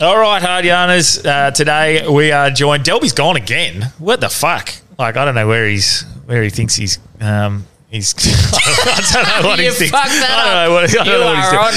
All 0.00 0.16
right, 0.16 0.40
hard 0.40 0.64
yarners. 0.64 1.24
Uh, 1.26 1.50
today 1.50 2.06
we 2.08 2.30
are 2.30 2.50
joined. 2.50 2.84
Delby's 2.84 3.12
gone 3.12 3.36
again. 3.36 3.92
What 3.98 4.20
the 4.20 4.28
fuck? 4.28 4.72
Like 4.96 5.16
I 5.16 5.24
don't 5.24 5.34
know 5.34 5.48
where 5.48 5.66
he's 5.68 6.02
where 6.26 6.42
he 6.42 6.50
thinks 6.50 6.76
he's. 6.76 6.98
Um, 7.20 7.66
he's. 7.90 8.14
I 8.16 9.00
don't 9.12 9.42
know 9.42 9.48
what 9.48 9.58
You 9.58 9.64
he's 9.64 9.78
thinking. 9.78 9.98
I 9.98 10.06
don't 10.08 10.22
up. 10.22 10.68
know 10.68 10.72
what, 10.72 10.84
I 10.84 10.86
don't 10.92 11.06
You 11.06 11.12
know 11.12 11.24
what 11.26 11.36
he's 11.36 11.46
are 11.46 11.50
doing. 11.50 11.64
on 11.64 11.72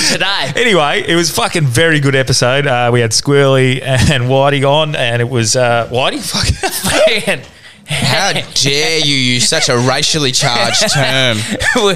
today. 0.54 0.62
Anyway, 0.62 1.04
it 1.12 1.16
was 1.16 1.32
fucking 1.32 1.66
very 1.66 2.00
good 2.00 2.16
episode. 2.16 2.68
Uh, 2.68 2.92
we 2.94 3.00
had 3.00 3.10
Squirly 3.12 3.82
and 3.82 4.26
Whitey 4.26 4.70
on, 4.70 4.96
and 4.96 5.20
it 5.20 5.30
was 5.30 5.56
uh, 5.56 5.88
Whitey. 5.92 6.20
Fuck. 6.22 7.28
Man, 7.28 7.42
How 7.92 8.34
dare 8.54 9.00
you 9.00 9.16
use 9.16 9.48
such 9.48 9.70
a 9.70 9.78
racially 9.78 10.32
charged 10.32 10.94
term? 10.94 11.38
we, 11.76 11.96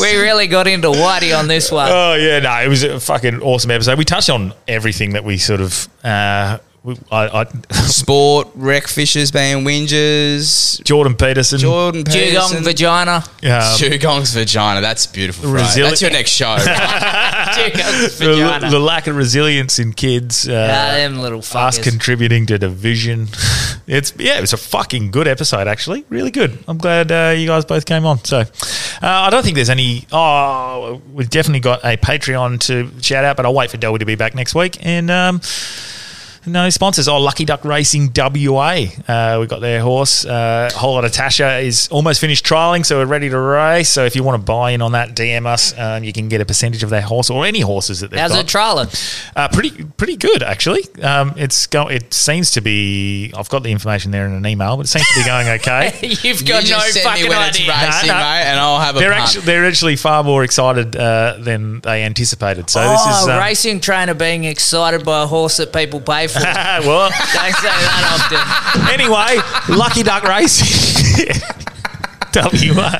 we 0.00 0.16
really 0.16 0.46
got 0.46 0.66
into 0.66 0.88
Whitey 0.88 1.38
on 1.38 1.48
this 1.48 1.70
one. 1.70 1.90
Oh 1.90 2.14
yeah, 2.14 2.40
no, 2.40 2.52
it 2.62 2.68
was 2.68 2.82
a 2.82 2.98
fucking 2.98 3.40
awesome 3.40 3.70
episode. 3.70 3.98
We 3.98 4.04
touched 4.04 4.30
on 4.30 4.52
everything 4.66 5.12
that 5.12 5.24
we 5.24 5.38
sort 5.38 5.60
of. 5.60 5.88
Uh, 6.04 6.58
we, 6.86 6.96
I, 7.10 7.40
I, 7.42 7.44
Sport, 7.72 8.48
rec 8.54 8.86
fishers 8.86 9.30
being 9.32 9.64
whingers, 9.64 10.82
Jordan 10.84 11.16
Peterson. 11.16 11.58
Jordan 11.58 12.04
Peterson. 12.04 12.28
Dugong 12.28 12.48
Peterson. 12.48 12.64
vagina. 12.64 13.12
um, 13.16 13.22
Dugong's 13.42 14.32
vagina. 14.32 14.80
That's 14.80 15.06
beautiful. 15.06 15.50
Right? 15.50 15.64
Resili- 15.64 15.88
That's 15.88 16.00
your 16.02 16.12
next 16.12 16.30
show. 16.30 16.46
right? 16.54 17.52
Dugong's 17.74 18.18
the, 18.18 18.26
vagina. 18.36 18.70
the 18.70 18.78
lack 18.78 19.08
of 19.08 19.16
resilience 19.16 19.78
in 19.80 19.92
kids. 19.92 20.48
Uh, 20.48 20.52
them 20.52 21.18
little 21.18 21.40
us 21.40 21.52
fuckers. 21.52 21.82
contributing 21.82 22.46
to 22.46 22.58
division. 22.58 23.28
It's 23.88 24.12
yeah, 24.18 24.36
it 24.36 24.40
was 24.40 24.52
a 24.52 24.56
fucking 24.56 25.12
good 25.12 25.28
episode 25.28 25.68
actually, 25.68 26.04
really 26.08 26.32
good. 26.32 26.58
I'm 26.66 26.76
glad 26.76 27.12
uh, 27.12 27.34
you 27.36 27.46
guys 27.46 27.64
both 27.64 27.86
came 27.86 28.04
on. 28.04 28.18
So 28.24 28.38
uh, 28.38 28.44
I 29.00 29.30
don't 29.30 29.44
think 29.44 29.54
there's 29.54 29.70
any. 29.70 30.08
Oh, 30.10 31.00
we've 31.12 31.30
definitely 31.30 31.60
got 31.60 31.84
a 31.84 31.96
Patreon 31.96 32.58
to 32.62 32.90
shout 33.00 33.24
out, 33.24 33.36
but 33.36 33.46
I'll 33.46 33.54
wait 33.54 33.70
for 33.70 33.76
Delby 33.76 34.00
to 34.00 34.04
be 34.04 34.16
back 34.16 34.34
next 34.34 34.56
week. 34.56 34.84
And 34.84 35.08
um, 35.08 35.40
no 36.46 36.70
sponsors. 36.70 37.08
Oh, 37.08 37.18
Lucky 37.18 37.44
Duck 37.44 37.64
Racing 37.64 38.12
WA. 38.14 38.86
Uh, 39.08 39.38
we 39.40 39.46
got 39.46 39.60
their 39.60 39.80
horse. 39.80 40.24
Uh, 40.24 40.70
whole 40.74 40.94
lot 40.94 41.04
of 41.04 41.12
Tasha 41.12 41.62
is 41.62 41.88
almost 41.88 42.20
finished 42.20 42.44
trialing, 42.44 42.84
so 42.86 42.98
we're 42.98 43.06
ready 43.06 43.28
to 43.28 43.38
race. 43.38 43.88
So 43.88 44.04
if 44.04 44.14
you 44.16 44.22
want 44.22 44.40
to 44.40 44.44
buy 44.44 44.70
in 44.72 44.82
on 44.82 44.92
that, 44.92 45.10
DM 45.16 45.46
us. 45.46 45.76
Um, 45.78 46.04
you 46.04 46.12
can 46.12 46.28
get 46.28 46.40
a 46.40 46.44
percentage 46.44 46.82
of 46.82 46.90
their 46.90 47.00
horse 47.02 47.30
or 47.30 47.44
any 47.46 47.60
horses 47.60 48.00
that 48.00 48.10
they've 48.10 48.20
How's 48.20 48.32
got. 48.32 48.44
it 48.44 48.48
trailing? 48.48 48.88
Uh, 49.34 49.48
pretty 49.48 49.84
pretty 49.96 50.16
good 50.16 50.42
actually. 50.42 50.84
Um, 51.02 51.34
it's 51.36 51.66
go. 51.66 51.88
It 51.88 52.12
seems 52.14 52.52
to 52.52 52.60
be. 52.60 53.32
I've 53.36 53.48
got 53.48 53.62
the 53.62 53.72
information 53.72 54.10
there 54.10 54.26
in 54.26 54.32
an 54.32 54.46
email, 54.46 54.76
but 54.76 54.86
it 54.86 54.88
seems 54.88 55.06
to 55.08 55.20
be 55.20 55.26
going 55.26 55.48
okay. 55.60 55.98
You've 56.02 56.42
You 56.42 56.46
got 56.46 56.62
no 56.62 56.68
just 56.68 56.92
send 56.94 57.04
me 57.04 57.28
fucking 57.28 57.32
idea. 57.32 57.72
it's 57.74 57.84
racing, 57.86 58.08
No, 58.08 58.14
no. 58.14 58.20
mate, 58.20 58.42
and 58.44 58.60
I'll 58.60 58.80
have 58.80 58.96
a 58.96 58.98
they're 59.00 59.10
punt. 59.12 59.22
actually 59.24 59.44
they're 59.46 59.66
actually 59.66 59.96
far 59.96 60.22
more 60.22 60.44
excited 60.44 60.94
uh, 60.96 61.36
than 61.40 61.80
they 61.80 62.04
anticipated. 62.04 62.70
So 62.70 62.80
this 62.88 63.00
oh, 63.04 63.22
is 63.22 63.28
um, 63.28 63.38
racing 63.40 63.80
trainer 63.80 64.14
being 64.14 64.44
excited 64.44 65.04
by 65.04 65.22
a 65.24 65.26
horse 65.26 65.56
that 65.56 65.72
people 65.72 66.00
pay 66.00 66.26
for. 66.28 66.35
Don't 66.36 67.12
say 67.12 67.68
that 67.68 68.04
often. 68.12 68.92
Anyway, 68.92 69.40
Lucky 69.76 70.02
Duck 70.02 70.24
Racing. 70.24 71.42
WA. 72.36 72.92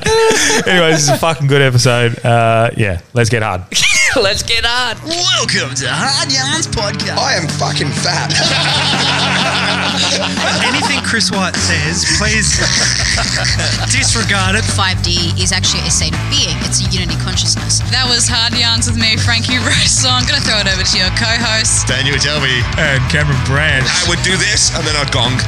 anyway, 0.67 0.93
this 0.93 1.03
is 1.03 1.09
a 1.11 1.19
fucking 1.19 1.47
good 1.47 1.61
episode. 1.61 2.19
Uh, 2.25 2.71
yeah, 2.77 3.01
let's 3.13 3.29
get 3.29 3.43
hard. 3.43 3.63
Let's 4.17 4.43
get 4.43 4.65
hard. 4.65 4.97
Welcome 5.05 5.75
to 5.77 5.87
Hard 5.91 6.33
Yarns 6.33 6.67
Podcast. 6.67 7.19
I 7.19 7.35
am 7.35 7.47
fucking 7.61 7.91
fat. 8.01 8.33
Anything 11.07 11.23
Chris 11.23 11.31
White 11.31 11.55
says, 11.55 12.05
please 12.19 12.59
disregard 13.95 14.59
it. 14.59 14.65
5D 14.75 15.39
is 15.39 15.53
actually 15.53 15.87
a 15.87 15.91
state 15.91 16.13
of 16.13 16.19
being. 16.31 16.59
It's 16.67 16.83
a 16.83 16.91
unity 16.91 17.15
consciousness. 17.23 17.79
That 17.95 18.11
was 18.11 18.27
Hard 18.27 18.59
Yarns 18.59 18.91
with 18.91 18.99
me, 18.99 19.15
Frankie 19.17 19.63
Rose. 19.63 19.95
So 19.95 20.11
I'm 20.11 20.27
going 20.27 20.41
to 20.41 20.47
throw 20.47 20.59
it 20.59 20.67
over 20.67 20.83
to 20.83 20.97
your 20.99 21.11
co-host. 21.15 21.87
Daniel 21.87 22.19
Delby. 22.19 22.59
And 22.75 22.99
Cameron 23.07 23.39
Branch. 23.47 23.87
I 23.87 24.05
would 24.11 24.23
do 24.27 24.35
this 24.35 24.75
and 24.75 24.83
then 24.83 24.99
I'd 24.99 25.15
gong. 25.15 25.39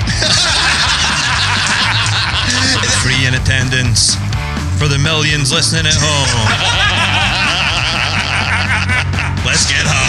Free 3.02 3.26
in 3.26 3.34
attendance 3.34 4.14
for 4.78 4.86
the 4.86 4.98
millions 4.98 5.50
listening 5.50 5.86
at 5.90 5.98
home. 5.98 6.30
Let's 9.46 9.66
get 9.66 9.82
hard. 9.82 10.07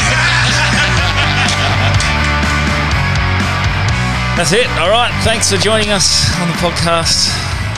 That's 4.40 4.54
it. 4.54 4.68
All 4.80 4.90
right. 4.90 5.12
Thanks 5.26 5.52
for 5.52 5.58
joining 5.58 5.90
us 5.90 6.34
on 6.40 6.48
the 6.48 6.54
podcast. 6.54 7.28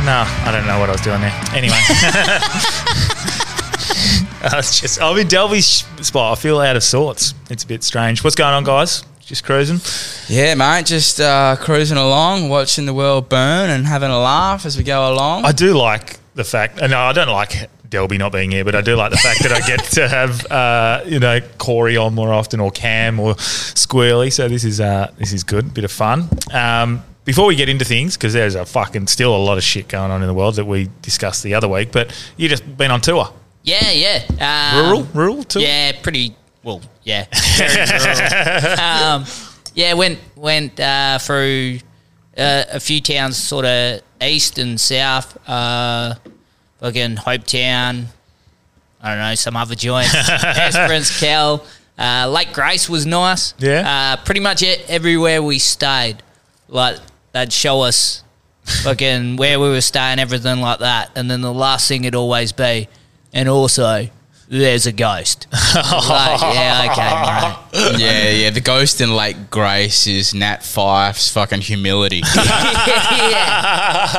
No, 0.06 0.26
I 0.46 0.52
don't 0.52 0.68
know 0.68 0.80
what 0.80 0.90
I 0.90 0.92
was 0.92 1.02
doing 1.02 1.20
there. 1.20 1.34
Anyway. 1.56 1.74
I 4.44 4.58
was 4.58 4.80
just, 4.80 5.02
I'm 5.02 5.18
in 5.18 5.28
Delby's 5.28 5.84
spot. 6.06 6.38
I 6.38 6.40
feel 6.40 6.60
out 6.60 6.76
of 6.76 6.84
sorts. 6.84 7.34
It's 7.50 7.64
a 7.64 7.68
bit 7.68 7.84
strange. 7.84 8.24
What's 8.24 8.36
going 8.36 8.54
on, 8.54 8.64
guys? 8.64 9.04
Just 9.22 9.44
cruising. 9.44 9.80
Yeah, 10.28 10.54
mate, 10.54 10.86
just 10.86 11.20
uh, 11.20 11.56
cruising 11.60 11.98
along, 11.98 12.50
watching 12.50 12.86
the 12.86 12.94
world 12.94 13.28
burn 13.28 13.72
and 13.72 13.88
having 13.88 14.12
a 14.12 14.20
laugh 14.20 14.64
as 14.64 14.78
we 14.78 14.84
go 14.84 15.12
along. 15.12 15.46
I 15.46 15.54
do 15.54 15.74
like 15.74 16.20
the 16.36 16.44
fact, 16.44 16.80
and 16.80 16.94
I 16.94 17.12
don't 17.12 17.30
like 17.30 17.72
Delby 17.92 18.18
not 18.18 18.32
being 18.32 18.52
here, 18.52 18.64
but 18.64 18.74
I 18.74 18.82
do 18.82 18.96
like 18.96 19.12
the 19.12 19.18
fact 19.18 19.44
that 19.44 19.52
I 19.52 19.60
get 19.68 19.84
to 19.92 20.08
have, 20.08 20.46
uh, 20.52 21.04
you 21.06 21.20
know, 21.20 21.42
Corey 21.58 21.98
on 21.98 22.16
more 22.16 22.34
often, 22.34 22.60
or 22.60 22.72
Cam, 22.72 23.20
or 23.20 23.36
Squirly. 23.36 24.32
So 24.32 24.48
this 24.48 24.64
is 24.64 24.80
uh, 24.80 25.14
this 25.18 25.34
is 25.34 25.44
good, 25.44 25.74
bit 25.74 25.84
of 25.84 25.92
fun. 25.92 26.28
Um, 26.52 27.04
before 27.26 27.46
we 27.46 27.56
get 27.56 27.70
into 27.70 27.86
things, 27.86 28.18
because 28.18 28.34
there's 28.34 28.56
a 28.56 28.66
fucking 28.66 29.08
still 29.08 29.36
a 29.36 29.38
lot 29.38 29.58
of 29.58 29.64
shit 29.64 29.88
going 29.88 30.10
on 30.10 30.22
in 30.22 30.28
the 30.28 30.34
world 30.34 30.56
that 30.56 30.66
we 30.66 30.90
discussed 31.02 31.44
the 31.44 31.54
other 31.54 31.68
week, 31.68 31.92
but 31.92 32.12
you 32.38 32.50
just 32.50 32.78
been 32.78 32.90
on 32.90 33.02
tour, 33.02 33.32
Yeah, 33.64 33.92
yeah. 33.92 34.74
Um, 34.74 34.86
rural, 34.86 35.04
rural 35.14 35.44
tour. 35.44 35.62
Yeah, 35.62 35.92
pretty. 36.02 36.36
Well, 36.64 36.82
yeah, 37.04 37.26
um, 39.14 39.26
yeah, 39.74 39.94
went 39.94 40.20
went 40.36 40.80
uh, 40.80 41.20
through 41.20 41.80
uh, 42.38 42.64
a 42.72 42.80
few 42.80 43.02
towns, 43.02 43.38
sort 43.38 43.66
of 43.66 44.02
east 44.22 44.58
and 44.60 44.80
south. 44.80 45.38
Uh, 45.50 46.16
fucking 46.82 47.16
Hopetoun. 47.16 48.08
I 49.02 49.10
don't 49.10 49.20
know 49.20 49.36
some 49.36 49.56
other 49.56 49.76
joints. 49.76 50.14
Esperance, 50.44 51.20
Cal, 51.20 51.64
uh, 51.98 52.28
Lake 52.30 52.52
Grace 52.54 52.90
was 52.90 53.06
nice. 53.06 53.54
Yeah. 53.58 54.18
uh, 54.20 54.24
pretty 54.26 54.42
much 54.42 54.62
it, 54.62 54.84
everywhere 54.90 55.42
we 55.42 55.58
stayed, 55.60 56.18
like 56.68 56.98
they'd 57.32 57.54
show 57.54 57.82
us 57.82 58.24
fucking 58.84 59.36
where 59.38 59.60
we 59.60 59.70
were 59.70 59.82
staying, 59.82 60.20
everything 60.20 60.60
like 60.60 60.80
that, 60.80 61.12
and 61.16 61.32
then 61.32 61.42
the 61.42 61.54
last 61.54 61.88
thing 61.88 62.04
it'd 62.04 62.16
always 62.16 62.52
be, 62.52 62.90
and 63.34 63.48
also. 63.48 64.10
There's 64.54 64.86
a 64.86 64.92
ghost. 64.92 65.48
like, 65.54 66.42
yeah, 66.42 66.90
okay, 66.92 67.10
right. 67.10 67.58
yeah, 67.98 68.30
yeah. 68.32 68.50
The 68.50 68.60
ghost 68.60 69.00
in 69.00 69.16
Lake 69.16 69.50
Grace 69.50 70.08
is 70.08 70.34
Nat 70.34 70.62
Fyfe's 70.62 71.30
fucking 71.32 71.62
humility. 71.62 72.18
yeah, 72.36 74.12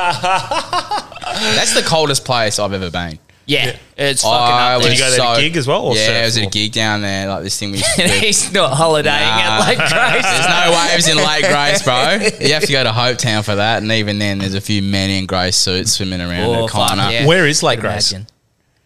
That's 1.55 1.73
the 1.75 1.83
coldest 1.83 2.25
place 2.25 2.57
I've 2.59 2.73
ever 2.73 2.89
been. 2.89 3.19
yeah, 3.45 3.75
it's 3.97 4.23
fucking 4.23 4.35
I 4.37 4.75
up 4.75 4.81
Did 4.81 4.87
there. 4.87 4.93
you 4.95 4.99
go 4.99 5.11
there 5.11 5.35
to 5.35 5.41
gig 5.41 5.57
as 5.57 5.67
well, 5.67 5.85
or 5.85 5.95
yeah, 5.95 6.05
surf, 6.07 6.15
I 6.15 6.25
was 6.25 6.37
at 6.37 6.43
or- 6.45 6.47
a 6.47 6.49
gig 6.49 6.71
down 6.71 7.01
there, 7.01 7.27
like 7.27 7.43
this 7.43 7.59
thing 7.59 7.71
we 7.71 7.77
used 7.77 7.95
to 7.95 8.07
do. 8.07 8.13
He's 8.25 8.51
not 8.53 8.73
holidaying 8.75 9.07
at 9.21 9.59
Nah. 9.59 9.67
Lake 9.67 9.77
Grace. 9.77 10.23
There's 10.23 10.47
no 10.47 10.71
waves 10.89 11.07
in 11.09 11.17
Lake 11.17 11.45
Grace, 11.45 11.83
bro. 11.83 12.45
You 12.47 12.53
have 12.53 12.63
to 12.63 12.71
go 12.71 12.83
to 12.83 12.89
Hopetoun 12.91 13.43
for 13.45 13.55
that, 13.55 13.83
and 13.83 13.91
even 13.91 14.17
then, 14.17 14.39
there's 14.39 14.55
a 14.55 14.61
few 14.61 14.81
men 14.81 15.09
in 15.11 15.25
grey 15.27 15.51
suits 15.51 15.91
swimming 15.91 16.21
around 16.21 16.45
Oh, 16.49 16.63
the 16.63 16.67
fuck, 16.69 16.87
corner. 16.89 17.09
yeah. 17.11 17.27
Where 17.27 17.45
is 17.47 17.61
Lake 17.61 17.79
Could 17.81 17.89
Grace? 17.89 18.11
imagine. 18.11 18.27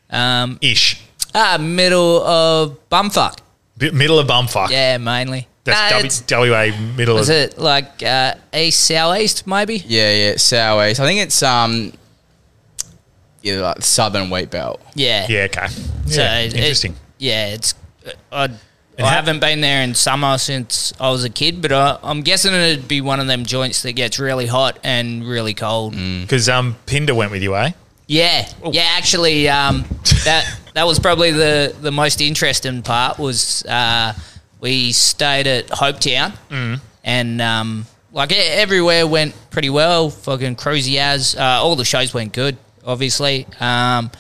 Um, 0.10 0.58
Ish. 0.62 1.02
Ah, 1.38 1.58
middle 1.60 2.22
of 2.24 2.90
bumfuck. 2.90 3.38
Bit 3.78 3.94
middle 3.94 4.18
of 4.20 4.28
bumfuck. 4.28 4.70
Yeah, 4.72 4.98
mainly. 4.98 5.48
That's 5.64 6.22
Nah, 6.32 6.38
W- 6.40 6.52
WA 6.52 6.78
middle 6.96 7.16
was 7.16 7.30
of. 7.30 7.36
it 7.36 7.58
like 7.60 8.02
uh, 8.02 8.34
east 8.54 8.80
southeast 8.86 9.46
maybe? 9.46 9.84
Yeah, 9.86 10.12
yeah, 10.14 10.38
southeast. 10.38 11.00
I 11.00 11.06
think 11.06 11.20
it's 11.22 11.44
um, 11.44 11.92
yeah, 13.42 13.56
like 13.62 13.82
southern 13.84 14.30
wheat 14.30 14.50
belt. 14.50 14.82
Yeah. 14.96 15.26
Yeah, 15.30 15.44
okay. 15.44 15.68
So 16.08 16.22
Yeah, 16.22 16.40
it- 16.40 16.54
interesting. 16.56 16.96
yeah, 17.18 17.48
it's. 17.48 17.74
I, 18.32 18.46
I 18.46 18.50
how- 19.00 19.08
haven't 19.08 19.40
been 19.42 19.62
there 19.62 19.84
in 19.84 19.94
summer 19.94 20.38
since 20.38 20.94
I 21.00 21.10
was 21.12 21.24
a 21.24 21.30
kid, 21.30 21.62
but 21.62 21.72
I, 21.72 22.00
I'm 22.02 22.22
guessing 22.22 22.54
it'd 22.54 22.88
be 22.88 23.02
one 23.02 23.20
of 23.20 23.28
them 23.28 23.46
joints 23.46 23.82
that 23.84 23.92
gets 23.94 24.18
really 24.20 24.48
hot 24.48 24.80
and 24.84 25.28
really 25.28 25.54
cold. 25.54 25.94
Because 26.22 26.50
um, 26.50 26.78
Pinder 26.88 27.14
went 27.14 27.32
with 27.32 27.44
you, 27.44 27.56
eh? 27.56 27.72
Yeah, 28.08 28.48
yeah. 28.72 28.86
Actually, 28.98 29.50
um, 29.50 29.84
that 30.24 30.50
that 30.78 30.86
was 30.86 31.00
probably 31.00 31.32
the 31.32 31.76
the 31.82 31.92
most 31.92 32.22
interesting 32.22 32.84
part. 32.84 33.18
Was 33.18 33.66
uh, 33.66 34.14
we 34.60 34.92
stayed 34.92 35.48
at 35.48 35.70
Hope 35.72 35.96
Hopetoun, 35.96 36.80
and 37.04 37.42
um, 37.42 37.88
like 38.12 38.32
everywhere 38.32 39.08
went 39.08 39.34
pretty 39.50 39.72
well. 39.72 40.12
Fucking 40.12 40.56
cruisy 40.56 40.98
as 40.98 41.36
uh, 41.36 41.42
all 41.42 41.76
the 41.76 41.84
shows 41.84 42.14
went 42.14 42.32
good, 42.32 42.58
obviously. 42.86 43.48
Um, 43.60 44.12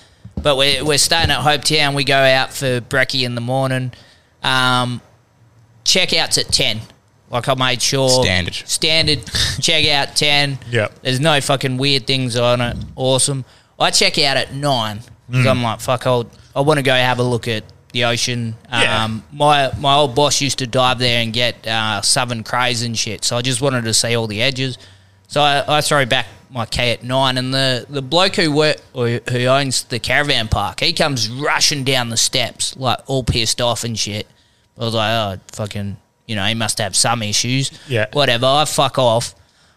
but 0.41 0.57
we're 0.57 0.83
we're 0.83 0.97
staying 0.97 1.29
at 1.29 1.41
Hopetoun. 1.41 1.93
We 1.93 2.03
go 2.03 2.17
out 2.17 2.51
for 2.51 2.81
brekkie 2.81 3.23
in 3.23 3.35
the 3.35 3.41
morning. 3.41 3.93
Um, 4.41 4.99
checkouts 5.85 6.39
at 6.39 6.47
ten. 6.51 6.81
Like 7.29 7.47
I 7.47 7.53
made 7.53 7.83
sure 7.83 8.23
Standard. 8.23 8.55
standard 8.55 9.19
check 9.61 9.85
out 9.89 10.15
ten. 10.15 10.57
Yep. 10.71 11.01
There's 11.03 11.19
no 11.19 11.39
fucking 11.39 11.77
weird 11.77 12.07
things 12.07 12.35
on 12.35 12.61
it. 12.61 12.77
Awesome. 12.95 13.45
I 13.79 13.91
check 13.91 14.17
out 14.17 14.37
at 14.37 14.55
nine 14.55 15.01
because 15.29 15.45
Mm. 15.45 15.49
I'm 15.51 15.63
like, 15.63 15.79
fuck, 15.79 16.07
I'll, 16.07 16.29
I 16.55 16.61
want 16.61 16.77
to 16.77 16.83
go 16.83 16.93
have 16.93 17.19
a 17.19 17.23
look 17.23 17.47
at 17.47 17.63
the 17.93 18.05
ocean. 18.05 18.55
Yeah. 18.71 19.03
Um, 19.05 19.23
my 19.31 19.71
my 19.79 19.95
old 19.95 20.15
boss 20.15 20.41
used 20.41 20.59
to 20.59 20.67
dive 20.67 20.99
there 20.99 21.21
and 21.21 21.31
get 21.33 21.65
uh, 21.67 22.01
southern 22.01 22.43
crays 22.43 22.83
and 22.83 22.97
shit. 22.97 23.23
So 23.23 23.37
I 23.37 23.41
just 23.41 23.61
wanted 23.61 23.83
to 23.85 23.93
see 23.93 24.15
all 24.15 24.27
the 24.27 24.41
edges. 24.41 24.77
So 25.27 25.41
I, 25.41 25.77
I 25.77 25.81
throw 25.81 26.05
back 26.05 26.27
my 26.49 26.65
key 26.65 26.91
at 26.91 27.03
nine, 27.03 27.37
and 27.37 27.53
the, 27.53 27.85
the 27.89 28.01
bloke 28.01 28.35
who 28.37 28.51
work 28.51 28.77
or 28.93 29.07
who 29.29 29.45
owns 29.45 29.83
the 29.83 29.99
caravan 29.99 30.47
park, 30.47 30.79
he 30.79 30.93
comes 30.93 31.29
rushing 31.29 31.83
down 31.83 32.09
the 32.09 32.15
steps 32.17 32.75
like 32.77 32.99
all 33.07 33.23
pissed 33.23 33.59
off 33.59 33.83
and 33.83 33.99
shit. 33.99 34.27
I 34.77 34.85
was 34.85 34.93
like, 34.93 35.11
oh 35.11 35.41
fucking, 35.53 35.97
you 36.25 36.35
know, 36.37 36.45
he 36.45 36.53
must 36.53 36.77
have 36.77 36.95
some 36.95 37.21
issues. 37.23 37.71
Yeah. 37.89 38.05
Whatever. 38.13 38.45
I 38.45 38.63
fuck 38.65 38.97
off. 38.97 39.35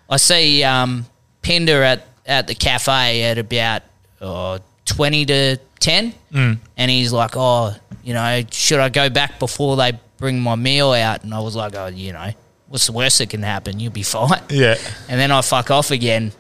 I 0.09 0.17
see 0.19 0.63
um, 0.63 1.07
Pinder 1.43 1.83
at 1.83 2.07
at 2.27 2.47
the 2.47 2.55
cafe 2.55 3.23
at 3.25 3.39
about 3.39 3.83
oh, 4.21 4.59
twenty 4.91 5.25
to 5.27 5.57
ten, 5.79 6.13
Mm. 6.33 6.59
and 6.77 6.91
he's 6.91 7.13
like, 7.13 7.33
oh, 7.37 7.75
you 8.05 8.13
know, 8.15 8.43
should 8.51 8.81
I 8.81 8.89
go 8.89 9.09
back 9.09 9.39
before 9.39 9.77
they 9.77 9.93
bring 10.19 10.41
my 10.41 10.55
meal 10.57 10.93
out? 10.93 11.23
And 11.25 11.33
I 11.33 11.41
was 11.41 11.55
like, 11.57 11.75
oh, 11.75 11.87
you 11.87 12.13
know, 12.13 12.31
what's 12.69 12.87
the 12.87 12.93
worst 12.93 13.19
that 13.19 13.31
can 13.31 13.43
happen? 13.43 13.81
You'll 13.81 13.93
be 13.93 14.03
fine. 14.19 14.43
Yeah. 14.51 14.77
And 15.09 15.19
then 15.21 15.31
I 15.31 15.41
fuck 15.43 15.71
off 15.71 15.91
again. 15.91 16.33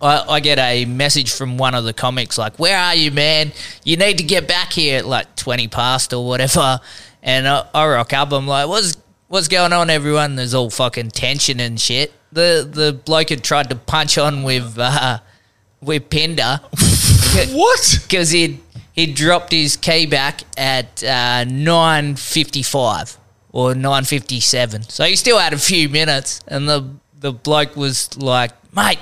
I, 0.00 0.24
I 0.36 0.40
get 0.40 0.58
a 0.58 0.84
message 0.84 1.32
from 1.32 1.58
one 1.58 1.74
of 1.74 1.82
the 1.84 1.92
comics 1.92 2.38
like, 2.38 2.56
"Where 2.58 2.78
are 2.78 2.94
you, 2.94 3.10
man? 3.10 3.50
You 3.84 3.96
need 3.96 4.18
to 4.18 4.24
get 4.24 4.46
back 4.46 4.72
here 4.72 4.98
at 4.98 5.06
like 5.06 5.34
twenty 5.34 5.66
past 5.68 6.12
or 6.12 6.24
whatever." 6.24 6.78
And 7.22 7.48
I, 7.48 7.66
I 7.74 7.86
rock 7.88 8.12
up. 8.12 8.32
I'm 8.32 8.46
like, 8.46 8.68
"What's 8.68 8.96
what's 9.26 9.48
going 9.48 9.72
on, 9.72 9.90
everyone?" 9.90 10.36
There's 10.36 10.54
all 10.54 10.70
fucking 10.70 11.10
tension 11.10 11.58
and 11.58 11.80
shit. 11.80 12.12
The 12.30 12.68
the 12.70 12.92
bloke 12.92 13.30
had 13.30 13.42
tried 13.42 13.70
to 13.70 13.76
punch 13.76 14.18
on 14.18 14.44
with 14.44 14.78
uh, 14.78 15.18
with 15.82 16.08
Pinder. 16.10 16.60
what? 17.52 17.98
Because 18.02 18.30
he'd 18.30 18.60
he 18.92 19.06
dropped 19.06 19.52
his 19.52 19.76
key 19.76 20.06
back 20.06 20.42
at 20.56 21.02
uh, 21.04 21.44
nine 21.44 22.16
fifty 22.16 22.62
five 22.62 23.16
or 23.52 23.74
nine 23.74 24.04
fifty 24.04 24.40
seven. 24.40 24.82
So 24.82 25.04
he 25.04 25.16
still 25.16 25.38
had 25.38 25.52
a 25.52 25.58
few 25.58 25.88
minutes, 25.88 26.40
and 26.48 26.68
the 26.68 26.88
the 27.18 27.32
bloke 27.32 27.76
was 27.76 28.16
like, 28.18 28.52
"Mate, 28.74 28.98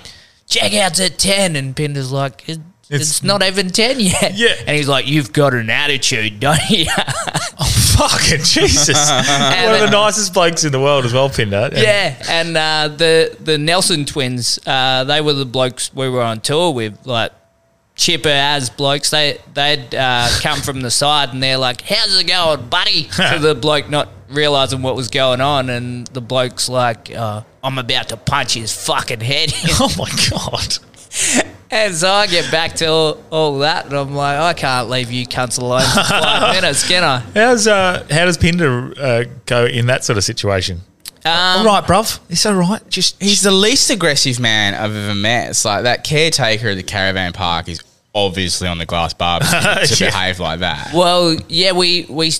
check 0.46 0.72
out's 0.74 1.00
at 1.00 1.18
10. 1.18 1.56
and 1.56 1.74
Pinder's 1.76 2.12
like, 2.12 2.48
"It- 2.48 2.60
"It's, 2.88 3.22
not 3.22 3.42
even 3.42 3.70
ten 3.70 4.00
yet." 4.00 4.34
Yeah. 4.36 4.54
and 4.66 4.76
he's 4.76 4.88
like, 4.88 5.06
"You've 5.06 5.32
got 5.32 5.54
an 5.54 5.70
attitude, 5.70 6.40
don't 6.40 6.60
you?" 6.70 6.86
Fucking 7.96 8.42
Jesus. 8.42 8.88
One 9.10 9.74
of 9.74 9.80
the 9.80 9.88
nicest 9.90 10.34
blokes 10.34 10.64
in 10.64 10.72
the 10.72 10.80
world 10.80 11.06
as 11.06 11.14
well, 11.14 11.30
Pinder. 11.30 11.70
And- 11.72 11.78
Yeah, 11.78 12.14
and 12.28 12.56
uh, 12.56 12.88
the 12.96 13.34
the 13.40 13.56
Nelson 13.56 14.04
twins, 14.04 14.58
uh, 14.66 15.04
they 15.04 15.20
were 15.22 15.32
the 15.32 15.46
blokes 15.46 15.92
we 15.94 16.08
were 16.08 16.22
on 16.22 16.40
tour 16.40 16.72
with, 16.72 17.06
like 17.06 17.32
chipper 17.96 18.28
as 18.28 18.70
blokes. 18.70 19.10
They 19.10 19.38
they'd 19.54 19.94
uh, 19.94 20.28
come 20.40 20.60
from 20.60 20.82
the 20.82 20.90
side 20.90 21.30
and 21.30 21.42
they're 21.42 21.58
like, 21.58 21.80
"How's 21.80 22.18
it 22.18 22.28
going, 22.28 22.68
buddy?" 22.68 23.04
to 23.32 23.38
the 23.40 23.54
bloke 23.54 23.88
not 23.90 24.08
realizing 24.28 24.82
what 24.82 24.94
was 24.94 25.08
going 25.08 25.40
on, 25.40 25.68
and 25.70 26.06
the 26.08 26.20
bloke's 26.20 26.68
like, 26.68 27.12
uh, 27.12 27.42
"I'm 27.64 27.78
about 27.78 28.10
to 28.10 28.16
punch 28.16 28.54
his 28.54 28.72
fucking 28.86 29.20
head." 29.20 29.52
in." 29.52 29.70
Oh 29.80 29.92
my 29.98 30.10
God. 30.30 30.78
and 31.70 31.94
so 31.94 32.10
I 32.10 32.26
get 32.26 32.50
back 32.50 32.74
to 32.76 32.86
all, 32.86 33.24
all 33.30 33.58
that, 33.58 33.86
and 33.86 33.94
I'm 33.94 34.14
like, 34.14 34.38
I 34.38 34.52
can't 34.52 34.88
leave 34.88 35.10
you 35.10 35.26
cunts 35.26 35.58
alone 35.58 35.82
for 35.82 36.02
five 36.04 36.54
minutes, 36.54 36.86
can 36.86 37.02
I? 37.02 37.18
How's 37.34 37.66
uh, 37.66 38.06
how 38.10 38.24
does 38.26 38.36
Pinder 38.36 38.94
uh, 38.98 39.24
go 39.46 39.64
in 39.64 39.86
that 39.86 40.04
sort 40.04 40.18
of 40.18 40.24
situation? 40.24 40.82
Um, 41.26 41.58
all 41.60 41.64
right, 41.66 41.84
bruv. 41.84 42.18
It's 42.28 42.46
all 42.46 42.54
right. 42.54 42.80
Just 42.88 43.20
He's 43.22 43.42
the 43.42 43.50
least 43.50 43.90
aggressive 43.90 44.38
man 44.40 44.74
I've 44.74 44.94
ever 44.94 45.14
met. 45.14 45.50
It's 45.50 45.64
like 45.64 45.84
that 45.84 46.04
caretaker 46.04 46.68
at 46.68 46.76
the 46.76 46.82
caravan 46.82 47.32
park 47.32 47.68
is 47.68 47.80
obviously 48.14 48.68
on 48.68 48.78
the 48.78 48.86
glass 48.86 49.12
bar 49.14 49.40
to 49.40 49.46
Yeah. 49.98 50.10
behave 50.10 50.40
like 50.40 50.60
that. 50.60 50.92
Well, 50.94 51.36
yeah, 51.48 51.72
we 51.72 52.06
we 52.08 52.32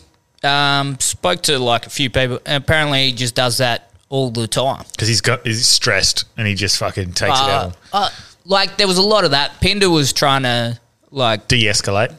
um, 0.45 0.99
spoke 1.01 1.43
to 1.43 1.59
like 1.59 1.87
a 1.87 1.91
few 1.91 2.11
people. 2.11 2.39
And 2.47 2.63
apparently, 2.63 3.07
he 3.07 3.13
just 3.13 3.35
does 3.35 3.59
that 3.59 3.91
all 4.09 4.31
the 4.31 4.47
time. 4.47 4.85
because 4.93 5.09
he's 5.09 5.21
got 5.21 5.45
he's 5.47 5.67
stressed 5.67 6.25
and 6.37 6.47
he 6.47 6.55
just 6.55 6.79
fucking 6.79 7.13
takes 7.13 7.39
it 7.41 7.45
Uh, 7.45 7.51
out, 7.51 7.77
uh, 7.93 8.09
like 8.45 8.77
there 8.77 8.87
was 8.87 8.99
a 8.99 9.03
lot 9.03 9.25
of 9.25 9.33
that. 9.33 9.61
Pinder 9.61 9.91
was 9.91 10.13
trying 10.13 10.43
to 10.45 10.79
like. 11.11 11.49
de-escalate. 11.49 12.15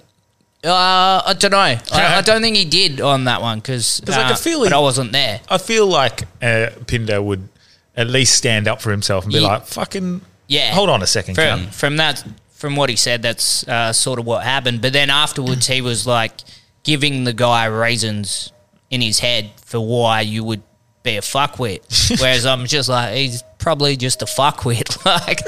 Uh, 0.63 1.21
I 1.25 1.35
don't 1.37 1.51
know. 1.51 1.57
I, 1.93 2.17
I 2.17 2.21
don't 2.21 2.41
think 2.41 2.57
he 2.57 2.65
did 2.65 2.99
on 3.01 3.25
that 3.25 3.41
one 3.41 3.59
because 3.59 4.01
'Cause 4.05 4.17
I 4.17 4.27
can 4.27 4.35
feel 4.37 4.59
but 4.61 4.69
he- 4.69 4.73
I 4.73 4.79
wasn't 4.79 5.11
there. 5.11 5.39
I 5.49 5.57
feel 5.57 5.85
like 5.87 6.23
uh, 6.41 6.71
Pinder 6.87 7.21
would 7.21 7.47
at 7.95 8.07
least 8.07 8.35
stand 8.35 8.67
up 8.67 8.81
for 8.81 8.91
himself 8.91 9.23
and 9.23 9.33
be 9.33 9.39
Ye- 9.39 9.45
like, 9.45 9.65
"Fucking 9.67 10.21
Yeah. 10.47 10.73
hold 10.73 10.89
on 10.89 11.01
a 11.03 11.07
second, 11.07 11.35
From, 11.35 11.43
cunt." 11.67 11.73
from 11.73 11.97
that, 11.97 12.23
from 12.53 12.75
what 12.75 12.89
he 12.89 12.95
said, 12.95 13.21
that's 13.21 13.67
uh, 13.67 13.93
sort 13.93 14.19
of 14.19 14.25
what 14.25 14.43
happened. 14.43 14.81
But 14.81 14.93
then 14.93 15.09
afterwards, 15.09 15.67
he 15.67 15.81
was 15.81 16.05
like 16.07 16.31
giving 16.83 17.23
the 17.23 17.33
guy 17.33 17.65
reasons 17.65 18.51
in 18.89 19.01
his 19.01 19.19
head 19.19 19.51
for 19.65 19.79
why 19.79 20.21
you 20.21 20.43
would 20.43 20.63
be 21.03 21.17
a 21.17 21.21
fuckwit. 21.21 22.19
Whereas 22.21 22.45
I'm 22.45 22.65
just 22.65 22.89
like, 22.89 23.13
he's 23.15 23.43
probably 23.57 23.97
just 23.97 24.21
a 24.21 24.25
fuckwit. 24.25 25.03
like, 25.05 25.41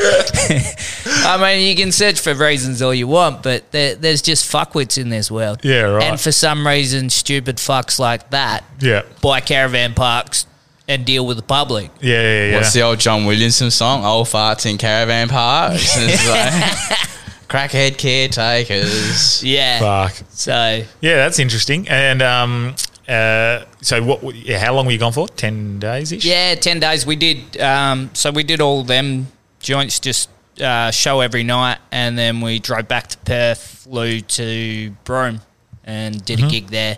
I 1.25 1.37
mean, 1.41 1.67
you 1.67 1.75
can 1.75 1.91
search 1.91 2.19
for 2.19 2.33
reasons 2.33 2.81
all 2.81 2.93
you 2.93 3.07
want, 3.07 3.43
but 3.43 3.71
there, 3.71 3.95
there's 3.95 4.21
just 4.21 4.51
fuckwits 4.51 4.97
in 4.97 5.09
this 5.09 5.29
world. 5.31 5.59
Yeah, 5.63 5.81
right. 5.81 6.03
And 6.03 6.19
for 6.19 6.31
some 6.31 6.65
reason, 6.65 7.09
stupid 7.09 7.57
fucks 7.57 7.99
like 7.99 8.29
that 8.31 8.63
Yeah, 8.79 9.03
buy 9.21 9.39
caravan 9.41 9.93
parks 9.93 10.45
and 10.87 11.05
deal 11.05 11.25
with 11.25 11.37
the 11.37 11.43
public. 11.43 11.91
yeah, 12.01 12.21
yeah, 12.21 12.45
yeah. 12.49 12.55
What's 12.55 12.73
the 12.73 12.81
old 12.81 12.99
John 12.99 13.25
Williamson 13.25 13.69
song? 13.71 14.03
Old 14.03 14.27
farts 14.27 14.65
in 14.69 14.77
caravan 14.77 15.29
parks. 15.29 15.95
It's 15.99 16.27
like, 16.27 17.09
crackhead 17.47 17.97
caretakers. 17.97 19.43
Yeah. 19.43 19.79
Fuck. 19.79 20.23
So 20.29 20.83
Yeah, 21.01 21.15
that's 21.15 21.39
interesting. 21.39 21.87
And 21.89 22.21
um, 22.21 22.75
uh, 23.09 23.65
so 23.81 24.03
what? 24.03 24.35
Yeah, 24.35 24.59
how 24.59 24.73
long 24.75 24.85
were 24.85 24.91
you 24.91 24.97
gone 24.99 25.13
for? 25.13 25.27
Ten 25.27 25.79
days 25.79 26.11
ish. 26.11 26.23
Yeah, 26.25 26.55
ten 26.55 26.79
days. 26.79 27.05
We 27.05 27.15
did. 27.15 27.59
Um, 27.59 28.09
so 28.13 28.31
we 28.31 28.43
did 28.43 28.61
all 28.61 28.83
them 28.83 29.27
joints, 29.59 29.99
just 29.99 30.29
uh, 30.61 30.91
show 30.91 31.19
every 31.21 31.43
night, 31.43 31.79
and 31.91 32.17
then 32.17 32.41
we 32.41 32.59
drove 32.59 32.87
back 32.87 33.07
to 33.07 33.17
Perth, 33.19 33.61
flew 33.83 34.21
to 34.21 34.91
Broome, 35.03 35.41
and 35.83 36.23
did 36.23 36.43
a 36.43 36.47
gig 36.47 36.67
there. 36.67 36.97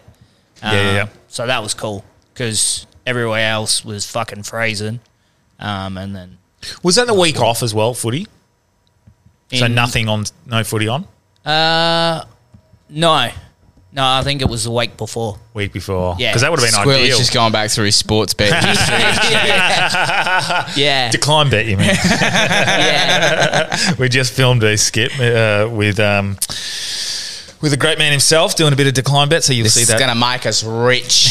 Mm-hmm. 0.58 0.76
Yeah, 0.76 0.94
yeah. 0.94 1.02
Um, 1.04 1.10
So 1.28 1.48
that 1.48 1.64
was 1.64 1.74
cool 1.74 2.04
because 2.34 2.86
everywhere 3.06 3.50
else 3.50 3.84
was 3.86 4.06
fucking 4.06 4.44
freezing. 4.44 5.00
Um, 5.60 5.98
and 5.98 6.16
then 6.16 6.38
Was 6.84 6.96
that 6.96 7.08
the 7.08 7.14
week 7.14 7.40
off 7.40 7.64
as 7.64 7.74
well? 7.74 7.94
Footy. 7.94 8.28
So 9.54 9.68
nothing 9.68 10.08
on, 10.08 10.24
no 10.46 10.64
footy 10.64 10.88
on. 10.88 11.08
Uh, 11.46 12.24
no, 12.90 13.30
no. 13.94 14.04
I 14.04 14.22
think 14.24 14.42
it 14.42 14.50
was 14.50 14.64
the 14.64 14.72
week 14.72 14.98
before. 14.98 15.38
Week 15.54 15.72
before. 15.74 16.16
Yeah. 16.20 16.30
because 16.32 16.42
that 16.42 16.52
would 16.52 16.60
have 16.60 16.68
been 16.68 16.80
Squirly's 16.80 17.04
ideal. 17.06 17.18
just 17.18 17.34
going 17.34 17.52
back 17.52 17.70
through 17.72 17.86
his 17.86 17.96
sports 17.96 18.34
bet 18.34 18.54
history. 18.66 18.98
Yeah, 20.84 21.10
Decline 21.12 21.50
bet, 21.50 21.66
you 21.66 21.78
mean? 21.78 21.88
yeah. 22.22 23.94
we 24.00 24.10
just 24.10 24.34
filmed 24.34 24.64
a 24.64 24.78
skit 24.78 25.12
uh, 25.20 25.68
with 25.72 26.00
um, 26.00 26.38
with 27.62 27.72
the 27.72 27.78
great 27.78 27.98
man 28.00 28.12
himself 28.12 28.56
doing 28.56 28.74
a 28.74 28.76
bit 28.76 28.88
of 28.88 28.94
decline 28.94 29.30
bet, 29.30 29.44
so 29.44 29.54
you'll 29.54 29.64
This 29.66 29.76
see 29.76 29.82
is 29.82 29.88
that. 29.90 30.00
going 30.00 30.10
to 30.10 30.16
make 30.16 30.46
us 30.48 30.64
rich. 30.64 31.28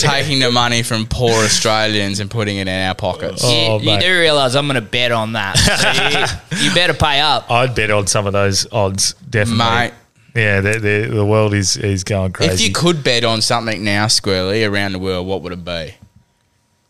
Taking 0.00 0.38
the 0.40 0.50
money 0.52 0.82
from 0.82 1.06
poor 1.06 1.32
Australians 1.44 2.20
and 2.20 2.30
putting 2.30 2.56
it 2.56 2.62
in 2.68 2.88
our 2.88 2.94
pockets. 2.94 3.42
Oh, 3.44 3.78
you, 3.80 3.90
you 3.92 4.00
do 4.00 4.18
realize 4.18 4.54
I'm 4.56 4.66
going 4.66 4.76
to 4.76 4.80
bet 4.80 5.12
on 5.12 5.32
that. 5.34 5.56
So 5.58 6.60
you, 6.60 6.68
you 6.68 6.74
better 6.74 6.94
pay 6.94 7.20
up. 7.20 7.50
I'd 7.50 7.74
bet 7.74 7.90
on 7.90 8.06
some 8.06 8.26
of 8.26 8.32
those 8.32 8.66
odds, 8.72 9.14
definitely. 9.28 9.64
Mate. 9.64 9.92
Yeah, 10.34 10.60
the, 10.60 10.72
the, 10.80 11.08
the 11.14 11.24
world 11.24 11.54
is 11.54 11.76
is 11.76 12.02
going 12.04 12.32
crazy. 12.32 12.52
If 12.54 12.60
you 12.60 12.72
could 12.72 13.04
bet 13.04 13.24
on 13.24 13.40
something 13.40 13.84
now, 13.84 14.06
Squirly, 14.06 14.68
around 14.68 14.92
the 14.92 14.98
world, 14.98 15.26
what 15.26 15.42
would 15.42 15.52
it 15.52 15.64
be? 15.64 15.94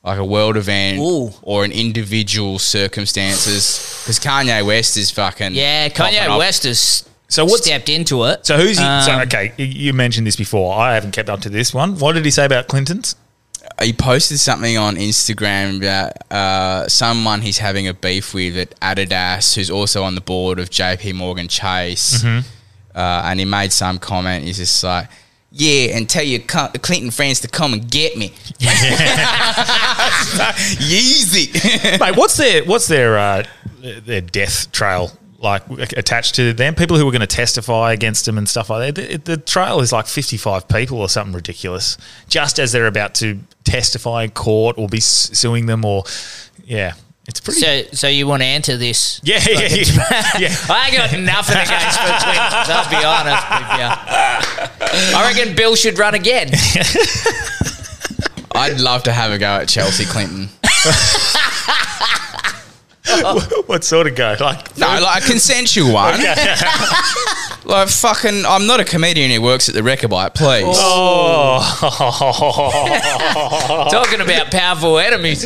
Like 0.02 0.18
a 0.18 0.24
world 0.24 0.56
event 0.56 0.98
Ooh. 0.98 1.30
or 1.42 1.64
an 1.64 1.72
individual 1.72 2.58
circumstances? 2.58 4.02
Because 4.02 4.18
Kanye 4.20 4.64
West 4.66 4.96
is 4.96 5.10
fucking. 5.10 5.54
Yeah, 5.54 5.88
Kanye 5.88 6.28
off. 6.28 6.38
West 6.38 6.64
is 6.64 7.08
So 7.28 7.44
what's- 7.44 7.64
stepped 7.64 7.88
into 7.88 8.24
it. 8.24 8.44
so 8.46 8.56
who's 8.56 8.78
he? 8.78 8.84
so, 8.84 9.12
Um, 9.12 9.20
okay, 9.22 9.52
you- 9.56 9.64
you 9.66 9.92
mentioned 9.92 10.26
this 10.26 10.36
before. 10.36 10.74
I 10.78 10.94
haven't 10.94 11.12
kept 11.12 11.28
up 11.28 11.40
to 11.42 11.48
this 11.50 11.72
one. 11.74 11.98
What 11.98 12.12
did 12.14 12.24
he 12.24 12.30
say 12.30 12.44
about 12.44 12.68
Clinton's? 12.68 13.16
He 13.82 13.92
posted 13.94 14.38
something 14.40 14.76
on 14.76 14.96
Instagram 14.96 15.78
about 15.78 16.12
uh, 16.30 16.86
someone 16.88 17.40
he's 17.40 17.58
having 17.58 17.88
a 17.88 17.94
beef 17.94 18.34
with 18.34 18.56
at 18.56 18.78
Adidas, 18.80 19.54
who's 19.54 19.70
also 19.70 20.02
on 20.04 20.14
the 20.14 20.20
board 20.20 20.58
of 20.58 20.68
JP 20.70 21.14
Morgan 21.14 21.48
Chase. 21.48 22.22
Mm-hmm. 22.22 22.46
Uh, 22.94 23.22
and 23.24 23.40
he 23.40 23.44
made 23.44 23.72
some 23.72 23.98
comment. 23.98 24.44
He's 24.44 24.58
just 24.58 24.82
like, 24.84 25.08
Yeah, 25.50 25.96
and 25.96 26.08
tell 26.08 26.22
your 26.22 26.40
Clinton 26.40 27.10
friends 27.10 27.40
to 27.40 27.48
come 27.48 27.72
and 27.72 27.90
get 27.90 28.16
me. 28.16 28.28
Yeezy. 30.78 32.00
Mate, 32.00 32.16
what's 32.16 32.36
their 32.36 32.64
what's 32.64 32.86
their 32.86 33.18
uh, 33.18 33.44
their 33.80 34.20
death 34.20 34.70
trail 34.72 35.10
like 35.38 35.68
attached 35.96 36.34
to 36.36 36.52
them? 36.52 36.74
People 36.74 36.96
who 36.96 37.04
were 37.04 37.12
going 37.12 37.20
to 37.20 37.26
testify 37.26 37.92
against 37.92 38.26
them 38.26 38.38
and 38.38 38.48
stuff 38.48 38.70
like 38.70 38.94
that. 38.94 39.08
The, 39.08 39.16
the 39.18 39.36
trail 39.36 39.80
is 39.80 39.92
like 39.92 40.06
fifty 40.06 40.36
five 40.36 40.68
people 40.68 40.98
or 41.00 41.08
something 41.08 41.34
ridiculous. 41.34 41.98
Just 42.28 42.58
as 42.58 42.72
they're 42.72 42.86
about 42.86 43.14
to 43.16 43.40
testify 43.64 44.24
in 44.24 44.30
court 44.30 44.76
or 44.78 44.88
be 44.88 45.00
suing 45.00 45.66
them, 45.66 45.84
or 45.84 46.04
yeah, 46.64 46.94
it's 47.26 47.40
pretty. 47.40 47.60
So, 47.60 47.82
so 47.92 48.06
you 48.08 48.26
want 48.26 48.42
to 48.42 48.46
enter 48.46 48.76
this? 48.76 49.20
yeah, 49.24 49.40
yeah, 49.48 49.60
yeah, 49.60 49.68
yeah. 50.38 50.54
I 50.68 50.88
ain't 50.88 50.96
got 50.96 51.12
nothing 51.18 51.56
against 51.56 51.98
the 51.98 52.12
Clintons. 52.22 52.68
I'll 52.70 52.90
be 52.90 53.04
honest 53.04 53.48
with 53.50 53.68
you. 53.80 53.88
I 55.16 55.18
reckon 55.34 55.54
Bill 55.56 55.74
should 55.76 55.98
run 55.98 56.14
again. 56.14 56.50
I'd 58.56 58.78
love 58.78 59.02
to 59.04 59.12
have 59.12 59.32
a 59.32 59.38
go 59.38 59.46
at 59.56 59.68
Chelsea 59.68 60.04
Clinton. 60.04 60.48
what 63.66 63.84
sort 63.84 64.06
of 64.06 64.14
go? 64.16 64.36
Like 64.40 64.76
No, 64.78 64.86
like 64.86 65.24
a 65.24 65.26
consensual 65.26 65.92
one. 65.92 66.18
like 67.64 67.88
fucking, 67.88 68.44
I'm 68.46 68.66
not 68.66 68.80
a 68.80 68.84
comedian 68.84 69.30
who 69.30 69.42
works 69.42 69.68
at 69.68 69.74
the 69.74 69.80
Rechabite, 69.82 70.34
please. 70.34 70.64
oh, 70.68 71.60
Talking 73.90 74.20
about 74.20 74.50
powerful 74.50 74.98
enemies. 74.98 75.44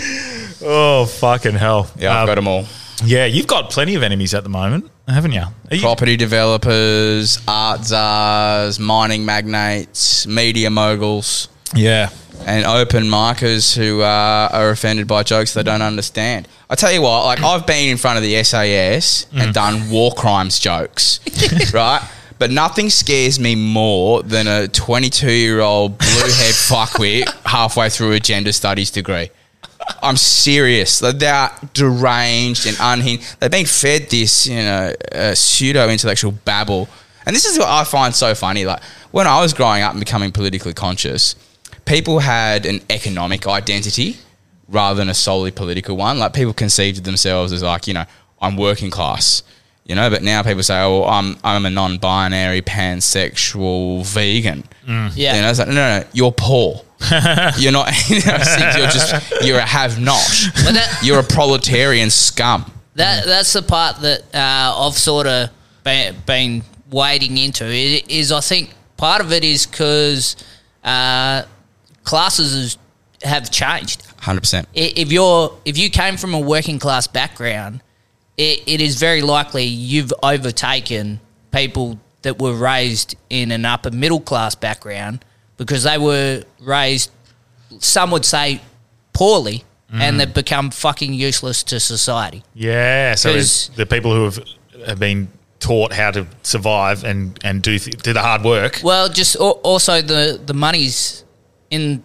Oh, 0.63 1.07
fucking 1.07 1.55
hell! 1.55 1.91
Yeah, 1.99 2.13
I've 2.15 2.21
Um, 2.23 2.27
got 2.27 2.35
them 2.37 2.49
all. 2.49 2.65
Yeah, 3.05 3.27
you've 3.27 3.47
got 3.47 3.71
plenty 3.71 3.95
of 3.95 4.03
enemies 4.03 4.35
at 4.35 4.43
the 4.43 4.49
moment, 4.51 4.91
haven't 5.07 5.33
you? 5.33 5.43
Are 5.43 5.75
you 5.75 5.81
Property 5.81 6.17
developers, 6.17 7.39
art 7.47 7.85
czars, 7.85 8.81
mining 8.81 9.25
magnates, 9.25 10.27
media 10.27 10.69
moguls, 10.71 11.49
yeah. 11.77 12.11
and 12.45 12.65
open 12.67 13.09
markers 13.09 13.73
who 13.75 14.03
uh, 14.03 14.49
are 14.53 14.71
offended 14.71 15.07
by 15.07 15.23
jokes 15.23 15.55
they 15.55 15.63
don't 15.63 15.83
understand. 15.83 16.49
I 16.69 16.75
tell 16.75 16.91
you 16.93 17.03
what, 17.03 17.25
like 17.25 17.41
I've 17.43 17.67
been 17.67 17.89
in 17.89 17.97
front 17.99 18.17
of 18.19 18.23
the 18.25 18.43
SAS 18.43 19.27
and 19.33 19.55
done 19.55 19.91
war 19.91 20.13
crimes 20.13 20.59
jokes, 20.59 21.21
right? 21.73 22.03
But 22.41 22.51
nothing 22.51 22.91
scares 22.91 23.39
me 23.41 23.55
more 23.57 24.23
than 24.23 24.47
a 24.47 24.69
22 24.69 25.31
year 25.31 25.61
old 25.61 25.99
blue 25.99 26.09
head 26.09 26.55
fuckwit 26.71 27.29
halfway 27.47 27.89
through 27.91 28.13
a 28.13 28.21
gender 28.21 28.53
studies 28.53 28.91
degree. 28.91 29.31
I'm 30.03 30.17
serious. 30.17 31.03
Like, 31.03 31.19
They're 31.19 31.51
deranged 31.75 32.67
and 32.67 32.77
unhinged. 32.81 33.41
They've 33.41 33.51
been 33.51 33.67
fed 33.67 34.11
this, 34.11 34.47
you 34.47 34.57
know, 34.57 34.93
uh, 35.13 35.35
pseudo 35.35 35.89
intellectual 35.89 36.33
babble. 36.33 36.89
And 37.27 37.35
this 37.35 37.45
is 37.45 37.59
what 37.59 37.69
I 37.69 37.85
find 37.85 38.15
so 38.15 38.35
funny. 38.35 38.65
Like 38.65 38.83
when 39.11 39.27
I 39.27 39.41
was 39.41 39.53
growing 39.53 39.83
up 39.83 39.93
and 39.93 40.01
becoming 40.01 40.33
politically 40.33 40.73
conscious, 40.75 41.35
people 41.85 42.21
had 42.21 42.67
an 42.67 42.81
economic 42.91 43.47
identity 43.47 44.17
rather 44.69 44.97
than 44.99 45.09
a 45.09 45.15
solely 45.15 45.51
political 45.51 45.97
one. 45.97 46.19
Like 46.19 46.33
people 46.33 46.53
conceived 46.55 46.99
of 46.99 47.05
themselves 47.05 47.53
as 47.53 47.63
like, 47.63 47.87
you 47.87 47.95
know, 47.95 48.05
I'm 48.41 48.57
working 48.57 48.91
class. 48.91 49.43
You 49.85 49.95
know, 49.95 50.11
but 50.11 50.23
now 50.23 50.43
people 50.43 50.63
say, 50.63 50.79
"Oh, 50.83 51.05
I'm 51.05 51.39
I'm 51.43 51.65
a 51.65 51.71
non-binary, 51.71 52.61
pansexual, 52.61 54.05
vegan." 54.05 54.65
Yeah. 54.87 55.35
You 55.37 55.41
know, 55.41 55.49
it's 55.49 55.59
like, 55.59 55.69
no, 55.69 55.75
no, 55.75 56.01
no, 56.01 56.07
you're 56.13 56.31
poor. 56.33 56.83
you're 57.59 57.73
not. 57.73 57.93
You're 58.11 58.21
just 58.21 59.45
you're 59.45 59.59
a 59.59 59.63
have-not. 59.63 60.25
But 60.65 60.75
that- 60.75 61.01
You're 61.03 61.21
a 61.21 61.25
proletarian 61.25 62.11
scum. 62.11 62.71
That 62.97 63.25
that's 63.27 63.53
the 63.53 63.63
part 63.63 64.01
that 64.01 64.23
uh, 64.35 64.87
I've 64.87 64.95
sort 64.95 65.29
of 65.29 65.51
been, 65.85 66.17
been 66.27 66.63
wading 66.91 67.39
into. 67.39 67.65
Is, 67.65 68.03
is 68.09 68.33
I 68.33 68.41
think 68.41 68.75
part 68.97 69.21
of 69.21 69.33
it 69.33 69.45
is 69.45 69.67
because 69.67 70.35
uh, 70.83 71.45
classes 72.03 72.55
is, 72.55 72.79
have 73.23 73.51
changed. 73.53 74.05
Hundred 74.19 74.41
percent. 74.41 74.67
If 74.75 75.13
you're 75.13 75.57
if 75.65 75.79
you 75.79 75.91
came 75.91 76.17
from 76.17 76.35
a 76.35 76.41
working 76.41 76.81
class 76.81 77.07
background, 77.07 77.83
it, 78.37 78.65
it 78.67 78.81
is 78.81 78.97
very 78.97 79.23
likely 79.23 79.65
you've 79.65 80.13
overtaken 80.25 81.21
people 81.53 82.01
that 82.23 82.41
were 82.41 82.55
raised 82.55 83.15
in 83.31 83.53
an 83.53 83.65
upper 83.65 83.93
middle 83.93 84.21
class 84.21 84.57
background 84.57 85.25
because 85.59 85.83
they 85.83 85.99
were 85.99 86.43
raised, 86.61 87.11
some 87.79 88.11
would 88.13 88.25
say, 88.25 88.63
poorly, 89.13 89.65
and 89.93 90.19
they've 90.21 90.33
become 90.35 90.71
fucking 90.71 91.13
useless 91.15 91.63
to 91.65 91.81
society. 91.81 92.43
Yeah, 92.55 93.15
so 93.15 93.33
the 93.33 93.87
people 93.87 94.15
who 94.15 94.25
have 94.25 94.39
have 94.87 94.99
been 94.99 95.29
taught 95.61 95.93
how 95.93 96.11
to 96.13 96.27
survive 96.43 97.05
and 97.05 97.39
and 97.43 97.63
do 97.63 97.79
th- 97.79 97.97
do 98.03 98.13
the 98.13 98.21
hard 98.23 98.43
work. 98.45 98.81
Well, 98.83 99.09
just 99.09 99.37
al- 99.37 99.61
also 99.63 100.01
the 100.03 100.41
the 100.45 100.55
money's 100.55 101.25
in 101.71 102.05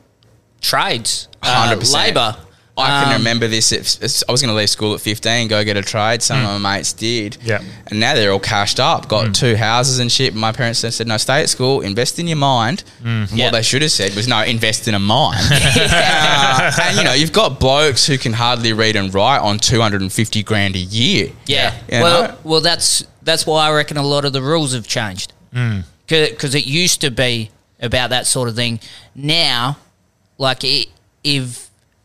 trades, 0.62 1.28
uh, 1.42 1.76
100%. 1.76 1.94
labor. 1.94 2.36
I 2.76 3.04
can 3.04 3.14
Um, 3.14 3.20
remember 3.20 3.48
this. 3.48 3.72
If, 3.72 4.02
if 4.02 4.24
I 4.28 4.32
was 4.32 4.42
going 4.42 4.50
to 4.52 4.56
leave 4.58 4.70
school 4.70 4.96
at 4.96 5.02
15, 5.02 5.48
go 5.48 5.64
get 5.64 5.78
a 5.78 5.84
trade. 5.84 6.24
Some 6.24 6.44
of 6.44 6.60
my 6.60 6.76
mates 6.78 6.92
did. 6.92 7.38
Yeah. 7.44 7.62
And 7.88 8.00
now 8.00 8.16
they're 8.16 8.32
all 8.32 8.40
cashed 8.40 8.80
up, 8.80 9.08
got 9.08 9.36
two 9.36 9.56
houses 9.56 10.00
and 10.00 10.12
shit. 10.12 10.34
My 10.34 10.52
parents 10.52 10.80
said, 10.80 11.06
no, 11.08 11.18
stay 11.18 11.42
at 11.42 11.50
school, 11.50 11.82
invest 11.82 12.18
in 12.18 12.28
your 12.28 12.38
mind. 12.38 12.84
And 13.06 13.30
Yeah. 13.32 13.46
What 13.46 13.54
they 13.54 13.62
should 13.62 13.84
have 13.84 13.92
said 13.92 14.16
was, 14.16 14.28
no, 14.28 14.42
invest 14.42 14.88
in 14.88 14.96
a 14.96 15.00
mind. 15.00 15.40
Uh, 15.96 16.72
and, 16.82 16.98
you 16.98 17.04
know, 17.04 17.14
you've 17.14 17.34
got 17.34 17.60
blokes 17.60 18.06
who 18.08 18.18
can 18.18 18.34
hardly 18.34 18.74
read 18.74 18.96
and 18.96 19.14
write 19.14 19.40
on 19.40 19.58
250 19.60 20.44
grand 20.44 20.76
a 20.76 20.80
year. 20.80 21.32
Yeah. 21.46 21.76
You 21.92 22.02
well, 22.02 22.28
know? 22.28 22.38
well, 22.44 22.62
that's 22.62 23.06
that's 23.22 23.46
why 23.46 23.68
I 23.68 23.72
reckon 23.74 23.98
a 23.98 24.04
lot 24.04 24.26
of 24.26 24.34
the 24.34 24.42
rules 24.42 24.74
have 24.74 24.88
changed. 24.88 25.34
Because 26.08 26.56
it 26.56 26.66
used 26.66 27.02
to 27.02 27.12
be 27.12 27.52
about 27.80 28.10
that 28.12 28.28
sort 28.28 28.50
of 28.50 28.56
thing. 28.56 28.80
Now, 29.16 29.78
like 30.38 30.64
it, 30.64 30.90
if 31.24 31.63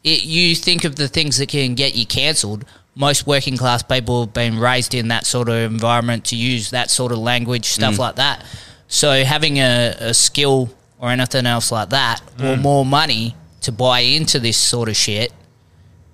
it, 0.09 0.25
you 0.25 0.55
think 0.55 0.85
of 0.85 0.97
the 0.97 1.09
things 1.09 1.39
that 1.39 1.49
can 1.49 1.75
get 1.75 1.95
you 1.95 2.07
cancelled, 2.07 2.65
most 2.95 3.27
working 3.27 3.57
class 3.57 3.83
people 3.83 4.25
have 4.25 4.35
been 4.35 4.59
raised 4.59 4.95
in 4.95 5.09
that 5.09 5.27
sort 5.27 5.49
of 5.49 5.57
environment 5.57 6.25
to 6.27 6.37
use 6.37 6.71
that 6.71 6.91
sort 6.91 7.13
of 7.13 7.19
language, 7.19 7.67
stuff 7.67 7.95
mm. 7.95 7.99
like 7.99 8.17
that. 8.17 8.45
So 8.89 9.25
having 9.25 9.59
a, 9.59 9.95
a 10.01 10.15
skill 10.15 10.71
or 10.99 11.11
anything 11.11 11.47
else 11.47 11.71
like 11.71 11.91
that, 11.91 12.21
or 12.39 12.57
mm. 12.57 12.61
more 12.61 12.85
money 12.85 13.37
to 13.61 13.73
buy 13.73 14.01
into 14.01 14.41
this 14.41 14.57
sort 14.57 14.89
of 14.89 14.97
shit, 14.97 15.33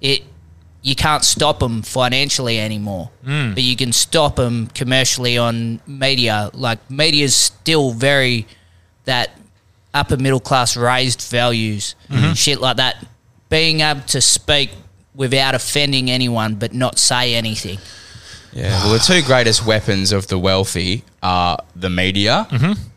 it 0.00 0.22
you 0.82 0.94
can't 0.94 1.24
stop 1.24 1.60
them 1.60 1.80
financially 1.80 2.60
anymore, 2.60 3.10
mm. 3.24 3.54
but 3.54 3.62
you 3.62 3.74
can 3.74 3.90
stop 3.90 4.36
them 4.36 4.66
commercially 4.66 5.38
on 5.38 5.80
media. 5.86 6.50
Like 6.52 6.90
media 6.90 7.24
is 7.24 7.34
still 7.34 7.92
very 7.92 8.46
that 9.06 9.30
upper 9.94 10.18
middle 10.18 10.40
class 10.40 10.76
raised 10.76 11.22
values, 11.30 11.94
mm-hmm. 12.10 12.34
shit 12.34 12.60
like 12.60 12.76
that. 12.76 12.96
Being 13.54 13.80
able 13.80 14.00
to 14.00 14.20
speak 14.20 14.70
without 15.14 15.54
offending 15.54 16.10
anyone, 16.10 16.56
but 16.56 16.74
not 16.74 16.98
say 16.98 17.34
anything. 17.36 17.78
Yeah. 18.52 18.84
Well, 18.84 18.94
the 18.94 18.98
two 18.98 19.22
greatest 19.22 19.64
weapons 19.64 20.10
of 20.12 20.26
the 20.26 20.38
wealthy 20.38 21.04
are 21.22 21.58
the 21.76 21.90
media 21.90 22.48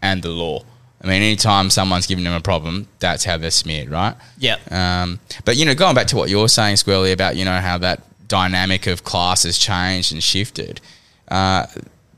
and 0.02 0.24
the 0.24 0.30
law. 0.30 0.64
I 1.02 1.08
mean, 1.08 1.22
anytime 1.22 1.70
someone's 1.70 2.08
giving 2.08 2.24
them 2.24 2.34
a 2.34 2.42
problem, 2.42 2.88
that's 3.00 3.24
how 3.24 3.38
they're 3.38 3.52
smeared, 3.52 3.90
right? 3.90 4.16
Yeah. 4.40 4.58
Um, 4.72 5.20
but 5.46 5.58
you 5.58 5.66
know, 5.66 5.76
going 5.76 5.94
back 5.94 6.08
to 6.08 6.16
what 6.16 6.30
you're 6.30 6.50
saying, 6.50 6.78
Squirly, 6.78 7.14
about 7.14 7.36
you 7.36 7.46
know 7.46 7.60
how 7.60 7.78
that 7.78 8.02
dynamic 8.28 8.88
of 8.88 9.04
class 9.04 9.44
has 9.44 9.58
changed 9.58 10.12
and 10.12 10.24
shifted. 10.24 10.82
Uh, 11.28 11.68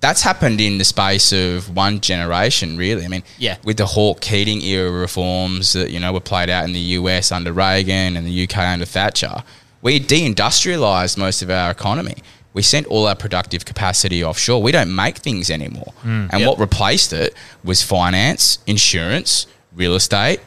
that's 0.01 0.21
happened 0.21 0.61
in 0.61 0.77
the 0.77 0.85
space 0.85 1.31
of 1.33 1.75
one 1.75 1.99
generation, 1.99 2.77
really. 2.77 3.03
I 3.03 3.07
mean, 3.09 3.23
Yeah. 3.37 3.57
with 3.63 3.77
the 3.77 3.85
Hawke 3.85 4.21
Keating 4.21 4.61
era 4.61 4.89
reforms 4.91 5.73
that 5.73 5.91
you 5.91 5.99
know 5.99 6.13
were 6.13 6.19
played 6.21 6.49
out 6.49 6.63
in 6.65 6.73
the 6.73 6.79
US 6.99 7.31
under 7.31 7.51
Reagan 7.51 8.15
and 8.17 8.25
the 8.25 8.31
UK 8.43 8.57
under 8.73 8.85
Thatcher, 8.85 9.43
we 9.81 9.99
deindustrialized 9.99 11.17
most 11.17 11.41
of 11.41 11.49
our 11.49 11.69
economy. 11.71 12.15
We 12.53 12.63
sent 12.63 12.87
all 12.87 13.07
our 13.07 13.15
productive 13.15 13.63
capacity 13.65 14.23
offshore. 14.23 14.61
We 14.61 14.71
don't 14.71 14.93
make 14.93 15.17
things 15.17 15.49
anymore. 15.49 15.93
Mm, 16.05 16.29
and 16.31 16.39
Yep. 16.41 16.47
what 16.49 16.59
replaced 16.59 17.13
it 17.13 17.33
was 17.63 17.83
finance, 17.83 18.57
insurance, 18.65 19.45
real 19.75 19.95
estate, 19.95 20.39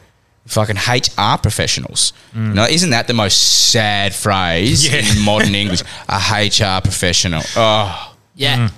fucking 0.45 0.75
HR 0.77 1.37
professionals. 1.37 2.11
Mm. 2.35 2.53
Now, 2.55 2.65
isn't 2.65 2.89
that 2.89 3.07
the 3.07 3.13
most 3.13 3.69
sad 3.71 4.13
phrase 4.13 4.85
Yeah. 4.91 4.95
in 4.97 5.19
modern 5.21 5.55
English? 5.55 5.81
A 6.09 6.19
HR 6.19 6.81
professional. 6.81 7.43
Oh, 7.55 8.13
Yeah. 8.35 8.57
Mm. 8.67 8.71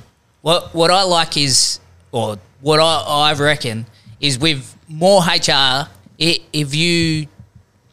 What 0.46 0.76
what 0.76 0.92
I 0.92 1.02
like 1.02 1.38
is, 1.38 1.80
or 2.12 2.38
what 2.62 2.80
I, 2.80 3.32
I 3.32 3.34
reckon 3.34 3.88
is 4.20 4.38
with 4.38 4.78
more 4.88 5.22
HR, 5.22 5.50
i 5.50 5.88
if 6.54 6.76
you, 6.76 7.26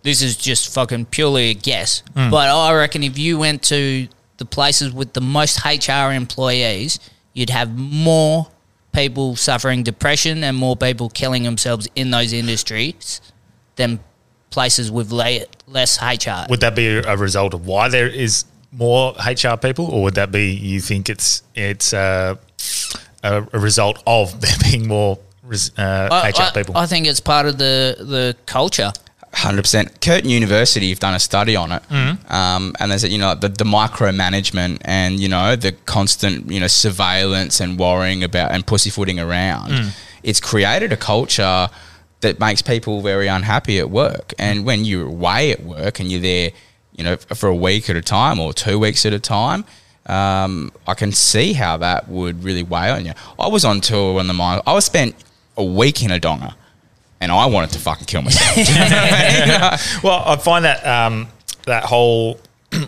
this 0.02 0.20
is 0.20 0.36
just 0.36 0.74
fucking 0.74 1.06
purely 1.06 1.44
a 1.48 1.54
guess, 1.54 2.02
hmm. 2.12 2.28
but 2.28 2.50
I 2.50 2.74
reckon 2.74 3.02
if 3.04 3.16
you 3.16 3.38
went 3.38 3.62
to 3.74 4.06
the 4.36 4.44
places 4.44 4.92
with 4.92 5.14
the 5.14 5.22
most 5.22 5.64
HR 5.64 6.12
employees, 6.12 7.00
you'd 7.32 7.48
have 7.48 7.74
more 7.74 8.48
people 8.92 9.34
suffering 9.34 9.82
depression 9.82 10.44
and 10.44 10.54
more 10.54 10.76
people 10.76 11.08
killing 11.08 11.44
themselves 11.44 11.88
in 11.94 12.10
those 12.10 12.34
industries 12.34 13.22
than 13.76 13.98
places 14.50 14.90
with 14.90 15.10
le- 15.10 15.46
less 15.66 15.98
HR. 16.02 16.50
Would 16.50 16.60
that 16.60 16.76
be 16.76 16.98
a 16.98 17.16
result 17.16 17.54
of 17.54 17.66
why 17.66 17.88
there 17.88 18.08
is 18.08 18.44
more 18.72 19.14
HR 19.26 19.56
people, 19.56 19.86
or 19.86 20.02
would 20.04 20.14
that 20.14 20.32
be 20.32 20.50
you 20.52 20.80
think 20.80 21.08
it's 21.08 21.42
it's 21.54 21.92
uh, 21.92 22.34
a, 23.22 23.46
a 23.52 23.58
result 23.58 24.02
of 24.06 24.40
there 24.40 24.56
being 24.62 24.88
more 24.88 25.18
res- 25.42 25.76
uh, 25.78 26.08
I, 26.10 26.30
HR 26.30 26.42
I- 26.42 26.50
people. 26.54 26.76
I 26.76 26.86
think 26.86 27.06
it's 27.06 27.20
part 27.20 27.46
of 27.46 27.58
the 27.58 27.96
the 27.98 28.36
culture. 28.46 28.92
Hundred 29.34 29.62
percent. 29.62 30.00
Curtin 30.02 30.28
University 30.28 30.90
have 30.90 30.98
done 31.00 31.14
a 31.14 31.18
study 31.18 31.56
on 31.56 31.72
it, 31.72 31.82
um, 32.30 32.74
and 32.78 32.90
there's 32.90 33.02
a, 33.04 33.08
you 33.08 33.16
know 33.16 33.34
the, 33.34 33.48
the 33.48 33.64
micromanagement 33.64 34.78
and 34.84 35.18
you 35.18 35.26
know 35.28 35.56
the 35.56 35.72
constant 35.86 36.50
you 36.50 36.60
know 36.60 36.66
surveillance 36.66 37.58
and 37.58 37.78
worrying 37.78 38.22
about 38.22 38.52
and 38.52 38.66
pussyfooting 38.66 39.18
around. 39.18 39.94
It's 40.22 40.38
created 40.38 40.92
a 40.92 40.98
culture 40.98 41.68
that 42.20 42.38
makes 42.40 42.60
people 42.62 43.00
very 43.00 43.26
unhappy 43.26 43.78
at 43.78 43.88
work. 43.90 44.32
And 44.38 44.64
when 44.66 44.84
you're 44.84 45.06
away 45.08 45.50
at 45.50 45.62
work 45.64 45.98
and 45.98 46.12
you're 46.12 46.20
there, 46.20 46.50
you 46.96 47.04
know, 47.04 47.16
for 47.16 47.48
a 47.48 47.54
week 47.54 47.88
at 47.90 47.96
a 47.96 48.02
time 48.02 48.38
or 48.38 48.52
two 48.52 48.78
weeks 48.78 49.06
at 49.06 49.12
a 49.12 49.18
time. 49.18 49.64
Um, 50.06 50.72
I 50.86 50.94
can 50.94 51.12
see 51.12 51.52
how 51.52 51.76
that 51.76 52.08
would 52.08 52.42
really 52.42 52.62
weigh 52.64 52.90
on 52.90 53.06
you. 53.06 53.12
I 53.38 53.48
was 53.48 53.64
on 53.64 53.80
tour 53.80 54.18
on 54.18 54.26
the 54.26 54.34
mine. 54.34 54.60
I 54.66 54.72
was 54.72 54.84
spent 54.84 55.14
a 55.56 55.64
week 55.64 56.02
in 56.02 56.10
a 56.10 56.18
donga, 56.18 56.56
and 57.20 57.30
I 57.30 57.46
wanted 57.46 57.70
to 57.70 57.78
fucking 57.78 58.06
kill 58.06 58.22
myself. 58.22 58.56
Well, 60.02 60.22
I 60.26 60.36
find 60.36 60.64
that 60.64 60.84
um, 60.84 61.28
that 61.66 61.84
whole 61.84 62.40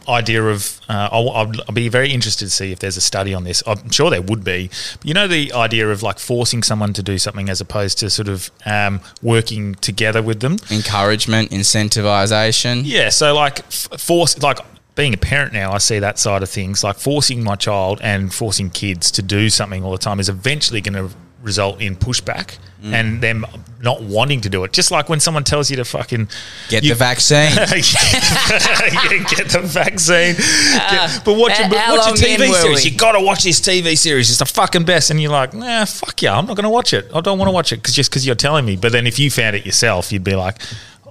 idea 0.08 0.42
of 0.44 0.80
uh, 0.88 1.08
I'll, 1.10 1.30
I'll, 1.30 1.72
be 1.72 1.88
very 1.88 2.12
interested 2.12 2.46
to 2.46 2.50
see 2.50 2.72
if 2.72 2.78
there's 2.78 2.96
a 2.96 3.00
study 3.00 3.34
on 3.34 3.44
this. 3.44 3.62
I'm 3.66 3.90
sure 3.90 4.10
there 4.10 4.22
would 4.22 4.44
be. 4.44 4.70
But 4.98 5.06
you 5.06 5.14
know, 5.14 5.26
the 5.26 5.52
idea 5.52 5.90
of 5.90 6.02
like 6.02 6.18
forcing 6.18 6.62
someone 6.62 6.92
to 6.94 7.02
do 7.02 7.18
something 7.18 7.48
as 7.48 7.60
opposed 7.60 7.98
to 7.98 8.10
sort 8.10 8.28
of 8.28 8.50
um, 8.66 9.00
working 9.22 9.74
together 9.76 10.22
with 10.22 10.40
them. 10.40 10.56
Encouragement, 10.70 11.50
incentivization. 11.50 12.82
Yeah, 12.84 13.08
so 13.08 13.34
like 13.34 13.60
f- 13.60 14.00
force 14.00 14.40
like 14.42 14.58
being 14.94 15.14
a 15.14 15.18
parent 15.18 15.52
now, 15.52 15.72
I 15.72 15.78
see 15.78 15.98
that 15.98 16.18
side 16.18 16.42
of 16.42 16.50
things. 16.50 16.84
Like 16.84 16.96
forcing 16.96 17.42
my 17.42 17.56
child 17.56 18.00
and 18.02 18.32
forcing 18.32 18.70
kids 18.70 19.10
to 19.12 19.22
do 19.22 19.50
something 19.50 19.82
all 19.82 19.92
the 19.92 19.98
time 19.98 20.20
is 20.20 20.28
eventually 20.28 20.80
going 20.80 21.08
to 21.08 21.14
result 21.42 21.80
in 21.80 21.94
pushback 21.94 22.58
Mm. 22.84 22.92
and 22.92 23.20
them 23.22 23.46
not 23.80 24.02
wanting 24.02 24.42
to 24.42 24.50
do 24.50 24.62
it. 24.64 24.72
Just 24.74 24.90
like 24.90 25.08
when 25.08 25.18
someone 25.18 25.42
tells 25.42 25.70
you 25.70 25.76
to 25.76 25.84
fucking 25.86 26.28
Get 26.68 26.82
you- 26.82 26.90
the 26.90 26.94
vaccine. 26.96 27.50
yeah, 27.56 29.24
get 29.30 29.48
the 29.50 29.62
vaccine. 29.64 30.34
Get- 30.36 31.24
but 31.24 31.34
watch, 31.38 31.58
Uh, 31.58 31.64
a, 31.64 31.96
watch 31.96 32.20
a 32.20 32.24
TV 32.24 32.52
series. 32.52 32.84
You 32.84 32.96
got 32.96 33.12
to 33.12 33.20
watch 33.20 33.44
this 33.44 33.60
TV 33.60 33.96
series. 33.96 34.28
It's 34.30 34.38
the 34.38 34.44
fucking 34.46 34.84
best. 34.84 35.10
And 35.10 35.20
you're 35.20 35.30
like, 35.30 35.54
nah, 35.54 35.84
fuck 35.86 36.20
yeah, 36.22 36.36
I'm 36.36 36.46
not 36.46 36.56
going 36.56 36.64
to 36.64 36.70
watch 36.70 36.92
it. 36.92 37.10
I 37.14 37.20
don't 37.20 37.38
want 37.38 37.48
to 37.48 37.52
watch 37.52 37.72
it 37.72 37.76
because 37.76 37.94
just 37.94 38.10
because 38.10 38.26
you're 38.26 38.34
telling 38.34 38.64
me. 38.64 38.76
But 38.76 38.92
then 38.92 39.06
if 39.06 39.18
you 39.18 39.30
found 39.30 39.56
it 39.56 39.64
yourself, 39.64 40.12
you'd 40.12 40.24
be 40.24 40.34
like, 40.36 40.60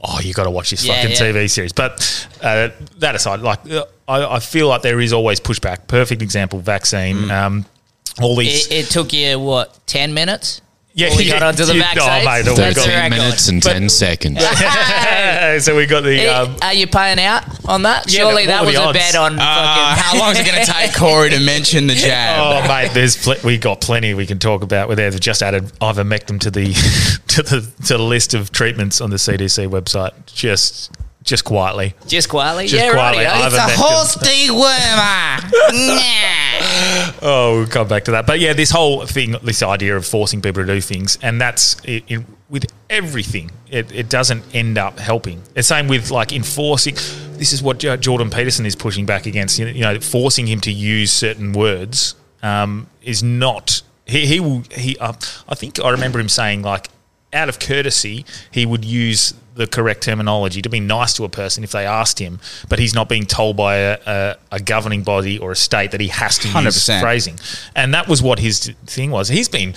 oh, 0.04 0.20
you 0.22 0.34
got 0.34 0.44
to 0.44 0.52
watch 0.52 0.70
this 0.72 0.86
Yeah, 0.86 0.96
fucking 1.02 1.12
yeah. 1.12 1.18
TV 1.34 1.50
series. 1.50 1.74
But 1.74 2.28
uh, 2.42 2.70
that 3.00 3.16
aside, 3.16 3.40
like 3.40 3.70
uh, 3.72 3.86
I, 4.08 4.36
I 4.36 4.40
feel 4.40 4.68
like 4.68 4.82
there 4.84 5.00
is 5.00 5.12
always 5.14 5.40
pushback. 5.40 5.88
Perfect 5.88 6.22
example, 6.22 6.60
vaccine. 6.60 7.18
Mm. 7.18 7.32
Um, 7.32 7.66
all 8.22 8.36
these. 8.36 8.68
It, 8.68 8.74
it 8.74 8.86
took 8.92 9.12
you 9.12 9.40
what 9.40 9.80
ten 9.88 10.14
minutes? 10.14 10.62
Yeah, 10.96 11.08
Before 11.10 11.18
we 11.24 11.30
got 11.32 11.42
onto 11.44 11.66
the 11.66 11.74
you- 11.74 11.80
vaccine. 11.82 12.04
oh, 12.04 12.24
mate, 12.24 12.48
oh, 12.48 12.54
That's 12.54 12.60
we've 12.60 12.76
got- 12.76 12.86
the 12.86 12.90
record. 12.94 13.10
minutes 13.10 13.48
and 13.50 13.64
10 13.64 13.90
seconds. 13.90 14.40
so 15.66 15.76
we 15.76 15.86
got 15.88 16.02
the. 16.04 16.28
Um, 16.28 16.56
Are 16.62 16.74
you 16.74 16.86
paying 16.88 17.20
out 17.20 17.44
on 17.68 17.82
that? 17.84 18.12
Yeah, 18.12 18.20
Surely 18.20 18.44
but 18.46 18.50
that 18.52 18.66
was 18.66 18.76
a 18.76 18.82
odds? 18.82 18.98
bet 19.00 19.16
on 19.16 19.34
Uh, 19.34 19.38
fucking. 19.40 20.04
how 20.04 20.20
long 20.20 20.32
is 20.34 20.40
it 20.40 20.46
going 20.46 20.64
to 20.66 20.72
take 20.72 20.94
Corey 20.96 21.30
to 21.32 21.40
mention 21.40 21.88
the 21.88 21.96
jab? 21.96 22.40
Oh 22.40 22.68
mate, 22.68 22.92
there's 22.94 23.18
pl- 23.18 23.36
we 23.44 23.58
got 23.58 23.82
plenty 23.82 24.14
we 24.14 24.26
can 24.28 24.38
talk 24.40 24.62
about. 24.62 24.88
Where 24.88 24.96
they've 24.96 25.20
just 25.20 25.42
added 25.42 25.66
ivermectin 25.82 26.40
to 26.42 26.52
the 26.52 26.74
to 27.28 27.42
the 27.44 27.62
to 27.88 27.98
the 27.98 28.04
list 28.04 28.34
of 28.36 28.52
treatments 28.52 29.02
on 29.02 29.10
the 29.10 29.18
CDC 29.18 29.68
website. 29.70 30.14
Just 30.32 30.92
just 31.24 31.46
quietly. 31.46 31.94
Just 32.08 32.30
quietly, 32.30 32.68
Just 32.68 32.84
yeah, 32.84 32.92
quietly, 32.92 33.26
right. 33.26 33.46
It's 33.46 33.56
a 33.56 33.60
Ivermectin. 33.60 33.76
horse 33.78 34.16
dewormer. 34.18 35.50
Oh, 37.26 37.60
we'll 37.60 37.68
come 37.68 37.88
back 37.88 38.04
to 38.06 38.12
that. 38.12 38.26
But 38.28 38.40
yeah, 38.40 38.54
this 38.54 38.70
whole 38.70 39.06
thing, 39.06 39.36
this 39.44 39.64
idea 39.64 39.96
of 39.96 40.06
forcing 40.06 40.42
people 40.42 40.66
to 40.66 40.74
do 40.74 40.82
things, 40.82 41.18
and 41.22 41.40
that's 41.40 41.78
it, 41.86 42.04
it, 42.08 42.26
with 42.50 42.66
everything. 42.90 43.52
It, 43.70 43.92
it 43.94 44.10
doesn't 44.10 44.44
end 44.54 44.78
up 44.78 45.00
helping. 45.00 45.42
It's 45.56 45.68
same 45.68 45.88
with 45.88 46.12
like 46.12 46.34
enforcing. 46.34 46.96
This 47.38 47.54
is 47.54 47.64
what 47.64 47.78
Jordan 47.78 48.30
Peterson 48.30 48.66
is 48.66 48.76
pushing 48.76 49.06
back 49.06 49.26
against. 49.26 49.58
You 49.60 49.66
know, 49.66 49.72
you 49.72 49.82
know, 49.82 50.00
forcing 50.00 50.48
him 50.48 50.60
to 50.62 50.72
use 50.72 51.12
certain 51.12 51.54
words 51.54 52.16
um, 52.42 52.88
is 53.02 53.24
not. 53.24 53.82
He, 54.06 54.26
he 54.26 54.40
will. 54.40 54.64
He. 54.72 54.98
Uh, 54.98 55.14
I 55.48 55.56
think 55.56 55.80
I 55.80 55.92
remember 55.92 56.20
him 56.20 56.30
saying 56.30 56.62
like, 56.62 56.90
out 57.32 57.50
of 57.50 57.60
courtesy, 57.60 58.26
he 58.52 58.66
would 58.66 58.84
use 58.84 59.34
the 59.56 59.68
correct 59.68 60.02
terminology 60.04 60.62
to 60.62 60.70
be 60.70 60.80
nice 60.80 61.14
to 61.14 61.24
a 61.24 61.30
person 61.30 61.64
if 61.64 61.72
they 61.72 61.86
asked 61.86 62.20
him, 62.20 62.40
but 62.70 62.80
he's 62.80 62.94
not 62.94 63.08
being 63.10 63.26
told 63.26 63.56
by 63.56 63.76
a, 63.76 63.98
a, 64.06 64.36
a 64.54 64.60
governing 64.60 65.04
body 65.04 65.38
or 65.38 65.52
a 65.52 65.56
state 65.56 65.92
that 65.92 66.02
he 66.02 66.08
has 66.08 66.38
to 66.40 66.48
use 66.48 66.56
100%. 66.56 67.02
phrasing. 67.02 67.40
And 67.76 67.94
that 67.94 68.08
was 68.08 68.22
what 68.22 68.40
his 68.40 68.72
thing 68.86 69.12
was. 69.12 69.28
He's 69.30 69.50
been, 69.50 69.74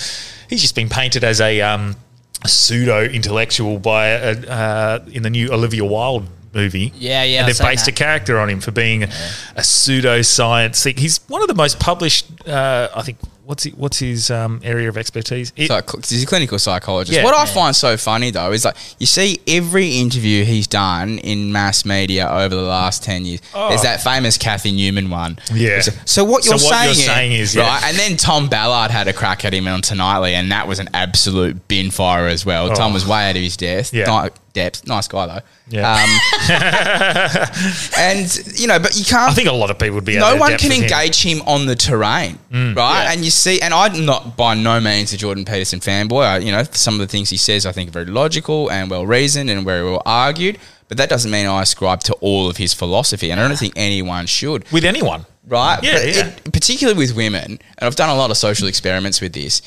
he's 0.49 0.63
just 0.63 0.75
been 0.75 0.89
painted 0.89 1.25
as 1.25 1.41
a, 1.41 1.61
um, 1.61 1.97
a 2.43 2.49
pseudo 2.49 3.05
intellectual 3.05 3.79
by 3.79 4.09
a, 4.09 4.49
uh, 4.49 5.05
in 5.13 5.23
the 5.23 5.31
new 5.31 5.53
Olivia 5.53 5.85
Wilde 5.85 6.27
movie. 6.55 6.93
Yeah, 6.97 7.23
yeah, 7.23 7.41
And 7.41 7.49
they've 7.49 7.59
based 7.59 7.85
that. 7.85 7.93
a 7.93 7.95
character 7.95 8.39
on 8.39 8.49
him 8.49 8.61
for 8.61 8.71
being 8.71 9.05
a 9.05 9.63
pseudo 9.63 10.23
science. 10.23 10.83
He's 10.85 11.19
one 11.29 11.43
of 11.43 11.49
the 11.49 11.55
most 11.55 11.79
published. 11.79 12.27
Uh, 12.49 12.89
I 12.95 13.03
think 13.03 13.19
what's 13.47 13.63
he, 13.63 13.71
what's 13.71 13.99
his 14.01 14.31
um, 14.31 14.61
area 14.65 14.89
of 14.89 14.99
expertise? 14.99 15.53
It- 15.57 15.69
So, 15.69 15.81
he's 16.09 16.23
a 16.25 16.27
clinical 16.27 16.59
psychologist. 16.59 17.17
Yeah. 17.17 17.23
what 17.25 17.35
I 17.35 17.45
Yeah. 17.45 17.55
find 17.55 17.77
so 17.77 17.97
funny 17.97 18.31
though 18.31 18.51
is 18.53 18.65
like 18.65 18.77
you 18.99 19.07
see 19.07 19.41
every 19.47 19.99
interview 19.99 20.45
he's 20.45 20.67
done 20.67 21.19
in 21.19 21.53
mass 21.53 21.85
media 21.85 22.29
over 22.29 22.55
the 22.55 22.63
last 22.63 23.03
ten 23.05 23.25
years. 23.25 23.41
Oh. 23.55 23.69
There's 23.69 23.83
that 23.83 24.03
famous 24.03 24.37
Cathy 24.37 24.73
Newman 24.73 25.11
one. 25.11 25.39
Yeah. 25.55 25.81
So, 25.81 25.93
so 26.05 26.25
what 26.25 26.45
you're, 26.45 26.55
what 26.55 26.61
saying, 26.61 26.85
you're 26.87 26.95
saying 26.95 27.33
is, 27.33 27.55
yeah. 27.55 27.63
right, 27.69 27.85
and 27.85 27.97
then 27.97 28.17
Tom 28.17 28.49
Ballard 28.49 28.91
had 28.91 29.07
a 29.09 29.13
crack 29.13 29.45
at 29.45 29.55
him 29.55 29.69
on 29.69 29.81
Tonightly, 29.81 30.35
and 30.35 30.51
that 30.51 30.67
was 30.67 30.79
an 30.81 30.89
absolute 30.93 31.69
bin 31.69 31.91
fire 31.91 32.27
as 32.27 32.45
well. 32.45 32.69
Tom 32.75 32.91
Oh. 32.91 32.95
was 32.95 33.07
way 33.07 33.31
out 33.31 33.37
of 33.37 33.43
his 33.43 33.57
depth. 33.57 33.95
Yeah. 33.95 34.25
Ni- 34.25 34.31
depth. 34.57 34.87
Nice 34.87 35.07
guy 35.07 35.27
though. 35.27 35.41
Yeah. 35.69 35.93
Um, 35.93 36.11
and 37.99 38.59
you 38.59 38.67
know, 38.67 38.79
but 38.79 38.97
you 38.97 39.05
can't 39.05 39.31
I 39.31 39.35
think 39.35 39.49
a 39.49 39.53
lot 39.53 39.71
of 39.71 39.79
people 39.79 39.97
would 39.97 40.05
be. 40.05 40.19
no 40.19 40.35
of 40.35 40.41
one 40.41 40.57
can 40.57 40.71
with 40.71 40.79
him. 40.79 40.83
engage 40.85 41.23
him. 41.23 41.43
on 41.47 41.67
the 41.67 41.77
terrain, 41.77 42.39
right? 42.51 42.75
yeah. 42.75 43.13
And 43.13 43.25
you 43.25 43.31
see, 43.31 43.61
and 43.61 43.73
I'm 43.75 44.05
not 44.07 44.37
by 44.37 44.55
no 44.55 44.81
means 44.81 45.13
a 45.13 45.17
Jordan 45.17 45.45
Peterson 45.45 45.81
fanboy. 45.81 46.25
I, 46.25 46.39
you 46.39 46.51
know, 46.51 46.63
some 46.73 46.95
of 46.95 47.01
the 47.01 47.07
things 47.07 47.31
he 47.31 47.37
says 47.37 47.67
I 47.67 47.73
think 47.73 47.91
are 47.91 47.93
very 47.93 48.07
logical 48.07 48.71
and 48.71 48.91
well 48.91 49.07
reasoned 49.07 49.51
and 49.51 49.65
very 49.65 49.85
well 49.85 50.03
argued. 50.07 50.59
But 50.89 50.99
that 50.99 51.09
doesn't 51.09 51.31
mean 51.31 51.47
I 51.47 51.63
ascribe 51.63 52.01
to 52.05 52.15
all 52.15 52.49
of 52.49 52.57
his 52.57 52.73
philosophy, 52.73 53.31
and 53.31 53.41
I 53.41 53.47
don't 53.49 53.57
think 53.57 53.75
anyone 53.77 54.27
should. 54.27 54.71
with 54.73 54.85
anyone. 54.85 55.27
Right? 55.49 55.79
Yeah, 55.83 55.93
but 55.93 56.07
yeah. 56.07 56.27
It, 56.29 56.53
particularly 56.53 56.99
with 56.99 57.15
women, 57.15 57.45
and 57.79 57.83
I've 57.83 57.97
done 57.97 58.09
a 58.09 58.15
lot 58.17 58.31
of 58.31 58.37
social 58.37 58.67
experiments 58.69 59.21
with 59.21 59.33
this. 59.33 59.63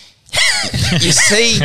You 1.02 1.12
see, 1.12 1.60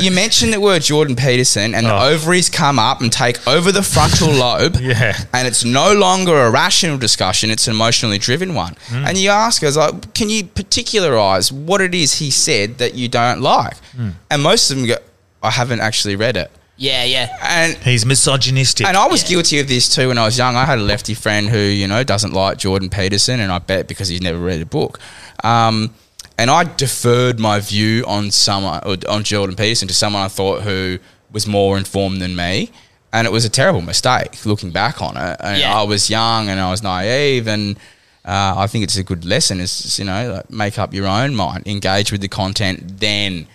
you 0.00 0.10
mention 0.10 0.50
the 0.50 0.60
word 0.60 0.82
Jordan 0.82 1.16
Peterson, 1.16 1.74
and 1.74 1.86
the 1.86 1.92
Oh. 1.94 2.08
ovaries 2.10 2.48
come 2.48 2.78
up 2.78 3.00
and 3.00 3.12
take 3.12 3.46
over 3.46 3.70
the 3.72 3.82
frontal 3.82 4.30
lobe. 4.32 4.76
Yeah. 4.88 5.16
And 5.34 5.46
it's 5.46 5.64
no 5.64 5.92
longer 5.92 6.34
a 6.46 6.50
rational 6.50 6.96
discussion, 6.98 7.50
it's 7.50 7.66
an 7.66 7.74
emotionally 7.74 8.18
driven 8.18 8.54
one. 8.54 8.74
Hmm. 8.88 9.04
And 9.06 9.18
you 9.18 9.30
ask 9.30 9.62
us, 9.62 9.76
like, 9.76 10.14
can 10.14 10.30
you 10.30 10.44
particularize 10.44 11.52
what 11.52 11.80
it 11.80 11.94
is 11.94 12.14
he 12.14 12.30
said 12.30 12.78
that 12.78 12.94
you 12.94 13.08
don't 13.08 13.40
like? 13.42 13.76
Hmm. 13.94 14.10
And 14.30 14.42
most 14.42 14.70
of 14.70 14.78
them 14.78 14.86
go, 14.86 14.96
I 15.42 15.50
haven't 15.50 15.80
actually 15.80 16.16
read 16.16 16.36
it. 16.36 16.50
yeah, 16.76 17.04
yeah. 17.04 17.36
And 17.42 17.76
He's 17.78 18.06
misogynistic. 18.06 18.86
and 18.86 18.96
I 18.96 19.06
was 19.08 19.22
Yeah. 19.24 19.28
guilty 19.30 19.58
of 19.60 19.68
this 19.68 19.88
too 19.94 20.08
when 20.08 20.16
I 20.18 20.24
was 20.24 20.38
young. 20.38 20.56
I 20.56 20.64
had 20.64 20.78
a 20.78 20.82
lefty 20.82 21.12
friend 21.14 21.48
who, 21.50 21.58
you 21.58 21.86
know, 21.86 22.02
doesn't 22.04 22.32
like 22.32 22.56
Jordan 22.58 22.88
Peterson, 22.88 23.40
and 23.40 23.50
I 23.52 23.58
bet 23.58 23.88
because 23.88 24.08
he's 24.08 24.22
never 24.22 24.38
read 24.38 24.62
a 24.62 24.66
book. 24.66 24.98
Um, 25.44 25.90
and 26.38 26.50
I 26.50 26.64
deferred 26.64 27.38
my 27.38 27.60
view 27.60 28.04
on 28.06 28.30
someone 28.30 28.80
on 29.08 29.24
Jordan 29.24 29.56
Peterson 29.56 29.88
to 29.88 29.94
someone 29.94 30.22
I 30.22 30.28
thought 30.28 30.62
who 30.62 30.98
was 31.32 31.46
more 31.46 31.76
informed 31.76 32.22
than 32.22 32.34
me, 32.36 32.70
and 33.12 33.26
it 33.26 33.30
was 33.30 33.44
a 33.44 33.50
terrible 33.50 33.80
mistake 33.82 34.46
looking 34.46 34.70
back 34.70 35.02
on 35.02 35.16
it. 35.16 35.36
And 35.40 35.58
Yeah. 35.60 35.76
I 35.78 35.82
was 35.82 36.08
young 36.08 36.48
and 36.48 36.58
I 36.60 36.70
was 36.70 36.82
naive, 36.82 37.46
and 37.48 37.76
uh, 38.24 38.54
I 38.56 38.66
think 38.66 38.84
it's 38.84 38.96
a 38.96 39.02
good 39.02 39.24
lesson 39.24 39.60
is 39.60 39.98
you 39.98 40.04
know 40.04 40.32
like 40.34 40.50
make 40.50 40.78
up 40.78 40.94
your 40.94 41.06
own 41.06 41.34
mind, 41.34 41.66
engage 41.66 42.12
with 42.12 42.20
the 42.22 42.28
content, 42.28 42.98
then 43.00 43.46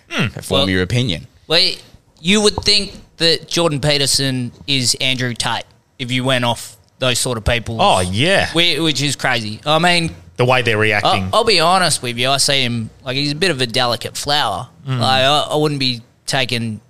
form 0.42 0.60
Well- 0.62 0.70
your 0.70 0.84
opinion. 0.84 1.28
Well, 1.48 1.74
you 2.22 2.42
would 2.42 2.56
think 2.64 2.94
that 3.18 3.48
Jordan 3.48 3.80
Peterson 3.82 4.52
is 4.66 4.96
Andrew 5.02 5.34
Tate 5.34 5.66
if 6.00 6.10
you 6.12 6.24
went 6.24 6.46
off 6.46 6.78
those 7.00 7.20
sort 7.20 7.38
of 7.38 7.44
people. 7.46 7.82
oh 7.82 8.00
yeah, 8.00 8.52
which 8.54 9.02
is 9.02 9.16
crazy. 9.16 9.60
I 9.66 9.78
mean, 9.80 10.16
the 10.44 10.52
way 10.52 10.62
they're 10.62 10.78
reacting. 10.78 11.24
I'll, 11.26 11.36
I'll 11.36 11.44
be 11.44 11.60
honest 11.60 12.02
with 12.02 12.18
you. 12.18 12.30
I 12.30 12.38
see 12.38 12.64
him 12.64 12.90
like 13.04 13.16
he's 13.16 13.32
a 13.32 13.36
bit 13.36 13.52
of 13.52 13.62
a 13.62 13.68
delicate 13.68 14.18
flower. 14.18 14.70
Mm. 14.86 15.00
Like 15.00 15.24
I, 15.24 15.48
I 15.52 15.56
wouldn't 15.56 15.80
be 15.80 16.02
taking, 16.26 16.82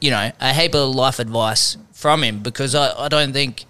you 0.00 0.10
know, 0.10 0.30
a 0.40 0.52
heap 0.52 0.74
of 0.74 0.94
life 0.94 1.18
advice 1.18 1.76
from 1.92 2.22
him 2.22 2.40
because 2.40 2.74
I, 2.74 2.92
I 2.98 3.08
don't 3.08 3.32
think, 3.32 3.64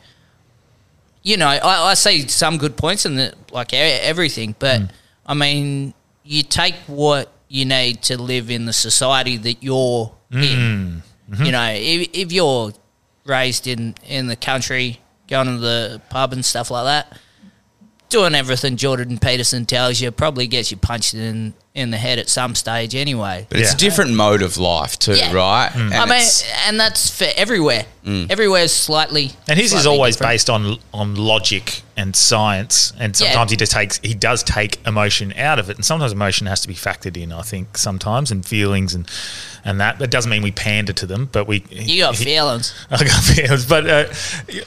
you 1.23 1.37
know, 1.37 1.49
I, 1.49 1.91
I 1.91 1.95
see 1.95 2.29
some 2.29 2.59
good 2.59 2.77
points 2.77 3.07
in 3.07 3.17
the 3.17 3.35
like 3.53 3.73
everything, 3.73 4.55
but 4.59 4.81
mm. 4.81 4.91
I 5.27 5.35
mean, 5.35 5.95
you 6.23 6.43
take 6.43 6.75
what 6.87 7.33
you 7.49 7.65
need 7.65 8.03
to 8.03 8.21
live 8.21 8.51
in 8.51 8.67
the 8.67 8.73
society 8.73 9.37
that 9.39 9.63
you're 9.63 10.13
mm. 10.31 10.43
in. 10.43 11.03
Mm-hmm. 11.31 11.45
You 11.45 11.53
know, 11.53 11.71
if, 11.73 12.09
if 12.13 12.33
you're 12.33 12.73
raised 13.25 13.67
in 13.67 13.95
in 14.07 14.27
the 14.27 14.37
country, 14.37 15.01
going 15.27 15.47
to 15.47 15.59
the 15.59 16.03
pub 16.11 16.33
and 16.33 16.45
stuff 16.45 16.71
like 16.71 16.85
that 16.85 17.19
doing 18.15 18.37
everything 18.37 18.77
Jordan 18.77 19.19
Peterson 19.19 19.67
tells 19.67 20.01
you 20.01 20.09
probably 20.13 20.47
gets 20.47 20.71
you 20.71 20.77
punched 20.77 21.15
in 21.15 21.53
in 21.75 21.91
the 21.91 21.97
head 21.97 22.21
at 22.21 22.29
some 22.29 22.55
stage 22.55 22.95
anyway. 22.95 23.47
But 23.51 23.59
it's 23.59 23.71
Yeah. 23.71 23.75
a 23.75 23.79
different 23.79 24.13
mode 24.13 24.43
of 24.43 24.57
life 24.57 24.97
too, 24.97 25.15
Yeah. 25.17 25.33
right? 25.33 25.71
Mm. 25.73 25.87
And 25.87 25.95
I 25.95 26.07
mean, 26.07 26.29
and 26.69 26.79
that's 26.79 27.11
for 27.11 27.27
everywhere. 27.35 27.87
Everywhere's 28.07 28.73
slightly. 28.73 29.33
And 29.49 29.59
his 29.59 29.73
is 29.73 29.85
always 29.87 30.15
different. 30.17 30.33
based 30.35 30.51
on 30.51 30.79
on 30.93 31.17
logic 31.17 31.83
and 31.97 32.15
science, 32.15 32.93
and 32.99 33.19
Yeah. 33.19 33.29
sometimes 33.31 33.51
he 33.51 33.57
just 33.57 33.73
takes 33.73 33.99
he 34.05 34.15
does 34.15 34.45
take 34.45 34.79
emotion 34.87 35.35
out 35.37 35.59
of 35.59 35.69
it, 35.69 35.75
and 35.77 35.85
sometimes 35.85 36.13
emotion 36.13 36.47
has 36.47 36.61
to 36.61 36.69
be 36.69 36.75
factored 36.75 37.17
in. 37.17 37.33
I 37.33 37.43
think 37.43 37.77
sometimes 37.77 38.31
and 38.31 38.47
feelings 38.47 38.95
and 38.95 39.09
and 39.65 39.81
that. 39.81 39.99
That 39.99 40.11
doesn't 40.11 40.31
mean 40.31 40.43
we 40.43 40.53
pander 40.53 40.93
to 40.93 41.07
them, 41.07 41.29
but 41.33 41.49
we 41.49 41.65
You 41.71 42.03
got 42.05 42.15
he- 42.15 42.25
feelings. 42.25 42.73
I 42.91 43.03
got 43.03 43.25
feelings, 43.25 43.65
but 43.65 43.89
uh, 43.91 44.05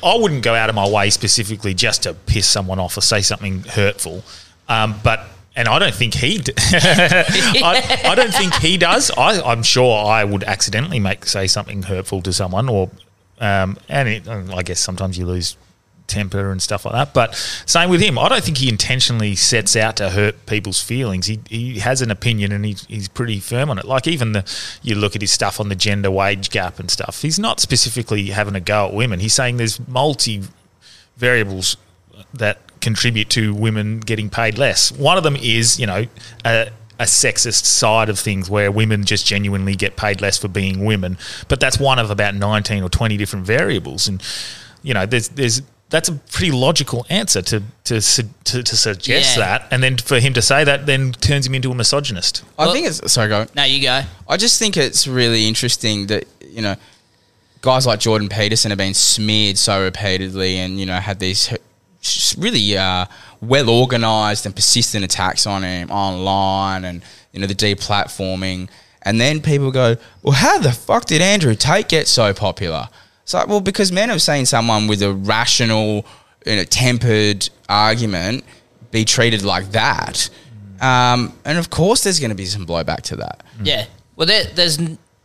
I 0.04 0.16
wouldn't 0.18 0.42
go 0.42 0.56
out 0.56 0.68
of 0.68 0.76
my 0.76 0.88
way 0.90 1.10
specifically 1.12 1.74
just 1.74 2.04
to 2.04 2.14
piss 2.16 2.48
someone 2.50 2.80
off 2.80 2.98
or 2.98 3.02
say 3.02 3.22
something 3.22 3.64
hurtful. 3.64 4.26
Um, 4.68 5.00
but 5.04 5.26
and 5.58 5.68
I 5.68 5.80
don't 5.80 5.94
think 5.96 6.14
he. 6.14 6.38
D- 6.38 6.54
I, 6.58 8.02
I 8.06 8.16
don't 8.16 8.34
think 8.34 8.54
he 8.56 8.78
does. 8.78 9.10
I, 9.12 9.42
I'm 9.42 9.64
sure 9.64 10.06
I 10.06 10.24
would 10.24 10.44
accidentally 10.44 11.00
make 11.00 11.26
say 11.26 11.48
something 11.48 11.84
hurtful 11.84 12.22
to 12.22 12.32
someone, 12.32 12.70
or 12.70 12.92
um, 13.40 13.78
and 13.90 14.08
it, 14.08 14.28
I 14.28 14.62
guess 14.62 14.80
sometimes 14.80 15.18
you 15.18 15.26
lose 15.26 15.58
temper 16.06 16.52
and 16.52 16.62
stuff 16.62 16.86
like 16.86 16.94
that. 16.94 17.14
But 17.14 17.36
same 17.66 17.90
with 17.90 18.02
him. 18.02 18.20
I 18.20 18.30
don't 18.30 18.44
think 18.44 18.60
he 18.60 18.70
intentionally 18.70 19.36
sets 19.36 19.76
out 19.76 19.98
to 19.98 20.12
hurt 20.12 20.46
people's 20.46 20.82
feelings. 20.82 21.26
He, 21.26 21.40
he 21.50 21.80
has 21.80 22.02
an 22.02 22.12
opinion 22.12 22.52
and 22.54 22.64
he, 22.64 22.78
he's 22.88 23.10
pretty 23.10 23.40
firm 23.40 23.70
on 23.70 23.78
it. 23.78 23.84
Like 23.84 24.08
even 24.08 24.32
the 24.32 24.46
you 24.82 24.96
look 24.96 25.16
at 25.16 25.22
his 25.22 25.32
stuff 25.32 25.60
on 25.60 25.70
the 25.70 25.76
gender 25.76 26.10
wage 26.10 26.50
gap 26.50 26.80
and 26.80 26.90
stuff. 26.90 27.24
He's 27.24 27.40
not 27.40 27.60
specifically 27.60 28.28
having 28.28 28.56
a 28.56 28.62
go 28.62 28.88
at 28.88 28.94
women. 28.94 29.20
He's 29.20 29.34
saying 29.34 29.58
there's 29.58 29.86
multi 29.88 30.44
variables 31.18 31.78
that 32.34 32.60
contribute 32.82 33.30
to 33.32 33.54
women 33.54 34.00
getting 34.00 34.30
paid 34.30 34.58
less. 34.58 34.92
One 34.92 35.18
of 35.18 35.24
them 35.24 35.36
is, 35.36 35.80
you 35.80 35.86
know, 35.86 36.06
a, 36.46 36.70
a 37.00 37.04
sexist 37.04 37.66
side 37.66 38.10
of 38.10 38.18
things 38.20 38.50
where 38.50 38.72
women 38.72 39.04
just 39.06 39.26
genuinely 39.26 39.76
get 39.76 39.96
paid 39.96 40.20
less 40.22 40.38
for 40.38 40.48
being 40.48 40.84
women. 40.86 41.18
But 41.48 41.60
that's 41.60 41.80
one 41.80 42.00
of 42.00 42.10
about 42.10 42.36
19 42.36 42.84
or 42.84 42.90
20 42.90 43.18
different 43.18 43.46
variables. 43.46 44.08
And, 44.08 44.22
you 44.84 44.94
know, 44.94 45.06
there's, 45.06 45.30
there's, 45.30 45.62
that's 45.90 46.10
a 46.10 46.14
pretty 46.14 46.52
logical 46.52 47.06
answer 47.10 47.42
to 47.44 47.64
to 47.86 48.02
to, 48.02 48.62
to 48.62 48.76
suggest 48.76 49.38
Yeah. 49.38 49.46
that, 49.60 49.68
and 49.72 49.82
then 49.82 49.96
for 49.96 50.20
him 50.20 50.34
to 50.34 50.42
say 50.42 50.66
that 50.66 50.86
then 50.86 51.14
turns 51.14 51.48
him 51.48 51.56
into 51.56 51.72
a 51.72 51.76
misogynist. 51.76 52.44
I 52.60 52.74
think 52.74 52.88
it's 52.88 53.10
sorry, 53.10 53.30
go. 53.30 53.46
No, 53.56 53.64
you 53.64 53.82
go. 53.82 54.02
I 54.28 54.36
just 54.36 54.60
think 54.60 54.76
it's 54.76 55.08
really 55.08 55.48
interesting 55.48 56.08
that 56.08 56.26
you 56.42 56.62
know 56.62 56.76
guys 57.62 57.88
like 57.88 58.02
Jordan 58.02 58.28
Peterson 58.28 58.70
have 58.72 58.78
been 58.78 58.94
smeared 58.94 59.58
so 59.58 59.82
repeatedly, 59.82 60.58
and 60.58 60.78
you 60.78 60.86
know 60.86 60.98
had 60.98 61.20
these 61.20 61.54
h- 61.54 61.62
really 62.38 62.78
uh, 62.78 63.06
well 63.42 63.70
organized 63.70 64.46
and 64.46 64.56
persistent 64.56 65.04
attacks 65.04 65.46
on 65.46 65.64
him 65.64 65.90
online, 65.92 66.86
and 66.86 67.02
you 67.32 67.40
know 67.40 67.48
the 67.48 67.56
deplatforming, 67.56 68.70
and 69.02 69.20
then 69.20 69.42
people 69.42 69.72
go, 69.72 69.96
"Well, 70.24 70.34
how 70.34 70.60
the 70.60 70.72
fuck 70.72 71.06
did 71.06 71.22
Andrew 71.22 71.56
Tate 71.56 71.90
get 71.90 72.08
so 72.08 72.34
popular?" 72.34 72.90
It's 73.24 73.34
like, 73.34 73.50
well, 73.50 73.60
because 73.60 73.92
men 73.92 74.08
have 74.08 74.22
seen 74.22 74.46
someone 74.46 74.88
with 74.88 75.02
a 75.02 75.12
rational, 75.12 76.06
you 76.46 76.56
know, 76.56 76.64
tempered 76.64 77.50
argument 77.68 78.46
be 78.90 79.04
treated 79.04 79.44
like 79.44 79.72
that. 79.72 80.30
Um, 80.80 81.34
and 81.44 81.58
of 81.58 81.70
course, 81.70 82.04
there's 82.04 82.22
going 82.22 82.30
to 82.30 82.38
be 82.38 82.46
some 82.46 82.66
blowback 82.66 83.02
to 83.02 83.18
that. 83.18 83.44
Yeah. 83.62 83.86
Well, 84.16 84.28
there, 84.28 84.46
there's 84.46 84.80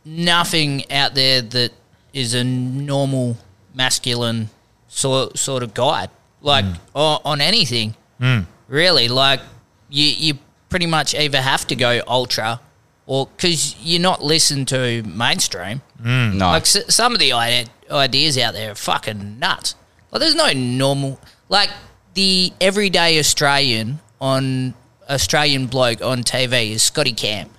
nothing 0.05 0.91
out 0.91 1.15
there 1.15 1.43
that 1.43 1.71
is 2.13 2.35
a 2.35 2.43
normal 2.43 3.37
masculine 3.73 4.51
sort 4.89 5.39
sort 5.39 5.63
of 5.63 5.73
guide, 5.73 6.11
like 6.43 6.65
mm. 6.65 6.79
o- 6.95 7.21
on 7.25 7.41
anything. 7.41 7.95
Mm. 8.21 8.47
Really, 8.69 9.09
like 9.09 9.41
you 9.89 10.05
you 10.07 10.39
pretty 10.69 10.87
much 10.87 11.15
either 11.15 11.41
have 11.41 11.67
to 11.69 11.75
go 11.77 12.01
ultra, 12.07 12.61
or 13.07 13.27
because 13.27 13.77
you're 13.81 14.01
not 14.01 14.23
listened 14.23 14.69
to 14.69 15.03
mainstream. 15.05 15.81
Mm. 16.03 16.35
No. 16.35 16.47
Like 16.49 16.63
s- 16.63 16.95
some 16.95 17.13
of 17.15 17.19
the 17.21 17.33
ide- 17.33 17.71
ideas 17.91 18.37
out 18.39 18.55
there 18.55 18.73
are 18.73 18.75
fucking 18.75 19.39
nuts. 19.39 19.75
Like 20.11 20.21
there's 20.21 20.35
no 20.35 20.53
normal 20.53 21.19
like 21.49 21.71
the 22.15 22.53
everyday 22.61 23.19
Australian 23.19 24.01
on 24.21 24.75
Australian 25.09 25.67
bloke 25.67 26.01
on 26.03 26.23
TV 26.23 26.71
is 26.73 26.83
Scotty 26.83 27.13
Cam, 27.13 27.51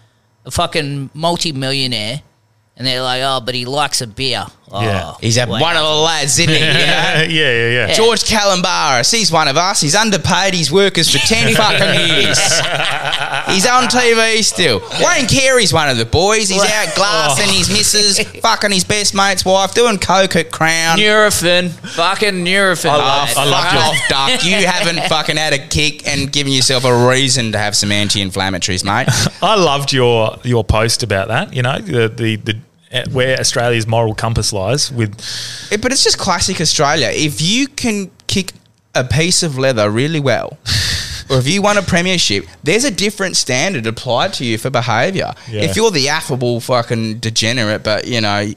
a 0.46 0.52
fucking 0.52 1.10
multi-millionaire, 1.14 2.22
and 2.78 2.88
they're 2.88 3.02
like, 3.02 3.22
oh, 3.24 3.42
but 3.46 3.54
he 3.54 3.66
likes 3.66 4.02
a 4.02 4.08
beer. 4.08 4.46
Oh, 4.72 4.82
Yeah. 4.82 5.14
He's 5.22 5.38
a, 5.38 5.46
one 5.46 5.76
of 5.76 5.84
the 5.84 5.90
lads, 5.90 6.40
isn't 6.40 6.52
he? 6.54 6.60
You 6.64 6.64
know? 6.64 6.74
yeah, 6.74 7.28
yeah, 7.30 7.70
yeah. 7.88 7.94
George 7.94 8.24
Calombaris, 8.24 9.12
he's 9.14 9.32
one 9.32 9.48
of 9.48 9.56
us. 9.58 9.82
He's 9.82 9.94
underpaid 9.96 10.54
his 10.56 10.72
workers 10.72 11.12
for 11.12 11.20
10 11.20 11.54
fucking 11.56 12.08
years. 12.10 12.40
He's 13.54 13.68
on 13.68 13.84
TV 13.86 14.44
still. 14.44 14.80
Wayne 15.06 15.28
Carey's 15.28 15.74
one 15.74 15.90
of 15.90 15.98
the 15.98 16.06
boys. 16.06 16.50
He's 16.50 16.64
out 16.64 16.92
glassing 16.96 17.54
his 17.54 17.70
missus, 17.70 18.20
fucking 18.40 18.72
his 18.72 18.84
best 18.84 19.14
mate's 19.14 19.46
wife, 19.46 19.74
doing 19.76 19.98
coke 20.00 20.36
at 20.36 20.52
Crown. 20.52 20.98
Nurofen, 20.98 21.70
fucking 21.70 22.44
Nurofen. 22.46 22.90
Oh, 22.94 22.98
mate. 22.98 23.38
I 23.38 23.46
love 23.46 23.64
fuck 23.66 23.74
your- 23.74 23.82
off, 23.84 24.10
Duck. 24.10 24.44
You 24.46 24.66
haven't 24.66 25.08
fucking 25.08 25.38
had 25.38 25.54
a 25.54 25.68
kick 25.68 26.08
and 26.08 26.32
given 26.32 26.52
yourself 26.54 26.84
a 26.86 27.08
reason 27.10 27.52
to 27.52 27.58
have 27.60 27.76
some 27.76 27.92
anti-inflammatories, 27.92 28.84
mate. 28.84 29.08
I 29.44 29.56
loved 29.56 29.94
your 29.94 30.38
your 30.44 30.64
post 30.64 31.04
about 31.04 31.28
that. 31.28 31.54
You 31.54 31.62
know, 31.62 31.78
the 31.80 32.08
the, 32.10 32.36
the 32.38 32.58
where 33.12 33.40
Australia's 33.40 33.88
moral 33.88 34.14
compass 34.16 34.54
lies 34.54 34.92
with 34.92 35.20
Yeah, 35.72 35.78
but 35.78 35.92
it's 35.92 36.04
just 36.04 36.18
classic 36.18 36.62
Australia. 36.62 37.10
If 37.12 37.42
you 37.42 37.68
can 37.68 38.12
kick 38.28 38.54
a 38.96 39.04
piece 39.04 39.42
of 39.44 39.58
leather 39.58 39.90
really 39.90 40.20
well, 40.20 40.58
or 41.30 41.38
if 41.38 41.48
you 41.48 41.62
won 41.62 41.78
a 41.78 41.82
premiership, 41.82 42.46
there's 42.64 42.84
a 42.84 42.92
different 42.92 43.36
standard 43.38 43.88
applied 43.88 44.34
to 44.34 44.46
you 44.46 44.58
for 44.58 44.70
behaviour. 44.70 45.34
Yeah. 45.50 45.62
If 45.62 45.76
you're 45.76 45.90
the 45.92 46.10
affable 46.10 46.60
fucking 46.60 47.20
degenerate, 47.20 47.84
but 47.84 48.08
you 48.08 48.22
know. 48.22 48.52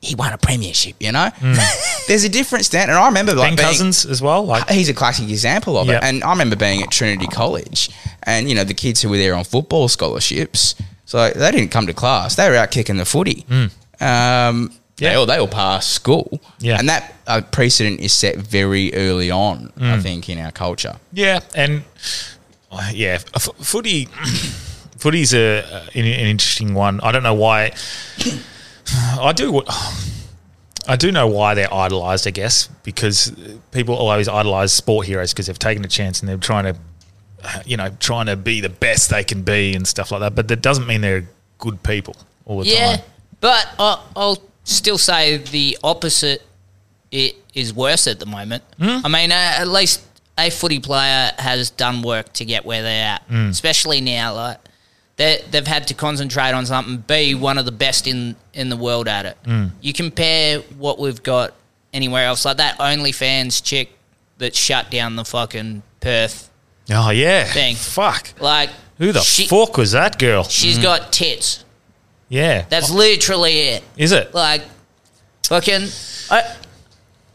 He 0.00 0.14
won 0.14 0.32
a 0.32 0.38
premiership, 0.38 0.94
you 1.00 1.10
know. 1.10 1.28
Hmm. 1.34 1.54
There's 2.06 2.22
a 2.22 2.28
different 2.28 2.64
standard. 2.64 2.92
And 2.92 3.02
I 3.02 3.08
remember 3.08 3.34
like 3.34 3.50
Ben 3.50 3.56
being- 3.56 3.68
Cousins 3.68 4.06
as 4.06 4.22
well. 4.22 4.44
Like, 4.46 4.70
uh, 4.70 4.72
he's 4.72 4.88
a 4.88 4.94
classic 4.94 5.28
example 5.28 5.76
of 5.76 5.88
Yeah. 5.88 5.96
it. 5.96 6.04
And 6.04 6.22
I 6.22 6.30
remember 6.30 6.54
being 6.54 6.82
at 6.84 6.92
Trinity 6.92 7.26
College, 7.26 7.90
and 8.22 8.48
you 8.48 8.54
know 8.54 8.62
the 8.62 8.74
kids 8.74 9.02
who 9.02 9.08
were 9.08 9.16
there 9.16 9.34
on 9.34 9.42
football 9.42 9.88
scholarships, 9.88 10.76
so 11.08 11.30
they 11.30 11.50
didn't 11.50 11.70
come 11.70 11.86
to 11.86 11.94
class; 11.94 12.36
they 12.36 12.48
were 12.50 12.56
out 12.56 12.70
kicking 12.70 12.98
the 12.98 13.04
footy. 13.04 13.46
Um, 14.00 14.70
Yeah. 15.00 15.10
they 15.10 15.14
all 15.14 15.26
they 15.26 15.38
all 15.38 15.48
passed 15.48 15.90
school, 15.90 16.40
Yeah. 16.60 16.78
and 16.78 16.88
that 16.88 17.14
uh, 17.26 17.40
precedent 17.50 18.00
is 18.00 18.12
set 18.12 18.36
very 18.36 18.92
early 18.94 19.30
on, 19.30 19.72
I 19.78 19.96
Mm. 19.96 20.02
think, 20.02 20.28
in 20.28 20.38
our 20.38 20.52
culture. 20.52 20.96
yeah, 21.12 21.40
and 21.54 21.82
uh, 22.70 22.90
yeah, 22.92 23.18
f- 23.34 23.48
footy. 23.60 24.08
Footy's 24.98 25.32
a 25.32 25.62
an, 25.94 26.04
an 26.04 26.26
interesting 26.34 26.74
one. 26.74 26.98
I 27.04 27.12
don't 27.12 27.22
know 27.22 27.34
why. 27.46 27.70
I 29.20 29.32
do. 29.32 29.62
I 30.88 30.96
do 30.96 31.12
know 31.12 31.26
why 31.28 31.54
they're 31.54 31.72
idolised. 31.72 32.26
I 32.26 32.30
guess 32.30 32.68
because 32.82 33.30
people 33.72 33.94
always 33.94 34.26
idolise 34.26 34.72
sport 34.72 35.06
heroes 35.06 35.32
because 35.32 35.46
they've 35.46 35.58
taken 35.58 35.84
a 35.84 35.88
chance 35.88 36.18
and 36.20 36.28
they're 36.28 36.38
trying 36.38 36.64
to, 36.64 36.74
you 37.66 37.76
know, 37.76 37.90
trying 38.00 38.26
to 38.26 38.36
be 38.36 38.60
the 38.60 38.68
best 38.68 39.10
they 39.10 39.24
can 39.24 39.42
be 39.42 39.74
and 39.74 39.86
stuff 39.86 40.10
like 40.10 40.20
that. 40.20 40.34
But 40.34 40.48
that 40.48 40.62
doesn't 40.62 40.86
mean 40.86 41.00
they're 41.00 41.28
good 41.58 41.82
people 41.82 42.16
all 42.44 42.60
the 42.60 42.66
Yeah, 42.68 42.96
time. 42.96 43.04
but 43.40 43.68
I'll, 43.78 44.04
I'll 44.16 44.42
still 44.64 44.98
say 44.98 45.36
the 45.38 45.78
opposite 45.84 46.42
it 47.10 47.36
is 47.54 47.72
worse 47.72 48.06
at 48.06 48.18
the 48.20 48.26
moment. 48.26 48.62
Hmm? 48.78 48.98
I 49.04 49.08
mean, 49.08 49.32
uh, 49.32 49.34
at 49.58 49.68
least 49.68 50.02
a 50.36 50.50
footy 50.50 50.78
player 50.80 51.32
has 51.38 51.70
done 51.70 52.02
work 52.02 52.32
to 52.34 52.44
get 52.44 52.64
where 52.64 52.82
they're 52.82 53.04
at, 53.14 53.22
Hmm. 53.22 53.48
especially 53.48 54.00
now. 54.00 54.34
Like 54.34 54.58
they 55.16 55.42
they've 55.50 55.66
had 55.66 55.88
to 55.88 55.94
concentrate 55.94 56.52
on 56.52 56.66
something, 56.66 56.98
be 56.98 57.34
one 57.34 57.56
of 57.58 57.64
the 57.64 57.72
best 57.72 58.06
in 58.06 58.36
in 58.52 58.68
the 58.68 58.76
world 58.76 59.08
at 59.08 59.26
it. 59.26 59.38
Hmm. 59.44 59.66
You 59.80 59.92
compare 59.92 60.58
what 60.76 60.98
we've 60.98 61.22
got 61.22 61.54
anywhere 61.94 62.26
else, 62.26 62.44
like 62.44 62.58
that 62.58 62.78
OnlyFans 62.78 63.62
chick 63.64 63.96
that 64.38 64.54
shut 64.54 64.90
down 64.90 65.16
the 65.16 65.24
fucking 65.24 65.82
Perth 66.00 66.47
Oh 66.90 67.10
yeah, 67.10 67.44
thing. 67.44 67.76
Fuck. 67.76 68.34
Like 68.40 68.70
Who 68.98 69.12
the 69.12 69.20
she, 69.20 69.46
fuck 69.46 69.76
was 69.76 69.92
that 69.92 70.18
girl? 70.18 70.44
She's 70.44 70.78
mm. 70.78 70.82
got 70.82 71.12
tits. 71.12 71.64
Yeah, 72.28 72.66
That's 72.68 72.90
oh. 72.90 72.94
literally 72.94 73.58
it. 73.58 73.84
is 73.96 74.12
it? 74.12 74.34
Like, 74.34 74.62
fucking. 75.44 75.88
I, 76.30 76.56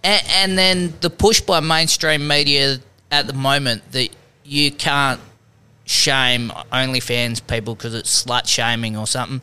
and, 0.03 0.23
and 0.29 0.57
then 0.57 0.93
the 1.01 1.09
push 1.09 1.41
by 1.41 1.59
mainstream 1.61 2.27
media 2.27 2.77
at 3.09 3.25
the 3.25 3.33
moment 3.33 3.91
that 3.93 4.09
you 4.43 4.71
can't 4.71 5.19
shame 5.85 6.49
OnlyFans 6.71 7.45
people 7.47 7.75
because 7.75 7.95
it's 7.95 8.23
slut 8.23 8.47
shaming 8.47 8.97
or 8.97 9.07
something. 9.07 9.41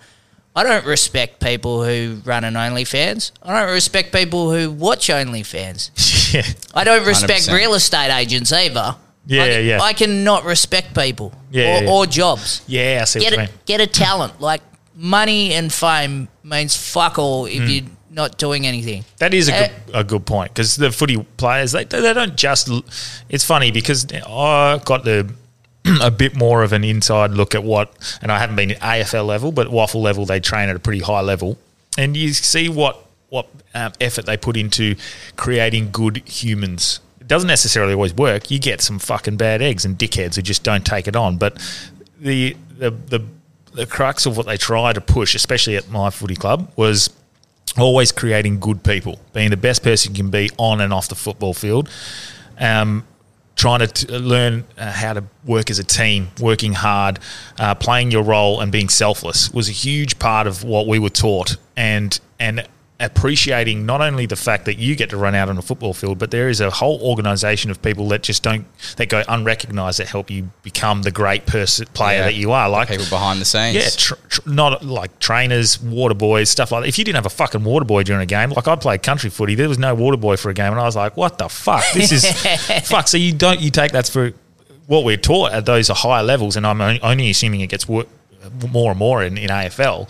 I 0.55 0.65
don't 0.65 0.85
respect 0.85 1.41
people 1.41 1.85
who 1.85 2.21
run 2.25 2.45
an 2.45 2.55
OnlyFans. 2.55 3.33
I 3.43 3.61
don't 3.61 3.73
respect 3.73 4.13
people 4.13 4.53
who 4.53 4.71
watch 4.71 5.09
OnlyFans. 5.09 6.33
yeah, 6.35 6.43
I 6.75 6.85
don't 6.85 7.07
respect 7.07 7.49
100%. 7.49 7.57
real 7.57 7.75
estate 7.75 8.13
agents 8.13 8.53
either. 8.53 8.97
Yeah, 9.27 9.43
I, 9.43 9.59
yeah. 9.59 9.81
I 9.83 9.93
cannot 9.93 10.45
respect 10.45 10.95
people 10.95 11.33
Yeah, 11.51 11.79
or, 11.79 11.83
yeah, 11.85 11.91
or 11.91 12.07
jobs 12.07 12.63
yeah. 12.67 12.99
I 13.03 13.05
see 13.05 13.21
get 13.21 13.27
what 13.27 13.33
you 13.33 13.39
a, 13.45 13.47
mean. 13.47 13.55
get 13.67 13.81
a 13.81 13.87
talent. 13.87 14.41
Like 14.41 14.63
money 14.95 15.53
and 15.53 15.73
fame 15.73 16.29
means 16.43 16.77
fuck 16.77 17.19
all 17.19 17.47
if 17.47 17.69
you're 17.69 17.85
not 18.11 18.39
doing 18.39 18.67
anything. 18.67 19.05
That 19.19 19.33
is 19.35 19.49
a 19.49 19.55
Uh, 19.55 19.61
good, 19.69 19.71
a 19.95 20.05
good 20.05 20.27
point 20.27 20.53
because 20.53 20.77
the 20.77 20.91
footy 20.91 21.23
players 21.37 21.73
they 21.73 21.85
they 21.85 22.13
don't 22.13 22.37
just. 22.37 22.69
It's 23.29 23.45
funny 23.45 23.71
because 23.71 24.07
I 24.13 24.81
got 24.85 25.05
the 25.05 25.33
a 26.03 26.11
bit 26.11 26.37
more 26.37 26.63
of 26.63 26.73
an 26.73 26.85
inside 26.85 27.31
look 27.31 27.55
at 27.55 27.63
what, 27.65 27.93
and 28.21 28.31
I 28.31 28.39
haven't 28.39 28.57
been 28.57 28.73
at 28.73 28.81
AFL 28.81 29.27
level, 29.27 29.51
but 29.53 29.69
WAFL 29.69 30.03
level, 30.03 30.27
they 30.27 30.39
train 30.41 30.69
at 30.69 30.77
a 30.77 30.79
pretty 30.79 31.01
high 31.01 31.21
level, 31.23 31.59
and 31.97 32.17
you 32.17 32.33
see 32.33 32.69
what 32.69 33.07
what 33.29 33.47
um, 33.75 33.93
effort 34.01 34.27
they 34.27 34.37
put 34.37 34.57
into 34.57 34.97
creating 35.37 35.91
good 35.93 36.17
humans. 36.29 37.01
Doesn't 37.31 37.47
necessarily 37.47 37.95
always 37.95 38.13
work. 38.13 38.51
You 38.51 38.59
get 38.59 38.81
some 38.81 38.99
fucking 38.99 39.37
bad 39.37 39.63
eggs 39.63 39.85
and 39.85 39.97
dickheads 39.97 40.35
who 40.35 40.43
just 40.43 40.65
don't 40.65 40.85
take 40.85 41.07
it 41.07 41.15
on, 41.15 41.37
but 41.37 41.63
the 42.19 42.57
the 42.77 42.91
the 42.91 43.25
the 43.73 43.87
crux 43.87 44.27
of 44.27 44.37
what 44.37 44.47
they 44.47 44.57
try 44.57 44.93
to 44.93 45.01
push, 45.01 45.37
especially 45.37 45.77
at 45.77 45.89
my 45.89 46.11
footy 46.11 46.35
club, 46.35 46.73
was 46.75 47.09
always 47.79 48.11
creating 48.11 48.59
good 48.59 48.83
people, 48.83 49.21
being 49.33 49.51
the 49.51 49.57
best 49.57 49.85
person 49.85 50.11
you 50.11 50.17
can 50.17 50.31
be 50.31 50.51
on 50.59 50.81
and 50.81 50.93
off 50.93 51.09
the 51.09 51.15
football 51.15 51.55
field. 51.55 51.89
Um, 52.59 53.07
trying 53.55 53.79
to 53.79 53.87
t- 53.87 54.19
learn 54.19 54.65
uh, 54.77 54.91
how 54.91 55.13
to 55.13 55.23
work 55.45 55.71
as 55.71 55.79
a 55.79 55.85
team, 55.85 56.31
working 56.41 56.73
hard, 56.73 57.21
uh, 57.61 57.77
playing 57.77 58.11
your 58.11 58.25
role, 58.25 58.61
and 58.61 58.73
being 58.73 58.89
selfless 58.89 59.53
was 59.53 59.69
a 59.69 59.73
huge 59.73 60.19
part 60.19 60.49
of 60.49 60.65
what 60.65 60.89
we 60.89 60.99
were 60.99 61.11
taught. 61.11 61.59
And 61.77 62.19
and 62.41 62.67
appreciating 63.01 63.87
not 63.87 64.01
only 64.01 64.27
the 64.27 64.37
fact 64.37 64.65
that 64.67 64.79
you 64.79 64.95
get 64.97 65.11
to 65.11 65.17
run 65.17 65.35
out 65.35 65.49
on 65.49 65.57
a 65.59 65.63
football 65.63 65.95
field, 65.95 66.19
but 66.19 66.31
there 66.31 66.49
is 66.49 66.61
a 66.61 66.71
whole 66.71 67.01
organisation 67.03 67.71
of 67.71 67.81
people 67.83 68.09
that 68.09 68.23
just 68.23 68.43
don't 68.43 68.65
that 68.97 69.09
go 69.09 69.23
unrecognised 69.29 69.99
that 69.99 70.09
help 70.09 70.31
you 70.31 70.51
become 70.63 71.03
the 71.03 71.11
great 71.11 71.47
person 71.47 71.87
player 71.95 72.19
Yeah. 72.19 72.25
that 72.25 72.35
you 72.35 72.53
are. 72.53 72.69
Like 72.69 72.89
People 72.89 73.07
behind 73.11 73.41
the 73.41 73.45
scenes. 73.45 73.75
yeah, 73.77 73.89
tr- 73.91 74.15
tr- 74.29 74.49
not 74.49 74.85
like 74.85 75.19
trainers, 75.19 75.81
water 75.81 76.15
boys, 76.15 76.51
stuff 76.51 76.73
like 76.73 76.83
that. 76.83 76.89
If 76.89 76.99
you 76.99 77.05
didn't 77.05 77.17
have 77.17 77.27
a 77.27 77.31
fucking 77.31 77.65
water 77.65 77.85
boy 77.85 78.03
during 78.03 78.23
a 78.23 78.27
game, 78.27 78.51
like 78.51 78.69
I 78.69 78.77
played 78.77 79.03
country 79.03 79.31
footy, 79.31 79.55
there 79.55 79.69
was 79.69 79.79
no 79.79 79.95
water 79.95 80.17
boy 80.17 80.37
for 80.37 80.51
a 80.51 80.55
game, 80.55 80.73
and 80.73 80.81
I 80.81 80.85
was 80.85 80.97
like, 80.97 81.17
what 81.17 81.39
the 81.39 81.49
fuck? 81.49 81.85
This 81.95 82.13
is 82.13 82.25
fuck. 82.89 83.09
So 83.09 83.17
you 83.17 83.33
don't 83.33 83.61
you 83.61 83.71
take 83.71 83.93
that 83.93 84.09
for 84.09 84.33
what 84.87 85.05
we're 85.05 85.17
taught 85.17 85.53
at 85.53 85.67
those 85.67 85.89
higher 85.89 86.23
levels, 86.23 86.57
and 86.57 86.67
I'm 86.67 86.81
only, 86.81 87.01
only 87.03 87.31
assuming 87.31 87.61
it 87.61 87.69
gets 87.69 87.89
wor- 87.89 88.07
more 88.73 88.91
and 88.91 88.99
more 88.99 89.23
in, 89.23 89.39
in 89.39 89.49
AFL. 89.51 90.09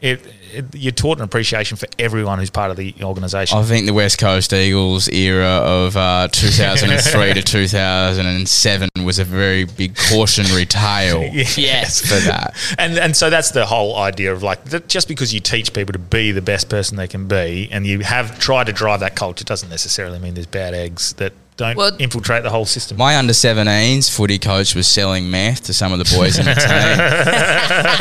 It, 0.00 0.24
it, 0.52 0.64
you're 0.74 0.92
taught 0.92 1.18
an 1.18 1.24
appreciation 1.24 1.76
for 1.76 1.88
everyone 1.98 2.38
who's 2.38 2.50
part 2.50 2.70
of 2.70 2.76
the 2.76 2.94
organisation. 3.02 3.58
I 3.58 3.62
think 3.64 3.86
the 3.86 3.92
West 3.92 4.18
Coast 4.18 4.52
Eagles 4.52 5.08
era 5.08 5.44
of 5.48 5.96
uh, 5.96 6.28
2003 6.32 7.34
to 7.34 7.42
2007 7.42 8.88
was 9.04 9.18
a 9.18 9.24
very 9.24 9.64
big 9.64 9.96
cautionary 9.96 10.66
tale 10.66 11.22
Yes. 11.34 12.00
for 12.00 12.20
that. 12.26 12.54
and 12.78 12.98
and 12.98 13.16
so 13.16 13.30
that's 13.30 13.50
the 13.50 13.66
whole 13.66 13.96
idea 13.96 14.32
of 14.32 14.42
like 14.42 14.64
that 14.66 14.88
just 14.88 15.08
because 15.08 15.32
you 15.34 15.40
teach 15.40 15.72
people 15.72 15.92
to 15.92 15.98
be 15.98 16.30
the 16.32 16.42
best 16.42 16.68
person 16.68 16.96
they 16.96 17.08
can 17.08 17.26
be 17.26 17.68
and 17.70 17.86
you 17.86 18.00
have 18.00 18.38
tried 18.38 18.66
to 18.66 18.72
drive 18.72 19.00
that 19.00 19.16
culture 19.16 19.44
doesn't 19.44 19.68
necessarily 19.70 20.18
mean 20.18 20.34
there's 20.34 20.46
bad 20.46 20.74
eggs 20.74 21.12
that 21.14 21.32
don't 21.58 21.76
Well- 21.76 21.92
infiltrate 21.98 22.42
the 22.44 22.50
whole 22.50 22.64
system. 22.64 22.96
My 22.96 23.16
under 23.18 23.34
17s 23.34 24.08
footy 24.08 24.38
coach 24.38 24.74
was 24.74 24.86
selling 24.88 25.30
meth 25.30 25.64
to 25.64 25.74
some 25.74 25.92
of 25.92 25.98
the 25.98 26.06
boys 26.16 26.38
in 26.38 26.46
the 26.46 26.54
team. 26.68 26.70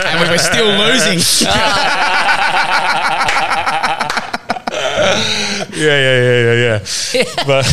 and 0.08 0.20
we 0.22 0.30
were 0.30 0.38
still 0.38 0.68
losing. 0.78 1.20
yeah, 5.74 5.98
yeah, 5.98 6.22
yeah, 6.22 6.54
yeah, 6.54 6.80
yeah. 7.14 7.44
but 7.46 7.66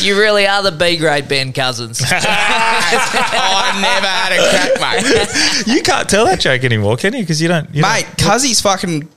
You 0.00 0.18
really 0.18 0.46
are 0.46 0.62
the 0.62 0.72
B 0.72 0.96
grade 0.96 1.28
Ben 1.28 1.52
Cousins. 1.52 2.00
I 2.04 3.78
never 3.80 4.06
had 4.06 4.32
a 4.32 4.38
crack, 4.78 5.04
mate. 5.04 5.66
you 5.66 5.82
can't 5.82 6.08
tell 6.08 6.24
that 6.26 6.40
joke 6.40 6.64
anymore, 6.64 6.96
can 6.96 7.14
you? 7.14 7.20
Because 7.22 7.40
you 7.42 7.48
don't, 7.48 7.72
you 7.74 7.82
Mate, 7.82 8.06
cuz 8.18 8.42
he's 8.42 8.60
fucking 8.60 9.08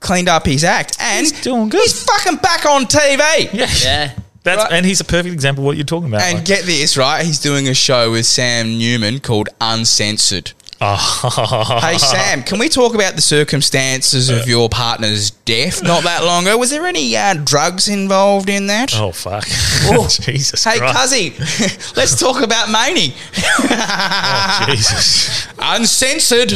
cleaned 0.00 0.28
up 0.28 0.46
his 0.46 0.64
act. 0.64 0.96
And 1.00 1.20
He's 1.26 1.40
doing 1.40 1.68
good. 1.68 1.80
He's 1.82 2.02
fucking 2.04 2.36
back 2.36 2.66
on 2.66 2.84
TV. 2.86 3.50
Yeah, 3.52 3.66
yeah. 3.82 4.12
That's 4.46 4.62
Right. 4.62 4.72
and 4.74 4.86
he's 4.86 5.00
a 5.00 5.04
perfect 5.04 5.32
example 5.34 5.62
of 5.64 5.66
what 5.66 5.76
you're 5.76 5.84
talking 5.84 6.08
about. 6.08 6.22
And 6.22 6.36
like- 6.38 6.44
get 6.46 6.64
this, 6.66 6.96
right? 6.96 7.26
He's 7.26 7.40
doing 7.40 7.66
a 7.68 7.74
show 7.74 8.12
with 8.12 8.26
Sam 8.26 8.78
Newman 8.78 9.18
called 9.18 9.48
Uncensored. 9.60 10.52
Oh. 10.80 11.78
Hey 11.80 11.98
Sam, 11.98 12.42
can 12.42 12.58
we 12.58 12.68
talk 12.68 12.94
about 12.94 13.14
the 13.14 13.22
circumstances 13.22 14.28
of 14.28 14.48
your 14.48 14.68
partner's 14.68 15.30
death 15.30 15.82
not 15.82 16.02
that 16.04 16.24
long 16.24 16.44
ago? 16.44 16.58
Was 16.58 16.70
there 16.70 16.86
any 16.86 17.16
uh, 17.16 17.34
drugs 17.34 17.88
involved 17.88 18.48
in 18.48 18.66
that? 18.66 18.94
Oh 18.94 19.12
fuck! 19.12 19.44
Oh. 19.84 20.08
Jesus 20.20 20.64
hey, 20.64 20.78
Christ! 20.78 20.96
Cuzzy, 20.96 21.96
let's 21.96 22.18
talk 22.18 22.42
about 22.42 22.68
Maney. 22.70 23.14
Oh, 23.38 24.64
Jesus! 24.68 25.46
Uncensored. 25.58 26.50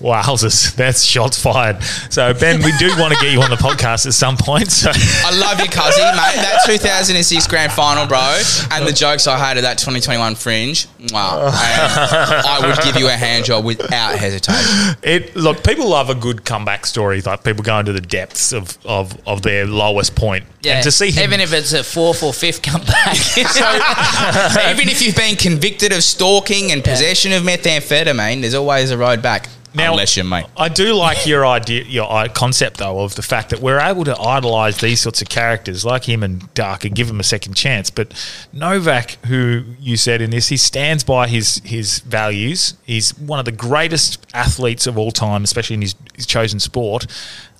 Wowzers! 0.00 0.74
That's 0.74 1.02
shots 1.02 1.40
fired. 1.40 1.82
So 2.10 2.32
Ben, 2.32 2.62
we 2.62 2.72
do 2.78 2.88
want 2.98 3.14
to 3.14 3.20
get 3.20 3.32
you 3.32 3.42
on 3.42 3.50
the 3.50 3.56
podcast 3.56 4.06
at 4.06 4.14
some 4.14 4.36
point. 4.36 4.70
So 4.70 4.90
I 4.94 5.38
love 5.38 5.60
you, 5.60 5.66
Cuzzy, 5.66 5.98
mate. 5.98 6.40
That 6.40 6.62
2006 6.66 7.46
grand 7.46 7.72
final, 7.72 8.06
bro, 8.06 8.40
and 8.70 8.86
the 8.86 8.92
jokes 8.92 9.26
I 9.26 9.36
had 9.36 9.58
at 9.58 9.62
that 9.62 9.78
2021 9.78 10.34
fringe. 10.34 10.86
Wow. 11.12 11.50
I 11.52 12.60
would 12.66 12.82
give 12.84 12.96
you 12.96 13.08
a 13.08 13.12
hand 13.12 13.49
job 13.50 13.64
without 13.64 14.18
hesitation. 14.18 14.96
It 15.02 15.34
look, 15.34 15.64
people 15.64 15.88
love 15.88 16.10
a 16.10 16.14
good 16.14 16.44
comeback 16.44 16.86
story, 16.86 17.20
like 17.20 17.44
people 17.44 17.62
going 17.62 17.86
to 17.86 17.92
the 17.92 18.00
depths 18.00 18.52
of, 18.52 18.78
of, 18.84 19.20
of 19.26 19.42
their 19.42 19.66
lowest 19.66 20.14
point. 20.14 20.44
Yeah. 20.62 20.76
And 20.76 20.84
to 20.84 20.92
see 20.92 21.10
him 21.10 21.24
Even 21.24 21.40
if 21.40 21.52
it's 21.52 21.72
a 21.72 21.82
fourth 21.82 22.22
or 22.22 22.32
fifth 22.32 22.62
comeback. 22.62 23.16
Even 23.36 24.88
if 24.88 25.02
you've 25.02 25.16
been 25.16 25.36
convicted 25.36 25.92
of 25.92 26.02
stalking 26.04 26.70
and 26.72 26.84
possession 26.84 27.32
of 27.32 27.42
methamphetamine, 27.42 28.42
there's 28.42 28.54
always 28.54 28.90
a 28.90 28.98
road 28.98 29.22
back. 29.22 29.48
Now- 29.74 29.92
unless 29.92 30.16
you're 30.16 30.24
mate. 30.24 30.46
I 30.56 30.68
do 30.68 30.94
like 30.94 31.26
your 31.26 31.46
idea, 31.46 31.84
your 31.84 32.26
concept 32.28 32.78
though, 32.78 33.00
of 33.00 33.14
the 33.14 33.22
fact 33.22 33.50
that 33.50 33.60
we're 33.60 33.78
able 33.80 34.04
to 34.04 34.18
idolize 34.20 34.78
these 34.78 35.00
sorts 35.00 35.22
of 35.22 35.28
characters 35.28 35.84
like 35.84 36.04
him 36.04 36.22
and 36.22 36.52
Dark 36.54 36.84
and 36.84 36.94
give 36.94 37.06
them 37.06 37.20
a 37.20 37.24
second 37.24 37.54
chance. 37.54 37.90
But 37.90 38.12
Novak, 38.52 39.12
who 39.26 39.62
you 39.78 39.96
said 39.96 40.20
in 40.20 40.30
this, 40.30 40.48
he 40.48 40.56
stands 40.56 41.04
by 41.04 41.28
his 41.28 41.60
his 41.64 42.00
values. 42.00 42.74
He's 42.84 43.16
one 43.18 43.38
of 43.38 43.44
the 43.44 43.52
greatest 43.52 44.26
athletes 44.34 44.86
of 44.86 44.98
all 44.98 45.12
time, 45.12 45.44
especially 45.44 45.74
in 45.74 45.82
his, 45.82 45.94
his 46.14 46.26
chosen 46.26 46.58
sport. 46.60 47.06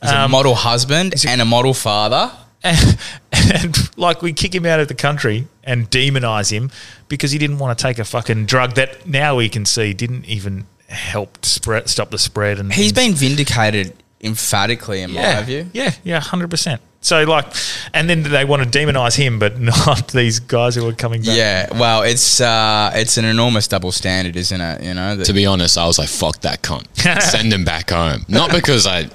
He's 0.03 0.11
a 0.11 0.21
Um, 0.23 0.31
model 0.31 0.55
husband 0.55 1.15
and 1.29 1.41
a 1.41 1.45
model 1.45 1.75
father. 1.75 2.33
and, 2.63 2.99
and 3.33 3.91
like 3.97 4.21
we 4.21 4.33
kick 4.33 4.55
him 4.55 4.67
out 4.67 4.81
of 4.81 4.89
the 4.89 4.95
country 4.95 5.47
and 5.65 5.89
demonize 5.91 6.51
him 6.51 6.71
because 7.09 7.31
he 7.31 7.39
didn't 7.39 7.59
want 7.59 7.79
to 7.79 7.83
take 7.83 7.99
a 7.99 8.05
fucking 8.05 8.47
drug 8.47 8.75
that 8.75 9.07
now 9.07 9.37
we 9.37 9.49
can 9.49 9.65
see 9.65 9.95
didn't 9.95 10.25
even 10.27 10.67
help 10.91 11.45
spread, 11.45 11.89
stop 11.89 12.11
the 12.11 12.19
spread. 12.19 12.59
And 12.59 12.73
He's 12.73 12.89
and- 12.89 12.97
been 12.97 13.15
vindicated 13.15 13.95
emphatically, 14.23 15.01
in 15.03 15.11
yeah, 15.11 15.37
my 15.37 15.43
view. 15.43 15.71
yeah, 15.73 15.93
yeah, 16.05 16.21
hundred 16.21 16.51
percent. 16.51 16.81
So 17.03 17.25
like, 17.25 17.47
and 17.95 18.11
then 18.11 18.23
they 18.25 18.45
want 18.45 18.63
to 18.63 18.69
demonize 18.79 19.17
him, 19.17 19.39
but 19.39 19.59
not 19.61 20.09
these 20.09 20.39
guys 20.41 20.75
who 20.75 20.87
are 20.87 20.93
coming 20.93 21.23
back. 21.23 21.35
Yeah, 21.37 21.79
well, 21.79 22.03
it's 22.03 22.41
uh, 22.43 22.91
it's 22.95 23.17
an 23.17 23.25
enormous 23.25 23.67
double 23.69 23.91
standard, 23.93 24.37
isn't 24.37 24.61
it? 24.61 24.83
You 24.83 24.93
know, 24.95 25.17
that 25.17 25.25
To 25.25 25.33
be 25.33 25.47
honest, 25.47 25.79
I 25.79 25.87
was 25.87 25.99
like, 25.99 26.11
fuck 26.11 26.41
that 26.43 26.61
cunt. 26.63 26.85
Send 27.23 27.51
him 27.53 27.65
back 27.65 27.89
home. 27.91 28.27
Not 28.29 28.51
because 28.53 28.87
I 28.87 29.09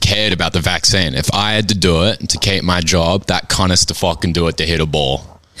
cared 0.00 0.32
about 0.32 0.52
the 0.52 0.60
vaccine. 0.60 1.14
If 1.14 1.28
I 1.34 1.54
had 1.54 1.68
to 1.70 1.74
do 1.74 2.04
it 2.04 2.28
to 2.28 2.38
keep 2.38 2.62
my 2.62 2.80
job, 2.80 3.26
that 3.26 3.48
cunt 3.48 3.70
has 3.70 3.84
to 3.86 3.94
fucking 3.94 4.32
do 4.32 4.46
it 4.46 4.56
to 4.58 4.64
hit 4.64 4.78
a 4.80 4.86
ball. 4.86 5.40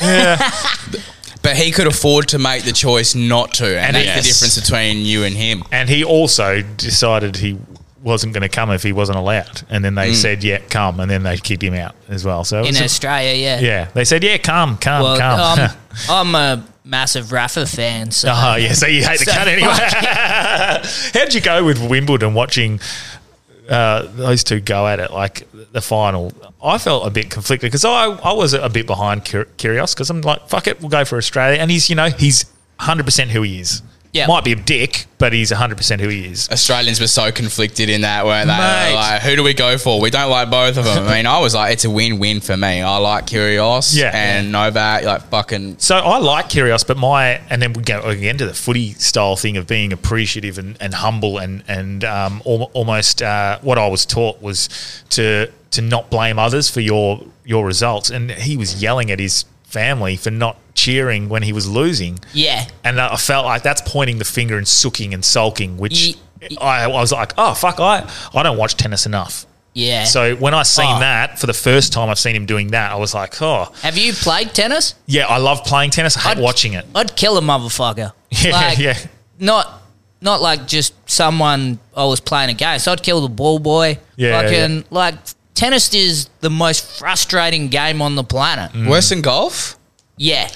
but 1.48 1.56
he 1.56 1.70
could 1.70 1.86
afford 1.86 2.28
to 2.28 2.38
make 2.38 2.64
the 2.64 2.72
choice 2.72 3.14
not 3.14 3.54
to, 3.54 3.64
and, 3.66 3.86
And 3.86 3.96
that's 3.96 4.06
yes. 4.06 4.16
the 4.16 4.28
difference 4.32 4.60
between 4.60 4.98
you 4.98 5.24
and 5.24 5.34
him. 5.34 5.62
And 5.72 5.88
he 5.88 6.04
also 6.04 6.62
decided 6.62 7.36
he 7.36 7.58
wasn't 8.02 8.32
going 8.32 8.42
to 8.42 8.48
come 8.48 8.70
if 8.70 8.82
he 8.82 8.92
wasn't 8.92 9.18
allowed, 9.18 9.62
and 9.68 9.84
then 9.84 9.94
Mm. 9.94 9.96
they 9.96 10.14
said, 10.14 10.44
"Yeah, 10.44 10.58
come," 10.70 11.00
and 11.00 11.10
then 11.10 11.22
they 11.24 11.36
kicked 11.36 11.62
him 11.62 11.74
out 11.74 11.94
as 12.08 12.24
well. 12.24 12.44
So 12.44 12.60
in 12.60 12.66
it's 12.66 12.80
a- 12.80 12.84
Australia, 12.84 13.34
yeah. 13.34 13.60
yeah, 13.60 13.88
they 13.94 14.04
said, 14.04 14.22
"Yeah, 14.22 14.36
come, 14.38 14.76
come, 14.78 15.02
Well, 15.02 15.18
come." 15.18 15.58
um, 15.60 15.70
I'm 16.08 16.34
a 16.34 16.64
massive 16.84 17.32
Rafa 17.32 17.66
fan, 17.66 18.10
so 18.12 18.32
Oh 18.34 18.54
yeah, 18.56 18.72
so 18.72 18.86
you 18.86 19.02
hate 19.04 19.18
the 19.18 19.24
cut 19.38 19.48
anyway. 19.48 19.72
How'd 21.14 21.34
you 21.34 21.40
go 21.40 21.64
with 21.64 21.78
Wimbledon 21.80 22.34
watching 22.34 22.80
uh, 23.68 24.02
those 24.14 24.44
two 24.44 24.60
go 24.60 24.86
at 24.86 25.00
it 25.00 25.10
like 25.12 25.46
the 25.72 25.80
final? 25.80 26.32
I 26.62 26.78
felt 26.78 27.06
a 27.06 27.10
bit 27.10 27.30
conflicted 27.30 27.68
because 27.68 27.84
I, 27.84 28.06
I 28.06 28.32
was 28.32 28.52
a 28.54 28.68
bit 28.68 28.86
behind 28.86 29.24
Kyrgios 29.24 29.94
because 29.94 30.10
I'm 30.10 30.20
like, 30.22 30.48
fuck 30.48 30.66
it, 30.66 30.80
we'll 30.80 30.88
go 30.88 31.04
for 31.04 31.18
Australia, 31.18 31.60
and 31.60 31.70
he's 31.70 31.88
you 31.88 31.96
know 31.96 32.08
he's 32.10 32.44
100 32.76 33.04
percent 33.04 33.30
who 33.30 33.42
he 33.42 33.60
is. 33.60 33.82
Yeah. 34.12 34.26
might 34.26 34.42
be 34.42 34.52
a 34.52 34.56
dick, 34.56 35.04
but 35.18 35.32
he's 35.32 35.50
100 35.50 35.76
percent 35.76 36.00
who 36.00 36.08
he 36.08 36.24
is. 36.26 36.48
Australians 36.50 36.98
were 37.00 37.06
so 37.06 37.30
conflicted 37.30 37.88
in 37.90 38.00
that, 38.00 38.24
weren't 38.24 38.46
they? 38.48 38.56
Mate. 38.56 38.94
Like, 38.94 39.22
who 39.22 39.36
do 39.36 39.42
we 39.42 39.52
go 39.54 39.76
for? 39.78 40.00
We 40.00 40.10
don't 40.10 40.30
like 40.30 40.50
both 40.50 40.76
of 40.78 40.84
them. 40.84 41.06
I 41.06 41.16
mean, 41.16 41.26
I 41.26 41.38
was 41.40 41.54
like, 41.54 41.72
it's 41.74 41.84
a 41.84 41.90
win-win 41.90 42.40
for 42.40 42.56
me. 42.56 42.80
I 42.82 42.96
like 42.96 43.26
Kyrgios 43.26 43.94
Yeah. 43.96 44.10
and 44.14 44.50
Novak, 44.50 45.04
like 45.04 45.22
fucking. 45.24 45.78
So 45.78 45.96
I 45.96 46.18
like 46.18 46.48
Kyrgios, 46.48 46.86
but 46.86 46.96
my 46.96 47.40
and 47.50 47.60
then 47.60 47.72
we 47.74 47.82
go 47.82 48.00
again 48.00 48.38
to 48.38 48.46
the 48.46 48.54
footy 48.54 48.92
style 48.94 49.36
thing 49.36 49.56
of 49.56 49.66
being 49.66 49.92
appreciative 49.92 50.58
and, 50.58 50.76
and 50.80 50.94
humble 50.94 51.38
and 51.38 51.62
and 51.68 52.02
um, 52.04 52.42
al- 52.46 52.70
almost 52.74 53.20
uh, 53.22 53.58
what 53.60 53.78
I 53.78 53.88
was 53.88 54.06
taught 54.06 54.40
was 54.40 54.68
to 55.10 55.50
to 55.72 55.82
not 55.82 56.10
blame 56.10 56.38
others 56.38 56.70
for 56.70 56.80
your 56.80 57.20
your 57.44 57.66
results. 57.66 58.08
And 58.10 58.30
he 58.30 58.56
was 58.56 58.82
yelling 58.82 59.10
at 59.10 59.18
his 59.20 59.44
family 59.68 60.16
for 60.16 60.30
not 60.30 60.56
cheering 60.74 61.28
when 61.28 61.42
he 61.42 61.52
was 61.52 61.68
losing. 61.68 62.18
yeah. 62.32 62.66
And 62.84 63.00
I 63.00 63.16
felt 63.16 63.44
like 63.46 63.62
that's 63.62 63.82
pointing 63.84 64.18
the 64.18 64.24
finger 64.24 64.56
and 64.56 64.66
sooking 64.66 65.12
and 65.14 65.24
sulking, 65.24 65.76
which 65.78 66.16
I, 66.60 66.84
I 66.84 66.86
was 66.86 67.12
like, 67.12 67.32
oh 67.36 67.54
fuck, 67.54 67.80
I 67.80 68.08
I 68.34 68.42
don't 68.42 68.56
watch 68.56 68.76
tennis 68.76 69.06
enough. 69.06 69.44
Yeah. 69.74 70.04
So 70.04 70.34
when 70.36 70.54
I 70.54 70.62
seen 70.64 70.86
Oh. 70.96 71.00
that 71.00 71.38
for 71.38 71.46
the 71.46 71.52
first 71.52 71.92
time, 71.92 72.08
I've 72.08 72.18
seen 72.18 72.34
him 72.34 72.46
doing 72.46 72.68
that. 72.68 72.90
I 72.92 72.96
was 72.96 73.14
like, 73.14 73.40
oh 73.42 73.72
have 73.82 73.96
you 73.98 74.12
played 74.12 74.54
tennis? 74.54 74.94
yeah, 75.06 75.26
I 75.26 75.38
love 75.38 75.64
playing 75.64 75.90
tennis. 75.90 76.16
I 76.16 76.20
hate 76.20 76.30
I'd- 76.32 76.40
watching 76.42 76.72
it. 76.74 76.86
I'd 76.94 77.14
kill 77.16 77.36
a 77.38 77.40
motherfucker. 77.42 78.12
Yeah, 78.30 78.50
like, 78.52 78.78
yeah. 78.78 78.98
Not 79.38 79.82
not 80.20 80.40
like 80.40 80.66
just 80.66 80.92
someone 81.08 81.78
I 81.96 82.04
was 82.04 82.20
playing 82.20 82.50
against. 82.50 82.86
I'd 82.88 83.02
kill 83.02 83.20
the 83.20 83.28
ball 83.28 83.58
boy. 83.58 83.98
Yeah, 84.16 84.42
Fucking 84.42 84.84
like 84.90 85.14
tennis 85.58 85.92
is 85.92 86.28
the 86.40 86.50
most 86.50 86.98
frustrating 86.98 87.68
game 87.68 88.00
on 88.00 88.14
the 88.14 88.24
planet. 88.24 88.72
Mm. 88.72 88.88
Worse 88.88 89.08
than 89.10 89.22
golf? 89.22 89.76
Yeah, 90.16 90.48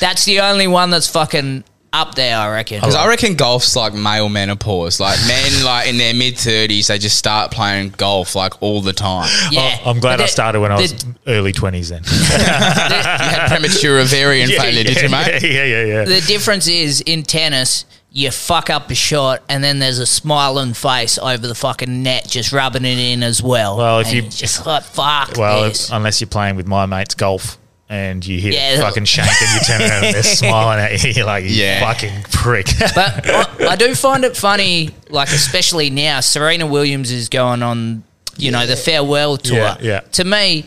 that's 0.00 0.24
the 0.24 0.40
only 0.40 0.66
one 0.66 0.90
that's 0.90 1.08
fucking 1.08 1.64
up 1.92 2.14
there. 2.14 2.36
I 2.38 2.50
reckon. 2.50 2.80
Because 2.80 2.94
I 2.94 3.06
reckon 3.08 3.34
golf's 3.34 3.76
like 3.76 3.92
male 3.94 4.28
menopause. 4.30 4.98
Like 5.00 5.18
men, 5.26 5.64
like 5.64 5.88
in 5.88 5.98
their 5.98 6.14
mid 6.14 6.38
thirties, 6.38 6.86
they 6.88 6.98
just 6.98 7.18
start 7.18 7.50
playing 7.50 7.90
golf 7.98 8.34
like 8.34 8.62
all 8.62 8.80
the 8.80 8.92
time. 8.94 9.28
Yeah, 9.50 9.76
I'm 9.84 10.00
glad 10.00 10.16
But 10.16 10.20
I 10.20 10.24
the- 10.24 10.28
started 10.28 10.60
when 10.60 10.72
I 10.72 10.76
was 10.80 10.94
early 11.26 11.52
20s 11.52 11.88
then. 11.90 12.02
You 12.42 13.28
had 13.28 13.48
premature 13.48 14.00
ovarian 14.00 14.48
failure, 14.56 14.84
did 14.84 15.00
you, 15.02 15.08
mate? 15.10 15.42
Yeah, 15.42 15.64
yeah, 15.64 15.84
yeah. 15.84 16.04
The 16.04 16.20
difference 16.26 16.66
is 16.68 17.00
in 17.02 17.22
tennis, 17.22 17.84
you 18.14 18.30
fuck 18.30 18.68
up 18.70 18.90
a 18.90 18.94
shot, 18.94 19.42
and 19.48 19.64
then 19.64 19.78
there's 19.78 19.98
a 19.98 20.06
smiling 20.06 20.74
face 20.74 21.16
over 21.18 21.46
the 21.46 21.54
fucking 21.54 22.02
net, 22.02 22.28
just 22.28 22.52
rubbing 22.52 22.84
it 22.84 22.98
in 22.98 23.22
as 23.22 23.42
well. 23.42 23.78
Well, 23.78 24.00
if 24.00 24.06
And 24.08 24.16
you- 24.16 24.22
you're 24.22 24.30
just 24.30 24.66
like 24.66 24.84
fuck 24.84 25.36
Well, 25.36 25.64
this. 25.64 25.86
if- 25.88 25.92
unless 25.94 26.20
you're 26.20 26.28
playing 26.28 26.56
with 26.56 26.66
my 26.66 26.84
mates 26.86 27.14
golf 27.14 27.56
and 27.88 28.24
you 28.26 28.38
hit 28.40 28.52
Yeah. 28.54 28.80
fucking 28.80 29.04
shank 29.06 29.30
and 29.42 29.54
you 29.54 29.66
turn 29.66 29.80
around 29.82 30.04
and 30.04 30.14
they're 30.14 30.22
smiling 30.36 30.78
at 30.80 31.02
you, 31.02 31.10
you're 31.16 31.24
like, 31.26 31.44
you 31.44 31.50
Yeah. 31.50 31.80
fucking 31.80 32.24
prick. 32.30 32.66
But 32.94 33.28
I, 33.30 33.66
I 33.70 33.76
do 33.76 33.94
find 33.94 34.24
it 34.24 34.36
funny, 34.36 34.90
like 35.08 35.28
especially 35.30 35.88
now, 35.90 36.20
Serena 36.20 36.66
Williams 36.66 37.10
is 37.10 37.28
going 37.30 37.62
on, 37.62 38.02
you 38.36 38.50
know, 38.50 38.66
the 38.66 38.76
farewell 38.76 39.36
tour. 39.38 39.56
Yeah, 39.58 39.76
yeah. 39.80 40.00
To 40.12 40.24
me, 40.24 40.64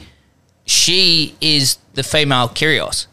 she 0.65 1.35
is 1.41 1.77
the 1.93 2.03
female 2.03 2.49
Kyrgios. 2.49 3.05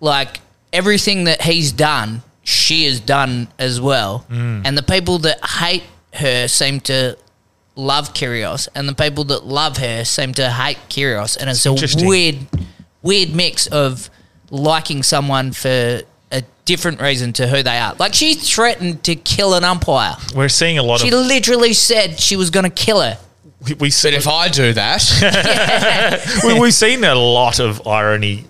Like 0.00 0.40
everything 0.72 1.24
that 1.24 1.42
he's 1.42 1.72
done, 1.72 2.22
she 2.48 2.86
has 2.86 2.98
done 2.98 3.46
as 3.58 3.78
well. 3.78 4.24
Mm. 4.30 4.62
And 4.64 4.78
the 4.78 4.82
people 4.82 5.18
that 5.18 5.38
hate 5.44 5.82
her 6.14 6.48
seem 6.48 6.80
to 6.80 7.18
love 7.76 8.14
Kyrgios, 8.14 8.68
and 8.74 8.88
the 8.88 8.94
people 8.94 9.24
that 9.24 9.44
love 9.44 9.76
her 9.76 10.02
seem 10.04 10.32
to 10.34 10.50
hate 10.50 10.78
Kyrgios. 10.88 11.36
And 11.36 11.50
it's 11.50 11.66
a 11.66 12.06
weird, 12.06 12.38
weird 13.02 13.34
mix 13.34 13.66
of 13.66 14.08
liking 14.50 15.02
someone 15.02 15.52
for 15.52 16.00
a 16.32 16.42
different 16.64 17.02
reason 17.02 17.34
to 17.34 17.46
who 17.46 17.62
they 17.62 17.78
are. 17.78 17.94
Like 17.98 18.14
she 18.14 18.32
threatened 18.32 19.04
to 19.04 19.14
kill 19.14 19.52
an 19.52 19.62
umpire. 19.62 20.16
We're 20.34 20.48
seeing 20.48 20.78
a 20.78 20.82
lot 20.82 21.00
She 21.00 21.08
of. 21.08 21.12
She 21.12 21.16
literally 21.28 21.74
said 21.74 22.18
she 22.18 22.36
was 22.36 22.48
going 22.48 22.64
to 22.64 22.70
kill 22.70 23.02
her. 23.02 23.18
We, 23.66 23.74
we, 23.74 23.90
But 23.90 24.14
if 24.14 24.26
I 24.26 24.48
do 24.48 24.72
that, 24.72 26.40
we, 26.46 26.58
we've 26.58 26.72
seen 26.72 27.04
a 27.04 27.14
lot 27.14 27.60
of 27.60 27.86
irony 27.86 28.46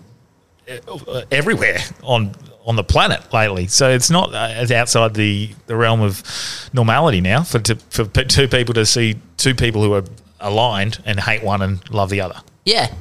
uh, 0.68 1.22
everywhere 1.32 1.78
on 2.04 2.34
on 2.68 2.76
the 2.76 2.84
planet 2.84 3.32
lately. 3.32 3.66
So 3.66 3.88
it's 3.88 4.10
not 4.10 4.34
uh, 4.34 4.52
as 4.54 4.70
outside 4.70 5.14
the, 5.14 5.50
the 5.66 5.74
realm 5.74 6.02
of 6.02 6.22
normality 6.74 7.22
now 7.22 7.42
for 7.42 7.58
to, 7.60 7.76
for 7.76 8.04
p- 8.04 8.26
two 8.26 8.46
people 8.46 8.74
to 8.74 8.84
see 8.84 9.16
two 9.38 9.54
people 9.54 9.82
who 9.82 9.94
are 9.94 10.04
aligned 10.38 11.02
and 11.06 11.18
hate 11.18 11.42
one 11.42 11.62
and 11.62 11.90
love 11.90 12.10
the 12.10 12.20
other. 12.20 12.40
Yeah. 12.66 12.92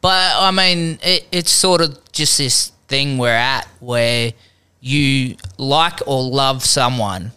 But 0.00 0.32
I 0.36 0.52
mean, 0.52 1.00
it, 1.02 1.26
it's 1.32 1.50
sort 1.50 1.80
of 1.80 1.98
just 2.12 2.38
this 2.38 2.70
thing 2.86 3.18
we're 3.18 3.30
at 3.30 3.66
where 3.80 4.32
you 4.80 5.36
like 5.58 6.00
or 6.06 6.22
love 6.22 6.62
someone 6.64 7.32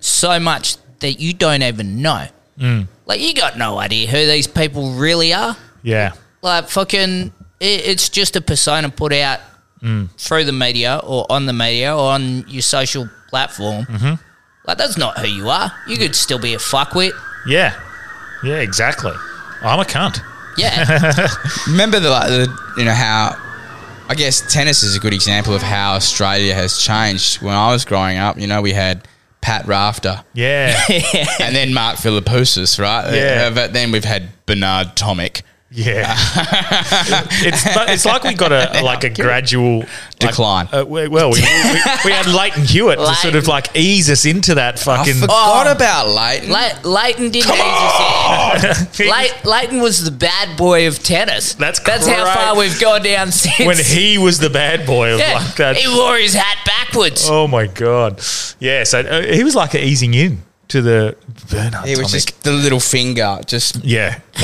so 0.00 0.40
much 0.40 0.78
that 1.00 1.20
you 1.20 1.34
don't 1.34 1.62
even 1.62 2.00
know. 2.00 2.26
Mm. 2.58 2.88
Like, 3.04 3.20
you 3.20 3.34
got 3.34 3.58
no 3.58 3.76
idea 3.76 4.08
who 4.08 4.24
these 4.24 4.46
people 4.46 4.92
really 4.92 5.34
are. 5.34 5.54
Yeah. 5.82 6.14
Like, 6.40 6.70
fucking, 6.70 7.34
it, 7.60 7.86
it's 7.86 8.08
just 8.08 8.36
a 8.36 8.40
persona 8.40 8.88
put 8.88 9.12
out 9.12 9.40
Mm. 9.86 10.10
through 10.18 10.44
the 10.44 10.52
media 10.52 11.00
or 11.04 11.24
on 11.30 11.46
the 11.46 11.52
media 11.52 11.94
or 11.96 12.10
on 12.10 12.44
your 12.48 12.62
social 12.62 13.08
platform. 13.28 13.84
Mm-hmm. 13.84 14.14
Like, 14.66 14.78
that's 14.78 14.96
not 14.98 15.16
who 15.18 15.28
you 15.28 15.48
are. 15.48 15.70
You 15.86 15.96
could 15.96 16.16
still 16.16 16.40
be 16.40 16.54
a 16.54 16.58
fuckwit. 16.58 17.12
Yeah. 17.46 17.72
Yeah, 18.42 18.56
exactly. 18.56 19.12
I'm 19.62 19.78
a 19.78 19.84
cunt. 19.84 20.20
Yeah. 20.58 21.28
remember 21.68 22.00
the 22.00 22.10
like 22.10 22.28
the 22.28 22.58
you 22.78 22.84
know 22.84 22.92
how 22.94 23.36
I 24.08 24.14
guess 24.14 24.40
tennis 24.52 24.82
is 24.82 24.96
a 24.96 25.00
good 25.00 25.12
example 25.14 25.54
of 25.54 25.62
how 25.62 25.94
Australia 25.94 26.54
has 26.54 26.78
changed. 26.78 27.40
When 27.42 27.54
I 27.54 27.70
was 27.72 27.84
growing 27.84 28.18
up, 28.18 28.38
you 28.40 28.46
know, 28.46 28.62
we 28.62 28.72
had 28.72 29.06
Pat 29.40 29.66
Rafter 29.66 30.24
Yeah. 30.34 30.76
and 31.40 31.54
then 31.54 31.72
Mark 31.74 31.96
Philippoussis, 31.96 32.78
right? 32.80 33.14
Yeah. 33.14 33.50
But 33.50 33.72
then 33.72 33.92
we've 33.92 34.04
had 34.04 34.30
Bernard 34.46 34.96
Tomic. 34.96 35.42
Yeah, 35.68 36.14
it's 37.42 37.64
it's 37.66 38.04
like 38.06 38.22
we 38.22 38.34
got 38.34 38.52
a 38.52 38.80
like 38.84 39.02
a 39.02 39.10
gradual 39.10 39.80
like, 39.80 39.88
Decline. 40.20 40.68
uh, 40.72 40.84
we- 40.86 41.08
well, 41.08 41.32
we, 41.32 41.40
we, 41.40 41.80
we 42.04 42.12
had 42.12 42.26
Lleyton 42.26 42.62
Hewitt 42.62 43.00
to 43.00 43.14
sort 43.16 43.34
of 43.34 43.48
like 43.48 43.74
ease 43.76 44.08
us 44.08 44.24
into 44.26 44.54
that 44.54 44.74
I 44.74 44.76
fucking. 44.78 45.14
forgot 45.14 45.66
about 45.66 46.06
Lleyton. 46.06 46.50
Le- 46.52 46.80
Lleyton 46.88 47.32
didn't 47.32 47.50
ease 47.50 47.58
us 47.58 49.00
in. 49.00 49.06
Le- 49.08 49.50
Lleyton 49.50 49.80
was 49.82 50.04
the 50.04 50.12
bad 50.12 50.56
boy 50.56 50.86
of 50.86 51.02
tennis. 51.02 51.54
That's 51.54 51.80
that's 51.80 52.06
how 52.06 52.24
far 52.32 52.56
we've 52.56 52.78
gone 52.80 53.02
down 53.02 53.32
since. 53.32 53.66
when 53.66 53.76
he 53.76 54.18
was 54.18 54.38
the 54.38 54.50
bad 54.50 54.86
boy 54.86 55.14
of 55.14 55.18
yeah, 55.18 55.34
like 55.34 55.56
that. 55.56 55.76
he 55.76 55.88
wore 55.92 56.16
his 56.16 56.34
hat 56.34 56.58
backwards. 56.64 57.26
Oh 57.28 57.48
my 57.48 57.66
god! 57.66 58.22
Yeah, 58.60 58.84
so 58.84 59.00
uh, 59.00 59.22
he 59.22 59.42
was 59.42 59.56
like 59.56 59.74
easing 59.74 60.14
in 60.14 60.42
to 60.68 60.82
the 60.82 61.16
Bernard. 61.50 61.86
He 61.86 61.96
was 61.96 62.12
just 62.12 62.42
the 62.42 62.52
little 62.52 62.80
finger, 62.80 63.40
just 63.46 63.84
yeah, 63.84 64.20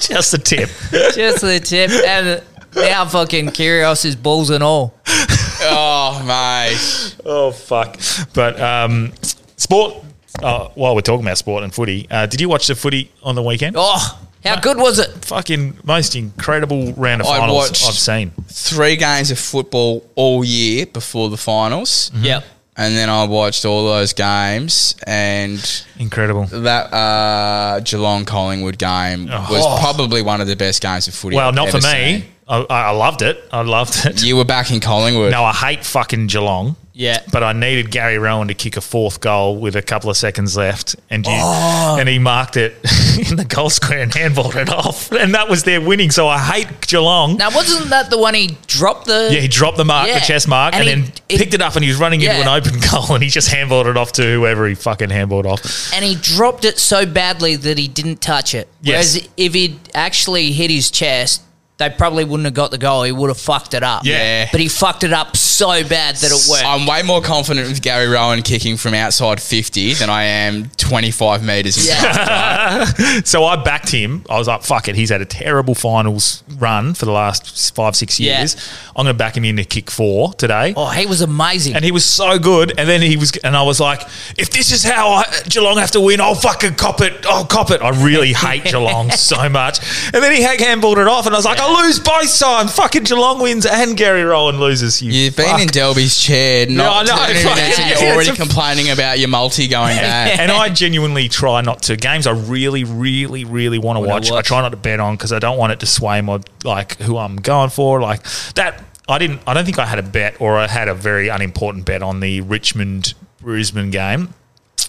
just 0.00 0.32
the 0.32 0.40
tip. 0.42 0.70
Just 1.14 1.40
the 1.42 1.60
tip, 1.60 1.90
and 1.90 2.42
now 2.74 3.04
fucking 3.04 3.48
Kyrgios 3.48 4.04
is 4.04 4.16
balls 4.16 4.50
and 4.50 4.62
all. 4.62 4.94
oh 5.06 6.22
mate. 6.26 7.16
Oh 7.24 7.50
fuck! 7.52 7.98
But 8.34 8.60
um, 8.60 9.12
sport. 9.56 10.04
Uh, 10.42 10.68
while 10.76 10.94
we're 10.94 11.02
talking 11.02 11.26
about 11.26 11.36
sport 11.36 11.62
and 11.62 11.74
footy, 11.74 12.06
uh, 12.10 12.24
did 12.24 12.40
you 12.40 12.48
watch 12.48 12.66
the 12.66 12.74
footy 12.74 13.12
on 13.22 13.34
the 13.34 13.42
weekend? 13.42 13.76
Oh, 13.78 14.18
how 14.44 14.58
good 14.58 14.76
was 14.78 14.98
it? 14.98 15.10
Fucking 15.26 15.78
most 15.84 16.16
incredible 16.16 16.92
round 16.94 17.20
of 17.20 17.28
I 17.28 17.38
finals 17.38 17.70
I've 17.86 17.94
seen. 17.94 18.30
Three 18.48 18.96
games 18.96 19.30
of 19.30 19.38
football 19.38 20.08
all 20.14 20.42
year 20.42 20.86
before 20.86 21.28
the 21.30 21.36
finals. 21.36 22.10
Yep. 22.14 22.44
And 22.82 22.96
then 22.96 23.08
I 23.08 23.24
watched 23.24 23.64
all 23.64 23.86
those 23.86 24.12
games 24.12 24.96
and 25.06 25.84
Incredible. 25.98 26.46
that 26.46 26.92
uh, 26.92 27.78
Geelong 27.80 28.24
Collingwood 28.24 28.76
game 28.76 29.26
was 29.26 29.62
Oh. 29.64 29.78
probably 29.80 30.20
one 30.20 30.40
of 30.40 30.48
the 30.48 30.56
best 30.56 30.82
games 30.82 31.06
of 31.06 31.14
footy. 31.14 31.36
Well, 31.36 31.48
I've 31.48 31.54
not 31.54 31.68
for 31.70 31.80
me. 31.80 32.24
I, 32.48 32.66
I 32.68 32.90
loved 32.90 33.22
it. 33.22 33.38
I 33.52 33.62
loved 33.62 34.04
it. 34.04 34.24
You 34.24 34.36
were 34.36 34.44
back 34.44 34.72
in 34.72 34.80
Collingwood. 34.80 35.30
No, 35.30 35.44
I 35.44 35.52
hate 35.52 35.84
fucking 35.84 36.26
Geelong. 36.26 36.74
Yeah. 36.94 37.22
But 37.32 37.42
I 37.42 37.52
needed 37.54 37.90
Gary 37.90 38.18
Rohan 38.18 38.48
to 38.48 38.54
kick 38.54 38.76
a 38.76 38.80
fourth 38.82 39.20
goal 39.20 39.56
with 39.56 39.76
a 39.76 39.82
couple 39.82 40.10
of 40.10 40.16
seconds 40.16 40.56
left, 40.58 40.94
and 41.08 41.24
you, 41.26 41.32
Oh. 41.34 41.96
and 41.98 42.06
he 42.08 42.18
marked 42.18 42.56
it 42.58 42.74
in 43.30 43.36
the 43.36 43.46
goal 43.46 43.70
square 43.70 44.00
and 44.02 44.12
handballed 44.12 44.56
it 44.56 44.68
off, 44.68 45.10
and 45.10 45.34
that 45.34 45.48
was 45.48 45.62
their 45.62 45.80
winning. 45.80 46.10
So 46.10 46.28
I 46.28 46.38
hate 46.38 46.86
Geelong. 46.86 47.36
Now, 47.38 47.50
wasn't 47.50 47.88
that 47.90 48.10
the 48.10 48.18
one 48.18 48.34
he 48.34 48.58
dropped 48.66 49.06
the? 49.06 49.30
Yeah, 49.32 49.40
he 49.40 49.48
dropped 49.48 49.78
the 49.78 49.84
mark, 49.86 50.08
Yeah. 50.08 50.18
the 50.18 50.26
chest 50.26 50.48
mark, 50.48 50.74
and, 50.74 50.86
And 50.88 51.04
then 51.04 51.12
he- 51.30 51.38
picked 51.38 51.54
it 51.54 51.62
up, 51.62 51.74
and 51.76 51.82
he 51.82 51.88
was 51.90 51.98
running 51.98 52.20
into 52.20 52.34
an 52.34 52.48
open 52.48 52.78
goal, 52.90 53.14
and 53.14 53.22
he 53.24 53.30
just 53.30 53.50
handballed 53.50 53.86
it 53.86 53.96
off 53.96 54.12
to 54.12 54.22
whoever 54.22 54.66
he 54.68 54.74
fucking 54.74 55.08
handballed 55.08 55.46
off. 55.46 55.92
and 55.94 56.04
he 56.04 56.14
dropped 56.14 56.64
it 56.66 56.78
so 56.78 57.06
badly 57.06 57.56
that 57.56 57.78
he 57.78 57.88
didn't 57.88 58.20
touch 58.20 58.54
it. 58.54 58.68
Yes. 58.82 59.14
Whereas 59.14 59.28
if 59.38 59.54
he'd 59.54 59.78
actually 59.94 60.52
hit 60.52 60.70
his 60.70 60.90
chest, 60.90 61.40
they 61.82 61.90
probably 61.90 62.24
wouldn't 62.24 62.44
have 62.44 62.54
got 62.54 62.70
the 62.70 62.78
goal. 62.78 63.02
He 63.02 63.12
would 63.12 63.28
have 63.28 63.38
fucked 63.38 63.74
it 63.74 63.82
up. 63.82 64.04
Yeah. 64.04 64.48
But 64.50 64.60
he 64.60 64.68
fucked 64.68 65.04
it 65.04 65.12
up 65.12 65.36
so 65.36 65.82
bad 65.86 66.16
that 66.16 66.30
it 66.30 66.50
worked. 66.50 66.64
I'm 66.64 66.86
way 66.86 67.02
more 67.02 67.20
confident 67.20 67.68
with 67.68 67.82
Gary 67.82 68.06
Rohan 68.08 68.42
kicking 68.42 68.76
from 68.76 68.94
outside 68.94 69.40
50 69.40 69.94
than 69.94 70.08
I 70.10 70.24
am 70.24 70.70
25 70.76 71.44
metres 71.44 71.86
yeah. 71.86 72.84
So 73.24 73.44
I 73.44 73.56
backed 73.62 73.90
him. 73.90 74.24
I 74.30 74.38
was 74.38 74.48
like, 74.48 74.62
fuck 74.62 74.88
it. 74.88 74.94
He's 74.94 75.10
had 75.10 75.20
a 75.20 75.24
terrible 75.26 75.74
finals 75.74 76.42
run 76.58 76.94
for 76.94 77.04
the 77.04 77.12
last 77.12 77.74
five, 77.74 77.96
six 77.96 78.18
Yeah. 78.20 78.38
years. 78.38 78.56
I'm 78.96 79.04
going 79.04 79.14
to 79.14 79.18
back 79.18 79.36
him 79.36 79.44
in 79.44 79.56
to 79.56 79.64
kick 79.64 79.90
four 79.90 80.32
today. 80.34 80.74
Oh, 80.76 80.88
he 80.88 81.06
was 81.06 81.20
amazing. 81.20 81.74
And 81.74 81.84
he 81.84 81.92
was 81.92 82.04
so 82.04 82.38
good. 82.38 82.70
And 82.78 82.88
then 82.88 83.02
he 83.02 83.16
was, 83.16 83.32
and 83.38 83.56
I 83.56 83.62
was 83.62 83.80
like, 83.80 84.02
if 84.38 84.50
this 84.50 84.72
is 84.72 84.82
how 84.84 85.08
I, 85.10 85.24
Geelong 85.48 85.78
have 85.78 85.90
to 85.92 86.00
win, 86.00 86.20
I'll 86.20 86.34
fucking 86.34 86.74
cop 86.74 87.00
it. 87.00 87.24
I'll 87.26 87.44
cop 87.46 87.70
it. 87.70 87.80
I 87.82 87.90
really 88.04 88.32
hate 88.32 88.64
Geelong 88.72 89.10
so 89.10 89.48
much. 89.48 89.80
And 90.06 90.22
then 90.22 90.32
he 90.34 90.42
had 90.42 90.58
handballed 90.58 90.98
it 90.98 91.06
off, 91.06 91.26
and 91.26 91.34
I 91.34 91.38
was 91.38 91.44
like, 91.44 91.58
I 91.76 91.86
lose 91.86 91.98
both 92.00 92.38
times. 92.38 92.74
Fucking 92.76 93.04
Geelong 93.04 93.40
wins 93.40 93.66
and 93.66 93.96
Gary 93.96 94.22
Rohan 94.24 94.58
loses. 94.60 95.00
You 95.02 95.12
You've 95.12 95.36
been 95.36 95.60
in 95.60 95.68
Delby's 95.68 96.18
chair, 96.18 96.66
not 96.66 97.08
I 97.10 97.14
know, 97.16 97.26
turning 97.26 97.42
fuck 97.44 97.58
it 97.58 97.78
yeah, 97.78 97.88
you're 97.88 97.98
yeah, 98.04 98.14
already 98.14 98.30
it's 98.30 98.38
a- 98.38 98.42
complaining 98.42 98.90
about 98.90 99.18
your 99.18 99.28
multi 99.28 99.68
going 99.68 99.96
bad. 99.96 100.40
and 100.40 100.50
I 100.52 100.68
genuinely 100.68 101.28
try 101.28 101.60
not 101.60 101.82
to 101.84 101.96
games 101.96 102.26
I 102.26 102.32
really, 102.32 102.84
really, 102.84 103.44
really 103.44 103.78
want 103.78 103.96
to 103.96 104.00
Wanna 104.00 104.12
watch, 104.12 104.30
I 104.30 104.34
watch. 104.34 104.46
try 104.46 104.60
not 104.60 104.70
to 104.70 104.76
bet 104.76 105.00
on 105.00 105.14
because 105.16 105.32
I 105.32 105.38
don't 105.38 105.58
want 105.58 105.72
it 105.72 105.80
to 105.80 105.86
sway 105.86 106.20
my 106.20 106.40
like 106.64 106.96
who 106.98 107.16
I'm 107.18 107.36
going 107.36 107.70
for. 107.70 108.00
Like 108.00 108.22
that, 108.54 108.82
I 109.08 109.18
didn't. 109.18 109.40
I 109.46 109.54
don't 109.54 109.64
think 109.64 109.78
I 109.78 109.86
had 109.86 109.98
a 109.98 110.02
bet 110.02 110.40
or 110.40 110.56
I 110.58 110.66
had 110.68 110.88
a 110.88 110.94
very 110.94 111.28
unimportant 111.28 111.84
bet 111.84 112.02
on 112.02 112.20
the 112.20 112.40
Richmond 112.42 113.14
Brisbane 113.40 113.90
game. 113.90 114.34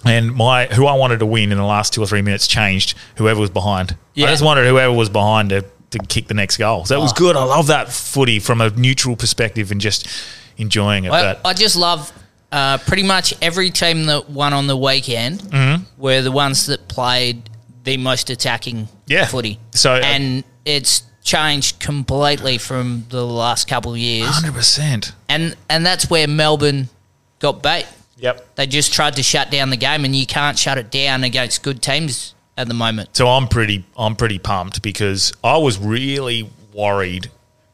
And 0.05 0.35
my 0.35 0.65
who 0.65 0.85
I 0.85 0.95
wanted 0.95 1.19
to 1.19 1.25
win 1.25 1.51
in 1.53 1.57
the 1.57 1.63
last 1.63 1.93
two 1.93 2.03
or 2.03 2.05
three 2.07 2.21
minutes 2.21 2.45
changed. 2.45 2.97
Whoever 3.15 3.39
was 3.39 3.49
behind, 3.49 3.95
Yeah. 4.15 4.27
I 4.27 4.31
just 4.31 4.43
wanted 4.43 4.65
whoever 4.67 4.91
was 4.93 5.07
behind 5.09 5.51
to 5.51 5.63
to 5.93 5.99
kick 6.07 6.27
the 6.27 6.33
next 6.33 6.57
goal. 6.57 6.85
So 6.85 6.97
it 6.97 7.01
was 7.01 7.11
Oh. 7.11 7.15
good. 7.15 7.35
I 7.35 7.43
love 7.43 7.67
that 7.67 7.91
footy 7.91 8.39
from 8.39 8.61
a 8.61 8.69
neutral 8.71 9.15
perspective 9.15 9.71
and 9.71 9.79
just 9.79 10.07
enjoying 10.57 11.05
it. 11.05 11.11
I, 11.11 11.37
I 11.45 11.53
just 11.53 11.75
love 11.75 12.11
uh, 12.51 12.77
pretty 12.79 13.01
much 13.03 13.33
every 13.41 13.71
team 13.71 14.05
that 14.05 14.29
won 14.29 14.53
on 14.53 14.67
the 14.67 14.77
weekend 14.77 15.41
Mhm. 15.41 15.85
were 15.97 16.21
the 16.21 16.31
ones 16.31 16.67
that 16.67 16.87
played 16.87 17.49
the 17.83 17.97
most 17.97 18.29
attacking 18.29 18.87
Yeah. 19.07 19.25
footy. 19.25 19.57
So, 19.71 19.93
uh, 19.95 20.01
and 20.03 20.43
it's 20.63 21.01
changed 21.23 21.79
completely 21.79 22.57
from 22.59 23.05
the 23.09 23.25
last 23.25 23.67
couple 23.67 23.91
of 23.93 23.97
years. 23.97 24.29
hundred 24.29 24.53
percent. 24.53 25.13
And 25.27 25.55
and 25.69 25.83
that's 25.85 26.09
where 26.11 26.27
Melbourne 26.27 26.89
got 27.39 27.63
beat. 27.63 27.85
Yep. 28.19 28.55
They 28.55 28.67
just 28.67 28.93
tried 28.93 29.15
to 29.15 29.23
shut 29.23 29.49
down 29.49 29.69
the 29.71 29.75
game, 29.77 30.05
and 30.05 30.15
you 30.15 30.25
can't 30.27 30.57
shut 30.59 30.77
it 30.77 30.91
down 30.91 31.23
against 31.23 31.63
good 31.63 31.81
teams 31.81 32.35
at 32.57 32.67
the 32.67 32.73
moment. 32.73 33.15
So 33.15 33.27
I'm 33.27 33.47
pretty 33.47 33.85
I'm 33.97 34.15
pretty 34.15 34.39
pumped 34.39 34.81
because 34.81 35.33
I 35.43 35.57
was 35.57 35.77
really 35.77 36.49
worried. 36.73 37.29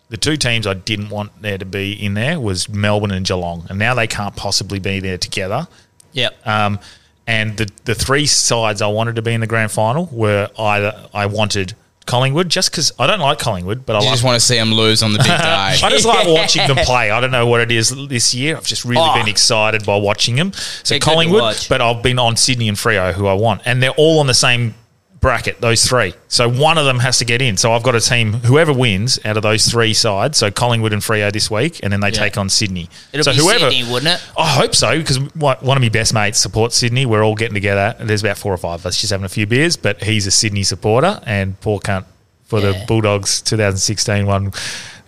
The 0.09 0.17
two 0.17 0.37
teams 0.37 0.65
I 0.65 0.73
didn't 0.73 1.09
want 1.09 1.41
there 1.41 1.57
to 1.57 1.65
be 1.65 1.93
in 1.93 2.15
there 2.15 2.39
was 2.39 2.67
Melbourne 2.67 3.11
and 3.11 3.25
Geelong, 3.25 3.67
and 3.69 3.77
now 3.77 3.93
they 3.93 4.07
can't 4.07 4.35
possibly 4.35 4.79
be 4.79 4.99
there 4.99 5.17
together. 5.17 5.67
Yep. 6.13 6.47
Um, 6.47 6.79
and 7.27 7.57
the 7.57 7.69
the 7.85 7.95
three 7.95 8.25
sides 8.25 8.81
I 8.81 8.87
wanted 8.87 9.15
to 9.17 9.21
be 9.21 9.33
in 9.33 9.41
the 9.41 9.47
grand 9.47 9.71
final 9.71 10.07
were 10.11 10.49
either 10.57 11.07
I 11.13 11.27
wanted 11.27 11.75
Collingwood 12.09 12.49
just 12.49 12.71
because 12.71 12.91
I 12.97 13.05
don't 13.07 13.19
like 13.19 13.37
Collingwood, 13.39 13.85
but 13.85 13.95
I 13.95 13.99
like 13.99 14.09
just 14.09 14.23
want 14.23 14.35
to 14.39 14.45
see 14.45 14.55
them 14.55 14.73
lose 14.73 15.03
on 15.03 15.13
the 15.13 15.19
big 15.19 15.27
day. 15.27 15.33
I 15.35 15.89
just 15.89 16.05
like 16.05 16.27
watching 16.39 16.65
them 16.67 16.77
play. 16.77 17.11
I 17.11 17.21
don't 17.21 17.31
know 17.31 17.45
what 17.45 17.61
it 17.61 17.71
is 17.71 17.89
this 18.07 18.33
year. 18.33 18.57
I've 18.57 18.65
just 18.65 18.83
really 18.83 19.01
Oh. 19.03 19.13
been 19.13 19.27
excited 19.27 19.85
by 19.85 19.95
watching 19.97 20.35
them. 20.35 20.51
So 20.53 20.93
They're 20.95 20.99
Collingwood, 20.99 21.67
but 21.69 21.81
I've 21.81 22.01
been 22.01 22.17
on 22.19 22.35
Sydney 22.35 22.67
and 22.67 22.77
Freo, 22.77 23.13
who 23.13 23.27
I 23.27 23.33
want, 23.33 23.61
and 23.65 23.81
they're 23.83 23.91
all 23.91 24.19
on 24.19 24.27
the 24.27 24.33
same 24.33 24.73
bracket. 25.19 25.59
Those 25.61 25.85
three. 25.85 26.13
So 26.27 26.47
one 26.49 26.77
of 26.77 26.85
them 26.85 26.99
has 26.99 27.17
to 27.19 27.25
get 27.25 27.41
in. 27.41 27.57
So 27.57 27.73
I've 27.73 27.83
got 27.83 27.95
a 27.95 27.99
team. 27.99 28.33
Whoever 28.33 28.71
wins 28.73 29.19
out 29.25 29.37
of 29.37 29.43
those 29.43 29.67
three 29.67 29.93
sides, 29.93 30.37
so 30.37 30.49
Collingwood 30.51 30.93
and 30.93 31.01
Freo 31.01 31.31
this 31.31 31.51
week, 31.51 31.79
and 31.83 31.91
then 31.91 31.99
they 31.99 32.07
Yeah. 32.07 32.19
take 32.19 32.37
on 32.37 32.49
Sydney. 32.49 32.89
It'll 33.11 33.23
so 33.23 33.33
be 33.33 33.39
Sydney, 33.59 33.83
wouldn't 33.91 34.13
it? 34.13 34.21
I 34.37 34.47
hope 34.47 34.73
so 34.75 34.97
because 34.97 35.17
one 35.35 35.57
of 35.77 35.81
my 35.81 35.89
best 35.89 36.13
mates 36.13 36.39
supports 36.39 36.77
Sydney. 36.77 37.05
We're 37.05 37.23
all 37.23 37.35
getting 37.35 37.53
together. 37.53 37.95
There's 37.99 38.21
about 38.23 38.37
four 38.37 38.53
or 38.53 38.57
five 38.57 38.79
of 38.79 38.85
us 38.85 38.97
just 38.97 39.11
having 39.11 39.25
a 39.25 39.29
few 39.29 39.45
beers, 39.45 39.75
but 39.77 40.03
he's 40.03 40.25
a 40.27 40.31
Sydney 40.31 40.63
supporter 40.63 41.19
and 41.25 41.59
poor 41.59 41.79
cunt 41.79 42.05
for 42.45 42.61
the 42.61 42.83
Bulldogs 42.87 43.41
2016 43.41 44.25
one. 44.25 44.53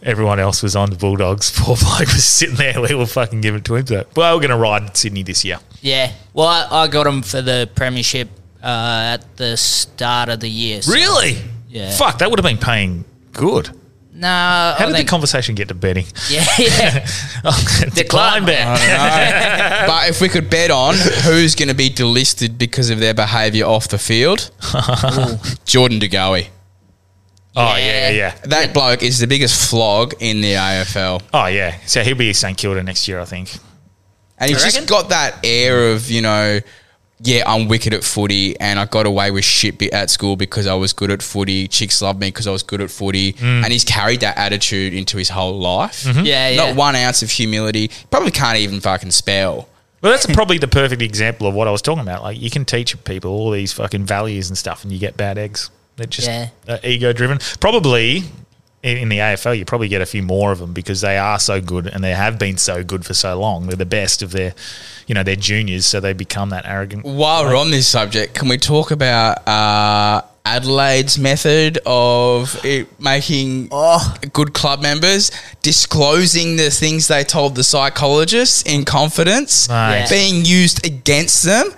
Everyone 0.03 0.39
else 0.39 0.63
was 0.63 0.75
on 0.75 0.89
the 0.89 0.95
Bulldogs. 0.95 1.51
Poor 1.55 1.75
bloke 1.77 1.99
was 1.99 2.25
sitting 2.25 2.55
there. 2.55 2.81
We 2.81 2.95
were 2.95 3.05
fucking 3.05 3.41
giving 3.41 3.59
it 3.59 3.65
to 3.65 3.75
him. 3.75 3.85
So, 3.85 4.03
well, 4.15 4.33
we're 4.35 4.41
going 4.41 4.49
to 4.49 4.57
ride 4.57 4.97
Sydney 4.97 5.21
this 5.21 5.45
year. 5.45 5.59
Yeah. 5.81 6.11
Well, 6.33 6.47
I, 6.47 6.67
I 6.71 6.87
got 6.87 7.05
him 7.05 7.21
for 7.21 7.43
the 7.43 7.69
premiership 7.75 8.27
uh, 8.63 9.17
at 9.19 9.37
the 9.37 9.57
start 9.57 10.29
of 10.29 10.39
the 10.39 10.49
year. 10.49 10.81
so- 10.81 10.91
Really? 10.93 11.37
Yeah. 11.69 11.91
Fuck, 11.95 12.19
that 12.19 12.29
would 12.29 12.39
have 12.39 12.45
been 12.45 12.57
paying 12.57 13.05
good. 13.31 13.69
No. 14.13 14.27
How 14.27 14.75
I 14.77 14.85
did 14.85 14.95
think, 14.95 15.07
the 15.07 15.09
conversation 15.09 15.55
get 15.55 15.69
to 15.69 15.73
betting? 15.73 16.05
Yeah. 16.29 16.45
yeah. 16.59 17.05
Decline 17.93 18.45
bet. 18.45 18.67
but 19.87 20.09
if 20.09 20.21
we 20.21 20.29
could 20.29 20.49
bet 20.49 20.69
on 20.69 20.95
who's 21.23 21.55
going 21.55 21.69
to 21.69 21.75
be 21.75 21.89
delisted 21.89 22.57
because 22.57 22.89
of 22.89 22.99
their 22.99 23.13
behaviour 23.13 23.65
off 23.65 23.87
the 23.87 23.97
field, 23.97 24.51
Jordan 25.65 25.99
De 25.99 26.07
Goey. 26.07 26.49
Oh, 27.55 27.75
yeah, 27.77 28.09
yeah. 28.09 28.09
yeah. 28.11 28.35
That 28.45 28.73
bloke 28.73 29.01
is 29.01 29.19
the 29.19 29.27
biggest 29.27 29.69
flog 29.69 30.13
in 30.19 30.41
the 30.41 30.53
AFL. 30.53 31.21
Oh, 31.33 31.47
yeah. 31.47 31.77
So 31.85 32.01
he'll 32.03 32.15
be 32.15 32.29
at 32.29 32.35
St 32.35 32.57
Kilda 32.57 32.83
next 32.83 33.07
year, 33.07 33.19
I 33.19 33.25
think. 33.25 33.57
And 34.37 34.49
he's 34.49 34.63
just 34.63 34.87
got 34.87 35.09
that 35.09 35.39
air 35.43 35.91
of, 35.91 36.09
you 36.09 36.21
know, 36.21 36.59
yeah, 37.23 37.43
I'm 37.45 37.67
wicked 37.67 37.93
at 37.93 38.03
footy 38.03 38.59
and 38.59 38.79
I 38.79 38.85
got 38.85 39.05
away 39.05 39.31
with 39.31 39.43
shit 39.45 39.77
bit 39.77 39.93
at 39.93 40.09
school 40.09 40.35
because 40.35 40.65
I 40.67 40.73
was 40.73 40.91
good 40.93 41.11
at 41.11 41.21
footy. 41.21 41.67
Chicks 41.67 42.01
love 42.01 42.19
me 42.19 42.27
because 42.27 42.47
I 42.47 42.51
was 42.51 42.63
good 42.63 42.81
at 42.81 42.89
footy. 42.89 43.33
Mm. 43.33 43.63
And 43.63 43.71
he's 43.71 43.83
carried 43.83 44.21
that 44.21 44.37
attitude 44.37 44.93
into 44.93 45.17
his 45.17 45.29
whole 45.29 45.59
life. 45.59 46.03
Mm-hmm. 46.03 46.25
Yeah, 46.25 46.49
yeah. 46.49 46.65
Not 46.67 46.75
one 46.75 46.95
ounce 46.95 47.21
of 47.21 47.29
humility. 47.29 47.91
Probably 48.09 48.31
can't 48.31 48.57
even 48.57 48.79
fucking 48.81 49.11
spell. 49.11 49.67
Well, 50.01 50.11
that's 50.11 50.25
probably 50.25 50.57
the 50.57 50.67
perfect 50.67 51.03
example 51.03 51.45
of 51.45 51.53
what 51.53 51.67
I 51.67 51.71
was 51.71 51.83
talking 51.83 52.01
about. 52.01 52.23
Like, 52.23 52.41
you 52.41 52.49
can 52.49 52.65
teach 52.65 53.01
people 53.03 53.29
all 53.31 53.51
these 53.51 53.71
fucking 53.71 54.05
values 54.05 54.49
and 54.49 54.57
stuff, 54.57 54.83
and 54.83 54.91
you 54.91 54.97
get 54.97 55.15
bad 55.15 55.37
eggs. 55.37 55.69
They're 55.97 56.07
just 56.07 56.27
Yeah. 56.27 56.49
uh, 56.67 56.79
ego 56.83 57.13
driven. 57.13 57.37
Probably 57.59 58.23
in, 58.83 58.97
in 58.97 59.09
the 59.09 59.17
AFL, 59.17 59.57
you 59.57 59.65
probably 59.65 59.87
get 59.87 60.01
a 60.01 60.05
few 60.05 60.23
more 60.23 60.51
of 60.51 60.59
them 60.59 60.73
because 60.73 61.01
they 61.01 61.17
are 61.17 61.39
so 61.39 61.61
good 61.61 61.87
and 61.87 62.03
they 62.03 62.11
have 62.11 62.39
been 62.39 62.57
so 62.57 62.83
good 62.83 63.05
for 63.05 63.13
so 63.13 63.39
long. 63.39 63.67
They're 63.67 63.75
the 63.75 63.85
best 63.85 64.21
of 64.21 64.31
their, 64.31 64.53
you 65.07 65.15
know, 65.15 65.23
their 65.23 65.35
juniors, 65.35 65.85
so 65.85 65.99
they 65.99 66.13
become 66.13 66.49
that 66.49 66.65
arrogant. 66.65 67.05
While 67.05 67.45
we're 67.45 67.57
on 67.57 67.71
this 67.71 67.87
subject, 67.87 68.33
can 68.33 68.47
we 68.47 68.57
talk 68.57 68.91
about 68.91 69.47
uh, 69.47 70.21
Adelaide's 70.45 71.19
method 71.19 71.79
of 71.85 72.59
it 72.65 72.99
making 72.99 73.69
good 74.33 74.53
club 74.53 74.81
members 74.81 75.31
disclosing 75.61 76.55
the 76.55 76.71
things 76.71 77.07
they 77.07 77.23
told 77.23 77.55
the 77.55 77.63
psychologists 77.63 78.63
in 78.63 78.85
confidence 78.85 79.69
Mate. 79.69 80.07
being 80.09 80.43
used 80.43 80.85
against 80.85 81.43
them? 81.43 81.69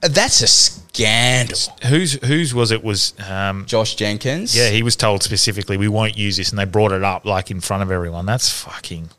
That's 0.00 0.42
a 0.42 0.81
scandal. 0.94 1.58
Whose 1.86 2.12
whose 2.24 2.54
was 2.54 2.70
it? 2.70 2.82
Was 2.84 3.14
um, 3.28 3.66
Josh 3.66 3.94
Jenkins. 3.94 4.56
yeah, 4.56 4.68
he 4.70 4.82
was 4.82 4.96
told 4.96 5.22
specifically 5.22 5.76
we 5.76 5.88
won't 5.88 6.16
use 6.16 6.36
this, 6.36 6.50
and 6.50 6.58
they 6.58 6.64
brought 6.64 6.92
it 6.92 7.02
up 7.04 7.24
like 7.24 7.50
in 7.50 7.60
front 7.60 7.82
of 7.82 7.90
everyone. 7.90 8.26
That's 8.26 8.48
fucking. 8.50 9.10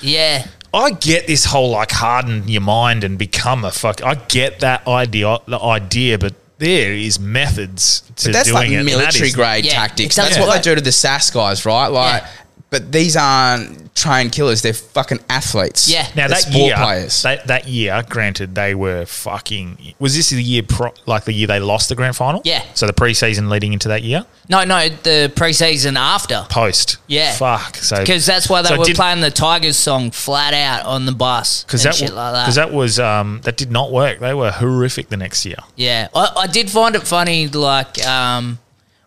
yeah. 0.00 0.46
I 0.72 0.90
get 0.90 1.28
this 1.28 1.44
whole 1.44 1.70
like 1.70 1.92
harden 1.92 2.48
your 2.48 2.60
mind 2.62 3.04
and 3.04 3.16
become 3.16 3.64
a 3.64 3.70
fuck. 3.70 4.02
I 4.02 4.16
get 4.16 4.58
that 4.60 4.86
idea, 4.88 5.38
the 5.46 5.60
idea, 5.60 6.18
but 6.18 6.34
there 6.58 6.92
is 6.92 7.20
methods 7.20 8.00
to 8.16 8.28
But 8.28 8.32
that's 8.32 8.48
doing 8.48 8.54
like 8.56 8.70
it. 8.70 8.82
military 8.82 9.28
is- 9.28 9.36
grade 9.36 9.64
Yeah, 9.66 9.72
tactics. 9.74 10.16
That's 10.16 10.30
doesn't 10.30 10.42
what 10.48 10.56
they 10.56 10.62
do 10.62 10.74
to 10.74 10.80
the 10.80 10.90
SAS 10.90 11.30
guys, 11.30 11.64
right? 11.64 11.86
Like, 11.88 12.22
Yeah. 12.24 12.28
But 12.74 12.90
these 12.90 13.16
aren't 13.16 13.94
trained 13.94 14.32
killers. 14.32 14.62
They're 14.62 14.72
fucking 14.72 15.20
athletes. 15.30 15.88
Yeah. 15.88 16.02
Now 16.16 16.26
They're 16.26 16.28
that 16.30 16.38
sport 16.42 16.56
year, 16.56 16.74
players. 16.76 17.22
that, 17.22 17.46
that 17.46 17.68
year, 17.68 18.02
granted, 18.08 18.54
they 18.56 18.74
were 18.74 19.06
fucking. 19.06 19.94
Was 20.00 20.16
this 20.16 20.30
the 20.30 20.42
year 20.42 20.62
pro, 20.64 20.92
like 21.06 21.24
the 21.24 21.32
year 21.32 21.46
they 21.46 21.60
lost 21.60 21.88
the 21.88 21.94
grand 21.94 22.16
final? 22.16 22.42
Yeah. 22.44 22.62
So 22.74 22.86
the 22.86 22.92
preseason 22.92 23.48
leading 23.48 23.72
into 23.72 23.88
that 23.88 24.02
year, 24.02 24.26
No, 24.48 24.64
no, 24.64 24.88
the 24.88 25.32
preseason 25.34 25.96
after. 25.96 26.44
post. 26.50 26.96
Yeah. 27.06 27.32
Fuck. 27.36 27.76
So 27.76 27.98
Because 28.00 28.26
that's 28.26 28.48
why 28.50 28.62
they 28.62 28.70
so 28.70 28.78
were 28.78 28.84
did- 28.84 28.96
playing 28.96 29.20
the 29.20 29.30
Tigers 29.30 29.76
song 29.76 30.10
flat 30.10 30.52
out 30.54 30.84
on 30.86 31.06
the 31.06 31.12
bus. 31.12 31.62
Because 31.64 31.84
that, 31.84 31.94
shit 31.94 32.12
like 32.12 32.32
that. 32.34 32.42
because 32.44 32.56
that 32.56 32.72
was 32.72 32.98
um, 32.98 33.40
that 33.44 33.56
did 33.56 33.70
not 33.70 33.92
work. 33.92 34.18
They 34.18 34.34
were 34.34 34.50
horrific 34.50 35.08
the 35.08 35.16
next 35.16 35.46
year. 35.46 35.56
Yeah, 35.76 36.08
I, 36.14 36.32
I 36.36 36.46
did 36.48 36.68
find 36.70 36.96
it 36.96 37.06
funny, 37.06 37.46
like 37.48 38.04
um, 38.06 38.58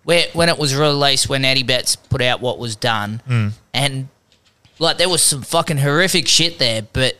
where 0.08 0.26
when 0.34 0.48
it 0.48 0.58
was 0.58 0.74
released, 0.74 1.28
when 1.28 1.44
Eddie 1.44 1.64
Betts 1.64 1.96
put 1.98 2.22
out 2.22 2.40
what 2.40 2.58
was 2.60 2.76
done, 2.78 3.22
Mm. 3.30 3.52
and 3.74 4.08
like 4.80 4.98
there 4.98 5.10
was 5.10 5.22
some 5.22 5.42
fucking 5.42 5.78
horrific 5.80 6.28
shit 6.30 6.60
there, 6.60 6.82
but 6.94 7.18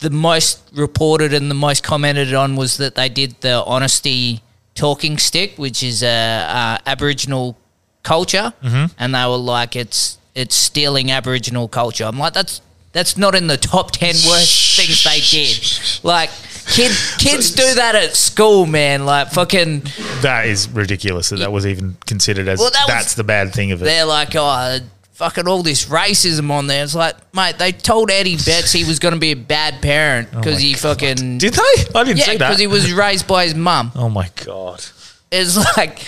the 0.00 0.10
most 0.10 0.58
reported 0.74 1.32
and 1.32 1.48
the 1.48 1.54
most 1.54 1.82
commented 1.84 2.34
on 2.34 2.56
was 2.56 2.76
that 2.78 2.94
they 2.96 3.08
did 3.08 3.40
the 3.40 3.62
honesty 3.64 4.40
talking 4.74 5.16
stick, 5.18 5.50
which 5.58 5.82
is 5.82 6.02
a, 6.02 6.08
uh 6.08 6.78
Aboriginal 6.86 7.56
culture, 8.02 8.52
Mm-hmm. 8.64 8.86
and 8.98 9.14
they 9.14 9.24
were 9.26 9.36
like, 9.56 9.76
it's 9.76 10.18
it's 10.34 10.56
stealing 10.56 11.10
Aboriginal 11.12 11.68
culture. 11.68 12.04
I'm 12.04 12.18
like, 12.18 12.32
that's 12.32 12.60
that's 12.92 13.16
not 13.16 13.34
in 13.34 13.46
the 13.46 13.56
top 13.56 13.90
ten 13.92 14.14
worst 14.28 14.76
things 14.76 15.04
they 15.04 15.20
did. 15.20 16.04
Like, 16.04 16.30
kid, 16.78 16.92
kids 17.18 17.50
do 17.52 17.74
that 17.74 17.94
at 17.94 18.14
school, 18.16 18.66
man. 18.66 19.04
Like, 19.04 19.28
fucking, 19.32 19.82
That 20.22 20.46
is 20.46 20.68
ridiculous 20.68 21.28
that 21.30 21.38
that 21.40 21.52
was 21.52 21.66
even 21.66 21.96
considered 22.06 22.48
as 22.48 22.58
Well, 22.58 22.70
that 22.70 22.84
was- 22.86 22.94
that's 22.94 23.14
the 23.14 23.24
bad 23.24 23.52
thing 23.52 23.72
of 23.72 23.82
it. 23.82 23.84
they're 23.84 24.04
like, 24.04 24.34
oh, 24.36 24.78
fucking 25.14 25.48
all 25.48 25.62
this 25.64 25.86
racism 25.86 26.50
on 26.50 26.68
there. 26.68 26.84
It's 26.84 26.94
like, 26.94 27.16
mate, 27.34 27.58
they 27.58 27.72
told 27.72 28.10
Eddie 28.10 28.36
Betts 28.36 28.70
he 28.72 28.84
was 28.84 28.98
going 29.00 29.14
to 29.14 29.20
be 29.20 29.32
a 29.32 29.36
bad 29.36 29.82
parent 29.82 30.30
because 30.30 30.46
Oh 30.54 30.58
my 30.58 30.60
he 30.60 30.74
fucking 30.74 31.38
Did 31.38 31.54
they? 31.54 31.84
I 31.94 32.04
didn't 32.04 32.18
yeah, 32.18 32.24
see 32.24 32.36
that. 32.36 32.38
because 32.38 32.58
he 32.60 32.66
was 32.68 32.92
raised 32.92 33.26
by 33.26 33.44
his 33.44 33.54
mum. 33.54 33.90
oh 33.96 34.08
my 34.08 34.30
god. 34.44 34.84
It's 35.32 35.56
like, 35.76 36.00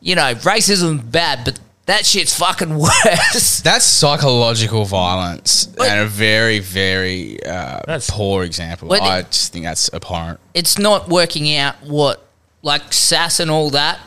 you 0.00 0.16
know, 0.16 0.34
racism's 0.34 1.02
bad, 1.02 1.44
but 1.44 1.58
that 1.86 2.04
shit's 2.04 2.36
fucking 2.38 2.76
worse. 2.78 3.60
That's 3.62 3.84
psychological 3.84 4.84
violence 4.84 5.66
But- 5.66 5.88
and 5.88 6.00
a 6.00 6.06
very, 6.06 6.58
very 6.58 7.42
uh, 7.44 7.80
That's- 7.86 8.10
poor 8.10 8.44
example. 8.44 8.88
Well, 8.88 9.02
I 9.02 9.22
just 9.22 9.52
think 9.52 9.64
that's 9.64 9.88
abhorrent. 9.92 10.40
it's 10.54 10.78
not 10.78 11.08
working 11.08 11.54
out 11.56 11.76
what 11.82 12.22
like 12.62 12.92
SAS 12.92 13.40
and 13.40 13.50
all 13.50 13.70
that. 13.70 13.98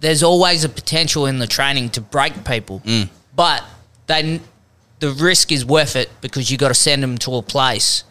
There's 0.00 0.22
always 0.22 0.64
a 0.64 0.68
potential 0.68 1.26
in 1.26 1.38
the 1.38 1.46
training 1.46 1.90
to 1.90 2.00
break 2.00 2.44
people, 2.44 2.80
Mm. 2.84 3.08
but 3.34 3.62
they 4.06 4.40
the 5.00 5.10
risk 5.10 5.52
is 5.52 5.64
worth 5.64 5.94
it 5.94 6.08
because 6.20 6.50
you 6.50 6.58
got 6.58 6.68
to 6.68 6.74
send 6.74 7.02
them 7.04 7.18
to 7.18 7.36
a 7.36 7.42
place 7.42 8.02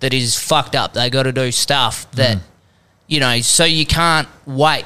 that 0.00 0.14
is 0.14 0.38
fucked 0.38 0.74
up. 0.74 0.94
They 0.94 1.10
got 1.10 1.24
to 1.24 1.32
do 1.32 1.52
stuff 1.52 2.10
that 2.12 2.38
Mm. 2.38 2.40
you 3.08 3.20
know, 3.20 3.40
so 3.42 3.64
you 3.64 3.84
can't 3.84 4.28
wait 4.46 4.84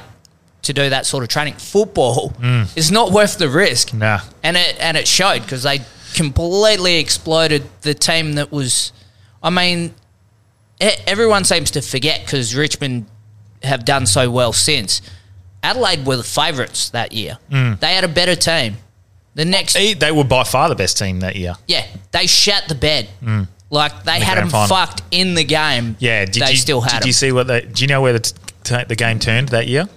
to 0.65 0.73
do 0.73 0.89
that 0.89 1.05
sort 1.05 1.23
of 1.23 1.29
training. 1.29 1.53
Football 1.55 2.33
is 2.75 2.91
not 2.91 3.11
worth 3.11 3.37
the 3.37 3.49
risk, 3.49 3.89
Mm. 3.91 3.99
Nah. 3.99 4.19
and 4.43 4.57
it 4.57 4.75
and 4.79 4.95
it 4.97 5.07
showed 5.07 5.41
because 5.41 5.63
they 5.63 5.81
completely 6.13 6.97
exploded 6.97 7.63
the 7.81 7.93
team 7.93 8.33
that 8.33 8.51
was. 8.51 8.91
I 9.43 9.49
mean, 9.49 9.93
everyone 11.07 11.43
seems 11.43 11.71
to 11.71 11.81
forget 11.81 12.21
because 12.25 12.55
Richmond 12.55 13.05
have 13.63 13.85
done 13.85 14.05
so 14.05 14.29
well 14.29 14.53
since. 14.53 15.01
Adelaide 15.63 16.05
were 16.05 16.17
the 16.17 16.23
favourites 16.23 16.89
that 16.89 17.11
year. 17.11 17.37
Mm. 17.51 17.79
They 17.79 17.93
had 17.95 18.03
a 18.03 18.07
better 18.07 18.35
team, 18.35 18.77
The 19.33 19.45
next, 19.45 19.73
They 19.73 19.93
they 19.93 20.11
were 20.11 20.23
by 20.23 20.43
far 20.43 20.69
the 20.69 20.75
best 20.75 20.97
team 20.97 21.21
that 21.21 21.35
year. 21.35 21.55
yeah, 21.67 21.85
they 22.11 22.27
shat 22.27 22.67
the 22.67 22.75
bed. 22.75 23.09
Like 23.71 24.03
they 24.03 24.19
the 24.19 24.25
had 24.25 24.37
them 24.37 24.49
final. 24.49 24.67
fucked 24.67 25.01
in 25.11 25.33
the 25.33 25.43
game. 25.43 25.95
Yeah, 25.99 26.25
did 26.25 26.43
they 26.43 26.51
you 26.51 26.57
still 26.57 26.81
had 26.81 26.91
did 26.91 27.01
them. 27.01 27.07
you 27.07 27.13
see 27.13 27.31
what 27.31 27.47
they? 27.47 27.61
Do 27.61 27.83
you 27.83 27.87
know 27.87 28.01
where 28.01 28.13
the 28.13 28.19
t- 28.19 28.33
t- 28.63 28.83
the 28.87 28.95
game 28.95 29.17
turned 29.19 29.49
that 29.49 29.67
year? 29.67 29.87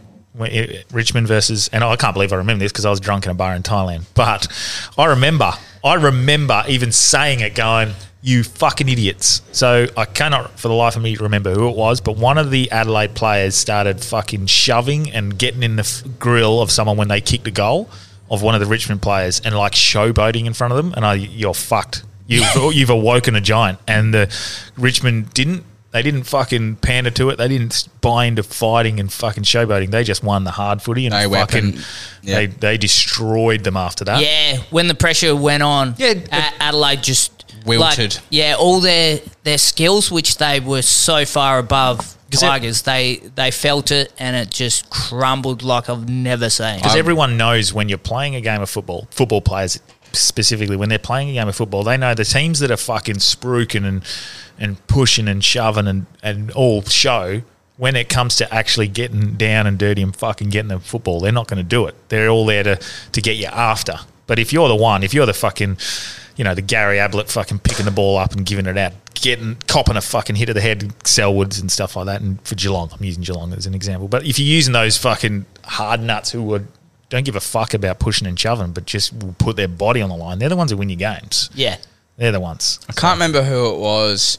It, 0.41 0.87
Richmond 0.93 1.27
versus, 1.27 1.69
and 1.73 1.83
I 1.83 1.97
can't 1.97 2.15
believe 2.15 2.33
I 2.33 2.37
remember 2.37 2.65
this 2.65 2.73
because 2.73 2.85
I 2.85 2.91
was 2.91 3.01
drunk 3.01 3.25
in 3.25 3.31
a 3.31 3.35
bar 3.35 3.55
in 3.55 3.63
Thailand. 3.63 4.05
But 4.15 4.49
I 4.97 5.07
remember, 5.07 5.53
I 5.85 5.95
remember 5.95 6.63
even 6.69 6.93
saying 6.93 7.41
it, 7.41 7.55
going, 7.55 7.95
"You 8.23 8.45
fucking 8.45 8.89
idiots!" 8.89 9.43
So 9.53 9.87
I 9.97 10.05
cannot, 10.05 10.59
for 10.59 10.69
the 10.69 10.75
life 10.75 10.97
of 10.97 11.03
me, 11.03 11.17
remember 11.17 11.53
who 11.53 11.69
it 11.69 11.77
was. 11.77 12.01
But 12.01 12.17
one 12.17 12.39
of 12.39 12.51
the 12.51 12.71
Adelaide 12.71 13.15
players 13.15 13.55
started 13.55 14.01
fucking 14.03 14.47
shoving 14.47 15.11
and 15.11 15.39
getting 15.39 15.63
in 15.63 15.77
the 15.77 15.83
f- 15.83 16.03
grill 16.19 16.61
of 16.61 16.71
someone 16.71 16.97
when 16.97 17.09
they 17.09 17.21
kicked 17.21 17.47
a 17.47 17.53
goal 17.53 17.91
of 18.31 18.43
one 18.43 18.55
of 18.55 18.61
the 18.61 18.67
Richmond 18.67 19.01
players 19.03 19.41
and 19.41 19.57
like 19.57 19.73
showboating 19.73 20.47
in 20.47 20.53
front 20.55 20.73
of 20.73 20.77
them, 20.77 20.93
and 20.95 21.05
I, 21.05 21.15
you're 21.15 21.55
fucked. 21.55 22.03
You've 22.27 22.45
you've 22.75 22.91
awoken 22.91 23.35
a 23.35 23.41
giant, 23.41 23.79
and 23.87 24.13
the 24.13 24.35
Richmond 24.77 25.33
didn't. 25.35 25.65
They 25.91 26.03
didn't 26.03 26.25
fucking 26.25 26.77
pander 26.77 27.11
to 27.13 27.31
it. 27.31 27.37
They 27.39 27.49
didn't 27.49 27.89
buy 28.03 28.27
into 28.27 28.43
fighting 28.43 29.01
and 29.01 29.11
fucking 29.11 29.45
showboating. 29.45 29.91
They 29.91 30.05
just 30.05 30.23
won 30.23 30.45
the 30.45 30.51
hard 30.51 30.83
footy 30.83 31.07
and 31.07 31.15
They 31.15 31.25
fucking 31.25 31.65
weapon- 31.73 31.85
yeah. 32.23 32.35
they 32.37 32.47
they 32.47 32.77
destroyed 32.77 33.65
them 33.65 33.77
after 33.77 34.05
that. 34.05 34.21
Yeah, 34.23 34.59
when 34.71 34.89
the 34.89 34.95
pressure 34.95 35.35
went 35.35 35.63
on, 35.63 35.95
Yeah, 35.97 36.15
A- 36.31 36.63
Adelaide 36.63 37.03
just 37.03 37.33
Wilted. 37.65 38.15
like, 38.17 38.23
yeah, 38.29 38.55
all 38.59 38.81
their 38.81 39.21
their 39.45 39.57
skills, 39.59 40.11
which 40.11 40.37
they 40.37 40.61
were 40.61 40.83
so 40.83 41.25
far 41.25 41.59
above 41.59 42.15
'Cause 42.31 42.43
it- 42.43 42.47
Tigers, 42.47 42.83
they 42.83 43.23
they 43.37 43.51
felt 43.51 43.91
it 43.91 44.13
and 44.19 44.37
it 44.37 44.51
just 44.51 44.91
crumbled 44.91 45.63
like 45.63 45.89
I've 45.89 46.07
never 46.07 46.51
seen. 46.51 46.77
Because 46.77 46.93
um, 46.93 46.99
everyone 46.99 47.39
knows 47.39 47.73
when 47.73 47.89
you're 47.89 47.97
playing 47.97 48.35
a 48.37 48.43
game 48.43 48.61
of 48.61 48.69
football, 48.69 49.09
football 49.11 49.41
players 49.41 49.81
specifically, 50.13 50.77
when 50.77 50.89
they're 50.89 50.99
playing 50.99 51.31
a 51.31 51.33
game 51.35 51.49
of 51.49 51.57
football, 51.57 51.83
they 51.83 51.97
know 51.97 52.15
the 52.15 52.25
teams 52.25 52.61
that 52.61 52.71
are 52.71 52.77
fucking 52.77 53.17
spruiking 53.17 53.87
and, 53.87 54.05
and 54.59 54.87
pushing 54.87 55.29
and 55.29 55.45
shoving 55.45 55.87
and, 55.87 56.07
and 56.23 56.51
all 56.53 56.83
show, 56.83 57.43
when 57.77 57.95
it 57.95 58.09
comes 58.09 58.37
to 58.37 58.53
actually 58.53 58.89
getting 58.89 59.35
down 59.35 59.67
and 59.67 59.79
dirty 59.79 60.03
and 60.03 60.15
fucking 60.15 60.49
getting 60.49 60.69
the 60.69 60.81
football, 60.81 61.21
they're 61.21 61.33
not 61.33 61.47
going 61.47 61.59
to 61.59 61.69
do 61.69 61.87
it. 61.87 61.95
They're 62.09 62.29
all 62.29 62.45
there 62.45 62.65
to, 62.65 62.81
to 63.13 63.21
get 63.21 63.37
you 63.37 63.47
after. 63.47 63.95
But 64.27 64.39
if 64.39 64.53
you're 64.53 64.69
the 64.69 64.77
one, 64.77 65.05
if 65.05 65.15
you're 65.15 65.27
the 65.27 65.33
fucking, 65.33 65.79
you 66.37 66.45
know, 66.45 66.55
the 66.55 66.63
Gary 66.63 66.99
Ablett 66.99 67.31
fucking 67.31 67.61
picking 67.61 67.85
the 67.85 67.91
ball 67.91 68.19
up 68.19 68.33
and 68.33 68.45
giving 68.45 68.67
it 68.67 68.77
out, 68.77 68.93
getting 69.15 69.57
copping 69.69 69.97
a 69.97 70.01
fucking 70.01 70.37
hit 70.37 70.49
of 70.49 70.55
the 70.55 70.61
head, 70.61 70.81
Selwoods 71.05 71.61
and 71.61 71.71
stuff 71.71 71.97
like 71.97 72.07
that, 72.07 72.21
and 72.21 72.41
for 72.43 72.55
Geelong, 72.57 72.91
I'm 72.93 73.05
using 73.05 73.23
Geelong 73.23 73.53
as 73.53 73.67
an 73.67 73.75
example. 73.75 74.09
But 74.09 74.27
if 74.27 74.39
you're 74.39 74.49
using 74.49 74.73
those 74.73 74.99
fucking 74.99 75.47
hard 75.65 76.01
nuts 76.01 76.31
who 76.31 76.43
would 76.43 76.67
don't 77.11 77.25
give 77.25 77.37
a 77.37 77.41
fuck 77.41 77.75
about 77.75 77.99
pushing 77.99 78.27
and 78.27 78.39
shoving, 78.39 78.73
but 78.73 78.85
just 78.87 79.13
will 79.13 79.35
put 79.39 79.57
their 79.57 79.69
body 79.69 80.03
on 80.03 80.09
the 80.11 80.17
line, 80.17 80.39
they're 80.39 80.49
the 80.49 80.57
ones 80.57 80.71
who 80.71 80.77
win 80.77 80.89
your 80.91 80.99
games. 80.99 81.49
yeah, 81.55 81.77
They're 82.17 82.33
the 82.33 82.41
ones. 82.41 82.81
I 82.89 82.93
can't 82.93 83.15
remember 83.17 83.43
who 83.43 83.71
it 83.75 83.79
was, 83.79 84.39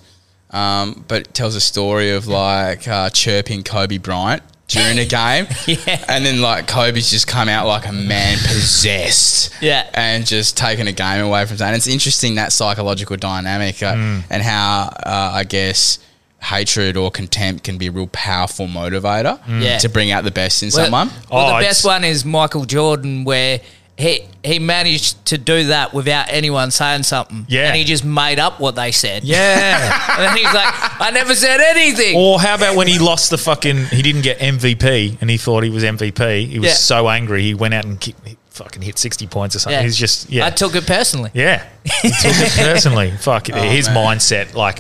um, 0.52 1.04
but 1.08 1.22
it 1.22 1.34
tells 1.34 1.56
a 1.56 1.62
story 1.62 2.12
of 2.12 2.28
like 2.28 2.88
uh, 2.88 3.10
chirping 3.10 3.64
Kobe 3.64 3.98
Bryant 3.98 4.44
during 4.68 5.00
a 5.00 5.06
game. 5.20 5.48
Yeah. 5.66 6.04
And 6.08 6.26
then 6.26 6.42
like 6.42 6.68
Kobe's 6.68 7.10
just 7.10 7.28
come 7.28 7.50
out 7.50 7.66
like 7.68 7.88
a 7.88 7.92
man 7.92 8.38
possessed. 8.48 9.52
Yeah. 9.62 9.90
And 9.94 10.26
just 10.26 10.58
taken 10.58 10.88
a 10.88 10.92
game 10.92 11.24
away 11.26 11.46
from 11.46 11.58
that. 11.58 11.68
And 11.68 11.76
it's 11.76 11.88
interesting 11.88 12.36
that 12.36 12.52
psychological 12.52 13.18
dynamic 13.18 13.82
uh, 13.84 13.94
Mm. 13.94 14.24
and 14.30 14.44
how 14.44 14.90
uh, 15.04 15.32
I 15.34 15.44
guess 15.44 15.98
hatred 16.42 16.96
or 16.98 17.12
contempt 17.12 17.64
can 17.64 17.78
be 17.78 17.88
a 17.88 17.92
real 17.92 18.08
powerful 18.08 18.66
motivator 18.68 19.40
mm. 19.44 19.62
Yeah. 19.62 19.78
to 19.80 19.90
bring 19.90 20.12
out 20.12 20.24
the 20.24 20.32
best 20.32 20.64
in 20.64 20.68
Well- 20.74 20.86
someone. 20.86 21.12
Well, 21.32 21.56
Oh, 21.56 21.58
the 21.60 21.66
best 21.66 21.84
one 21.86 22.04
is 22.04 22.24
Michael 22.26 22.66
Jordan, 22.66 23.24
where 23.26 23.60
he 23.98 24.24
he 24.46 24.58
managed 24.60 25.26
to 25.26 25.38
do 25.38 25.66
that 25.66 25.94
without 25.94 26.28
anyone 26.30 26.72
saying 26.72 27.04
something. 27.04 27.46
Yeah. 27.50 27.68
and 27.68 27.76
he 27.76 27.84
just 27.84 28.06
made 28.06 28.40
up 28.40 28.58
what 28.62 28.76
they 28.76 28.94
said. 28.94 29.26
Yeah. 29.26 30.14
and 30.18 30.24
then 30.24 30.38
he's 30.38 30.46
like, 30.54 31.02
"I 31.02 31.12
never 31.12 31.36
said 31.36 31.60
anything." 31.60 32.16
or 32.16 32.40
how 32.40 32.56
about 32.56 32.78
when 32.78 32.88
he 32.88 32.98
lost 33.00 33.30
the 33.30 33.38
fucking, 33.38 33.88
he 33.88 34.02
didn't 34.02 34.22
get 34.22 34.40
MVP 34.40 35.18
and 35.20 35.30
he 35.30 35.36
thought 35.36 35.64
he 35.66 35.70
was 35.70 35.84
MVP. 35.84 36.48
He 36.48 36.60
was 36.60 36.70
Yeah. 36.70 36.74
so 36.76 37.10
angry 37.10 37.42
he 37.44 37.54
went 37.54 37.74
out 37.74 37.84
and 37.84 38.00
kicked, 38.00 38.26
he 38.26 38.38
fucking 38.52 38.82
hit 38.82 38.98
60 38.98 39.28
points 39.28 39.58
or 39.58 39.60
something. 39.60 39.78
Yeah. 39.78 39.84
He's 39.84 39.98
just, 39.98 40.30
yeah. 40.30 40.46
I 40.46 40.50
took 40.52 40.76
it 40.76 40.88
personally. 40.88 41.32
Yeah, 41.34 41.66
he 42.02 42.10
took 42.10 42.32
it 42.38 42.52
personally. 42.56 43.12
Fuck 43.12 43.50
Oh, 43.54 43.62
his 43.62 43.90
mindset. 43.90 44.54
Like 44.54 44.80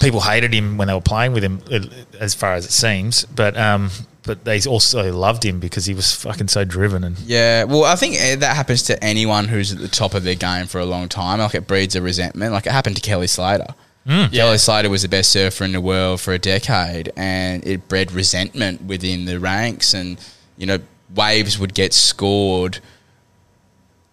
people 0.00 0.20
hated 0.20 0.52
him 0.52 0.76
when 0.76 0.88
they 0.88 0.94
were 0.94 1.00
playing 1.00 1.32
with 1.32 1.44
him, 1.44 1.60
uh, 1.70 1.80
as 2.18 2.34
far 2.34 2.54
as 2.54 2.64
it 2.66 2.72
seems. 2.72 3.24
But 3.26 3.56
um, 3.56 3.90
but 4.22 4.44
they 4.44 4.60
also 4.62 5.12
loved 5.12 5.44
him 5.44 5.60
because 5.60 5.86
he 5.86 5.94
was 5.94 6.14
fucking 6.14 6.48
so 6.48 6.64
driven 6.64 7.04
and 7.04 7.18
Yeah, 7.20 7.64
well, 7.64 7.84
I 7.84 7.94
think 7.96 8.16
eh, 8.18 8.36
that 8.36 8.56
happens 8.56 8.82
to 8.84 9.02
anyone 9.02 9.46
who's 9.48 9.72
at 9.72 9.78
the 9.78 9.88
top 9.88 10.14
of 10.14 10.24
their 10.24 10.34
game 10.34 10.66
for 10.66 10.78
a 10.80 10.84
long 10.84 11.08
time. 11.08 11.38
Like 11.38 11.54
it 11.54 11.66
breeds 11.66 11.94
a 11.96 12.02
resentment. 12.02 12.52
Like 12.52 12.66
it 12.66 12.72
happened 12.72 12.96
to 12.96 13.02
Kelly 13.02 13.26
Slater. 13.28 13.74
Kelly 14.32 14.58
Slater 14.58 14.90
was 14.90 15.02
the 15.02 15.08
best 15.08 15.30
surfer 15.30 15.62
in 15.64 15.70
the 15.72 15.80
world 15.80 16.20
for 16.20 16.32
a 16.32 16.38
decade, 16.38 17.12
and 17.16 17.64
it 17.64 17.86
bred 17.86 18.10
resentment 18.10 18.82
within 18.82 19.24
the 19.26 19.38
ranks. 19.38 19.94
And 19.94 20.18
you 20.56 20.66
know, 20.66 20.78
waves 21.14 21.58
would 21.58 21.74
get 21.74 21.92
scored 21.94 22.80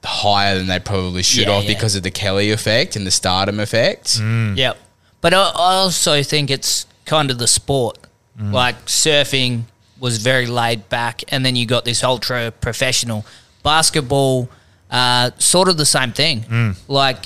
higher 0.03 0.57
than 0.57 0.67
they 0.67 0.79
probably 0.79 1.23
should 1.23 1.47
Yeah, 1.47 1.55
have 1.55 1.63
yeah. 1.63 1.73
because 1.73 1.95
of 1.95 2.03
the 2.03 2.11
Kelly 2.11 2.51
effect 2.51 2.95
and 2.95 3.05
the 3.05 3.11
stardom 3.11 3.59
effect. 3.59 4.19
Yep. 4.19 4.77
But 5.21 5.33
I, 5.33 5.37
I 5.41 5.73
also 5.75 6.23
think 6.23 6.49
it's 6.49 6.85
kind 7.05 7.31
of 7.31 7.37
the 7.37 7.47
sport. 7.47 7.97
Like 8.39 8.85
surfing 8.85 9.63
was 9.99 10.17
very 10.17 10.45
laid 10.45 10.89
back, 10.89 11.23
and 11.29 11.43
then 11.43 11.55
you 11.55 11.65
got 11.65 11.85
this 11.85 12.03
ultra 12.03 12.51
professional. 12.51 13.25
Basketball, 13.63 14.47
uh, 14.91 15.31
sort 15.39 15.67
of 15.69 15.77
the 15.77 15.85
same 15.85 16.11
thing. 16.13 16.75
Like 16.87 17.25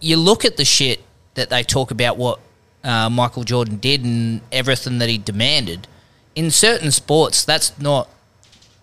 you 0.00 0.16
look 0.16 0.44
at 0.44 0.56
the 0.56 0.64
shit 0.64 1.00
that 1.34 1.50
they 1.50 1.62
talk 1.64 1.90
about 1.90 2.16
what 2.16 2.38
uh, 2.84 3.10
Michael 3.10 3.42
Jordan 3.44 3.76
did 3.78 4.04
and 4.04 4.40
everything 4.52 4.98
that 4.98 5.08
he 5.08 5.18
demanded. 5.18 5.88
In 6.36 6.50
certain 6.50 6.90
sports, 6.92 7.44
that's 7.44 7.76
not 7.80 8.08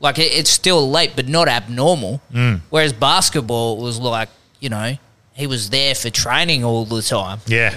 like 0.01 0.19
it, 0.19 0.31
it's 0.33 0.49
still 0.49 0.89
late, 0.89 1.13
but 1.15 1.27
not 1.27 1.47
abnormal. 1.47 2.21
Whereas 2.69 2.91
basketball 2.93 3.77
was 3.77 3.97
like, 3.99 4.29
you 4.59 4.69
know, 4.69 4.97
he 5.33 5.47
was 5.47 5.69
there 5.69 5.95
for 5.95 6.09
training 6.09 6.63
all 6.65 6.85
the 6.85 7.01
time. 7.01 7.39
yeah, 7.47 7.75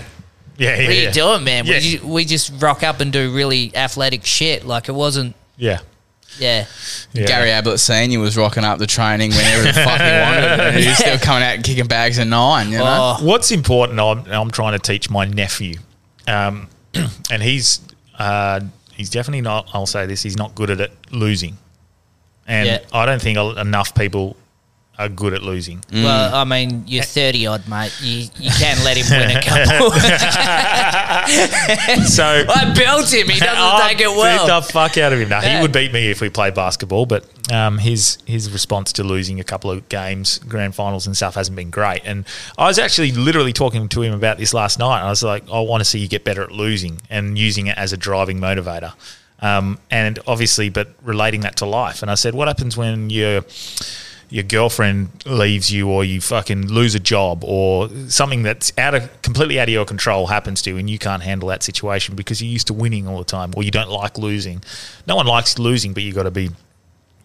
yeah, 0.56 0.76
yeah. 0.76 0.82
What 0.82 0.88
are 0.88 0.92
you 0.92 1.02
yeah. 1.02 1.10
doing, 1.10 1.44
man? 1.44 1.66
Yeah. 1.66 1.74
We, 1.74 1.80
just, 1.80 2.04
we 2.04 2.24
just 2.24 2.62
rock 2.62 2.82
up 2.82 3.00
and 3.00 3.12
do 3.12 3.32
really 3.34 3.74
athletic 3.74 4.24
shit. 4.24 4.64
Like 4.64 4.88
it 4.88 4.92
wasn't, 4.92 5.34
Yeah, 5.56 5.80
yeah. 6.38 6.66
yeah. 7.12 7.26
Gary 7.26 7.50
Ablett 7.50 7.80
Senior 7.80 8.20
was 8.20 8.36
rocking 8.36 8.64
up 8.64 8.78
the 8.78 8.86
training 8.86 9.30
whenever 9.30 9.62
the 9.64 9.72
fuck 9.84 10.00
he 10.00 10.06
wanted, 10.06 10.60
and 10.60 10.76
he 10.76 10.86
was 10.88 10.98
still 10.98 11.18
coming 11.18 11.42
out 11.42 11.54
and 11.56 11.64
kicking 11.64 11.86
bags 11.86 12.18
at 12.18 12.26
nine. 12.26 12.70
You 12.70 12.78
know, 12.78 13.16
Oh, 13.20 13.24
What's 13.24 13.50
important, 13.50 13.98
I'm, 14.00 14.24
I'm 14.26 14.50
trying 14.50 14.72
to 14.72 14.78
teach 14.78 15.10
my 15.10 15.24
nephew, 15.24 15.78
um, 16.26 16.68
and 17.30 17.42
he's 17.42 17.80
uh, 18.18 18.60
he's 18.92 19.10
definitely 19.10 19.42
not. 19.42 19.68
I'll 19.72 19.86
say 19.86 20.06
this: 20.06 20.22
he's 20.22 20.36
not 20.36 20.54
good 20.54 20.70
at 20.70 20.80
it 20.80 20.92
losing, 21.10 21.58
and 22.46 22.66
Yeah. 22.66 22.78
I 22.92 23.06
don't 23.06 23.20
think 23.20 23.38
enough 23.38 23.94
people 23.94 24.36
are 24.98 25.08
good 25.08 25.34
at 25.34 25.42
losing. 25.42 25.84
well, 25.92 26.32
I 26.34 26.44
mean, 26.44 26.84
you're 26.86 27.02
30 27.02 27.46
odd, 27.48 27.68
mate. 27.68 27.92
You, 28.00 28.28
you 28.38 28.50
can 28.50 28.82
let 28.84 28.96
him 28.96 29.06
win 29.10 29.36
a 29.36 29.42
couple. 29.42 29.90
So 32.04 32.24
I 32.24 32.72
built 32.76 33.12
him. 33.12 33.28
He 33.28 33.38
doesn't 33.40 33.56
I 33.58 33.88
take 33.94 34.00
it 34.00 34.08
well. 34.08 34.38
beat 34.38 34.46
well. 34.48 34.60
the 34.60 34.66
fuck 34.72 34.96
out 34.98 35.12
of 35.12 35.20
him. 35.20 35.28
Now 35.28 35.40
he 35.40 35.48
Yeah. 35.48 35.62
would 35.62 35.72
beat 35.72 35.92
me 35.92 36.10
if 36.10 36.20
we 36.20 36.28
played 36.28 36.54
basketball, 36.54 37.06
but 37.06 37.24
um, 37.52 37.78
his 37.78 38.18
his 38.26 38.50
response 38.52 38.92
to 38.94 39.04
losing 39.04 39.40
a 39.40 39.44
couple 39.44 39.70
of 39.70 39.88
games, 39.88 40.38
grand 40.38 40.74
finals 40.74 41.06
and 41.06 41.16
stuff, 41.16 41.34
hasn't 41.34 41.56
been 41.56 41.70
great. 41.70 42.02
And 42.04 42.24
I 42.58 42.66
was 42.66 42.78
actually 42.78 43.12
literally 43.12 43.52
talking 43.52 43.88
to 43.88 44.02
him 44.02 44.12
about 44.14 44.38
this 44.38 44.52
last 44.54 44.78
night. 44.78 45.02
I 45.02 45.08
was 45.08 45.22
like, 45.22 45.44
I 45.50 45.60
want 45.60 45.80
to 45.80 45.84
see 45.84 45.98
you 45.98 46.08
get 46.08 46.24
better 46.24 46.42
at 46.42 46.52
losing 46.52 47.00
and 47.10 47.38
using 47.38 47.66
it 47.68 47.78
as 47.78 47.92
a 47.92 47.96
driving 47.96 48.38
motivator. 48.38 48.92
Um, 49.40 49.78
and 49.90 50.18
obviously, 50.26 50.68
but 50.68 50.88
relating 51.02 51.40
that 51.42 51.56
to 51.56 51.66
life. 51.66 52.02
And 52.02 52.10
I 52.10 52.14
said, 52.14 52.34
what 52.34 52.48
happens 52.48 52.76
when 52.76 53.10
you're 53.10 53.44
your 54.34 54.42
girlfriend 54.42 55.24
leaves 55.26 55.70
you 55.70 55.88
or 55.88 56.04
you 56.04 56.20
fucking 56.20 56.66
lose 56.66 56.96
a 56.96 56.98
job 56.98 57.44
or 57.44 57.88
something 58.08 58.42
that's 58.42 58.72
out 58.76 58.92
of 58.92 59.22
completely 59.22 59.60
out 59.60 59.68
of 59.68 59.72
your 59.72 59.84
control 59.84 60.26
happens 60.26 60.60
to 60.60 60.70
you 60.70 60.76
and 60.76 60.90
you 60.90 60.98
can't 60.98 61.22
handle 61.22 61.48
that 61.48 61.62
situation 61.62 62.16
because 62.16 62.42
you're 62.42 62.50
used 62.50 62.66
to 62.66 62.74
winning 62.74 63.06
all 63.06 63.18
the 63.18 63.24
time 63.24 63.52
or 63.56 63.62
you 63.62 63.70
don't 63.70 63.90
like 63.90 64.18
losing. 64.18 64.60
No 65.06 65.14
one 65.14 65.26
likes 65.26 65.56
losing, 65.56 65.92
but 65.92 66.02
you 66.02 66.12
got 66.12 66.24
to 66.24 66.32
be 66.32 66.50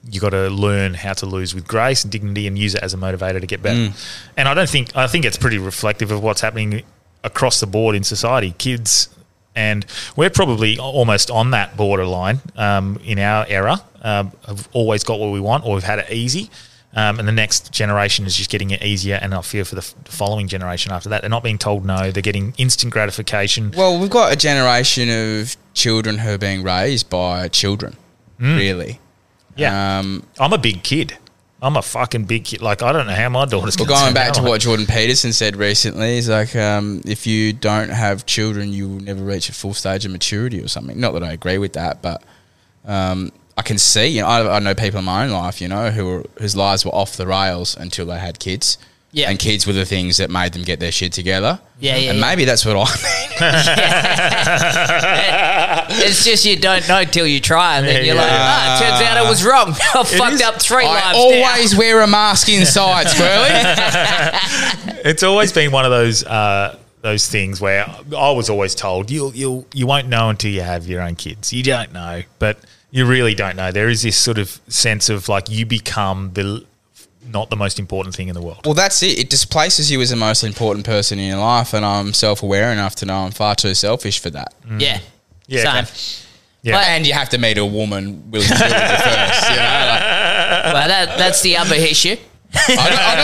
you 0.07 0.19
got 0.21 0.29
to 0.29 0.51
learn 0.51 0.93
how 0.93 1.13
to 1.13 1.25
lose 1.25 1.55
with 1.55 1.67
grace 1.67 2.03
and 2.03 2.11
dignity 2.11 2.45
and 2.45 2.59
use 2.59 2.75
it 2.75 2.83
as 2.83 2.93
a 2.93 2.97
motivator 2.97 3.41
to 3.41 3.47
get 3.47 3.63
better. 3.63 3.91
And 4.37 4.47
I 4.47 4.53
don't 4.53 4.69
think 4.69 4.95
I 4.95 5.07
think 5.07 5.25
it's 5.25 5.35
pretty 5.35 5.57
reflective 5.57 6.11
of 6.11 6.21
what's 6.21 6.41
happening 6.41 6.83
across 7.23 7.59
the 7.59 7.65
board 7.65 7.95
in 7.95 8.03
society. 8.03 8.53
Kids 8.59 9.09
and 9.55 9.83
we're 10.15 10.29
probably 10.29 10.77
almost 10.77 11.31
on 11.31 11.49
that 11.51 11.75
borderline 11.75 12.39
um, 12.55 12.99
in 13.03 13.17
our 13.17 13.47
era. 13.49 13.81
Um, 14.03 14.31
have 14.45 14.69
always 14.73 15.03
got 15.03 15.19
what 15.19 15.31
we 15.31 15.39
want, 15.39 15.65
or 15.65 15.73
we've 15.73 15.83
had 15.83 15.97
it 15.97 16.11
easy. 16.11 16.51
Um, 16.99 17.19
and 17.19 17.27
the 17.27 17.31
next 17.31 17.71
generation 17.71 18.25
is 18.25 18.35
just 18.35 18.49
getting 18.49 18.71
it 18.71 18.83
easier, 18.83 19.15
and 19.21 19.33
I 19.33 19.41
fear 19.41 19.63
for 19.63 19.75
the 19.75 19.81
f- 19.81 19.93
following 20.05 20.47
generation 20.47 20.91
after 20.91 21.07
that. 21.09 21.21
They're 21.21 21.29
not 21.29 21.43
being 21.43 21.57
told 21.57 21.85
no; 21.85 22.11
they're 22.11 22.21
getting 22.31 22.53
instant 22.57 22.91
gratification. 22.91 23.71
Well, 23.75 23.99
we've 23.99 24.09
got 24.09 24.33
a 24.33 24.35
generation 24.35 25.09
of 25.09 25.55
children 25.73 26.17
who 26.17 26.31
are 26.33 26.37
being 26.37 26.61
raised 26.63 27.09
by 27.09 27.47
children, 27.47 27.95
really. 28.39 28.99
Yeah, 29.55 29.99
Um, 29.99 30.23
I'm 30.39 30.53
a 30.53 30.57
big 30.57 30.83
kid. 30.83 31.17
I'm 31.61 31.75
a 31.75 31.81
fucking 31.81 32.23
big 32.23 32.45
kid. 32.45 32.61
Like 32.61 32.81
I 32.81 32.91
don't 32.93 33.05
know 33.07 33.13
how 33.13 33.29
my 33.29 33.45
daughter's. 33.45 33.77
Well, 33.77 33.87
going 33.87 34.13
back 34.13 34.31
to 34.33 34.41
Like, 34.41 34.49
what 34.49 34.61
Jordan 34.61 34.85
Peterson 34.85 35.33
said 35.33 35.57
recently, 35.57 36.15
he's 36.15 36.29
like 36.29 36.55
um, 36.55 37.01
if 37.05 37.27
you 37.27 37.51
don't 37.53 37.89
have 37.89 38.25
children, 38.25 38.71
you 38.71 38.87
will 38.87 39.01
never 39.01 39.23
reach 39.23 39.49
a 39.49 39.53
full 39.53 39.73
stage 39.73 40.05
of 40.05 40.11
maturity 40.11 40.61
or 40.61 40.67
something. 40.69 40.97
Not 40.99 41.11
that 41.13 41.23
I 41.23 41.33
agree 41.33 41.57
with 41.57 41.73
that, 41.73 42.01
but 42.01 42.23
um, 42.85 43.31
I 43.59 43.61
can 43.61 43.77
see. 43.77 44.07
You 44.07 44.21
know, 44.21 44.27
I, 44.27 44.55
I 44.55 44.59
know 44.59 44.73
people 44.73 44.99
in 44.99 45.05
my 45.05 45.25
own 45.25 45.31
life, 45.31 45.59
you 45.61 45.67
know, 45.67 45.91
who 45.91 46.05
were, 46.05 46.23
whose 46.39 46.55
lives 46.55 46.85
were 46.85 46.95
off 46.95 47.17
the 47.17 47.27
rails 47.27 47.75
until 47.77 48.05
they 48.05 48.17
had 48.19 48.39
kids. 48.39 48.77
Yeah. 49.11 49.31
and 49.31 49.39
kids 49.39 49.65
were 49.65 49.73
the 49.73 49.85
things 49.85 50.17
that 50.17 50.29
made 50.29 50.53
them 50.53 50.61
get 50.61 50.79
their 50.79 50.91
shit 50.91 51.11
together. 51.13 51.59
Yeah, 51.79 51.95
yeah, 51.95 52.11
and 52.11 52.19
yeah. 52.19 52.25
maybe 52.29 52.45
that's 52.45 52.63
what 52.63 52.75
I 52.77 52.85
mean. 52.85 52.89
It's 56.05 56.23
just 56.23 56.45
you 56.45 56.55
don't 56.57 56.87
know 56.87 57.03
till 57.03 57.25
you 57.25 57.39
try, 57.39 57.77
and 57.77 57.87
then 57.87 57.95
Yeah, 57.97 58.01
you're 58.03 58.15
like, 58.15 58.27
yeah. 58.29 58.37
ah, 58.39 58.75
it 58.75 58.79
turns 58.87 59.01
out 59.01 59.17
I 59.17 59.27
was 59.27 59.43
wrong. 59.43 59.69
I 59.95 60.03
fucked 60.03 60.33
is- 60.35 60.41
up 60.43 60.61
three 60.61 60.85
I 60.85 60.93
lives. 61.13 61.17
always 61.17 61.75
wear 61.75 62.01
a 62.01 62.07
mask 62.07 62.49
inside, 62.49 63.07
Squirly. 63.07 63.49
it's 65.05 65.23
always 65.23 65.51
been 65.51 65.71
one 65.71 65.85
of 65.85 65.91
those 65.91 66.23
uh, 66.23 66.77
those 67.01 67.25
things 67.27 67.59
where 67.59 67.87
I 68.15 68.29
was 68.31 68.47
always 68.49 68.75
told 68.75 69.09
you'll 69.09 69.33
you'll 69.35 69.65
you 69.73 69.87
won't 69.87 70.07
know 70.07 70.29
until 70.29 70.51
you 70.51 70.61
have 70.61 70.85
your 70.87 71.01
own 71.01 71.15
kids. 71.15 71.51
You 71.51 71.63
don't 71.63 71.91
know, 71.93 72.21
but 72.37 72.59
you 72.91 73.05
really 73.05 73.35
don't 73.35 73.55
know. 73.55 73.71
There 73.71 73.89
is 73.89 74.01
this 74.01 74.17
sort 74.17 74.37
of 74.37 74.59
sense 74.67 75.09
of 75.09 75.29
like 75.29 75.49
you 75.49 75.65
become 75.65 76.31
the 76.33 76.65
not 77.27 77.49
the 77.51 77.55
most 77.55 77.77
important 77.79 78.15
thing 78.15 78.27
in 78.27 78.33
the 78.33 78.41
world. 78.41 78.65
Well, 78.65 78.73
that's 78.73 79.03
it. 79.03 79.19
It 79.19 79.29
displaces 79.29 79.91
you 79.91 80.01
as 80.01 80.09
the 80.09 80.15
most 80.15 80.43
important 80.43 80.85
person 80.85 81.19
in 81.19 81.27
your 81.29 81.37
life, 81.37 81.73
and 81.73 81.85
I'm 81.85 82.13
self-aware 82.13 82.71
enough 82.71 82.95
to 82.95 83.05
know 83.05 83.17
I'm 83.25 83.31
far 83.31 83.53
too 83.55 83.75
selfish 83.75 84.19
for 84.19 84.31
that. 84.31 84.53
now. 84.67 84.77
Yeah, 84.79 84.99
Yeah, 85.47 85.61
same. 85.63 85.83
okay. 85.83 86.25
Yeah. 86.61 86.79
And 86.79 87.07
you 87.07 87.13
have 87.13 87.29
to 87.29 87.37
meet 87.37 87.57
a 87.57 87.65
woman 87.65 88.29
willing 88.31 88.47
to 88.47 88.53
do 88.53 88.63
it 88.65 88.69
first. 89.01 89.49
You 89.49 89.55
know, 89.55 89.85
like, 89.87 90.01
Well, 90.73 90.87
that 90.87 91.15
that's 91.17 91.41
the 91.41 91.55
other 91.57 91.75
issue. 91.75 92.15
I, 92.53 92.75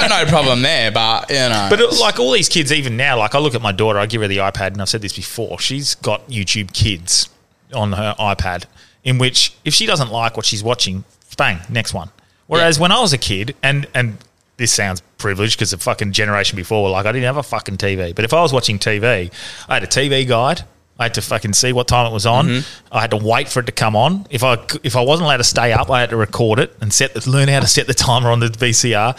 got, 0.02 0.10
got 0.10 0.24
no 0.26 0.30
problem 0.30 0.62
there, 0.62 0.92
but 0.92 1.30
you 1.30 1.36
know, 1.36 1.68
But 1.70 1.82
uh, 1.82 1.90
like 2.00 2.20
all 2.20 2.32
these 2.32 2.48
kids, 2.48 2.72
even 2.72 2.96
now, 2.96 3.18
like 3.18 3.34
I 3.34 3.40
look 3.40 3.56
at 3.56 3.62
my 3.62 3.72
daughter, 3.72 3.98
I 3.98 4.06
give 4.06 4.22
her 4.22 4.28
the 4.28 4.38
iPad, 4.38 4.68
and 4.74 4.82
I've 4.82 4.90
said 4.90 5.02
this 5.02 5.16
before. 5.16 5.58
She's 5.60 5.96
got 5.96 6.28
YouTube 6.30 6.74
Kids 6.74 7.28
on 7.74 7.94
her 7.94 8.16
iPad, 8.20 8.66
in 9.06 9.18
which 9.20 9.54
if 9.64 9.74
she 9.74 9.86
doesn't 9.86 10.12
like 10.12 10.36
what 10.36 10.46
she's 10.46 10.64
watching, 10.64 11.06
bang, 11.38 11.60
next 11.70 11.94
one. 11.94 12.10
Whereas 12.48 12.80
when 12.80 12.92
I 12.92 13.00
was 13.00 13.14
a 13.14 13.18
kid, 13.18 13.56
and 13.64 13.88
and 13.94 14.18
this 14.58 14.74
sounds 14.74 15.02
privileged 15.18 15.58
because 15.58 15.72
the 15.72 15.78
fucking 15.78 16.12
generation 16.12 16.56
before 16.56 16.84
were 16.84 16.90
like 16.90 17.06
I 17.06 17.12
didn't 17.12 17.26
have 17.26 17.38
a 17.38 17.44
fucking 17.44 17.78
TV, 17.78 18.14
but 18.14 18.26
if 18.26 18.34
I 18.34 18.42
was 18.42 18.52
watching 18.52 18.80
TV, 18.80 19.32
I 19.70 19.74
had 19.74 19.84
a 19.84 19.88
TV 19.88 20.28
guide. 20.28 20.64
I 20.98 21.04
had 21.04 21.16
to 21.16 21.22
fucking 21.22 21.52
see 21.52 21.74
what 21.74 21.90
time 21.90 22.10
it 22.10 22.14
was 22.14 22.26
on. 22.26 22.48
Mm-hmm. 22.48 22.96
I 22.96 23.02
had 23.02 23.12
to 23.12 23.18
wait 23.18 23.50
for 23.50 23.60
it 23.60 23.66
to 23.66 23.74
come 23.74 23.98
on. 23.98 24.26
If 24.30 24.44
I 24.44 24.58
if 24.82 24.96
I 24.96 25.02
wasn't 25.02 25.26
allowed 25.26 25.38
to 25.38 25.44
stay 25.44 25.74
up, 25.74 25.90
I 25.90 26.00
had 26.00 26.12
to 26.12 26.18
record 26.18 26.58
it 26.58 26.76
and 26.80 26.94
set 26.94 27.14
the, 27.14 27.30
learn 27.30 27.50
how 27.50 27.60
to 27.60 27.68
set 27.68 27.88
the 27.88 27.94
timer 27.94 28.30
on 28.30 28.40
the 28.40 28.48
VCR. 28.48 29.18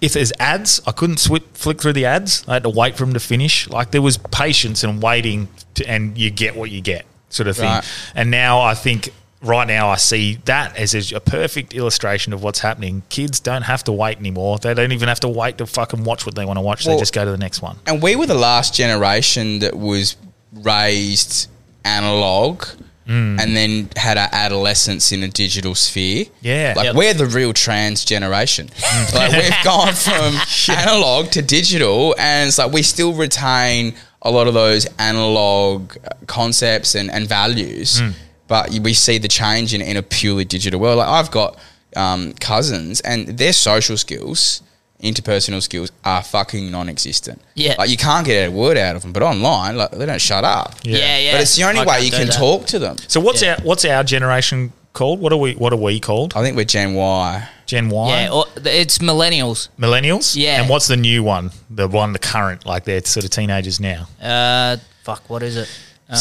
If 0.00 0.14
there's 0.14 0.32
ads, 0.38 0.80
I 0.86 0.92
couldn't 0.92 1.16
swi 1.16 1.42
flick 1.52 1.82
through 1.82 1.92
the 1.94 2.06
ads. 2.06 2.44
I 2.48 2.54
had 2.54 2.62
to 2.62 2.70
wait 2.70 2.96
for 2.96 3.04
them 3.04 3.12
to 3.12 3.20
finish. 3.20 3.68
Like 3.68 3.90
there 3.90 4.00
was 4.00 4.16
patience 4.16 4.84
and 4.84 5.02
waiting, 5.02 5.48
to, 5.74 5.86
and 5.86 6.16
you 6.16 6.30
get 6.30 6.56
what 6.56 6.70
you 6.70 6.80
get, 6.80 7.04
sort 7.28 7.48
of 7.48 7.56
thing. 7.56 7.66
Right. 7.66 7.84
And 8.14 8.30
now 8.30 8.60
I 8.60 8.74
think 8.74 9.12
right 9.42 9.66
now 9.68 9.88
I 9.88 9.96
see 9.96 10.38
that 10.46 10.76
as 10.76 10.94
a, 11.12 11.16
a 11.16 11.20
perfect 11.20 11.74
illustration 11.74 12.32
of 12.32 12.42
what's 12.42 12.58
happening. 12.60 13.02
Kids 13.08 13.40
don't 13.40 13.62
have 13.62 13.84
to 13.84 13.92
wait 13.92 14.18
anymore. 14.18 14.58
They 14.58 14.74
don't 14.74 14.92
even 14.92 15.08
have 15.08 15.20
to 15.20 15.28
wait 15.28 15.58
to 15.58 15.66
fucking 15.66 16.04
watch 16.04 16.26
what 16.26 16.34
they 16.34 16.44
want 16.44 16.56
to 16.58 16.62
watch. 16.62 16.86
Well- 16.86 16.96
they 16.96 17.00
just 17.00 17.12
go 17.14 17.24
to 17.24 17.30
the 17.30 17.38
next 17.38 17.62
one. 17.62 17.78
and 17.86 18.02
we 18.02 18.16
were 18.16 18.26
the 18.26 18.34
last 18.34 18.74
generation 18.74 19.60
that 19.60 19.76
was 19.76 20.16
raised 20.52 21.48
analog. 21.84 22.64
Hmm. 23.06 23.38
And 23.40 23.56
then 23.56 23.88
had 23.96 24.18
our 24.18 24.28
adolescence 24.32 25.12
in 25.12 25.22
a 25.22 25.28
digital 25.28 25.74
sphere. 25.74 26.26
Yeah. 26.42 26.74
Like 26.76 26.84
Yep. 26.86 26.94
we're 26.94 27.14
the 27.14 27.24
real 27.24 27.54
trans 27.54 28.04
generation. 28.04 28.68
like 29.14 29.32
we've 29.32 29.64
gone 29.64 29.94
from 29.94 30.34
analog 30.76 31.30
to 31.30 31.40
digital 31.40 32.14
and 32.18 32.48
it's 32.48 32.58
like 32.58 32.70
we 32.70 32.82
still 32.82 33.14
retain 33.14 33.94
a 34.20 34.30
lot 34.30 34.46
of 34.46 34.52
those 34.52 34.84
analog 34.98 35.96
concepts 36.26 36.94
and, 36.94 37.10
and 37.10 37.26
values. 37.26 38.00
Hmm. 38.00 38.10
But 38.48 38.70
we 38.82 38.94
see 38.94 39.18
the 39.18 39.28
change 39.28 39.74
in, 39.74 39.80
in 39.82 39.96
a 39.96 40.02
purely 40.02 40.44
digital 40.44 40.80
world. 40.80 40.98
Like 40.98 41.08
I've 41.08 41.30
got 41.30 41.58
um, 41.94 42.32
cousins 42.40 43.00
and 43.02 43.28
their 43.38 43.52
social 43.52 43.96
skills, 43.96 44.62
interpersonal 45.02 45.62
skills 45.62 45.92
are 46.04 46.22
fucking 46.22 46.70
non-existent. 46.70 47.40
Yeah. 47.54 47.74
Like 47.78 47.90
you 47.90 47.96
can't 47.96 48.26
get 48.26 48.48
a 48.48 48.50
word 48.50 48.76
out 48.76 48.96
of 48.96 49.02
them, 49.02 49.12
but 49.12 49.22
online, 49.22 49.76
like 49.76 49.90
they 49.92 50.06
don't 50.06 50.20
shut 50.20 50.44
up. 50.44 50.74
Yeah, 50.82 51.18
yeah. 51.18 51.32
But 51.32 51.42
it's 51.42 51.56
the 51.56 51.64
only 51.64 51.80
I 51.80 51.84
way 51.84 51.92
can't 52.00 52.04
you 52.04 52.10
can 52.10 52.26
that. 52.28 52.36
talk 52.36 52.66
to 52.66 52.78
them. 52.78 52.96
So 53.06 53.20
what's 53.20 53.42
Yeah. 53.42 53.56
our 53.58 53.64
what's 53.64 53.84
our 53.84 54.02
generation 54.02 54.72
called? 54.94 55.20
What 55.20 55.32
are 55.32 55.36
we 55.36 55.52
what 55.54 55.72
are 55.72 55.76
we 55.76 56.00
called? 56.00 56.32
I 56.34 56.42
think 56.42 56.56
we're 56.56 56.64
Gen 56.64 56.94
Y. 56.94 57.48
Gen 57.66 57.90
Y. 57.90 58.08
Yeah, 58.22 58.30
or, 58.32 58.46
it's 58.64 58.96
millennials. 58.98 59.68
Millennials? 59.78 60.34
Yeah. 60.34 60.60
And 60.62 60.70
what's 60.70 60.88
the 60.88 60.96
new 60.96 61.22
one? 61.22 61.50
The 61.68 61.86
one, 61.86 62.14
the 62.14 62.18
current, 62.18 62.64
like 62.64 62.84
they're 62.84 63.04
sort 63.04 63.24
of 63.24 63.30
teenagers 63.30 63.78
now. 63.78 64.08
Uh, 64.22 64.78
fuck, 65.02 65.28
what 65.28 65.42
is 65.42 65.56
it? 65.58 65.68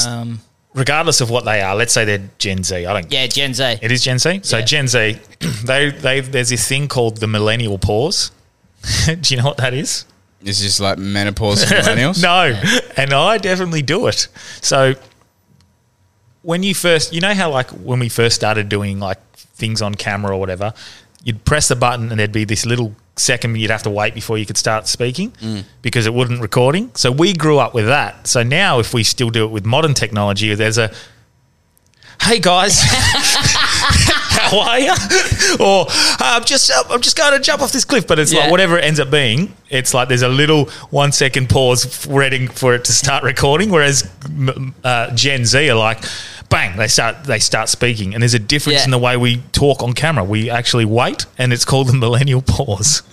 Um, 0.05 0.41
Regardless 0.74 1.22
of 1.22 1.30
what 1.30 1.45
they 1.45 1.61
are, 1.61 1.76
let's 1.76 1.93
say 1.93 2.05
they're 2.05 2.30
Gen 2.38 2.63
Z. 2.63 2.86
I 2.86 2.93
don't 2.93 3.11
yeah, 3.11 3.26
Gen 3.28 3.53
Z. 3.53 3.80
It 3.82 3.91
is 3.91 4.03
Gen 4.03 4.20
Z. 4.20 4.41
So 4.43 4.57
Yeah. 4.57 4.65
Gen 4.65 4.88
Z, 4.88 5.18
they 5.65 5.89
they 5.91 6.20
there's 6.20 6.49
this 6.49 6.68
thing 6.68 6.88
called 6.88 7.18
the 7.18 7.28
millennial 7.28 7.78
pause. 7.78 8.32
do 9.05 9.34
you 9.34 9.41
know 9.41 9.47
what 9.47 9.57
that 9.57 9.74
is? 9.74 10.05
It's 10.41 10.61
just 10.61 10.80
like 10.80 10.97
menopause 10.99 11.63
for 11.63 11.74
millennials. 11.76 12.22
no, 12.24 12.59
and 12.95 13.11
I 13.13 13.38
definitely 13.39 13.82
do 13.82 14.07
it. 14.07 14.28
So 14.61 14.93
when 16.43 16.63
you 16.63 16.76
first, 16.76 17.11
you 17.11 17.22
know 17.22 17.34
how 17.34 17.49
like 17.51 17.70
when 17.72 17.99
we 17.99 18.07
first 18.09 18.36
started 18.36 18.70
doing 18.70 18.99
like 18.99 19.20
things 19.36 19.82
on 19.82 19.95
camera 19.95 20.36
or 20.36 20.39
whatever, 20.39 20.74
you'd 21.24 21.43
press 21.43 21.68
the 21.68 21.76
button 21.76 22.09
and 22.11 22.20
there'd 22.20 22.32
be 22.32 22.45
this 22.45 22.65
little 22.65 22.95
second 23.20 23.57
you'd 23.57 23.72
have 23.72 23.84
to 23.84 23.89
wait 23.89 24.13
before 24.13 24.38
you 24.38 24.45
could 24.45 24.57
start 24.57 24.88
speaking 24.88 25.34
because 25.82 26.05
it 26.05 26.13
wouldn't 26.13 26.41
recording. 26.41 26.91
So 26.95 27.11
we 27.11 27.34
grew 27.34 27.57
up 27.59 27.74
with 27.74 27.86
that. 27.88 28.28
So 28.28 28.43
now 28.43 28.80
if 28.80 28.93
we 28.93 29.03
still 29.03 29.30
do 29.30 29.43
it 29.45 29.51
with 29.51 29.65
modern 29.65 29.93
technology, 29.93 30.53
there's 30.55 30.78
a 30.78 30.91
hey 32.22 32.39
guys. 32.39 32.82
How 34.39 34.59
are 34.61 34.80
you? 34.80 34.91
or 35.59 35.86
"Uh, 35.89 36.15
I'm 36.20 36.43
just 36.45 36.72
I'm 36.89 37.01
just 37.01 37.18
going 37.18 37.34
to 37.34 37.39
jump 37.39 37.61
off 37.61 37.72
this 37.72 37.84
cliff, 37.86 38.07
but 38.07 38.20
it's 38.20 38.32
Yeah. 38.32 38.41
like 38.41 38.51
whatever 38.51 38.78
it 38.78 38.84
ends 38.84 38.99
up 38.99 39.09
being. 39.11 39.53
It's 39.70 39.93
like 39.93 40.07
there's 40.07 40.22
a 40.22 40.30
little 40.30 40.65
one 40.89 41.11
second 41.11 41.49
pause 41.49 42.05
waiting 42.07 42.47
for 42.47 42.74
it 42.76 42.86
to 42.86 42.93
start 42.93 43.24
recording. 43.24 43.70
Whereas 43.72 44.09
uh, 44.84 45.11
Gen 45.15 45.45
Z 45.45 45.70
are 45.70 45.76
like, 45.78 46.03
bang, 46.50 46.78
they 46.78 46.88
start 46.88 47.24
they 47.26 47.39
start 47.39 47.70
speaking, 47.70 48.14
and 48.14 48.22
there's 48.24 48.34
a 48.34 48.39
difference 48.39 48.80
Yeah. 48.80 48.86
in 48.86 48.91
the 48.91 48.98
way 49.00 49.18
we 49.18 49.38
talk 49.52 49.84
on 49.84 49.93
camera. 49.93 50.24
We 50.24 50.50
actually 50.50 50.86
wait, 50.86 51.26
and 51.38 51.52
it's 51.54 51.66
called 51.66 51.88
the 51.88 51.93
millennial 51.93 52.41
pause. 52.41 53.04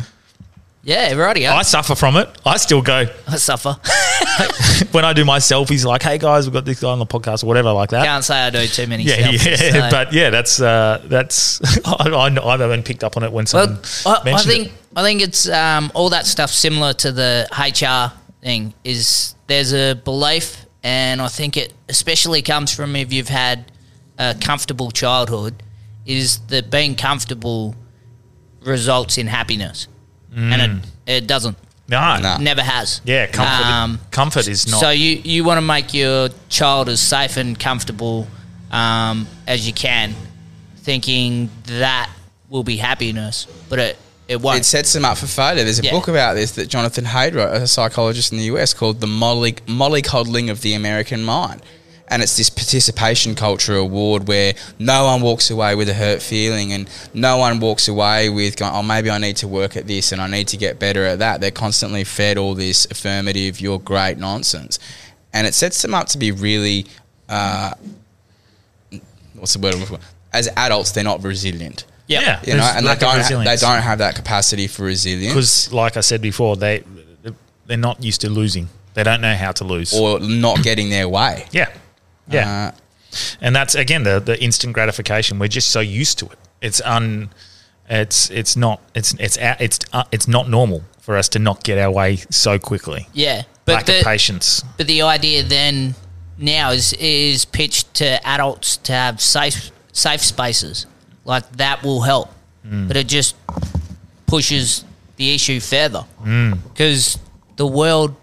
Yeah, 0.86 1.14
righty. 1.14 1.46
I 1.46 1.56
I, 1.58 1.62
suffer 1.62 1.94
from 1.94 2.16
it. 2.16 2.28
I 2.44 2.58
still 2.58 2.82
go 2.82 3.06
I 3.26 3.36
suffer. 3.36 3.78
when 4.92 5.02
I 5.06 5.14
do 5.14 5.24
my 5.24 5.38
selfies, 5.38 5.82
like, 5.86 6.02
hey 6.02 6.18
guys, 6.18 6.44
we've 6.46 6.52
got 6.52 6.66
this 6.66 6.80
guy 6.80 6.90
on 6.90 6.98
the 6.98 7.06
podcast 7.06 7.42
or 7.42 7.46
whatever, 7.46 7.72
like 7.72 7.88
that. 7.90 8.04
Can't 8.04 8.22
say 8.22 8.34
I 8.38 8.50
do 8.50 8.66
too 8.66 8.86
many 8.86 9.04
Yeah, 9.04 9.28
selfies. 9.28 9.46
yeah, 9.72 9.72
so- 9.72 9.90
but 9.90 10.12
yeah, 10.12 10.28
that's 10.28 10.60
uh, 10.60 11.00
that's 11.06 11.60
I, 11.86 12.10
I, 12.10 12.26
I've 12.52 12.60
even 12.60 12.82
picked 12.82 13.02
up 13.02 13.16
on 13.16 13.22
it 13.22 13.32
when 13.32 13.46
someone 13.46 13.78
Well, 14.04 14.20
I, 14.26 14.32
I 14.32 14.38
think 14.42 14.66
it. 14.66 14.72
I 14.94 15.02
think 15.02 15.22
it's 15.22 15.48
um, 15.48 15.90
all 15.94 16.10
that 16.10 16.26
stuff 16.26 16.50
similar 16.50 16.92
to 16.94 17.12
the 17.12 17.48
HR 17.50 18.14
thing. 18.42 18.74
Is 18.84 19.36
there's 19.46 19.72
a 19.72 19.94
belief, 19.94 20.63
and 20.84 21.20
I 21.20 21.28
think 21.28 21.56
it 21.56 21.72
especially 21.88 22.42
comes 22.42 22.72
from 22.72 22.94
if 22.94 23.12
you've 23.12 23.28
had 23.28 23.72
a 24.18 24.36
comfortable 24.40 24.90
childhood, 24.92 25.62
is 26.06 26.38
that 26.48 26.70
being 26.70 26.94
comfortable 26.94 27.74
results 28.60 29.18
in 29.18 29.26
happiness, 29.26 29.88
and 30.36 30.62
it 31.06 31.14
it 31.22 31.26
doesn't. 31.26 31.56
No, 31.86 32.18
No. 32.18 32.38
Never 32.38 32.62
has. 32.62 33.00
yeah, 33.04 33.26
comfort. 33.26 33.66
Um, 33.66 34.00
comfort 34.10 34.48
is 34.48 34.66
not. 34.70 34.80
So 34.80 34.88
you, 34.90 35.20
you 35.22 35.44
want 35.44 35.58
to 35.58 35.62
make 35.66 35.92
your 35.92 36.30
child 36.48 36.88
as 36.88 36.98
safe 37.00 37.36
and 37.36 37.58
comfortable 37.60 38.26
um, 38.70 39.26
as 39.46 39.66
you 39.66 39.74
can, 39.74 40.14
thinking 40.78 41.50
that 41.64 42.08
will 42.48 42.62
be 42.62 42.76
happiness, 42.78 43.46
but 43.68 43.78
it, 43.78 43.98
it 44.28 44.40
won't. 44.40 44.60
It 44.60 44.64
sets 44.64 44.92
them 44.92 45.04
up 45.04 45.18
for 45.18 45.26
failure. 45.26 45.64
There's 45.64 45.78
a 45.78 45.82
Yeah. 45.84 45.90
book 45.90 46.08
about 46.08 46.34
this 46.34 46.52
that 46.52 46.68
Jonathan 46.68 47.04
Haidt 47.06 47.34
wrote, 47.34 47.54
a 47.54 47.66
psychologist 47.66 48.32
in 48.32 48.38
the 48.38 48.44
US, 48.44 48.72
called 48.74 49.00
The 49.00 49.06
Molly, 49.06 49.52
mollycoddling 49.66 50.50
of 50.50 50.62
the 50.62 50.74
American 50.74 51.22
Mind. 51.24 51.62
And 52.06 52.22
it's 52.22 52.36
this 52.36 52.50
participation 52.50 53.34
culture 53.34 53.76
award 53.76 54.28
where 54.28 54.52
no 54.78 55.06
one 55.06 55.22
walks 55.22 55.50
away 55.50 55.74
with 55.74 55.88
a 55.88 55.94
hurt 55.94 56.20
feeling 56.20 56.70
and 56.72 56.88
no 57.14 57.38
one 57.38 57.60
walks 57.60 57.88
away 57.88 58.28
with 58.28 58.56
going, 58.56 58.72
oh, 58.74 58.82
maybe 58.82 59.10
I 59.10 59.16
need 59.18 59.36
to 59.38 59.48
work 59.48 59.74
at 59.74 59.86
this 59.86 60.12
and 60.12 60.20
I 60.20 60.26
need 60.26 60.46
to 60.48 60.58
get 60.58 60.78
better 60.78 61.04
at 61.06 61.18
that. 61.20 61.40
They're 61.40 61.50
constantly 61.50 62.04
fed 62.04 62.36
all 62.36 62.54
this 62.54 62.86
affirmative, 62.90 63.58
you're 63.58 63.78
great 63.78 64.18
nonsense. 64.18 64.78
And 65.32 65.46
it 65.46 65.54
sets 65.54 65.80
them 65.80 65.94
up 65.94 66.08
to 66.08 66.18
be 66.18 66.30
really, 66.30 66.86
uh, 67.28 67.72
what's 69.34 69.54
the 69.54 69.58
word? 69.58 69.74
I'm 69.74 69.80
looking 69.80 69.96
for? 69.96 70.02
As 70.32 70.48
adults, 70.56 70.92
they're 70.92 71.04
not 71.04 71.22
resilient. 71.24 71.84
Yep. 72.06 72.22
yeah, 72.22 72.40
You 72.44 72.56
know, 72.58 72.64
and 72.76 72.86
they 72.86 72.94
don't, 72.96 73.20
ha- 73.20 73.42
they 73.44 73.56
don't 73.56 73.82
have 73.82 73.98
that 73.98 74.14
capacity 74.14 74.66
for 74.66 74.82
resilience. 74.84 75.32
because, 75.32 75.72
like 75.72 75.96
I 75.96 76.00
said 76.00 76.20
before, 76.20 76.56
they 76.56 76.82
they're 77.66 77.78
not 77.78 78.02
used 78.04 78.20
to 78.20 78.28
losing. 78.28 78.68
They 78.92 79.02
don't 79.02 79.20
know 79.22 79.34
how 79.34 79.52
to 79.52 79.64
lose. 79.64 79.92
or 79.98 80.20
not 80.20 80.62
getting 80.62 80.90
their 80.90 81.08
way. 81.08 81.46
yeah, 81.50 81.70
yeah, 82.28 82.72
Uh, 82.74 83.16
and 83.40 83.56
that's 83.56 83.74
again 83.74 84.02
the 84.02 84.20
the 84.20 84.42
instant 84.42 84.74
gratification. 84.74 85.38
We're 85.38 85.48
just 85.48 85.70
so 85.70 85.80
used 85.80 86.18
to 86.18 86.26
it. 86.26 86.38
It's 86.60 86.80
un. 86.84 87.30
It's 87.88 88.30
it's 88.30 88.56
not 88.56 88.80
it's 88.94 89.14
it's 89.18 89.36
a- 89.38 89.56
it's 89.62 89.78
uh, 89.92 90.04
it's 90.12 90.26
not 90.28 90.48
normal 90.48 90.84
for 91.00 91.16
us 91.16 91.28
to 91.30 91.38
not 91.38 91.62
get 91.64 91.78
our 91.78 91.90
way 91.90 92.16
so 92.30 92.58
quickly. 92.58 93.08
Yeah, 93.12 93.36
Lack 93.36 93.46
but 93.66 93.80
of 93.80 93.86
the, 93.86 94.02
patience. 94.04 94.62
but 94.76 94.86
the 94.86 95.02
idea 95.02 95.42
then 95.42 95.94
now 96.38 96.70
is 96.70 96.92
is 96.94 97.44
pitched 97.44 97.94
to 97.94 98.26
adults 98.26 98.76
to 98.78 98.92
have 98.92 99.20
safe 99.20 99.70
safe 99.92 100.20
spaces 100.22 100.86
like 101.24 101.50
that 101.56 101.82
will 101.82 102.02
help, 102.02 102.30
Mm. 102.66 102.88
but 102.88 102.96
it 102.96 103.06
just 103.08 103.34
pushes 104.26 104.84
the 105.16 105.34
issue 105.34 105.60
further 105.60 106.04
Mm. 106.24 106.58
because 106.72 107.18
the 107.56 107.66
world 107.66 108.14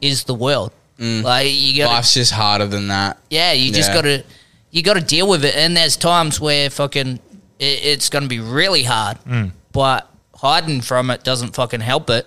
is 0.00 0.24
the 0.24 0.34
world. 0.34 0.72
Like 1.00 1.46
you 1.52 1.82
got 1.82 1.92
Life's 1.92 2.14
just 2.14 2.32
harder 2.32 2.66
than 2.66 2.88
that. 2.88 3.18
Yeah, 3.30 3.52
you 3.52 3.72
just 3.72 3.88
Yeah. 3.90 3.94
got 3.94 4.02
to 4.02 4.22
you 4.70 4.82
got 4.82 4.94
to 4.94 5.00
deal 5.00 5.26
with 5.26 5.44
it. 5.44 5.54
And 5.56 5.74
there's 5.76 5.96
times 5.96 6.38
where 6.40 6.68
fucking 6.68 7.20
it, 7.58 7.64
it's 7.84 8.08
going 8.10 8.22
to 8.24 8.28
be 8.28 8.38
really 8.40 8.82
hard, 8.82 9.18
Mm. 9.26 9.52
but 9.72 10.06
hiding 10.34 10.80
from 10.82 11.10
it 11.10 11.24
doesn't 11.24 11.54
fucking 11.54 11.80
help 11.80 12.10
it. 12.10 12.26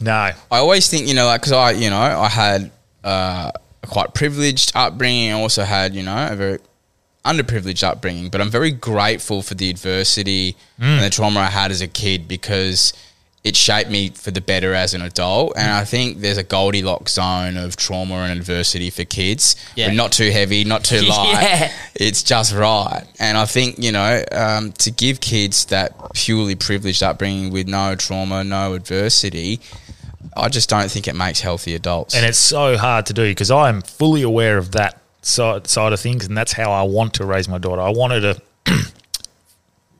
No, 0.00 0.12
I 0.12 0.34
always 0.50 0.88
think, 0.88 1.08
you 1.08 1.14
know, 1.14 1.26
like, 1.26 1.40
because 1.42 1.52
I, 1.52 1.72
you 1.72 1.90
know, 1.90 2.00
I 2.00 2.28
had 2.28 2.70
uh, 3.04 3.50
a 3.82 3.86
quite 3.86 4.14
privileged 4.14 4.72
upbringing. 4.74 5.30
I 5.32 5.40
also 5.40 5.64
had, 5.64 5.94
you 5.94 6.02
know, 6.02 6.28
a 6.30 6.36
very 6.36 6.58
underprivileged 7.24 7.82
upbringing, 7.82 8.30
but 8.30 8.40
I'm 8.40 8.50
very 8.50 8.70
grateful 8.70 9.42
for 9.42 9.54
the 9.54 9.68
adversity 9.70 10.56
and 10.78 11.02
the 11.04 11.10
trauma 11.10 11.40
I 11.40 11.46
had 11.50 11.70
as 11.70 11.80
a 11.82 11.88
kid 11.88 12.26
because 12.28 12.92
it 13.42 13.56
shaped 13.56 13.90
me 13.90 14.10
for 14.10 14.30
the 14.30 14.40
better 14.40 14.74
as 14.74 14.92
an 14.92 15.00
adult. 15.00 15.54
And 15.56 15.70
I 15.70 15.84
think 15.84 16.18
there's 16.20 16.36
a 16.36 16.42
Goldilocks 16.42 17.12
zone 17.12 17.56
of 17.56 17.74
trauma 17.76 18.16
and 18.16 18.38
adversity 18.38 18.90
for 18.90 19.04
kids. 19.04 19.56
Yeah. 19.76 19.88
But 19.88 19.94
not 19.94 20.12
too 20.12 20.30
heavy, 20.30 20.64
not 20.64 20.84
too 20.84 21.00
light. 21.08 21.32
Yeah. 21.32 21.72
It's 21.94 22.22
just 22.22 22.54
right. 22.54 23.04
And 23.18 23.38
I 23.38 23.46
think, 23.46 23.78
you 23.78 23.92
know, 23.92 24.22
um, 24.32 24.72
to 24.72 24.90
give 24.90 25.20
kids 25.20 25.66
that 25.66 26.12
purely 26.14 26.54
privileged 26.54 27.02
upbringing 27.02 27.50
with 27.50 27.66
no 27.66 27.96
trauma, 27.96 28.44
no 28.44 28.74
adversity, 28.74 29.60
I 30.36 30.48
just 30.48 30.68
don't 30.68 30.90
think 30.90 31.08
it 31.08 31.14
makes 31.16 31.40
healthy 31.40 31.74
adults. 31.74 32.14
and 32.14 32.24
it's 32.26 32.38
so 32.38 32.76
hard 32.76 33.06
to 33.06 33.12
do 33.14 33.22
because 33.30 33.50
I 33.50 33.68
am 33.70 33.80
fully 33.82 34.22
aware 34.22 34.58
of 34.58 34.72
that 34.72 34.99
side 35.22 35.66
side 35.66 35.92
of 35.92 36.00
things, 36.00 36.26
and 36.26 36.36
that's 36.36 36.52
how 36.52 36.72
I 36.72 36.82
want 36.82 37.14
to 37.14 37.24
raise 37.24 37.48
my 37.48 37.58
daughter. 37.58 37.80
I 37.82 37.90
want 37.90 38.12
her 38.12 38.20
to 38.34 38.42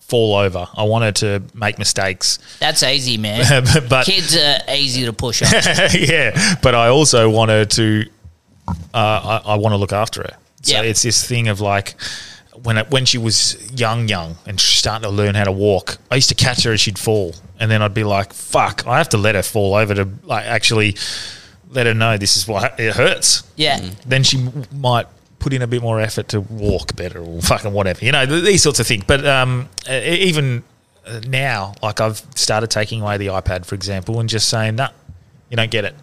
fall 0.01 0.35
over. 0.37 0.67
I 0.75 0.83
want 0.85 1.05
her 1.05 1.13
to 1.13 1.43
make 1.55 1.79
mistakes. 1.79 2.39
That's 2.59 2.83
easy, 2.83 3.17
man. 3.17 3.65
But- 3.89 4.07
kids 4.07 4.37
are 4.37 4.59
easy 4.75 5.05
to 5.05 5.13
push 5.13 5.43
up. 5.43 5.51
yeah, 5.95 6.57
but 6.63 6.75
I 6.75 6.89
also 6.89 7.29
want 7.31 7.51
her 7.51 7.65
to. 7.65 8.05
Uh, 8.69 9.41
I, 9.45 9.53
I 9.53 9.55
want 9.57 9.73
to 9.73 9.77
look 9.77 9.93
after 9.93 10.23
her. 10.23 10.37
So 10.63 10.75
Yeah. 10.77 10.83
it's 10.83 11.03
this 11.03 11.27
thing 11.27 11.49
of 11.49 11.61
like 11.61 11.95
when 12.63 12.77
it, 12.79 12.91
when 12.91 13.05
she 13.05 13.19
was 13.19 13.57
young, 13.73 14.07
young, 14.09 14.37
and 14.47 14.61
starting 14.61 15.03
to 15.09 15.11
learn 15.11 15.35
how 15.35 15.45
to 15.45 15.53
walk. 15.53 15.99
I 16.11 16.17
used 16.17 16.29
to 16.29 16.35
catch 16.35 16.63
her 16.65 16.73
as 16.73 16.81
she'd 16.81 16.99
fall, 16.99 17.35
and 17.59 17.71
then 17.71 17.83
I'd 17.83 17.95
be 17.95 18.05
like, 18.05 18.33
"Fuck!" 18.33 18.87
I 18.87 18.99
have 18.99 19.09
to 19.11 19.17
let 19.19 19.35
her 19.35 19.43
fall 19.43 19.75
over 19.75 19.95
to 19.95 20.09
like 20.25 20.45
actually 20.47 20.97
let 21.71 21.87
her 21.87 21.95
know 21.95 22.17
this 22.19 22.37
is 22.37 22.47
why 22.49 22.73
it 22.79 22.95
hurts. 22.95 23.45
Yeah. 23.57 23.81
Then 24.07 24.23
she 24.25 24.39
m- 24.39 24.65
might 24.73 25.07
put 25.39 25.53
in 25.53 25.63
a 25.63 25.67
bit 25.67 25.81
more 25.83 26.01
effort 26.01 26.29
to 26.29 26.41
walk 26.41 26.97
better 26.97 27.21
or 27.23 27.41
fucking 27.41 27.73
whatever. 27.73 28.05
You 28.05 28.13
know, 28.13 28.27
th- 28.27 28.45
these 28.45 28.63
sorts 28.63 28.81
of 28.81 28.87
things. 28.87 29.05
But 29.07 29.25
um, 29.27 29.69
even 29.91 30.63
uh, 31.07 31.21
now, 31.27 31.75
like 31.83 32.01
I've 32.01 32.23
started 32.35 32.71
taking 32.71 33.01
away 33.03 33.17
the 33.19 33.29
iPad, 33.29 33.65
for 33.65 33.75
example, 33.75 34.21
and 34.21 34.29
just 34.29 34.49
saying, 34.49 34.77
"No, 34.77 34.89
you 35.49 35.57
don't 35.57 35.71
get 35.71 35.85
it," 35.85 35.95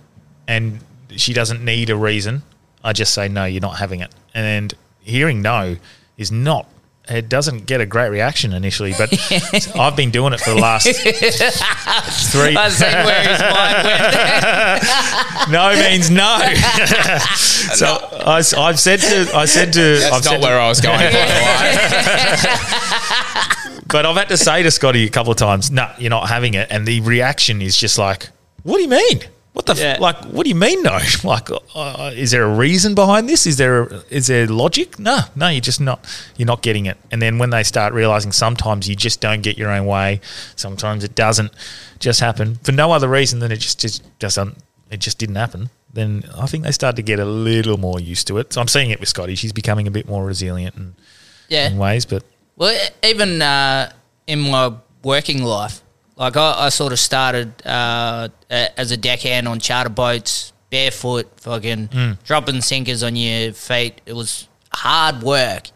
and 0.48 0.80
she 1.16 1.34
doesn't 1.34 1.64
need 1.64 1.90
a 1.90 1.96
reason. 1.96 2.44
I 2.84 2.94
just 2.94 3.14
say, 3.14 3.28
"No, 3.28 3.46
you're 3.46 3.62
not 3.62 3.78
having 3.78 4.00
it," 4.00 4.12
and 4.34 4.74
hearing 5.02 5.42
no 5.42 5.76
is 6.18 6.32
not. 6.32 6.68
It 7.10 7.30
doesn't 7.30 7.66
get 7.66 7.80
a 7.80 7.86
great 7.86 8.10
reaction 8.10 8.52
initially, 8.54 8.94
but 8.98 9.14
I've 9.76 9.96
been 9.96 10.12
doing 10.12 10.34
it 10.34 10.42
for 10.42 10.50
the 10.50 10.58
last 10.58 10.86
three. 12.32 12.56
I 12.56 12.68
see 12.70 12.86
where 12.86 13.24
his 13.24 13.40
mind 13.40 13.84
went. 13.88 14.84
no 15.52 15.74
means 15.90 16.10
no. 16.10 16.38
so 17.76 17.98
I, 18.26 18.42
have 18.68 18.80
said 18.80 19.00
to 19.00 19.32
I 19.34 19.46
said 19.46 19.72
to 19.74 19.80
That's 20.00 20.12
I've 20.14 20.24
said 20.24 20.42
not 20.42 20.42
where 20.42 20.58
to, 20.58 20.64
I 20.64 20.68
was 20.68 20.82
going. 20.82 21.00
by 21.00 21.10
the 21.10 21.18
way. 23.78 23.84
but 23.88 24.06
I've 24.06 24.18
had 24.18 24.28
to 24.30 24.38
say 24.38 24.64
to 24.64 24.72
Scotty 24.72 25.06
a 25.06 25.10
couple 25.10 25.32
of 25.32 25.38
times, 25.38 25.72
"No, 25.72 25.90
you're 25.98 26.10
not 26.10 26.28
having 26.28 26.56
it," 26.56 26.68
and 26.70 26.86
the 26.86 27.00
reaction 27.02 27.62
is 27.62 27.78
just 27.78 27.98
like, 27.98 28.30
"What 28.64 28.78
do 28.78 28.84
you 28.84 28.90
mean? 28.90 29.22
What 29.58 29.66
the 29.66 29.74
f- 29.74 30.00
like? 30.00 30.24
What 30.26 30.44
do 30.44 30.50
you 30.50 30.56
mean 30.56 30.84
no? 30.84 31.00
Like, 31.24 31.50
uh, 31.52 32.12
is 32.14 32.30
there 32.30 32.44
a 32.44 32.56
reason 32.56 32.94
behind 32.94 33.28
this? 33.28 33.48
Is 33.48 33.58
there 33.58 33.90
is 34.12 34.28
there 34.28 34.46
logic? 34.46 35.00
No, 35.00 35.22
no, 35.36 35.48
you're 35.48 35.62
just 35.62 35.82
not 35.82 36.00
you're 36.38 36.46
not 36.46 36.62
getting 36.62 36.86
it. 36.86 36.96
And 37.12 37.20
then 37.24 37.40
when 37.40 37.50
they 37.50 37.64
start 37.64 37.92
realizing 37.94 38.32
sometimes 38.32 38.88
you 38.88 38.96
just 38.96 39.20
don't 39.20 39.42
get 39.42 39.58
your 39.58 39.72
own 39.72 39.88
way, 39.88 40.22
sometimes 40.56 41.04
it 41.04 41.16
doesn't 41.16 41.52
just 41.98 42.20
happen 42.20 42.56
for 42.64 42.72
no 42.72 42.92
other 42.92 43.08
reason 43.10 43.40
than 43.40 43.52
it 43.52 43.58
just 43.58 43.80
just 43.80 44.04
doesn't 44.20 44.58
it 44.92 45.00
just 45.00 45.18
didn't 45.18 45.38
happen. 45.38 45.72
Then 45.92 46.24
I 46.38 46.46
think 46.46 46.64
they 46.64 46.72
start 46.72 46.96
to 46.98 47.02
get 47.02 47.20
a 47.20 47.26
little 47.26 47.78
more 47.78 48.00
used 48.00 48.28
to 48.28 48.38
it. 48.38 48.54
So 48.54 48.62
I'm 48.62 48.68
seeing 48.68 48.92
it 48.92 49.00
with 49.00 49.10
Scotty. 49.10 49.34
She's 49.34 49.54
becoming 49.54 49.88
a 49.88 49.92
bit 49.92 50.08
more 50.08 50.24
resilient 50.24 50.76
in, 50.76 50.96
Yeah. 51.50 51.68
in 51.68 51.78
ways, 51.80 52.06
but 52.06 52.22
Well, 52.58 52.78
even 53.02 53.42
uh, 53.42 53.92
in 54.28 54.40
my 54.52 54.74
working 55.02 55.42
life, 55.44 55.82
like 56.18 56.36
I, 56.38 56.66
I 56.66 56.70
sort 56.70 56.94
of 56.94 57.00
started 57.00 57.66
uh, 57.66 58.30
as 58.50 58.92
a 58.92 58.98
deckhand 58.98 59.48
on 59.48 59.60
charter 59.60 59.90
boats, 59.90 60.52
barefoot, 60.70 61.28
fucking 61.40 61.88
Mm. 61.90 62.18
dropping 62.24 62.62
sinkers 62.62 63.04
on 63.04 63.16
your 63.16 63.54
feet. 63.54 64.02
It 64.06 64.14
was 64.14 64.48
hard 64.74 65.22
work 65.24 65.70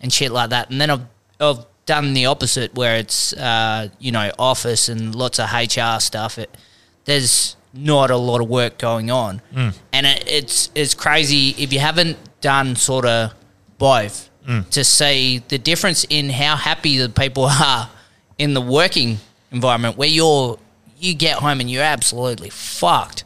and 0.00 0.12
shit 0.12 0.32
like 0.32 0.50
that. 0.50 0.70
And 0.70 0.80
then 0.80 0.90
I've, 0.90 1.04
I've 1.40 1.64
done 1.86 2.14
the 2.14 2.26
opposite, 2.26 2.74
where 2.74 2.96
it's 2.96 3.32
uh, 3.34 3.88
you 3.98 4.12
know 4.12 4.30
office 4.38 4.88
and 4.88 5.14
lots 5.14 5.38
of 5.40 5.50
HR 5.52 5.98
stuff. 6.00 6.38
It, 6.38 6.56
there's 7.04 7.56
not 7.74 8.10
a 8.10 8.16
lot 8.16 8.40
of 8.40 8.48
work 8.48 8.78
going 8.78 9.10
on, 9.10 9.40
Mm. 9.54 9.74
and 9.92 10.06
it, 10.06 10.24
it's 10.26 10.70
it's 10.74 10.94
crazy 10.94 11.50
if 11.58 11.72
you 11.72 11.80
haven't 11.80 12.16
done 12.40 12.76
sort 12.76 13.06
of 13.06 13.32
both 13.78 14.28
Mm. 14.48 14.68
to 14.70 14.84
see 14.84 15.42
the 15.48 15.58
difference 15.58 16.04
in 16.08 16.30
how 16.30 16.56
happy 16.56 16.96
the 16.96 17.08
people 17.10 17.44
are 17.70 17.90
in 18.38 18.54
the 18.54 18.60
working 18.60 19.18
environment 19.52 19.96
where 19.96 20.08
you're 20.08 20.58
you 20.98 21.14
get 21.14 21.36
home 21.38 21.60
and 21.60 21.70
you're 21.70 21.82
absolutely 21.82 22.50
fucked, 22.50 23.24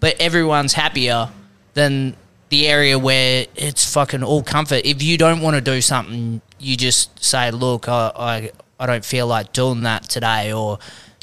but 0.00 0.14
everyone's 0.20 0.74
happier 0.74 1.30
than 1.72 2.16
the 2.50 2.66
area 2.68 2.98
where 2.98 3.46
it's 3.56 3.92
fucking 3.92 4.22
all 4.22 4.42
comfort. 4.42 4.82
If 4.84 5.02
you 5.02 5.16
don't 5.16 5.40
want 5.40 5.54
to 5.56 5.60
do 5.62 5.80
something, 5.80 6.40
you 6.58 6.76
just 6.76 7.22
say, 7.24 7.50
"Look, 7.50 7.88
I 7.88 8.12
I, 8.14 8.50
I 8.78 8.86
don't 8.86 9.04
feel 9.04 9.26
like 9.26 9.52
doing 9.52 9.82
that 9.82 10.08
today," 10.08 10.52
or 10.52 10.78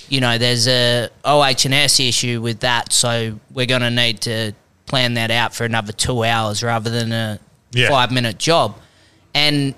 you 0.09 0.19
know, 0.19 0.37
there's 0.37 0.67
a 0.67 1.07
OH&S 1.23 1.99
issue 1.99 2.41
with 2.41 2.59
that, 2.61 2.91
so 2.91 3.39
we're 3.53 3.65
going 3.65 3.81
to 3.81 3.89
need 3.91 4.19
to 4.21 4.51
plan 4.85 5.13
that 5.13 5.31
out 5.31 5.55
for 5.55 5.63
another 5.63 5.93
two 5.93 6.23
hours 6.25 6.61
rather 6.63 6.89
than 6.89 7.13
a 7.13 7.39
Yeah. 7.71 7.87
five 7.89 8.11
minute 8.11 8.37
job. 8.37 8.75
And 9.33 9.73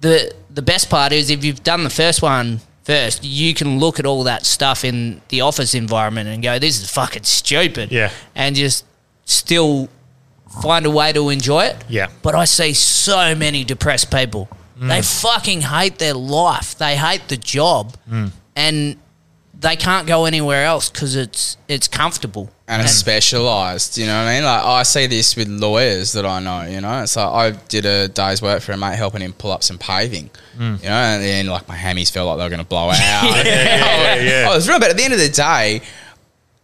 the 0.00 0.32
the 0.50 0.62
best 0.62 0.88
part 0.88 1.12
is 1.12 1.30
if 1.30 1.44
you've 1.44 1.64
done 1.64 1.82
the 1.82 1.90
first 1.90 2.22
one 2.22 2.60
first, 2.86 3.24
you 3.24 3.52
can 3.52 3.78
look 3.80 3.98
at 3.98 4.06
all 4.06 4.22
that 4.24 4.46
stuff 4.46 4.84
in 4.84 5.20
the 5.28 5.40
office 5.40 5.74
environment 5.74 6.28
and 6.28 6.42
go, 6.42 6.58
"This 6.58 6.80
is 6.80 6.88
fucking 6.88 7.24
stupid," 7.24 7.90
Yeah. 7.90 8.10
and 8.34 8.54
just 8.54 8.84
still 9.24 9.88
find 10.62 10.86
a 10.86 10.90
way 10.90 11.12
to 11.12 11.28
enjoy 11.28 11.64
it. 11.64 11.76
Yeah. 11.88 12.08
But 12.22 12.34
I 12.34 12.44
see 12.44 12.72
so 12.72 13.34
many 13.34 13.64
depressed 13.64 14.10
people. 14.10 14.48
They 14.78 15.00
mm. 15.00 15.22
fucking 15.22 15.62
hate 15.62 15.98
their 15.98 16.14
life. 16.14 16.76
They 16.76 16.96
hate 16.96 17.28
the 17.28 17.36
job, 17.36 17.96
mm. 18.10 18.30
and 18.54 18.96
they 19.58 19.74
can't 19.76 20.06
go 20.06 20.26
anywhere 20.26 20.64
else 20.64 20.90
because 20.90 21.16
it's 21.16 21.56
it's 21.66 21.88
comfortable. 21.88 22.50
and 22.68 22.82
it's 22.82 22.92
specialised. 22.92 23.96
You 23.96 24.06
know 24.06 24.16
what 24.22 24.28
I 24.28 24.34
mean? 24.34 24.44
Like 24.44 24.62
I 24.64 24.82
see 24.82 25.06
this 25.06 25.34
with 25.36 25.48
lawyers 25.48 26.12
that 26.12 26.26
I 26.26 26.40
know. 26.40 26.62
You 26.62 26.80
know, 26.80 27.02
it's 27.02 27.16
like 27.16 27.26
I 27.26 27.50
did 27.68 27.86
a 27.86 28.08
day's 28.08 28.42
work 28.42 28.60
for 28.62 28.72
a 28.72 28.76
mate 28.76 28.96
helping 28.96 29.22
him 29.22 29.32
pull 29.32 29.52
up 29.52 29.62
some 29.62 29.78
paving. 29.78 30.30
Mm. 30.58 30.82
You 30.82 30.88
know, 30.88 30.94
and 30.94 31.22
then 31.22 31.46
like 31.46 31.68
my 31.68 31.76
hammies 31.76 32.10
felt 32.12 32.28
like 32.28 32.38
they 32.38 32.44
were 32.44 32.50
going 32.50 32.62
to 32.62 32.66
blow 32.68 32.88
out. 32.90 32.94
yeah, 32.94 33.44
yeah, 33.44 34.14
yeah. 34.42 34.48
I 34.50 34.54
was 34.54 34.68
real, 34.68 34.78
but 34.78 34.90
at 34.90 34.96
the 34.96 35.04
end 35.04 35.12
of 35.14 35.18
the 35.20 35.28
day. 35.28 35.80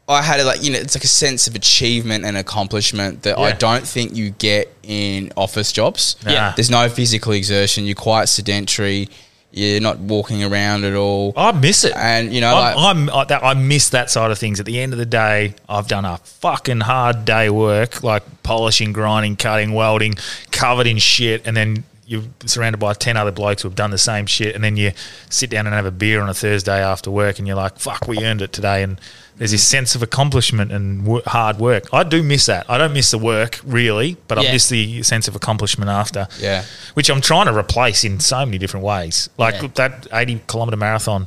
I 0.08 0.20
had 0.20 0.40
a, 0.40 0.44
like 0.44 0.62
you 0.64 0.72
know 0.72 0.78
it's 0.80 0.96
like 0.96 1.04
a 1.04 1.08
sense 1.08 1.46
of 1.46 1.54
achievement 1.54 2.24
and 2.24 2.36
accomplishment 2.36 3.22
that 3.22 3.38
I 3.38 3.52
don't 3.52 3.86
think 3.86 4.14
you 4.14 4.30
get 4.30 4.68
in 4.82 5.32
office 5.36 5.70
jobs. 5.72 6.16
Nah. 6.26 6.52
There's 6.56 6.70
no 6.70 6.88
physical 6.88 7.32
exertion. 7.32 7.86
You're 7.86 7.94
quite 7.94 8.28
sedentary. 8.28 9.08
You're 9.52 9.80
not 9.80 9.98
walking 9.98 10.42
around 10.42 10.84
at 10.84 10.94
all. 10.94 11.34
I 11.36 11.52
miss 11.52 11.84
it. 11.84 11.92
And 11.94 12.32
you 12.32 12.40
know, 12.40 12.56
I'm, 12.56 13.08
I'm 13.08 13.10
I, 13.10 13.24
that, 13.26 13.44
I 13.44 13.52
miss 13.54 13.90
that 13.90 14.10
side 14.10 14.30
of 14.30 14.38
things. 14.38 14.58
At 14.60 14.66
the 14.66 14.80
end 14.80 14.94
of 14.94 14.98
the 14.98 15.06
day, 15.06 15.54
I've 15.68 15.88
done 15.88 16.06
a 16.06 16.16
fucking 16.18 16.80
hard 16.80 17.26
day 17.26 17.50
work, 17.50 18.02
like 18.02 18.22
polishing, 18.42 18.92
grinding, 18.94 19.36
cutting, 19.36 19.74
welding, 19.74 20.14
covered 20.50 20.86
in 20.86 20.96
shit, 20.96 21.46
and 21.46 21.54
then 21.54 21.84
you're 22.12 22.22
surrounded 22.46 22.78
by 22.78 22.92
ten 22.94 23.16
other 23.16 23.32
blokes 23.32 23.62
who 23.62 23.68
have 23.68 23.76
done 23.76 23.90
the 23.90 23.98
same 23.98 24.26
shit, 24.26 24.54
and 24.54 24.62
then 24.62 24.76
you 24.76 24.92
sit 25.30 25.50
down 25.50 25.66
and 25.66 25.74
have 25.74 25.86
a 25.86 25.90
beer 25.90 26.20
on 26.20 26.28
a 26.28 26.34
Thursday 26.34 26.80
after 26.82 27.10
work, 27.10 27.38
and 27.38 27.48
you're 27.48 27.56
like, 27.56 27.78
"Fuck, 27.78 28.06
we 28.06 28.24
earned 28.24 28.42
it 28.42 28.52
today." 28.52 28.82
And 28.82 29.00
there's 29.38 29.50
this 29.52 29.66
sense 29.66 29.94
of 29.94 30.02
accomplishment 30.02 30.70
and 30.70 31.22
hard 31.26 31.58
work. 31.58 31.84
I 31.92 32.02
do 32.04 32.22
miss 32.22 32.46
that. 32.46 32.66
I 32.68 32.76
don't 32.78 32.92
miss 32.92 33.10
the 33.10 33.18
work 33.18 33.58
really, 33.64 34.16
but 34.28 34.38
I 34.38 34.42
miss 34.42 34.68
the 34.68 35.02
sense 35.02 35.26
of 35.26 35.34
accomplishment 35.34 35.90
after 35.90 36.28
yeah. 36.38 36.64
which 36.94 37.08
I'm 37.10 37.20
trying 37.22 37.46
to 37.46 37.56
replace 37.56 38.04
in 38.04 38.20
so 38.20 38.44
many 38.44 38.58
different 38.58 38.84
ways. 38.84 39.30
Like 39.38 39.60
Yeah. 39.60 39.68
that 39.74 40.06
80 40.12 40.42
kilometer 40.46 40.76
marathon 40.76 41.26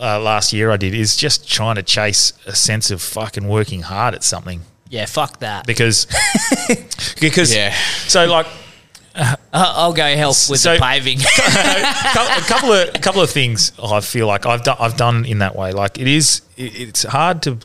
uh, 0.00 0.18
last 0.20 0.52
year 0.52 0.70
I 0.70 0.76
did 0.78 0.94
is 0.94 1.14
just 1.16 1.48
trying 1.48 1.76
to 1.76 1.82
chase 1.82 2.32
a 2.46 2.54
sense 2.56 2.90
of 2.90 3.02
fucking 3.02 3.46
working 3.46 3.82
hard 3.82 4.14
at 4.14 4.24
something 4.24 4.62
Yeah, 4.88 5.06
fuck 5.06 5.38
that. 5.40 5.66
because 5.66 6.06
because 7.20 7.54
Yeah. 7.54 7.74
so 8.08 8.24
like 8.26 8.46
I- 9.16 9.36
I'll 9.52 9.92
go 9.92 10.04
help 10.16 10.36
with 10.48 10.60
So- 10.60 10.74
the 10.74 10.80
paving. 10.80 11.18
a 11.46 12.40
couple 12.46 12.72
of 12.72 12.88
a 12.94 12.98
couple 12.98 13.20
of 13.22 13.30
things 13.30 13.72
I 13.82 14.00
feel 14.00 14.26
like 14.26 14.46
I've 14.46 14.62
done 14.62 14.76
I've 14.80 14.96
done 14.96 15.24
in 15.24 15.38
that 15.38 15.54
way. 15.56 15.72
Like 15.72 15.98
it 15.98 16.08
is, 16.08 16.42
it's 16.56 17.02
hard 17.04 17.42
to 17.42 17.58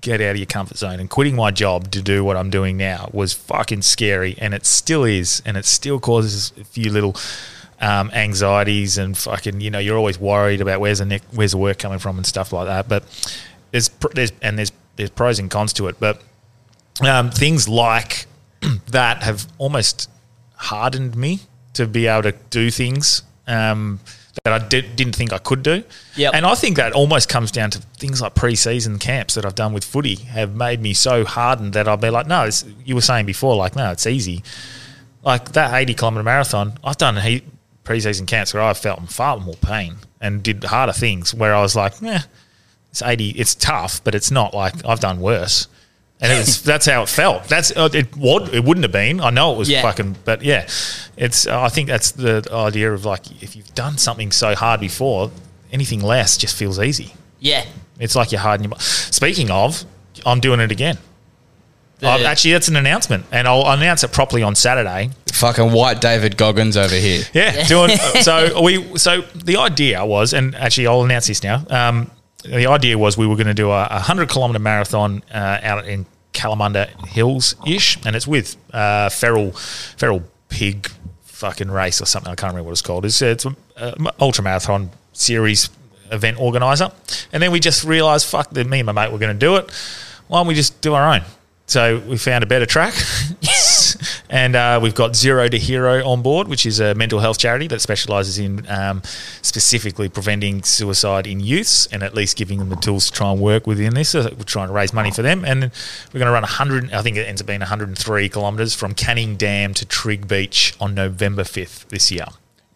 get 0.00 0.20
out 0.20 0.30
of 0.32 0.36
your 0.36 0.46
comfort 0.46 0.76
zone. 0.78 1.00
And 1.00 1.08
quitting 1.10 1.36
my 1.36 1.50
job 1.50 1.90
to 1.92 2.02
do 2.02 2.24
what 2.24 2.36
I'm 2.36 2.50
doing 2.50 2.76
now 2.76 3.10
was 3.12 3.32
fucking 3.32 3.82
scary, 3.82 4.36
and 4.38 4.54
it 4.54 4.64
still 4.66 5.04
is, 5.04 5.42
and 5.44 5.56
it 5.56 5.64
still 5.64 5.98
causes 6.00 6.52
a 6.60 6.64
few 6.64 6.90
little 6.90 7.16
um, 7.80 8.10
anxieties 8.12 8.96
and 8.98 9.16
fucking. 9.16 9.60
You 9.60 9.70
know, 9.70 9.78
you're 9.78 9.98
always 9.98 10.18
worried 10.18 10.60
about 10.60 10.80
where's 10.80 10.98
the 11.00 11.04
neck, 11.04 11.22
where's 11.34 11.52
the 11.52 11.58
work 11.58 11.78
coming 11.78 11.98
from 11.98 12.16
and 12.16 12.26
stuff 12.26 12.52
like 12.52 12.66
that. 12.66 12.88
But 12.88 13.04
there's 13.72 13.90
there's 14.14 14.32
and 14.40 14.56
there's 14.58 14.72
there's 14.96 15.10
pros 15.10 15.38
and 15.38 15.50
cons 15.50 15.72
to 15.74 15.88
it, 15.88 15.96
but 16.00 16.22
um, 17.02 17.30
things 17.30 17.68
like 17.68 18.26
that 18.90 19.22
have 19.22 19.46
almost 19.58 20.08
hardened 20.54 21.16
me 21.16 21.40
to 21.74 21.86
be 21.86 22.06
able 22.06 22.22
to 22.22 22.32
do 22.50 22.70
things 22.70 23.22
um, 23.46 24.00
that 24.42 24.52
I 24.52 24.66
did, 24.66 24.96
didn't 24.96 25.14
think 25.14 25.32
I 25.32 25.38
could 25.38 25.62
do. 25.62 25.84
Yep. 26.16 26.34
And 26.34 26.46
I 26.46 26.54
think 26.54 26.76
that 26.76 26.92
almost 26.92 27.28
comes 27.28 27.50
down 27.50 27.70
to 27.70 27.78
things 27.98 28.20
like 28.20 28.34
pre-season 28.34 28.98
camps 28.98 29.34
that 29.34 29.44
I've 29.44 29.54
done 29.54 29.72
with 29.72 29.84
footy 29.84 30.16
have 30.16 30.54
made 30.54 30.80
me 30.80 30.94
so 30.94 31.24
hardened 31.24 31.72
that 31.74 31.88
I'll 31.88 31.96
be 31.96 32.10
like, 32.10 32.26
no, 32.26 32.44
it's, 32.44 32.64
you 32.84 32.94
were 32.94 33.00
saying 33.00 33.26
before, 33.26 33.56
like, 33.56 33.76
no, 33.76 33.90
it's 33.90 34.06
easy. 34.06 34.42
Like 35.22 35.52
that 35.52 35.74
80 35.74 35.94
kilometre 35.94 36.24
marathon, 36.24 36.78
I've 36.82 36.98
done 36.98 37.16
heat 37.16 37.44
pre-season 37.84 38.26
camps 38.26 38.54
where 38.54 38.62
I 38.62 38.74
felt 38.74 39.08
far 39.08 39.38
more 39.38 39.54
pain 39.56 39.96
and 40.20 40.42
did 40.42 40.64
harder 40.64 40.92
things 40.92 41.34
where 41.34 41.54
I 41.54 41.60
was 41.60 41.76
like, 41.76 42.02
eh, 42.02 42.20
it's 42.90 43.02
80, 43.02 43.30
it's 43.30 43.54
tough, 43.54 44.02
but 44.04 44.14
it's 44.14 44.30
not 44.30 44.54
like 44.54 44.84
I've 44.86 45.00
done 45.00 45.20
worse. 45.20 45.68
And 46.20 46.32
it 46.32 46.38
was, 46.38 46.62
that's 46.70 46.86
how 46.86 47.02
it 47.02 47.08
felt. 47.08 47.44
That's 47.44 47.70
uh, 47.76 47.88
it. 47.92 48.16
Would 48.16 48.54
it 48.54 48.64
wouldn't 48.64 48.84
have 48.84 48.92
been. 48.92 49.20
I 49.20 49.30
know 49.30 49.52
it 49.54 49.58
was 49.58 49.68
Yeah. 49.68 49.82
fucking, 49.82 50.16
but 50.24 50.42
yeah, 50.42 50.66
it's. 51.16 51.46
Uh, 51.46 51.60
I 51.60 51.68
think 51.68 51.88
that's 51.88 52.12
the 52.12 52.46
idea 52.52 52.92
of 52.92 53.04
like 53.04 53.42
if 53.42 53.56
you've 53.56 53.74
done 53.74 53.98
something 53.98 54.32
so 54.32 54.54
hard 54.54 54.80
before, 54.80 55.30
anything 55.72 56.00
less 56.02 56.36
just 56.36 56.56
feels 56.56 56.78
easy. 56.80 57.12
yeah. 57.40 57.64
It's 58.00 58.16
like 58.16 58.32
you're 58.32 58.40
hardening 58.40 58.70
your. 58.70 58.80
Speaking 58.80 59.52
of, 59.52 59.84
I'm 60.26 60.40
doing 60.40 60.58
it 60.58 60.72
again. 60.72 60.98
The- 62.00 62.08
I've- 62.08 62.24
actually, 62.24 62.52
that's 62.52 62.66
an 62.66 62.74
announcement, 62.74 63.24
and 63.30 63.46
I'll 63.46 63.64
announce 63.70 64.02
it 64.02 64.10
properly 64.12 64.42
on 64.42 64.56
Saturday. 64.56 65.10
Fucking 65.32 65.70
white 65.72 66.00
David 66.00 66.36
Goggins 66.36 66.76
over 66.76 66.94
here. 66.94 67.22
Yeah, 67.32 67.64
doing 67.68 67.90
so. 68.22 68.60
We 68.62 68.98
so 68.98 69.20
the 69.34 69.58
idea 69.58 70.04
was, 70.04 70.32
and 70.32 70.56
actually, 70.56 70.88
I'll 70.88 71.02
announce 71.04 71.28
this 71.28 71.42
now. 71.44 71.64
Um, 71.70 72.10
the 72.44 72.66
idea 72.66 72.98
was 72.98 73.16
we 73.16 73.26
were 73.26 73.36
going 73.36 73.46
to 73.46 73.54
do 73.54 73.70
a, 73.70 73.86
a 73.90 74.00
hundred 74.00 74.28
kilometer 74.28 74.58
marathon 74.58 75.22
uh, 75.32 75.58
out 75.62 75.86
in 75.86 76.06
Kalamunda 76.32 76.88
Hills 77.06 77.54
ish, 77.66 77.98
and 78.04 78.14
it's 78.14 78.26
with 78.26 78.56
uh, 78.72 79.08
feral 79.08 79.52
feral 79.52 80.22
pig 80.48 80.90
fucking 81.22 81.70
race 81.70 82.00
or 82.00 82.06
something. 82.06 82.30
I 82.30 82.34
can't 82.34 82.52
remember 82.52 82.68
what 82.68 82.72
it's 82.72 82.82
called. 82.82 83.04
It's 83.04 83.22
it's 83.22 83.44
an 83.44 83.54
ultra 84.20 84.44
marathon 84.44 84.90
series 85.12 85.70
event 86.10 86.38
organizer, 86.38 86.90
and 87.32 87.42
then 87.42 87.50
we 87.50 87.60
just 87.60 87.84
realised, 87.84 88.26
fuck, 88.26 88.50
that 88.50 88.66
me 88.66 88.80
and 88.80 88.86
my 88.86 88.92
mate 88.92 89.12
were 89.12 89.18
going 89.18 89.34
to 89.34 89.38
do 89.38 89.56
it. 89.56 89.70
Why 90.28 90.38
don't 90.38 90.46
we 90.46 90.54
just 90.54 90.80
do 90.80 90.94
our 90.94 91.14
own? 91.14 91.22
So 91.66 92.00
we 92.00 92.18
found 92.18 92.44
a 92.44 92.46
better 92.46 92.66
track. 92.66 92.94
and 94.30 94.56
uh, 94.56 94.80
we've 94.82 94.94
got 94.94 95.14
Zero 95.14 95.48
to 95.48 95.58
Hero 95.58 96.06
on 96.06 96.22
board, 96.22 96.48
which 96.48 96.64
is 96.64 96.80
a 96.80 96.94
mental 96.94 97.20
health 97.20 97.38
charity 97.38 97.66
that 97.68 97.80
specialises 97.80 98.38
in 98.38 98.66
um, 98.68 99.02
specifically 99.42 100.08
preventing 100.08 100.62
suicide 100.62 101.26
in 101.26 101.40
youths 101.40 101.86
and 101.88 102.02
at 102.02 102.14
least 102.14 102.36
giving 102.36 102.58
them 102.58 102.70
the 102.70 102.76
tools 102.76 103.06
to 103.06 103.12
try 103.12 103.30
and 103.30 103.40
work 103.40 103.66
within 103.66 103.94
this. 103.94 104.10
So 104.10 104.22
we're 104.22 104.44
trying 104.44 104.68
to 104.68 104.72
raise 104.72 104.92
money 104.92 105.10
for 105.10 105.22
them. 105.22 105.44
And 105.44 105.70
we're 106.12 106.18
going 106.18 106.26
to 106.26 106.32
run 106.32 106.42
100, 106.42 106.92
I 106.92 107.02
think 107.02 107.16
it 107.16 107.26
ends 107.26 107.40
up 107.40 107.46
being 107.46 107.60
103 107.60 108.28
kilometres 108.28 108.74
from 108.74 108.94
Canning 108.94 109.36
Dam 109.36 109.74
to 109.74 109.84
Trig 109.84 110.26
Beach 110.26 110.74
on 110.80 110.94
November 110.94 111.42
5th 111.42 111.88
this 111.88 112.10
year. 112.10 112.26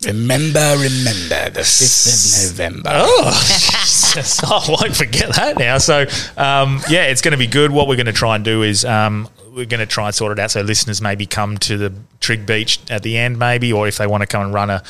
Remember, 0.07 0.77
remember 0.77 1.51
the 1.51 1.61
5th 1.61 2.45
of 2.45 2.59
November. 2.59 2.91
Oh, 2.93 3.47
Jesus. 3.49 4.45
I 4.45 4.65
won't 4.69 4.95
forget 4.95 5.35
that 5.35 5.59
now. 5.59 5.79
So, 5.79 6.03
um, 6.37 6.81
yeah, 6.89 7.07
it's 7.07 7.21
going 7.21 7.33
to 7.33 7.39
be 7.39 7.49
good. 7.49 7.73
What 7.73 7.89
we're 7.89 7.97
going 7.97 8.07
to 8.07 8.13
try 8.13 8.37
and 8.37 8.45
do 8.45 8.63
is 8.63 8.85
um, 8.85 9.29
we're 9.59 9.67
going 9.67 9.81
to 9.81 9.87
try 9.87 10.07
and 10.07 10.15
sort 10.15 10.33
it 10.33 10.39
out 10.39 10.53
so 10.53 10.63
listeners 10.63 11.03
maybe 11.03 11.27
come 11.27 11.59
to 11.59 11.77
the 11.77 11.93
Trig 12.21 12.47
Beach 12.47 12.81
at 12.89 13.03
the 13.03 13.19
end, 13.19 13.39
maybe, 13.39 13.73
or 13.73 13.89
if 13.89 13.99
they 13.99 14.07
want 14.07 14.23
to 14.23 14.27
come 14.27 14.43
and 14.43 14.55
run 14.55 14.71
a 14.71 14.83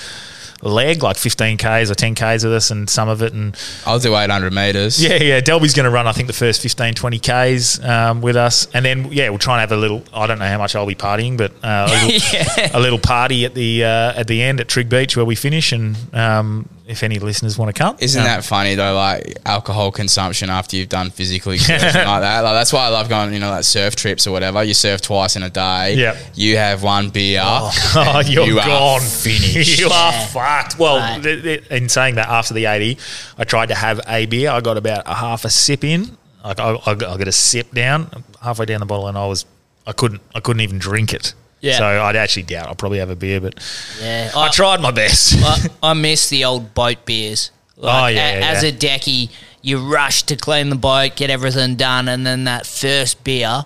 leg, 0.63 1.03
like 1.03 1.17
15Ks 1.17 1.91
or 1.91 1.95
10Ks 1.95 2.45
with 2.45 2.53
us 2.53 2.71
and 2.71 2.89
some 2.91 3.09
of 3.09 3.23
it. 3.23 3.33
And 3.33 3.57
I'll 3.87 3.99
do 3.99 4.15
800 4.15 4.53
metres. 4.53 5.03
yeah, 5.03 5.23
yeah, 5.23 5.41
Delby's 5.41 5.75
going 5.75 5.85
to 5.85 5.91
run, 5.91 6.07
I 6.07 6.13
think, 6.13 6.27
the 6.27 6.35
first 6.35 6.63
15, 6.63 6.95
20Ks 6.95 7.89
um, 7.89 8.21
with 8.21 8.37
us. 8.37 8.69
And 8.75 8.85
then, 8.85 9.11
yeah, 9.13 9.31
we'll 9.31 9.39
try 9.39 9.55
and 9.55 9.61
have 9.61 9.73
a 9.73 9.81
little, 9.81 10.03
I 10.13 10.27
don't 10.27 10.39
know 10.39 10.49
how 10.49 10.59
much 10.59 10.77
I'll 10.77 10.87
be 10.87 10.95
partying, 10.95 11.37
but 11.37 11.53
uh, 11.65 11.89
a, 11.91 12.07
little, 12.07 12.79
a 12.79 12.81
little 12.81 12.99
party 12.99 13.45
at 13.45 13.55
the 13.55 13.85
uh, 13.85 14.19
at 14.19 14.27
the 14.27 14.43
end 14.43 14.61
at 14.61 14.69
Trig 14.69 14.89
Beach 14.89 15.17
where 15.17 15.25
we 15.27 15.35
finish. 15.35 15.73
And 15.73 15.97
um, 16.15 16.69
if 16.89 17.03
any 17.03 17.19
listeners 17.19 17.57
want 17.59 17.75
to 17.75 17.79
come. 17.79 17.97
Isn't 18.01 18.21
um, 18.21 18.27
that 18.27 18.45
funny 18.45 18.75
though? 18.75 18.95
Like 18.95 19.39
alcohol 19.45 19.93
consumption 19.93 20.51
after 20.51 20.77
you've 20.77 20.89
done 20.89 21.11
physical 21.11 21.53
exertion 21.53 21.87
like 22.07 22.23
that. 22.23 22.41
Like 22.41 22.55
that's 22.55 22.73
why 22.73 22.87
I 22.87 22.89
love 22.89 23.09
going, 23.09 23.33
you 23.33 23.39
know, 23.41 23.51
like 23.51 23.65
surf 23.65 23.95
trips 23.95 24.27
or 24.27 24.33
whatever. 24.33 24.65
You 24.65 24.75
surf 24.75 25.01
twice 25.03 25.37
in 25.37 25.43
a 25.43 25.51
day. 25.51 25.95
Yep. 25.95 26.17
You 26.35 26.57
have 26.57 26.83
one 26.83 27.11
beer. 27.11 27.41
Oh, 27.45 28.23
you're 28.27 28.47
You 28.47 28.59
are 28.59 28.67
gone. 28.67 29.01
finished. 29.03 29.79
you 29.79 29.87
are 29.87 30.13
Yeah. 30.13 30.27
fucked. 30.27 30.79
Well, 30.79 30.97
Right. 30.97 31.23
th- 31.23 31.43
th- 31.43 31.67
in 31.69 31.89
saying 31.89 32.15
that, 32.17 32.29
after 32.29 32.55
the 32.55 32.65
80, 32.65 32.99
I 33.37 33.45
tried 33.45 33.67
to 33.69 33.75
have 33.75 34.01
a 34.09 34.27
beer. 34.27 34.51
I 34.51 34.61
got 34.61 34.77
about 34.77 35.03
a 35.07 35.15
half 35.15 35.45
a 35.45 35.51
sip 35.51 35.85
in. 35.85 36.17
Like 36.45 36.59
I, 36.61 36.71
I, 36.71 36.91
I 36.93 36.95
got 36.95 37.29
a 37.29 37.33
sip 37.33 37.73
down, 37.73 38.25
halfway 38.43 38.65
down 38.65 38.81
the 38.81 38.87
bottle, 38.87 39.09
and 39.09 39.19
I 39.19 39.27
was, 39.27 39.45
I 39.87 39.93
couldn't, 39.93 40.23
I 40.35 40.41
couldn't 40.41 40.61
even 40.63 40.79
drink 40.79 41.13
it. 41.13 41.35
Yeah. 41.61 41.79
So 41.79 41.85
I'd 41.87 42.17
actually 42.17 42.45
doubt 42.45 42.69
I'll 42.69 42.75
probably 42.75 42.99
have 42.99 43.11
a 43.11 43.17
beer, 43.17 43.41
but 43.41 43.55
Yeah. 44.01 44.31
I 44.35 44.49
tried 44.49 44.81
my 44.81 44.91
best. 44.91 45.35
I, 45.39 45.91
I 45.91 45.93
miss 45.95 46.29
the 46.29 46.45
old 46.45 46.75
boat 46.75 47.05
beers. 47.05 47.51
Like, 47.81 48.03
Oh, 48.03 48.07
yeah, 48.09 48.31
a- 48.31 48.41
As 48.57 48.65
a 48.65 48.73
decky, 48.73 49.31
you 49.63 49.79
rush 49.79 50.25
to 50.25 50.35
clean 50.35 50.69
the 50.69 50.75
boat, 50.75 51.15
get 51.15 51.31
everything 51.31 51.77
done, 51.77 52.09
and 52.09 52.27
then 52.27 52.43
that 52.45 52.67
first 52.67 53.23
beer. 53.23 53.63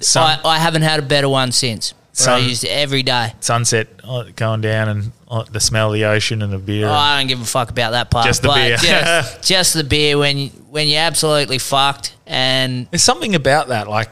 Some- 0.00 0.22
I, 0.22 0.40
I 0.42 0.58
haven't 0.58 0.80
had 0.82 0.98
a 1.00 1.02
better 1.02 1.28
one 1.28 1.52
since. 1.52 1.92
But 2.16 2.28
I 2.28 2.38
used 2.38 2.64
it 2.64 2.68
every 2.68 3.02
day. 3.02 3.32
Sunset 3.40 3.88
uh, 4.04 4.24
going 4.36 4.60
down 4.62 4.88
and 4.88 5.12
uh, 5.28 5.44
the 5.50 5.60
smell 5.60 5.88
of 5.88 5.94
the 5.94 6.04
ocean 6.06 6.40
and 6.42 6.50
the 6.52 6.58
beer. 6.58 6.86
Oh, 6.86 6.92
I 6.92 7.18
don't 7.18 7.26
give 7.26 7.40
a 7.40 7.44
fuck 7.44 7.70
about 7.70 7.90
that 7.92 8.10
part. 8.10 8.26
Just 8.26 8.42
the 8.42 8.48
but 8.48 8.54
beer. 8.56 8.76
Just, 8.78 9.42
just 9.48 9.74
the 9.74 9.84
beer 9.84 10.16
when 10.18 10.36
you, 10.38 10.48
when 10.70 10.88
you're 10.88 11.00
absolutely 11.00 11.58
fucked 11.58 12.14
and 12.26 12.86
There's 12.90 13.02
something 13.02 13.34
about 13.34 13.68
that. 13.68 13.86
Like, 13.88 14.08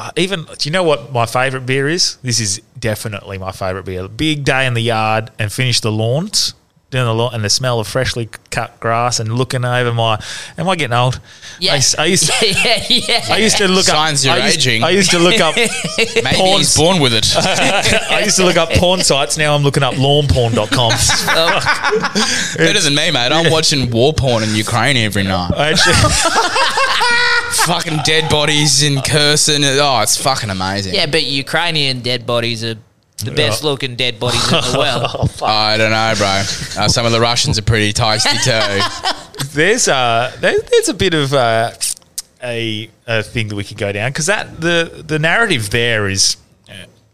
uh, 0.00 0.10
even, 0.16 0.44
do 0.44 0.68
you 0.68 0.70
know 0.72 0.82
what 0.82 1.12
my 1.12 1.26
favourite 1.26 1.66
beer 1.66 1.88
is? 1.88 2.16
This 2.22 2.40
is 2.40 2.60
definitely 2.78 3.38
my 3.38 3.52
favourite 3.52 3.84
beer. 3.84 4.08
Big 4.08 4.44
day 4.44 4.66
in 4.66 4.74
the 4.74 4.80
yard 4.82 5.30
and 5.38 5.52
finish 5.52 5.80
the 5.80 5.92
lawns, 5.92 6.54
doing 6.90 7.04
the 7.04 7.14
lawn, 7.14 7.34
and 7.34 7.44
the 7.44 7.50
smell 7.50 7.78
of 7.78 7.86
freshly 7.86 8.28
cut 8.50 8.80
grass 8.80 9.20
and 9.20 9.32
looking 9.36 9.64
over 9.64 9.92
my. 9.92 10.18
Am 10.58 10.68
I 10.68 10.74
getting 10.74 10.92
old? 10.94 11.20
yeah, 11.60 11.72
I, 11.72 11.76
used- 11.76 11.98
I 11.98 12.04
used 12.06 12.26
to. 12.40 12.46
yeah, 12.48 12.84
yeah. 12.88 13.24
I 13.30 13.36
used 13.36 13.58
to 13.58 13.68
look 13.68 13.84
Signs 13.84 14.26
up. 14.26 14.34
you're 14.36 14.42
I 14.42 14.46
used, 14.48 14.58
aging. 14.58 14.82
I 14.82 14.90
used 14.90 15.10
to 15.12 15.18
look 15.20 15.38
up. 15.40 15.54
Maybe 15.98 16.22
Porn- 16.34 16.58
he's 16.58 16.74
born 16.76 17.00
with 17.00 17.12
it. 17.14 17.26
I 18.10 18.22
used 18.24 18.36
to 18.38 18.44
look 18.44 18.56
up 18.56 18.70
porn 18.70 19.00
sites. 19.02 19.36
Now 19.38 19.54
I'm 19.54 19.62
looking 19.62 19.82
up 19.84 19.94
lawnporn.com. 19.94 20.90
Better 22.56 22.80
than 22.80 22.94
me, 22.94 23.10
mate. 23.12 23.32
I'm 23.32 23.50
watching 23.52 23.90
war 23.90 24.12
porn 24.12 24.42
in 24.42 24.54
Ukraine 24.56 24.96
every 24.96 25.22
night. 25.22 25.52
I 25.56 25.68
actually, 25.70 25.94
fucking 27.52 27.98
dead 28.04 28.30
bodies 28.30 28.82
in 28.82 29.00
cursing. 29.02 29.64
Oh, 29.64 30.00
it's 30.02 30.16
fucking 30.16 30.50
amazing. 30.50 30.94
Yeah, 30.94 31.06
but 31.06 31.24
Ukrainian 31.24 32.00
dead 32.00 32.26
bodies 32.26 32.64
are 32.64 32.76
the 33.18 33.32
best 33.32 33.62
looking 33.64 33.96
dead 33.96 34.18
bodies 34.18 34.44
in 34.44 34.60
the 34.72 34.78
world. 34.78 35.30
I 35.42 35.76
don't 35.76 35.90
know, 35.90 36.14
bro. 36.16 36.26
Uh, 36.82 36.88
some 36.88 37.04
of 37.06 37.12
the 37.12 37.20
Russians 37.20 37.58
are 37.58 37.62
pretty 37.62 37.92
tasty 37.92 38.36
too. 38.38 38.80
there's 39.52 39.88
uh 39.88 40.34
there, 40.40 40.58
there's 40.60 40.88
a 40.88 40.94
bit 40.94 41.14
of 41.14 41.32
uh, 41.34 41.72
a 42.42 42.90
a 43.06 43.22
thing 43.22 43.48
that 43.48 43.56
we 43.56 43.64
could 43.64 43.76
go 43.78 43.92
down 43.92 44.10
because 44.10 44.26
that 44.26 44.60
the 44.60 45.04
the 45.06 45.18
narrative 45.18 45.70
there 45.70 46.08
is 46.08 46.36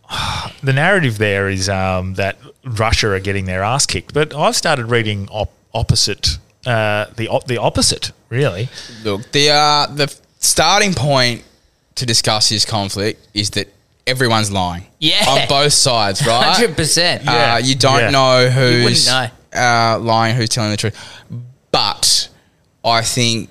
uh, 0.08 0.50
the 0.62 0.72
narrative 0.72 1.18
there 1.18 1.48
is 1.48 1.68
um, 1.68 2.14
that 2.14 2.38
Russia 2.64 3.08
are 3.08 3.20
getting 3.20 3.46
their 3.46 3.62
ass 3.62 3.86
kicked, 3.86 4.14
but 4.14 4.34
I've 4.34 4.56
started 4.56 4.86
reading 4.86 5.28
op- 5.30 5.52
opposite 5.74 6.38
uh, 6.66 7.06
the 7.16 7.28
op- 7.28 7.46
the 7.46 7.58
opposite 7.58 8.12
really. 8.28 8.68
Look, 9.04 9.32
the 9.32 9.50
uh, 9.50 9.86
the 9.86 10.16
starting 10.38 10.94
point 10.94 11.42
to 11.96 12.06
discuss 12.06 12.48
this 12.48 12.64
conflict 12.64 13.26
is 13.34 13.50
that 13.50 13.72
everyone's 14.06 14.50
lying. 14.52 14.86
Yeah. 15.00 15.24
on 15.28 15.48
both 15.48 15.72
sides, 15.72 16.26
right? 16.26 16.44
Hundred 16.54 16.76
percent. 16.76 17.24
Yeah. 17.24 17.54
Uh, 17.54 17.58
you 17.58 17.74
don't 17.74 17.98
Yeah. 18.00 18.10
know 18.10 18.48
who's 18.50 19.06
know. 19.06 19.28
Uh, 19.54 19.98
lying, 20.00 20.36
who's 20.36 20.48
telling 20.50 20.70
the 20.70 20.76
truth. 20.76 20.96
But 21.70 22.28
I 22.84 23.02
think 23.02 23.48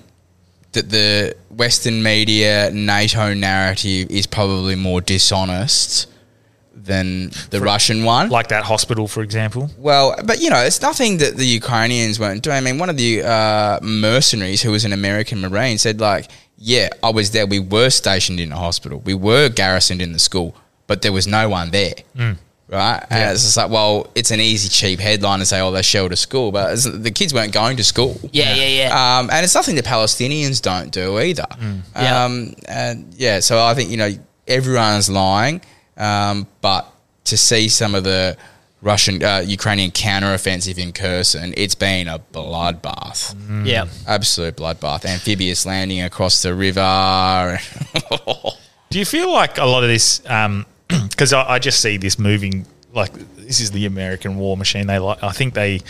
that 0.72 0.90
the 0.90 1.34
Western 1.50 2.02
media 2.02 2.70
NATO 2.72 3.32
narrative 3.34 4.10
is 4.10 4.26
probably 4.26 4.74
more 4.74 5.00
dishonest 5.00 6.06
than 6.74 7.30
the 7.50 7.60
Russian 7.60 8.04
one. 8.04 8.28
Like 8.28 8.48
that 8.48 8.64
hospital, 8.64 9.08
for 9.08 9.22
example. 9.22 9.70
Well, 9.78 10.14
but 10.24 10.40
you 10.40 10.50
know, 10.50 10.58
it's 10.60 10.80
nothing 10.82 11.18
that 11.18 11.36
the 11.36 11.46
Ukrainians 11.46 12.20
weren't 12.20 12.42
doing. 12.42 12.56
I 12.56 12.60
mean, 12.60 12.78
one 12.78 12.90
of 12.90 12.96
the 12.96 13.22
uh, 13.22 13.80
mercenaries 13.82 14.62
who 14.62 14.70
was 14.70 14.84
an 14.84 14.92
American 14.92 15.40
Marine 15.40 15.78
said, 15.78 16.00
like, 16.00 16.28
yeah, 16.58 16.88
I 17.02 17.10
was 17.10 17.30
there. 17.30 17.46
We 17.46 17.60
were 17.60 17.90
stationed 17.90 18.40
in 18.40 18.52
a 18.52 18.56
hospital. 18.56 19.00
We 19.00 19.14
were 19.14 19.48
garrisoned 19.48 20.02
in 20.02 20.12
the 20.12 20.18
school, 20.18 20.54
but 20.86 21.02
there 21.02 21.12
was 21.12 21.26
no 21.26 21.48
one 21.48 21.70
there. 21.70 21.94
Mm. 22.16 22.38
Right? 22.68 23.00
And 23.10 23.30
it's 23.30 23.44
just 23.44 23.56
like, 23.56 23.70
well, 23.70 24.10
it's 24.16 24.32
an 24.32 24.40
easy, 24.40 24.68
cheap 24.68 24.98
headline 24.98 25.38
to 25.38 25.46
say, 25.46 25.60
oh, 25.60 25.70
they 25.70 25.82
shelled 25.82 26.10
a 26.10 26.16
school, 26.16 26.50
but 26.50 26.72
it's, 26.72 26.82
the 26.82 27.12
kids 27.12 27.32
weren't 27.32 27.52
going 27.52 27.76
to 27.76 27.84
school. 27.84 28.18
Yeah, 28.32 28.56
yeah, 28.56 28.66
yeah. 28.66 29.18
Um, 29.18 29.30
and 29.30 29.44
it's 29.44 29.54
nothing 29.54 29.76
the 29.76 29.82
Palestinians 29.82 30.60
don't 30.60 30.90
do 30.90 31.20
either. 31.20 31.46
Yeah. 31.94 32.24
Um, 32.24 32.54
and 32.66 33.14
yeah, 33.14 33.38
so 33.38 33.64
I 33.64 33.74
think, 33.74 33.90
you 33.90 33.96
know, 33.96 34.10
everyone's 34.48 35.08
lying, 35.08 35.60
um, 35.96 36.48
but 36.60 36.92
to 37.26 37.36
see 37.36 37.68
some 37.68 37.94
of 37.94 38.02
the 38.02 38.36
Russian, 38.86 39.20
uh, 39.22 39.42
Ukrainian 39.44 39.90
counteroffensive 39.90 40.78
in 40.78 40.92
Kherson, 40.92 41.52
it's 41.56 41.74
been 41.74 42.06
a 42.06 42.20
bloodbath. 42.20 43.34
Yeah. 43.66 43.88
Absolute 44.06 44.56
bloodbath. 44.56 45.04
Amphibious 45.04 45.66
landing 45.66 46.02
across 46.02 46.40
the 46.40 46.54
river. 46.54 47.58
Do 48.90 48.98
you 49.00 49.04
feel 49.04 49.32
like 49.32 49.58
a 49.58 49.64
lot 49.64 49.82
of 49.82 49.90
this? 49.90 50.22
Because 50.88 51.32
I, 51.32 51.54
I 51.54 51.58
just 51.58 51.80
see 51.80 51.96
this 51.96 52.16
moving. 52.16 52.64
Like 52.92 53.12
this 53.34 53.58
is 53.58 53.72
the 53.72 53.86
American 53.86 54.36
war 54.36 54.56
machine. 54.56 54.86
They 54.86 55.00
like. 55.00 55.20
I 55.20 55.32
think 55.32 55.54
they, 55.54 55.80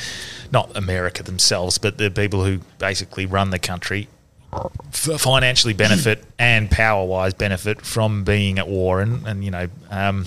not 0.50 0.74
America 0.74 1.22
themselves, 1.22 1.76
but 1.76 1.98
the 1.98 2.10
people 2.10 2.44
who 2.44 2.60
basically 2.78 3.26
run 3.26 3.50
the 3.50 3.58
country, 3.58 4.08
financially 4.90 5.74
benefit 5.74 6.24
and 6.38 6.70
power 6.70 7.04
wise 7.04 7.34
benefit 7.34 7.82
from 7.82 8.24
being 8.24 8.58
at 8.58 8.68
war. 8.68 9.02
And 9.02 9.26
and 9.26 9.44
you 9.44 9.50
know, 9.50 9.68
um, 9.90 10.24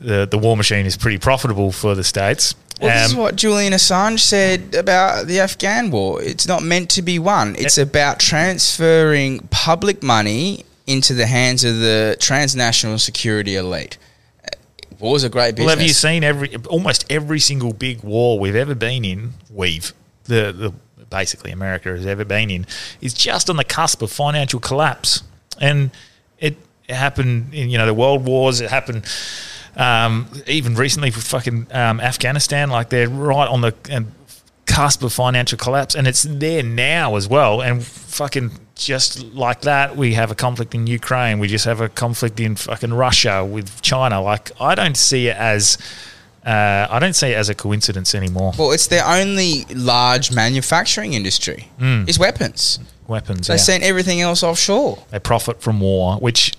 the 0.00 0.26
the 0.26 0.38
war 0.38 0.56
machine 0.56 0.86
is 0.86 0.96
pretty 0.96 1.18
profitable 1.18 1.72
for 1.72 1.94
the 1.94 2.04
states. 2.04 2.54
Well, 2.80 2.94
this 2.96 3.08
is 3.08 3.14
Um, 3.14 3.20
what 3.20 3.34
Julian 3.34 3.72
Assange 3.72 4.20
said 4.20 4.74
about 4.76 5.26
the 5.26 5.40
Afghan 5.40 5.90
war. 5.90 6.22
It's 6.22 6.46
not 6.46 6.62
meant 6.62 6.90
to 6.90 7.02
be 7.02 7.18
won. 7.18 7.56
It's 7.58 7.76
about 7.76 8.20
transferring 8.20 9.40
public 9.50 10.00
money 10.02 10.64
into 10.86 11.12
the 11.12 11.26
hands 11.26 11.64
of 11.64 11.80
the 11.80 12.16
transnational 12.20 12.98
security 12.98 13.56
elite. 13.56 13.98
Uh, 14.44 14.48
War's 15.00 15.24
a 15.24 15.28
great 15.28 15.56
business. 15.56 15.66
Well, 15.66 15.76
have 15.76 15.86
you 15.86 15.92
seen 15.92 16.22
every 16.22 16.54
almost 16.68 17.04
every 17.10 17.40
single 17.40 17.72
big 17.72 18.02
war 18.04 18.38
we've 18.38 18.54
ever 18.56 18.76
been 18.76 19.04
in? 19.04 19.34
We've 19.50 19.92
the 20.24 20.52
the 20.52 20.72
basically 21.10 21.50
America 21.50 21.88
has 21.88 22.06
ever 22.06 22.24
been 22.24 22.50
in 22.50 22.66
is 23.00 23.12
just 23.14 23.48
on 23.50 23.56
the 23.56 23.64
cusp 23.64 24.02
of 24.02 24.12
financial 24.12 24.60
collapse, 24.60 25.22
and 25.60 25.90
it, 26.38 26.56
it 26.86 26.94
happened 26.94 27.52
in 27.52 27.70
you 27.70 27.78
know 27.78 27.86
the 27.86 27.94
world 27.94 28.24
wars. 28.24 28.60
It 28.60 28.70
happened. 28.70 29.04
Um, 29.78 30.26
even 30.48 30.74
recently 30.74 31.10
for 31.12 31.20
fucking 31.20 31.68
um, 31.70 32.00
Afghanistan, 32.00 32.68
like 32.68 32.88
they're 32.90 33.08
right 33.08 33.48
on 33.48 33.60
the 33.60 33.74
um, 33.92 34.12
cusp 34.66 35.02
of 35.04 35.12
financial 35.12 35.56
collapse, 35.56 35.94
and 35.94 36.06
it's 36.08 36.24
there 36.24 36.62
now 36.64 37.14
as 37.16 37.28
well. 37.28 37.62
And 37.62 37.84
fucking 37.84 38.50
just 38.74 39.22
like 39.34 39.60
that, 39.62 39.96
we 39.96 40.14
have 40.14 40.30
a 40.32 40.34
conflict 40.34 40.74
in 40.74 40.86
Ukraine. 40.88 41.38
We 41.38 41.46
just 41.48 41.64
have 41.64 41.80
a 41.80 41.88
conflict 41.88 42.40
in 42.40 42.56
fucking 42.56 42.92
Russia 42.92 43.44
with 43.44 43.80
China. 43.80 44.20
Like 44.20 44.50
I 44.60 44.74
don't 44.74 44.96
see 44.96 45.28
it 45.28 45.36
as 45.36 45.78
uh, 46.44 46.86
I 46.90 46.98
don't 46.98 47.14
see 47.14 47.28
it 47.28 47.36
as 47.36 47.48
a 47.48 47.54
coincidence 47.54 48.14
anymore. 48.16 48.52
Well, 48.58 48.72
it's 48.72 48.88
their 48.88 49.04
only 49.06 49.64
large 49.74 50.32
manufacturing 50.32 51.12
industry 51.12 51.68
Mm. 51.80 52.08
is 52.08 52.18
weapons. 52.18 52.80
Weapons. 53.06 53.46
They 53.46 53.54
yeah. 53.54 53.58
send 53.58 53.84
everything 53.84 54.20
else 54.20 54.42
offshore. 54.42 55.04
They 55.10 55.18
profit 55.18 55.62
from 55.62 55.80
war, 55.80 56.16
which 56.16 56.52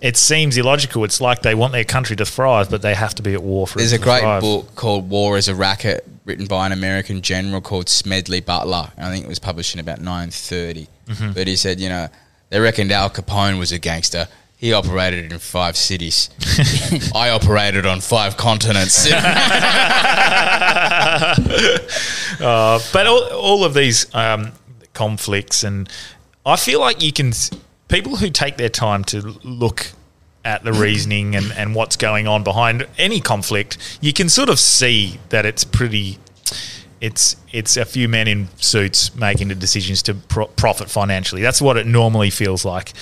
it 0.00 0.16
seems 0.16 0.56
illogical. 0.56 1.04
It's 1.04 1.20
like 1.20 1.42
they 1.42 1.54
want 1.54 1.72
their 1.72 1.84
country 1.84 2.16
to 2.16 2.24
thrive, 2.24 2.70
but 2.70 2.82
they 2.82 2.94
have 2.94 3.14
to 3.16 3.22
be 3.22 3.34
at 3.34 3.42
war 3.42 3.66
for 3.66 3.78
it. 3.78 3.82
There's 3.82 3.92
it 3.92 4.00
a 4.00 4.04
great 4.04 4.20
thrive. 4.22 4.40
book 4.42 4.74
called 4.74 5.08
War 5.10 5.36
is 5.36 5.48
a 5.48 5.54
Racket, 5.54 6.06
written 6.24 6.46
by 6.46 6.66
an 6.66 6.72
American 6.72 7.22
general 7.22 7.60
called 7.60 7.88
Smedley 7.88 8.40
Butler. 8.40 8.90
And 8.96 9.06
I 9.06 9.10
think 9.10 9.24
it 9.24 9.28
was 9.28 9.38
published 9.38 9.74
in 9.74 9.80
about 9.80 10.00
930. 10.00 10.88
Mhm. 11.08 11.34
But 11.34 11.46
he 11.46 11.56
said, 11.56 11.80
you 11.80 11.88
know, 11.88 12.08
they 12.50 12.60
reckoned 12.60 12.92
Al 12.92 13.10
Capone 13.10 13.58
was 13.58 13.72
a 13.72 13.78
gangster. 13.78 14.28
He 14.56 14.72
operated 14.74 15.32
in 15.32 15.38
five 15.38 15.76
cities. 15.76 16.28
I 17.14 17.30
operated 17.30 17.86
on 17.86 18.00
five 18.00 18.36
continents. 18.36 19.06
uh, 22.40 22.78
but 22.92 23.06
all, 23.06 23.22
all 23.32 23.64
of 23.64 23.72
these 23.74 24.12
um, 24.14 24.52
conflicts, 24.92 25.64
and 25.64 25.88
I 26.44 26.56
feel 26.56 26.80
like 26.80 27.02
you 27.02 27.12
can, 27.12 27.32
people 27.90 28.16
who 28.16 28.30
take 28.30 28.56
their 28.56 28.68
time 28.68 29.04
to 29.04 29.20
look 29.42 29.88
at 30.44 30.64
the 30.64 30.72
reasoning 30.72 31.36
and, 31.36 31.52
and 31.52 31.74
what's 31.74 31.96
going 31.96 32.26
on 32.26 32.42
behind 32.42 32.86
any 32.96 33.20
conflict, 33.20 33.98
you 34.00 34.12
can 34.12 34.28
sort 34.28 34.48
of 34.48 34.58
see 34.58 35.18
that 35.28 35.44
it's 35.44 35.64
pretty. 35.64 36.18
It's 37.00 37.36
it's 37.50 37.78
a 37.78 37.86
few 37.86 38.08
men 38.08 38.28
in 38.28 38.48
suits 38.56 39.14
making 39.14 39.48
the 39.48 39.54
decisions 39.54 40.02
to 40.02 40.14
pro- 40.14 40.48
profit 40.48 40.90
financially. 40.90 41.40
That's 41.40 41.62
what 41.62 41.78
it 41.78 41.86
normally 41.86 42.28
feels 42.28 42.64
like. 42.64 42.92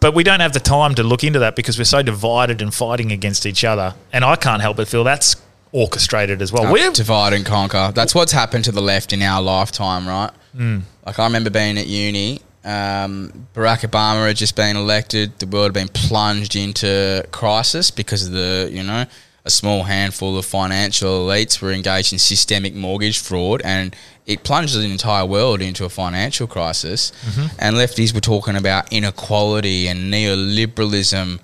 But 0.00 0.14
we 0.14 0.24
don't 0.24 0.40
have 0.40 0.52
the 0.52 0.60
time 0.60 0.94
to 0.96 1.04
look 1.04 1.22
into 1.22 1.38
that 1.38 1.54
because 1.54 1.78
we're 1.78 1.84
so 1.84 2.02
divided 2.02 2.60
and 2.60 2.74
fighting 2.74 3.12
against 3.12 3.46
each 3.46 3.64
other. 3.64 3.94
And 4.12 4.24
I 4.24 4.34
can't 4.36 4.60
help 4.60 4.78
but 4.78 4.88
feel 4.88 5.04
that's 5.04 5.36
orchestrated 5.72 6.42
as 6.42 6.52
well. 6.52 6.72
We're 6.72 6.90
divide 6.90 7.32
and 7.34 7.46
conquer. 7.46 7.92
That's 7.94 8.14
what's 8.14 8.32
happened 8.32 8.64
to 8.64 8.72
the 8.72 8.82
left 8.82 9.12
in 9.12 9.22
our 9.22 9.40
lifetime, 9.40 10.08
right? 10.08 10.30
Mm. 10.56 10.82
Like 11.04 11.18
I 11.18 11.24
remember 11.24 11.50
being 11.50 11.78
at 11.78 11.86
uni. 11.86 12.40
Um, 12.66 13.46
Barack 13.54 13.88
Obama 13.88 14.26
had 14.26 14.36
just 14.36 14.56
been 14.56 14.76
elected. 14.76 15.38
The 15.38 15.46
world 15.46 15.66
had 15.66 15.74
been 15.74 15.88
plunged 15.88 16.56
into 16.56 17.24
crisis 17.30 17.90
because 17.92 18.26
of 18.26 18.32
the, 18.32 18.68
you 18.72 18.82
know, 18.82 19.04
a 19.44 19.50
small 19.50 19.84
handful 19.84 20.36
of 20.36 20.44
financial 20.44 21.26
elites 21.26 21.62
were 21.62 21.70
engaged 21.70 22.12
in 22.12 22.18
systemic 22.18 22.74
mortgage 22.74 23.20
fraud, 23.20 23.62
and 23.64 23.94
it 24.26 24.42
plunged 24.42 24.74
the 24.76 24.82
entire 24.82 25.24
world 25.24 25.62
into 25.62 25.84
a 25.84 25.88
financial 25.88 26.48
crisis. 26.48 27.12
Mhm. 27.24 27.50
And 27.60 27.76
lefties 27.76 28.12
were 28.12 28.20
talking 28.20 28.56
about 28.56 28.92
inequality 28.92 29.86
and 29.86 30.12
neoliberalism. 30.12 31.38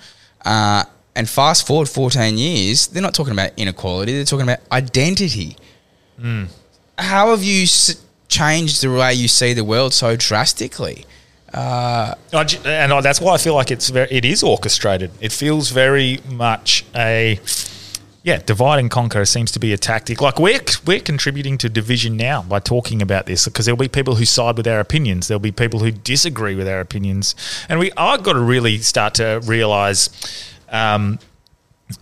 Uh, 0.44 0.82
and 1.14 1.28
fast 1.30 1.64
forward 1.66 1.88
14 1.88 2.36
years, 2.38 2.88
they're 2.88 3.02
not 3.02 3.14
talking 3.14 3.32
about 3.32 3.50
inequality, 3.56 4.14
they're 4.14 4.24
talking 4.24 4.48
about 4.50 4.58
identity. 4.72 5.56
Mm. 6.20 6.48
How 6.98 7.30
have 7.30 7.44
you 7.44 7.62
s- 7.62 7.96
changed 8.32 8.82
the 8.82 8.90
way 8.90 9.12
you 9.12 9.28
see 9.28 9.52
the 9.52 9.64
world 9.64 9.92
so 9.92 10.16
drastically? 10.16 11.04
Uh, 11.52 12.14
and 12.32 12.92
I, 12.92 13.00
that's 13.02 13.20
why 13.20 13.34
I 13.34 13.38
feel 13.38 13.54
like 13.54 13.70
it's 13.70 13.90
very, 13.90 14.08
it 14.10 14.24
is 14.24 14.42
orchestrated. 14.42 15.10
It 15.20 15.32
feels 15.32 15.70
very 15.70 16.20
much 16.30 16.84
a 16.94 17.38
yeah, 18.24 18.38
divide 18.38 18.78
and 18.78 18.90
conquer 18.90 19.24
seems 19.24 19.50
to 19.52 19.58
be 19.58 19.72
a 19.72 19.76
tactic. 19.76 20.20
Like 20.20 20.38
we're 20.38 20.60
we're 20.86 21.00
contributing 21.00 21.58
to 21.58 21.68
division 21.68 22.16
now 22.16 22.42
by 22.42 22.60
talking 22.60 23.02
about 23.02 23.26
this 23.26 23.44
because 23.44 23.66
there'll 23.66 23.76
be 23.76 23.88
people 23.88 24.14
who 24.14 24.24
side 24.24 24.56
with 24.56 24.68
our 24.68 24.80
opinions. 24.80 25.28
There'll 25.28 25.40
be 25.40 25.52
people 25.52 25.80
who 25.80 25.90
disagree 25.90 26.54
with 26.54 26.68
our 26.68 26.80
opinions, 26.80 27.34
and 27.68 27.78
we 27.80 27.90
I've 27.96 28.22
got 28.22 28.34
to 28.34 28.40
really 28.40 28.78
start 28.78 29.14
to 29.14 29.40
realize 29.44 30.08
um, 30.70 31.18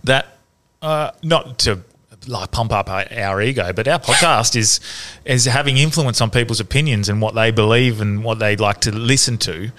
that 0.03 0.37
uh, 0.81 1.11
not 1.23 1.57
to 1.59 1.79
like 2.27 2.51
pump 2.51 2.71
up 2.71 2.89
our, 2.89 3.05
our 3.11 3.41
ego, 3.41 3.73
but 3.73 3.87
our 3.87 3.99
podcast 3.99 4.55
is 4.55 4.79
is 5.25 5.45
having 5.45 5.77
influence 5.77 6.21
on 6.21 6.29
people's 6.29 6.59
opinions 6.59 7.09
and 7.09 7.21
what 7.21 7.33
they 7.35 7.51
believe 7.51 7.99
and 8.01 8.23
what 8.23 8.39
they 8.39 8.55
like 8.55 8.79
to 8.81 8.91
listen 8.91 9.37
to. 9.39 9.71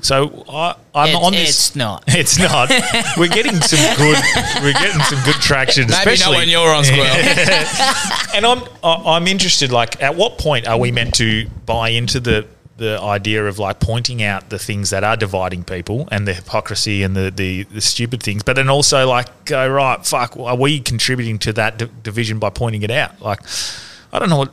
So 0.00 0.44
I, 0.50 0.74
I'm 0.94 1.08
It's- 1.08 1.24
on 1.24 1.32
this. 1.32 1.48
it's 1.48 1.76
not. 1.76 2.04
It's 2.08 2.38
not. 2.38 2.68
we're 3.16 3.28
getting 3.28 3.54
some 3.60 3.96
good. 3.96 4.18
We're 4.62 4.72
getting 4.74 5.00
some 5.02 5.22
good 5.24 5.36
traction. 5.40 5.82
Maybe 5.84 5.92
not 5.92 6.06
especially 6.06 6.36
when 6.36 6.48
you're 6.48 6.74
on, 6.74 6.84
Squirrel. 6.84 7.06
and 8.34 8.44
I'm 8.44 8.62
I'm 8.82 9.26
interested. 9.26 9.72
Like, 9.72 10.02
at 10.02 10.14
what 10.14 10.36
point 10.38 10.66
are 10.66 10.78
we 10.78 10.92
meant 10.92 11.14
to 11.14 11.46
buy 11.64 11.90
into 11.90 12.20
the 12.20 12.46
the 12.76 13.00
idea 13.00 13.46
of 13.46 13.58
like 13.58 13.78
pointing 13.78 14.22
out 14.22 14.50
the 14.50 14.58
things 14.58 14.90
that 14.90 15.04
are 15.04 15.16
dividing 15.16 15.62
people 15.64 16.08
and 16.10 16.26
the 16.26 16.34
hypocrisy 16.34 17.02
and 17.02 17.14
the 17.14 17.30
the, 17.30 17.62
the 17.64 17.80
stupid 17.80 18.22
things, 18.22 18.42
but 18.42 18.56
then 18.56 18.68
also 18.68 19.06
like 19.08 19.44
go 19.44 19.68
right, 19.68 20.04
fuck, 20.04 20.36
are 20.36 20.56
we 20.56 20.80
contributing 20.80 21.38
to 21.40 21.52
that 21.52 21.78
di- 21.78 21.88
division 22.02 22.38
by 22.38 22.50
pointing 22.50 22.82
it 22.82 22.90
out? 22.90 23.20
Like, 23.20 23.40
I 24.12 24.18
don't 24.18 24.28
know 24.28 24.38
what. 24.38 24.52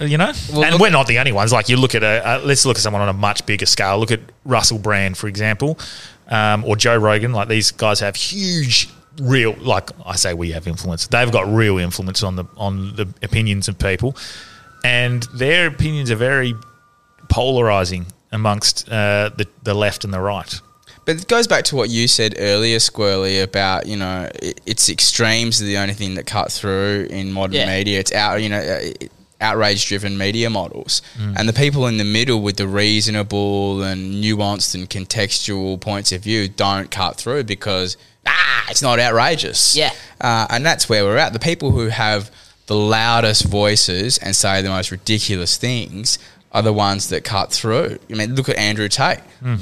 You 0.00 0.16
know, 0.16 0.32
and 0.54 0.80
we're 0.80 0.88
not 0.88 1.06
the 1.06 1.18
only 1.18 1.32
ones. 1.32 1.52
Like 1.52 1.68
you 1.68 1.76
look 1.76 1.94
at 1.94 2.02
a, 2.02 2.26
uh, 2.26 2.40
let's 2.42 2.64
look 2.64 2.78
at 2.78 2.82
someone 2.82 3.02
on 3.02 3.10
a 3.10 3.12
much 3.12 3.44
bigger 3.44 3.66
scale. 3.66 3.98
Look 3.98 4.10
at 4.10 4.20
Russell 4.46 4.78
Brand, 4.78 5.18
for 5.18 5.26
example, 5.28 5.78
um, 6.28 6.64
or 6.64 6.76
Joe 6.76 6.96
Rogan. 6.96 7.34
Like 7.34 7.48
these 7.48 7.72
guys 7.72 8.00
have 8.00 8.16
huge, 8.16 8.88
real. 9.20 9.52
Like 9.52 9.90
I 10.06 10.16
say, 10.16 10.32
we 10.32 10.52
have 10.52 10.66
influence. 10.66 11.08
They've 11.08 11.30
got 11.30 11.46
real 11.52 11.76
influence 11.76 12.22
on 12.22 12.36
the 12.36 12.44
on 12.56 12.96
the 12.96 13.06
opinions 13.22 13.68
of 13.68 13.78
people, 13.78 14.16
and 14.82 15.24
their 15.34 15.66
opinions 15.66 16.10
are 16.10 16.16
very 16.16 16.54
polarizing 17.28 18.06
amongst 18.32 18.88
uh, 18.88 19.30
the 19.36 19.46
the 19.62 19.74
left 19.74 20.04
and 20.04 20.12
the 20.12 20.20
right. 20.20 20.60
But 21.04 21.16
it 21.22 21.28
goes 21.28 21.46
back 21.46 21.64
to 21.66 21.76
what 21.76 21.88
you 21.88 22.08
said 22.08 22.34
earlier, 22.38 22.78
Squirly, 22.78 23.42
about 23.42 23.86
you 23.86 23.96
know 23.96 24.28
it, 24.42 24.60
it's 24.66 24.88
extremes 24.88 25.62
are 25.62 25.64
the 25.64 25.78
only 25.78 25.94
thing 25.94 26.14
that 26.16 26.26
cut 26.26 26.50
through 26.50 27.06
in 27.10 27.32
modern 27.32 27.54
Yeah. 27.56 27.66
media. 27.66 28.00
It's 28.00 28.12
out 28.12 28.42
you 28.42 28.48
know 28.48 28.58
uh, 28.60 28.90
outrage-driven 29.40 30.16
media 30.16 30.48
models, 30.50 31.02
Mm. 31.18 31.34
and 31.38 31.48
the 31.48 31.52
people 31.52 31.86
in 31.86 31.98
the 31.98 32.04
middle 32.04 32.40
with 32.40 32.56
the 32.56 32.66
reasonable 32.66 33.82
and 33.82 34.14
nuanced 34.24 34.74
and 34.74 34.88
contextual 34.88 35.78
points 35.80 36.10
of 36.12 36.22
view 36.22 36.48
don't 36.48 36.90
cut 36.90 37.16
through 37.16 37.44
because 37.44 37.96
ah 38.26 38.64
it's 38.70 38.82
not 38.82 38.98
outrageous. 38.98 39.76
Yeah. 39.76 39.92
Uh, 40.20 40.46
and 40.50 40.64
that's 40.66 40.88
where 40.88 41.04
we're 41.04 41.18
at. 41.18 41.32
The 41.32 41.38
people 41.38 41.70
who 41.70 41.88
have 41.88 42.30
the 42.66 42.74
loudest 42.74 43.44
voices 43.44 44.18
and 44.18 44.34
say 44.34 44.60
the 44.62 44.70
most 44.70 44.90
ridiculous 44.90 45.56
things 45.56 46.18
are 46.56 46.62
the 46.62 46.72
ones 46.72 47.08
that 47.10 47.22
cut 47.22 47.52
through. 47.52 47.98
I 48.10 48.14
mean, 48.14 48.34
look 48.34 48.48
at 48.48 48.56
Andrew 48.56 48.88
Tate. 48.88 49.20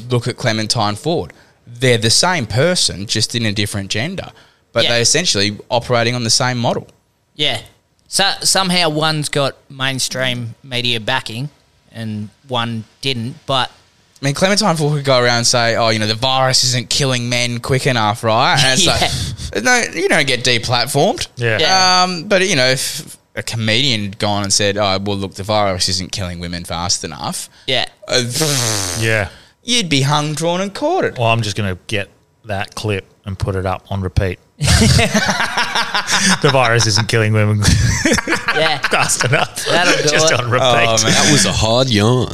Look 0.08 0.28
at 0.28 0.36
Clementine 0.36 0.94
Ford. 0.94 1.32
They're 1.66 1.98
the 1.98 2.10
same 2.10 2.46
person, 2.46 3.06
just 3.06 3.34
in 3.34 3.44
a 3.44 3.52
different 3.52 3.90
gender, 3.90 4.30
but 4.72 4.84
Yeah. 4.84 4.90
they're 4.90 5.00
essentially 5.02 5.58
operating 5.70 6.14
on 6.14 6.22
the 6.22 6.30
same 6.30 6.56
model. 6.58 6.86
Yeah. 7.34 7.60
So 8.06 8.30
somehow 8.42 8.90
one's 8.90 9.28
got 9.28 9.56
mainstream 9.68 10.54
media 10.62 11.00
backing 11.00 11.48
and 11.90 12.28
one 12.46 12.84
didn't, 13.00 13.34
but 13.46 13.70
I 14.22 14.24
mean, 14.26 14.34
Clementine 14.34 14.76
Ford 14.76 14.94
could 14.96 15.04
go 15.04 15.18
around 15.18 15.38
and 15.38 15.46
say, 15.46 15.74
"Oh, 15.76 15.88
you 15.90 15.98
know, 15.98 16.06
the 16.06 16.14
virus 16.14 16.64
isn't 16.64 16.88
killing 16.88 17.28
men 17.28 17.58
quick 17.60 17.86
enough, 17.86 18.22
right?" 18.22 18.56
And 18.62 18.80
it's 18.80 18.86
like, 19.54 19.64
no, 19.64 19.82
you 20.00 20.08
don't 20.08 20.26
get 20.26 20.44
deplatformed. 20.44 21.26
Yeah. 21.36 21.58
Yeah. 21.58 22.02
Um, 22.04 22.24
but 22.28 22.46
you 22.48 22.56
know, 22.56 22.66
if 22.66 23.18
a 23.34 23.42
comedian 23.42 24.12
gone 24.12 24.42
and 24.44 24.52
said, 24.52 24.76
"Oh, 24.76 24.98
well, 25.02 25.16
look, 25.16 25.34
the 25.34 25.42
virus 25.42 25.88
isn't 25.88 26.12
killing 26.12 26.40
women 26.40 26.64
fast 26.64 27.04
enough," 27.04 27.48
yeah. 27.66 27.86
uh, 28.08 28.22
Yeah. 29.00 29.30
you'd 29.62 29.88
be 29.88 30.02
hung, 30.02 30.34
drawn, 30.34 30.60
and 30.60 30.74
quartered. 30.74 31.18
Well, 31.18 31.28
I'm 31.28 31.42
just 31.42 31.56
going 31.56 31.74
to 31.74 31.80
get 31.86 32.08
that 32.44 32.74
clip 32.74 33.06
and 33.24 33.38
put 33.38 33.56
it 33.56 33.66
up 33.66 33.84
on 33.90 34.00
repeat. 34.02 34.38
the 36.42 36.50
virus 36.52 36.86
isn't 36.86 37.08
killing 37.08 37.32
women 37.32 37.58
Yeah. 38.54 38.78
fast 38.88 39.24
enough. 39.24 39.64
That'll 39.66 40.02
do 40.02 40.08
just 40.08 40.32
it. 40.32 40.40
on 40.40 40.50
repeat. 40.50 40.64
Oh, 40.64 40.96
man. 41.02 41.12
That 41.12 41.28
was 41.32 41.44
a 41.44 41.52
hard 41.52 41.88
yawn. 41.90 42.28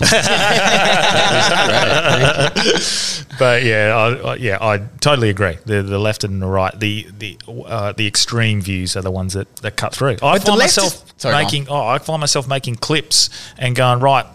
But 3.39 3.63
yeah, 3.63 3.95
I, 3.97 4.33
I, 4.33 4.35
yeah, 4.37 4.59
I 4.61 4.79
totally 5.01 5.31
agree. 5.31 5.57
The 5.65 5.83
the 5.83 5.99
left 5.99 6.25
and 6.25 6.43
the 6.43 6.47
right, 6.47 6.79
the 6.79 7.07
the 7.19 7.39
uh, 7.49 7.93
the 7.93 8.07
extreme 8.07 8.61
views 8.61 8.97
are 8.97 9.03
the 9.03 9.11
ones 9.11 9.33
that, 9.33 9.55
that 9.57 9.77
cut 9.77 9.95
through. 9.95 10.17
I 10.23 10.39
find 10.39 10.59
left 10.59 10.77
is- 10.77 10.85
myself 10.85 11.15
Sorry, 11.17 11.35
making 11.45 11.69
oh, 11.71 11.87
I 11.87 11.99
find 11.99 12.21
myself 12.21 12.47
making 12.47 12.77
clips 12.77 13.31
and 13.59 13.75
going 13.75 14.01
right. 14.01 14.27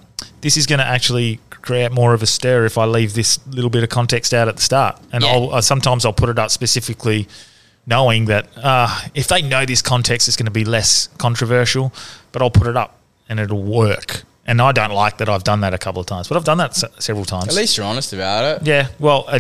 This 0.42 0.58
is 0.58 0.66
going 0.66 0.80
to 0.80 0.86
actually 0.86 1.40
create 1.62 1.92
more 1.92 2.14
of 2.14 2.22
a 2.24 2.28
stir 2.28 2.66
if 2.66 2.78
I 2.78 2.86
leave 2.86 3.14
this 3.14 3.40
little 3.48 3.70
bit 3.72 3.84
of 3.84 3.90
context 3.90 4.34
out 4.34 4.48
at 4.48 4.56
the 4.56 4.62
start. 4.62 5.00
And 5.12 5.24
Yeah. 5.24 5.32
I'll, 5.32 5.54
uh, 5.56 5.62
sometimes 5.62 6.06
I'll 6.06 6.14
put 6.14 6.30
it 6.30 6.38
up 6.40 6.52
specifically, 6.52 7.28
knowing 7.88 8.26
that 8.26 8.48
uh, 8.58 9.02
if 9.14 9.28
they 9.28 9.42
know 9.42 9.66
this 9.66 9.82
context, 9.82 10.28
it's 10.28 10.38
going 10.38 10.46
to 10.46 10.52
be 10.52 10.66
less 10.66 11.08
controversial. 11.18 11.94
But 12.32 12.42
I'll 12.42 12.50
put 12.52 12.68
it 12.68 12.76
up 12.78 13.00
and 13.30 13.40
it'll 13.40 13.64
work. 13.64 14.24
And 14.48 14.62
I 14.62 14.72
don't 14.72 14.92
like 14.92 15.18
that 15.18 15.28
I've 15.30 15.44
done 15.44 15.62
that 15.62 15.74
a 15.74 15.78
couple 15.80 16.00
of 16.00 16.06
times, 16.06 16.28
but 16.28 16.36
I've 16.38 16.44
done 16.44 16.60
that 16.60 16.76
se- 16.76 16.88
several 17.00 17.26
times. 17.26 17.48
At 17.48 17.56
least 17.56 17.78
you're 17.78 17.86
honest 17.86 18.14
about 18.14 18.44
it. 18.62 18.68
Yeah, 18.68 18.90
well, 19.00 19.26
I, 19.28 19.40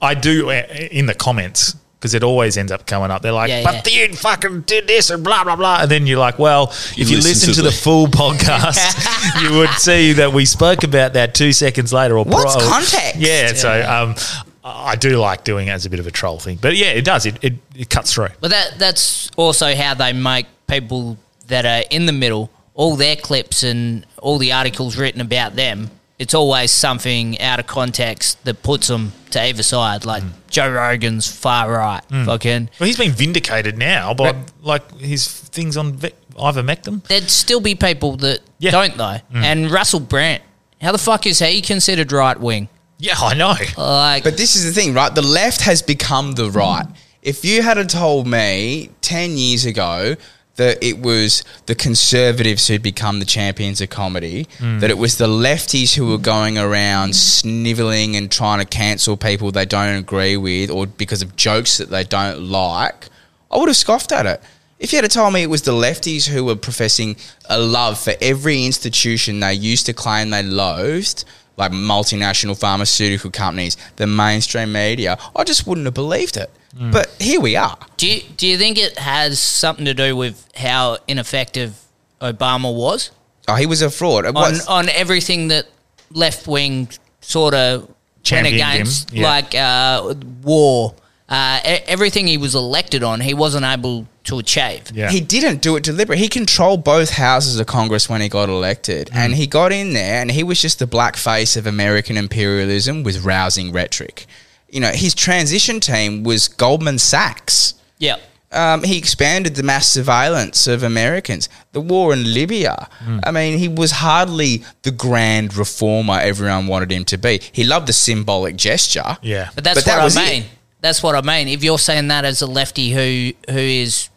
I 0.00 0.14
do 0.14 0.50
uh, 0.50 0.64
in 0.90 1.06
the 1.06 1.14
comments 1.14 1.76
because 2.00 2.14
it 2.14 2.24
always 2.24 2.56
ends 2.58 2.72
up 2.72 2.84
coming 2.84 3.12
up. 3.12 3.22
They're 3.22 3.30
like, 3.30 3.50
Yeah, 3.50 3.62
"But 3.62 3.88
yeah. 3.88 4.06
you 4.08 4.14
fucking 4.16 4.62
did 4.62 4.88
this 4.88 5.10
and 5.10 5.22
blah 5.22 5.44
blah 5.44 5.54
blah," 5.54 5.82
and 5.82 5.88
then 5.88 6.08
you're 6.08 6.18
like, 6.18 6.40
"Well, 6.40 6.70
if 6.72 6.98
you, 7.08 7.18
listen 7.18 7.30
listen 7.30 7.48
to 7.50 7.54
to 7.54 7.62
the, 7.62 7.68
the- 7.70 7.76
full 7.76 8.08
podcast, 8.08 9.40
you 9.42 9.56
would 9.58 9.70
see 9.70 10.12
that 10.14 10.32
we 10.32 10.44
spoke 10.44 10.82
about 10.82 11.12
that 11.12 11.36
two 11.36 11.52
seconds 11.52 11.92
later." 11.92 12.18
Or 12.18 12.24
What's 12.24 12.56
pro- 12.56 12.66
context? 12.66 13.14
Yeah, 13.20 13.52
so 13.52 13.70
um, 13.88 14.16
I 14.64 14.96
do 14.96 15.16
like 15.18 15.44
doing 15.44 15.68
it 15.68 15.72
as 15.72 15.86
a 15.86 15.90
bit 15.90 15.98
of 16.00 16.06
a 16.06 16.10
troll 16.10 16.38
thing, 16.38 16.58
but 16.60 16.76
yeah, 16.76 16.86
it 16.90 17.04
does. 17.04 17.26
It 17.26 17.42
it, 17.42 17.54
it 17.74 17.90
cuts 17.90 18.12
through. 18.14 18.28
But 18.40 18.50
that 18.50 18.74
that's 18.78 19.30
also 19.36 19.74
how 19.74 19.94
they 19.94 20.12
make 20.12 20.46
people 20.68 21.18
that 21.48 21.66
are 21.66 21.84
in 21.90 22.06
the 22.06 22.12
middle, 22.12 22.50
all 22.74 22.96
their 22.96 23.16
clips 23.16 23.62
and 23.62 24.06
all 24.18 24.38
the 24.38 24.52
articles 24.52 24.96
written 24.96 25.20
about 25.20 25.56
them, 25.56 25.90
it's 26.18 26.34
always 26.34 26.70
something 26.70 27.40
out 27.40 27.58
of 27.58 27.66
context 27.66 28.44
that 28.44 28.62
puts 28.62 28.86
them 28.86 29.12
to 29.30 29.42
either 29.42 29.62
side. 29.64 30.04
Like 30.04 30.22
mm. 30.22 30.30
Joe 30.48 30.70
Rogan's 30.70 31.30
far 31.30 31.70
right. 31.70 32.02
Mm. 32.08 32.26
Fucking 32.26 32.70
Well, 32.78 32.86
he's 32.86 32.96
been 32.96 33.10
vindicated 33.10 33.76
now 33.76 34.14
by 34.14 34.36
like 34.60 34.98
his 35.00 35.26
things 35.26 35.76
on 35.76 35.94
ve- 35.94 36.12
ivermectin. 36.34 37.02
there'd 37.08 37.28
still 37.28 37.60
be 37.60 37.74
people 37.74 38.16
that 38.18 38.40
Yeah. 38.58 38.70
don't 38.70 38.96
though. 38.96 39.18
Mm. 39.32 39.42
And 39.42 39.70
Russell 39.70 40.00
Brand, 40.00 40.42
how 40.80 40.92
the 40.92 40.98
fuck 40.98 41.26
is 41.26 41.40
he 41.40 41.60
considered 41.60 42.12
right 42.12 42.38
wing? 42.38 42.68
Yeah, 43.02 43.16
I 43.18 43.34
know. 43.34 43.56
Like 43.76 44.22
But 44.22 44.36
this 44.36 44.54
is 44.54 44.64
the 44.64 44.80
thing, 44.80 44.94
right? 44.94 45.12
The 45.12 45.22
left 45.22 45.62
has 45.62 45.82
become 45.82 46.32
the 46.32 46.48
hmm. 46.48 46.56
right. 46.56 46.86
If 47.20 47.44
you 47.44 47.60
had 47.62 47.76
told 47.88 48.28
me 48.28 48.90
10 49.00 49.36
years 49.36 49.64
ago 49.64 50.14
that 50.54 50.82
it 50.84 50.98
was 51.00 51.42
the 51.66 51.74
conservatives 51.74 52.68
who'd 52.68 52.82
become 52.82 53.18
the 53.18 53.24
champions 53.24 53.80
of 53.80 53.90
comedy, 53.90 54.46
hmm. 54.58 54.78
that 54.78 54.90
it 54.90 54.98
was 54.98 55.18
the 55.18 55.26
lefties 55.26 55.94
who 55.94 56.06
were 56.06 56.18
going 56.18 56.56
around 56.56 57.16
sniveling 57.16 58.14
and 58.14 58.30
trying 58.30 58.60
to 58.60 58.64
cancel 58.64 59.16
people 59.16 59.50
they 59.50 59.66
don't 59.66 59.96
agree 59.96 60.36
with 60.36 60.70
or 60.70 60.86
because 60.86 61.22
of 61.22 61.34
jokes 61.34 61.78
that 61.78 61.90
they 61.90 62.04
don't 62.04 62.40
like, 62.40 63.08
I 63.50 63.58
would 63.58 63.68
have 63.68 63.76
scoffed 63.76 64.12
at 64.12 64.26
it. 64.26 64.40
If 64.78 64.92
you 64.92 65.00
had 65.00 65.10
told 65.10 65.32
me 65.32 65.42
it 65.42 65.50
was 65.50 65.62
the 65.62 65.72
lefties 65.72 66.28
who 66.28 66.44
were 66.44 66.56
professing 66.56 67.16
a 67.48 67.58
love 67.58 67.98
for 67.98 68.14
every 68.20 68.64
institution 68.64 69.40
they 69.40 69.54
used 69.54 69.86
to 69.86 69.92
claim 69.92 70.30
they 70.30 70.42
loathed, 70.42 71.24
like 71.56 71.72
multinational 71.72 72.58
pharmaceutical 72.58 73.30
companies, 73.30 73.76
the 73.96 74.06
mainstream 74.06 74.72
media, 74.72 75.18
I 75.36 75.44
just 75.44 75.66
wouldn't 75.66 75.86
have 75.86 75.94
believed 75.94 76.36
it. 76.36 76.50
But 76.90 77.14
here 77.20 77.38
we 77.40 77.54
are. 77.56 77.76
do 77.98 78.06
you, 78.06 78.22
do 78.38 78.46
you 78.46 78.56
think 78.56 78.78
it 78.78 78.98
has 78.98 79.38
something 79.38 79.84
to 79.84 79.92
do 79.92 80.16
with 80.16 80.48
how 80.56 80.96
ineffective 81.06 81.78
Obama 82.22 82.74
was? 82.74 83.10
Oh, 83.46 83.56
he 83.56 83.66
was 83.66 83.82
a 83.82 83.90
fraud. 83.90 84.24
on, 84.24 84.32
What's- 84.34 84.66
on 84.66 84.88
everything 84.88 85.48
that 85.48 85.66
left 86.12 86.46
wing 86.46 86.88
sort 87.20 87.52
of 87.54 87.88
went 88.30 88.46
against, 88.46 89.12
yeah. 89.12 89.22
like 89.28 89.54
uh, 89.54 90.14
war, 90.42 90.94
uh, 91.28 91.60
e- 91.62 91.68
everything 91.86 92.26
he 92.26 92.38
was 92.38 92.54
elected 92.54 93.02
on, 93.02 93.20
he 93.20 93.34
wasn't 93.34 93.66
able 93.66 94.06
to 94.24 94.38
achieve. 94.38 94.90
Yeah. 94.92 95.10
He 95.10 95.20
didn't 95.20 95.62
do 95.62 95.76
it 95.76 95.82
deliberately. 95.82 96.22
He 96.22 96.28
controlled 96.28 96.84
both 96.84 97.10
houses 97.10 97.58
of 97.58 97.66
Congress 97.66 98.08
when 98.08 98.20
he 98.20 98.28
got 98.28 98.48
elected. 98.48 99.08
Mm. 99.08 99.16
And 99.16 99.34
he 99.34 99.46
got 99.46 99.72
in 99.72 99.92
there 99.92 100.20
and 100.20 100.30
he 100.30 100.42
was 100.42 100.60
just 100.60 100.78
the 100.78 100.86
black 100.86 101.16
face 101.16 101.56
of 101.56 101.66
American 101.66 102.16
imperialism 102.16 103.02
with 103.02 103.24
rousing 103.24 103.72
rhetoric. 103.72 104.26
You 104.68 104.80
know, 104.80 104.90
his 104.92 105.14
transition 105.14 105.80
team 105.80 106.22
was 106.22 106.48
Goldman 106.48 106.98
Sachs. 106.98 107.74
Yeah. 107.98 108.16
Um, 108.52 108.82
he 108.82 108.98
expanded 108.98 109.54
the 109.54 109.62
mass 109.62 109.86
surveillance 109.88 110.66
of 110.66 110.82
Americans. 110.82 111.48
The 111.72 111.80
war 111.80 112.12
in 112.12 112.34
Libya. 112.34 112.88
Mm. 113.02 113.20
I 113.24 113.30
mean, 113.30 113.58
he 113.58 113.66
was 113.66 113.92
hardly 113.92 114.62
the 114.82 114.90
grand 114.90 115.56
reformer 115.56 116.18
everyone 116.20 116.66
wanted 116.66 116.92
him 116.92 117.04
to 117.06 117.16
be. 117.18 117.40
He 117.50 117.64
loved 117.64 117.86
the 117.88 117.94
symbolic 117.94 118.56
gesture. 118.56 119.16
Yeah. 119.22 119.48
But 119.54 119.64
that's 119.64 119.82
But 119.84 119.96
what 119.96 120.04
was 120.04 120.16
I 120.18 120.24
it. 120.24 120.44
That's 120.82 121.02
what 121.02 121.14
I 121.14 121.22
mean. 121.22 121.48
If 121.48 121.64
you're 121.64 121.78
saying 121.78 122.08
that 122.08 122.24
as 122.26 122.42
a 122.42 122.46
lefty 122.46 122.90
who 122.90 123.32
who 123.50 123.58
is 123.58 124.10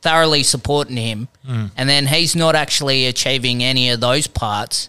thoroughly 0.00 0.42
supporting 0.42 0.96
him, 0.96 1.28
Mm. 1.46 1.70
and 1.76 1.88
then 1.88 2.06
he's 2.06 2.34
not 2.34 2.54
actually 2.56 3.06
achieving 3.06 3.62
any 3.62 3.90
of 3.90 4.00
those 4.00 4.26
parts, 4.26 4.88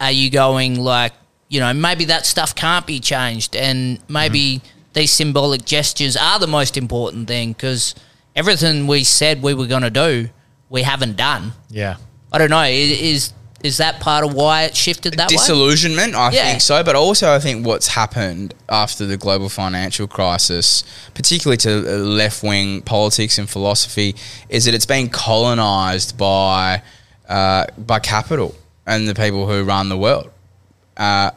are 0.00 0.10
you 0.10 0.30
going 0.30 0.80
like, 0.80 1.12
you 1.48 1.60
know, 1.60 1.72
maybe 1.72 2.06
that 2.06 2.26
stuff 2.26 2.54
can't 2.54 2.86
be 2.86 2.98
changed, 3.00 3.54
and 3.54 3.98
maybe 4.08 4.56
Mm-hmm. 4.62 4.92
these 4.94 5.12
symbolic 5.12 5.64
gestures 5.64 6.16
are 6.16 6.38
the 6.38 6.46
most 6.46 6.76
important 6.76 7.28
thing 7.28 7.52
because 7.52 7.94
everything 8.34 8.86
we 8.86 9.04
said 9.04 9.42
we 9.42 9.54
were 9.54 9.66
going 9.66 9.82
to 9.82 9.90
do, 9.90 10.28
we 10.68 10.82
haven't 10.82 11.16
done. 11.16 11.52
Yeah. 11.68 11.96
I 12.32 12.38
don't 12.38 12.50
know. 12.50 12.62
Is 12.64 13.32
is 13.62 13.76
that 13.76 14.00
part 14.00 14.24
of 14.24 14.32
why 14.34 14.62
it 14.64 14.74
shifted 14.76 15.14
that 15.14 15.28
way? 15.30 15.36
disillusionment 15.36 16.14
i 16.14 16.30
Yeah. 16.30 16.44
think 16.48 16.60
so 16.60 16.82
but 16.82 16.96
also 16.96 17.32
i 17.34 17.38
think 17.38 17.66
what's 17.66 17.88
happened 17.88 18.54
after 18.68 19.06
the 19.06 19.16
global 19.16 19.48
financial 19.48 20.06
crisis 20.06 20.82
particularly 21.14 21.56
to 21.58 21.70
uh, 21.94 21.98
left-wing 21.98 22.82
politics 22.82 23.38
and 23.38 23.48
philosophy 23.50 24.14
is 24.48 24.64
that 24.64 24.74
it's 24.74 24.86
been 24.86 25.08
colonized 25.10 26.16
by 26.16 26.82
uh, 27.28 27.64
by 27.78 27.98
capital 27.98 28.54
and 28.86 29.06
the 29.06 29.14
people 29.14 29.46
who 29.46 29.62
run 29.62 29.88
the 29.88 29.96
world. 29.96 30.30
Uh, 30.96 31.30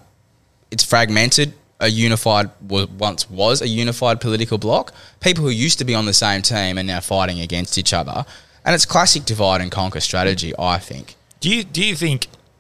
it's 0.72 0.84
fragmented. 0.84 1.54
A 1.80 1.88
unified 1.88 2.50
was 2.68 2.88
once 2.88 3.30
was 3.30 3.62
a 3.62 3.68
unified 3.68 4.20
political 4.20 4.58
bloc. 4.58 4.92
People 5.20 5.44
who 5.44 5.52
used 5.52 5.78
to 5.80 5.86
be 5.86 5.94
on 5.94 6.06
the 6.06 6.14
same 6.14 6.42
team 6.42 6.80
are 6.80 6.84
now 6.84 7.00
fighting 7.00 7.40
against 7.42 7.78
each 7.78 7.94
other. 7.94 8.26
And 8.66 8.74
it's 8.74 8.86
classic 8.86 9.26
divide 9.26 9.60
and 9.62 9.70
conquer 9.72 10.00
strategy 10.00 10.54
i 10.58 10.78
think 10.80 11.16
Do 11.44 11.50
you 11.50 11.66
do 11.66 11.84
you 11.84 11.94
think 11.94 12.28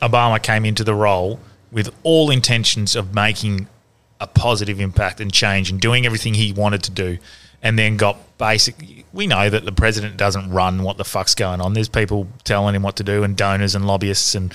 Obama 0.00 0.42
came 0.42 0.64
into 0.64 0.84
the 0.84 0.94
role 0.94 1.38
with 1.70 1.94
all 2.02 2.30
intentions 2.30 2.96
of 2.96 3.14
making 3.14 3.68
a 4.22 4.26
positive 4.26 4.80
impact 4.80 5.20
and 5.20 5.30
change 5.30 5.68
and 5.68 5.78
doing 5.78 6.06
everything 6.06 6.32
he 6.32 6.50
wanted 6.50 6.82
to 6.84 6.90
do, 6.90 7.18
and 7.62 7.78
then 7.78 7.96
got 7.96 8.16
basic? 8.38 9.04
We 9.12 9.26
know 9.26 9.50
that 9.50 9.64
the 9.64 9.72
president 9.72 10.16
doesn't 10.16 10.50
run 10.50 10.82
what 10.82 10.96
the 10.96 11.04
fuck's 11.04 11.34
going 11.34 11.60
on. 11.60 11.74
There's 11.74 11.88
people 11.88 12.28
telling 12.44 12.74
him 12.74 12.82
what 12.82 12.96
to 12.96 13.04
do, 13.04 13.22
and 13.22 13.36
donors 13.36 13.74
and 13.74 13.86
lobbyists 13.86 14.34
and 14.34 14.52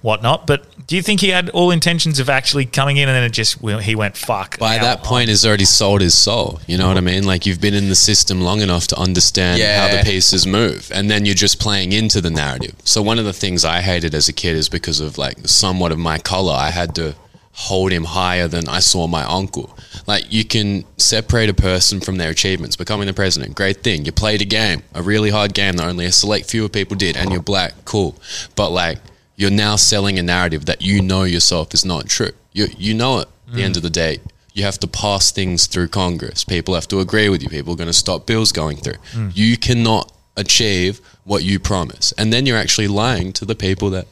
whatnot. 0.00 0.46
But 0.46 0.86
do 0.86 0.96
you 0.96 1.02
think 1.02 1.20
he 1.20 1.28
had 1.28 1.50
all 1.50 1.70
intentions 1.70 2.18
of 2.18 2.30
actually 2.30 2.64
coming 2.64 2.96
in, 2.96 3.08
and 3.08 3.16
then 3.16 3.24
it 3.24 3.32
just 3.32 3.60
well, 3.60 3.78
he 3.78 3.94
went 3.94 4.16
fuck? 4.16 4.58
By 4.58 4.76
now 4.76 4.84
that 4.84 5.02
point, 5.02 5.28
he's 5.28 5.44
already 5.46 5.66
sold 5.66 6.00
his 6.00 6.16
soul. 6.16 6.60
You 6.66 6.78
know 6.78 6.88
what 6.88 6.96
I 6.96 7.00
mean? 7.00 7.24
Like 7.24 7.46
you've 7.46 7.60
been 7.60 7.74
in 7.74 7.88
the 7.88 7.94
system 7.94 8.40
long 8.40 8.60
enough 8.60 8.86
to 8.88 8.98
understand 8.98 9.62
how 9.62 9.96
the 9.96 10.02
pieces 10.04 10.46
move, 10.46 10.90
and 10.94 11.10
then 11.10 11.24
you're 11.24 11.34
just 11.34 11.60
playing 11.60 11.92
into 11.92 12.20
the 12.20 12.30
narrative. 12.30 12.74
So 12.84 13.02
one 13.02 13.18
of 13.18 13.24
the 13.24 13.32
things 13.32 13.64
I 13.64 13.80
hated 13.80 14.14
as 14.14 14.28
a 14.28 14.32
kid 14.32 14.56
is 14.56 14.68
because 14.68 15.00
of 15.00 15.18
like 15.18 15.46
somewhat 15.46 15.92
of 15.92 15.98
my 15.98 16.18
color, 16.18 16.54
I 16.54 16.70
had 16.70 16.94
to 16.96 17.14
hold 17.58 17.90
him 17.90 18.04
higher 18.04 18.46
than 18.46 18.68
I 18.68 18.78
saw 18.78 19.08
my 19.08 19.24
uncle. 19.24 19.76
Like 20.06 20.32
you 20.32 20.44
can 20.44 20.84
separate 20.96 21.48
a 21.48 21.54
person 21.54 22.00
from 22.00 22.16
their 22.16 22.30
achievements, 22.30 22.76
becoming 22.76 23.08
the 23.08 23.12
president, 23.12 23.56
great 23.56 23.82
thing. 23.82 24.04
You 24.04 24.12
played 24.12 24.40
a 24.40 24.44
game, 24.44 24.84
a 24.94 25.02
really 25.02 25.30
hard 25.30 25.54
game 25.54 25.74
that 25.76 25.88
only 25.88 26.04
a 26.04 26.12
select 26.12 26.48
few 26.48 26.68
people 26.68 26.96
did, 26.96 27.16
and 27.16 27.32
you're 27.32 27.42
black, 27.42 27.74
cool. 27.84 28.14
But 28.54 28.70
like 28.70 28.98
you're 29.34 29.50
now 29.50 29.74
selling 29.74 30.20
a 30.20 30.22
narrative 30.22 30.66
that 30.66 30.82
you 30.82 31.02
know 31.02 31.24
yourself 31.24 31.74
is 31.74 31.84
not 31.84 32.08
true. 32.08 32.30
You 32.52 32.68
you 32.76 32.94
know 32.94 33.18
it. 33.18 33.28
At 33.48 33.54
the 33.54 33.62
end 33.64 33.76
of 33.76 33.82
the 33.82 33.90
day, 33.90 34.20
you 34.52 34.62
have 34.64 34.78
to 34.80 34.86
pass 34.86 35.32
things 35.32 35.66
through 35.66 35.88
Congress. 35.88 36.44
People 36.44 36.74
have 36.74 36.86
to 36.88 37.00
agree 37.00 37.30
with 37.30 37.42
you. 37.42 37.48
People 37.48 37.72
are 37.72 37.76
going 37.76 37.88
to 37.88 37.94
stop 37.94 38.26
bills 38.26 38.52
going 38.52 38.76
through. 38.76 39.00
Mm. 39.12 39.34
You 39.34 39.56
cannot 39.56 40.12
achieve 40.36 41.00
what 41.24 41.42
you 41.42 41.58
promise, 41.58 42.12
and 42.18 42.30
then 42.32 42.46
you're 42.46 42.58
actually 42.58 42.88
lying 42.88 43.32
to 43.32 43.44
the 43.44 43.54
people 43.54 43.90
that 43.90 44.06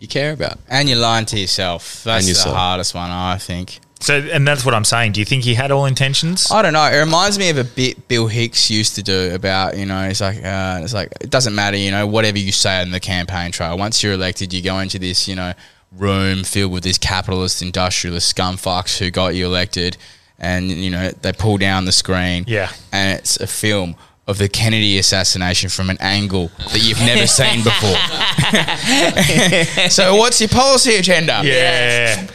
you 0.00 0.08
care 0.08 0.32
about. 0.32 0.58
And 0.68 0.88
you're 0.88 0.98
lying 0.98 1.26
to 1.26 1.38
yourself. 1.38 2.02
That's 2.04 2.26
yourself. 2.26 2.54
the 2.54 2.58
hardest 2.58 2.94
one, 2.94 3.10
I 3.10 3.36
think. 3.36 3.80
So, 4.00 4.14
and 4.18 4.48
that's 4.48 4.64
what 4.64 4.74
I'm 4.74 4.84
saying. 4.86 5.12
Do 5.12 5.20
you 5.20 5.26
think 5.26 5.44
he 5.44 5.52
had 5.54 5.70
all 5.70 5.84
intentions? 5.84 6.50
I 6.50 6.62
don't 6.62 6.72
know. 6.72 6.84
It 6.86 6.98
reminds 6.98 7.38
me 7.38 7.50
of 7.50 7.58
a 7.58 7.64
bit 7.64 8.08
Bill 8.08 8.28
Hicks 8.28 8.70
used 8.70 8.94
to 8.94 9.02
do 9.02 9.34
about 9.34 9.76
you 9.76 9.84
know. 9.84 10.04
It's 10.04 10.22
like 10.22 10.42
uh, 10.42 10.80
it's 10.82 10.94
like 10.94 11.12
it 11.20 11.28
doesn't 11.28 11.54
matter. 11.54 11.76
You 11.76 11.90
know, 11.90 12.06
whatever 12.06 12.38
you 12.38 12.50
say 12.50 12.80
on 12.80 12.92
the 12.92 13.00
campaign 13.00 13.52
trail. 13.52 13.76
Once 13.76 14.02
you're 14.02 14.14
elected, 14.14 14.54
you 14.54 14.62
go 14.62 14.78
into 14.78 14.98
this 14.98 15.28
you 15.28 15.36
know 15.36 15.52
room 15.92 16.44
filled 16.44 16.72
with 16.72 16.82
these 16.82 16.96
capitalist, 16.96 17.60
industrialist 17.60 18.26
scum 18.26 18.56
scumfucks 18.56 18.98
who 18.98 19.10
got 19.10 19.34
you 19.34 19.44
elected, 19.44 19.98
and 20.38 20.70
you 20.70 20.88
know 20.88 21.10
they 21.10 21.34
pull 21.34 21.58
down 21.58 21.84
the 21.84 21.92
screen. 21.92 22.44
Yeah. 22.46 22.72
and 22.92 23.18
it's 23.18 23.36
a 23.38 23.46
film. 23.46 23.96
Of 24.26 24.38
the 24.38 24.48
Kennedy 24.48 24.98
assassination 24.98 25.70
from 25.70 25.90
an 25.90 25.96
angle 26.00 26.50
that 26.72 26.80
you've 26.82 27.00
never 27.00 27.26
seen 27.40 27.64
before. 27.64 27.96
so, 29.90 30.14
what's 30.16 30.40
your 30.40 30.48
policy 30.48 30.96
agenda? 30.96 31.40
Yeah. 31.44 32.28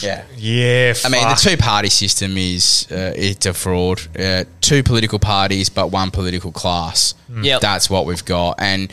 Yeah. 0.00 0.24
Yeah. 0.36 0.94
I 1.04 1.08
mean, 1.08 1.28
the 1.28 1.34
two 1.34 1.56
party 1.56 1.88
system 1.90 2.36
is 2.38 2.86
uh, 2.90 3.12
it's 3.16 3.46
a 3.46 3.54
fraud. 3.54 4.00
Uh, 4.16 4.44
two 4.60 4.82
political 4.84 5.18
parties, 5.18 5.68
but 5.68 5.88
one 5.90 6.10
political 6.12 6.52
class. 6.52 7.14
Yeah, 7.42 7.58
That's 7.58 7.90
what 7.90 8.06
we've 8.06 8.24
got. 8.24 8.60
And 8.60 8.92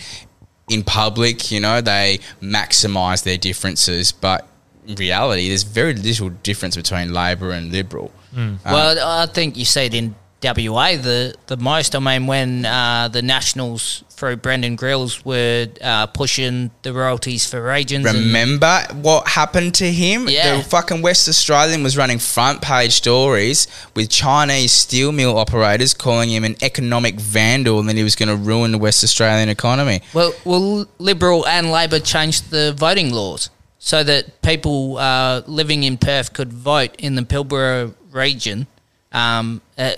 in 0.67 0.83
public, 0.83 1.51
you 1.51 1.59
know, 1.59 1.79
they 1.81 2.19
maximise 2.41 3.23
their 3.23 3.37
differences, 3.37 4.11
but 4.11 4.47
in 4.87 4.95
reality, 4.95 5.47
there's 5.49 5.63
very 5.63 5.93
little 5.93 6.29
difference 6.29 6.75
between 6.75 7.13
Labor 7.13 7.51
and 7.51 7.71
Liberal. 7.71 8.11
Um, 8.35 8.59
Well, 8.65 8.97
I 8.99 9.27
think 9.27 9.57
you 9.57 9.65
see 9.65 9.85
it 9.85 9.93
in 9.93 10.15
WA 10.45 10.97
the 10.97 11.35
the 11.47 11.57
most. 11.57 11.95
I 11.95 11.99
mean, 11.99 12.27
when 12.27 12.65
uh, 12.65 13.07
the 13.07 13.21
Nationals 13.21 14.03
through 14.15 14.37
Brendon 14.37 14.75
Grylls 14.75 15.25
were 15.25 15.67
uh, 15.81 16.07
pushing 16.07 16.71
the 16.83 16.93
royalties 16.93 17.45
for 17.49 17.61
regions. 17.61 18.05
Remember 18.05 18.85
what 18.93 19.27
happened 19.27 19.75
to 19.75 19.91
him? 19.91 20.27
Yeah. 20.29 20.57
The 20.57 20.63
fucking 20.63 21.01
West 21.01 21.27
Australian 21.27 21.83
was 21.83 21.97
running 21.97 22.19
front 22.19 22.61
page 22.61 22.93
stories 22.93 23.67
with 23.93 24.09
Chinese 24.09 24.71
steel 24.71 25.11
mill 25.11 25.37
operators 25.37 25.93
calling 25.93 26.29
him 26.29 26.45
an 26.45 26.55
economic 26.61 27.19
vandal 27.19 27.79
and 27.79 27.89
that 27.89 27.97
he 27.97 28.03
was 28.03 28.15
going 28.15 28.29
to 28.29 28.37
ruin 28.37 28.71
the 28.71 28.77
West 28.77 29.03
Australian 29.03 29.49
economy. 29.49 30.01
Well, 30.13 30.33
well, 30.45 30.87
Liberal 30.97 31.45
and 31.45 31.71
Labor 31.71 31.99
changed 31.99 32.51
the 32.51 32.73
voting 32.73 33.11
laws 33.11 33.49
so 33.79 34.03
that 34.03 34.41
people 34.41 34.97
uh, 34.97 35.41
living 35.45 35.83
in 35.83 35.97
Perth 35.97 36.33
could 36.33 36.53
vote 36.53 36.95
in 36.97 37.15
the 37.15 37.21
Pilbara 37.21 37.93
region 38.11 38.67
um, 39.11 39.61
uh, 39.77 39.91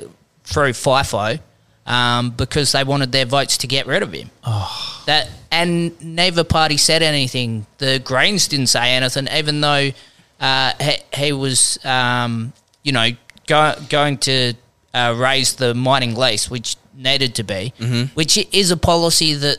through 0.48 0.72
FIFO 0.72 1.40
um, 1.86 2.32
because 2.32 2.72
they 2.72 2.84
wanted 2.86 3.12
their 3.12 3.26
votes 3.26 3.58
to 3.60 3.68
get 3.68 3.86
rid 3.86 4.02
of 4.02 4.14
him. 4.14 4.30
Oh. 4.46 5.04
That 5.06 5.30
and 5.52 6.00
neither 6.02 6.44
party 6.44 6.78
said 6.78 7.04
anything. 7.04 7.66
The 7.80 8.00
Greens 8.00 8.48
didn't 8.48 8.68
say 8.68 8.92
anything, 8.92 9.28
even 9.28 9.60
though 9.62 9.92
uh, 10.40 10.72
he, 10.80 10.94
he 11.14 11.32
was, 11.34 11.78
um, 11.86 12.54
you 12.84 12.92
know, 12.94 13.10
go, 13.46 13.76
going 13.90 14.18
to 14.20 14.54
uh, 14.94 15.16
raise 15.18 15.56
the 15.56 15.74
mining 15.74 16.16
lease, 16.16 16.50
which 16.50 16.76
needed 16.96 17.36
to 17.36 17.44
be, 17.44 17.74
Mhm. 17.80 18.10
which 18.16 18.38
is 18.54 18.72
a 18.72 18.78
policy 18.78 19.34
that 19.34 19.58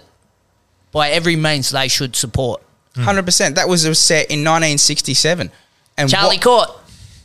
by 0.90 1.10
every 1.10 1.36
means 1.36 1.70
they 1.70 1.88
should 1.88 2.16
support. 2.16 2.62
Hundred 2.96 3.24
percent. 3.26 3.54
That 3.54 3.68
was 3.68 3.82
set 3.98 4.26
in 4.30 4.42
1967. 4.42 5.52
And 5.96 6.10
Charlie 6.10 6.36
what- 6.38 6.42
Court, 6.42 6.70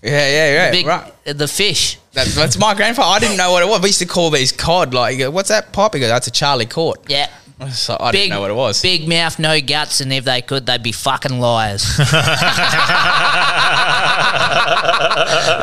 Yeah, 0.03 0.11
yeah, 0.11 0.53
yeah. 0.53 0.71
the 0.71 0.77
big, 0.77 0.85
right. 0.85 1.13
the 1.25 1.47
fish. 1.47 1.97
That, 2.11 2.27
that's 2.27 2.59
my 2.59 2.75
grandfather. 2.75 3.15
I 3.15 3.19
didn't 3.19 3.37
know 3.37 3.51
what 3.51 3.63
it 3.63 3.69
was. 3.69 3.81
We 3.81 3.87
used 3.89 3.99
to 3.99 4.05
call 4.05 4.29
these 4.29 4.51
cod. 4.51 4.93
Like, 4.93 5.17
go, 5.17 5.31
what's 5.31 5.49
that 5.49 5.71
pipe? 5.71 5.93
He 5.93 6.01
goes, 6.01 6.09
that's 6.09 6.27
a 6.27 6.31
Charlie 6.31 6.65
Court. 6.65 6.99
Yeah. 7.07 7.29
So 7.71 7.95
I 7.97 8.11
didn't 8.11 8.31
know 8.31 8.41
what 8.41 8.51
it 8.51 8.55
was. 8.55 8.81
Big 8.81 9.07
mouth, 9.07 9.39
no 9.39 9.61
guts, 9.61 10.01
and 10.01 10.11
if 10.11 10.25
they 10.25 10.41
could, 10.41 10.65
they'd 10.65 10.83
be 10.83 10.91
fucking 10.91 11.39
liars. 11.39 11.83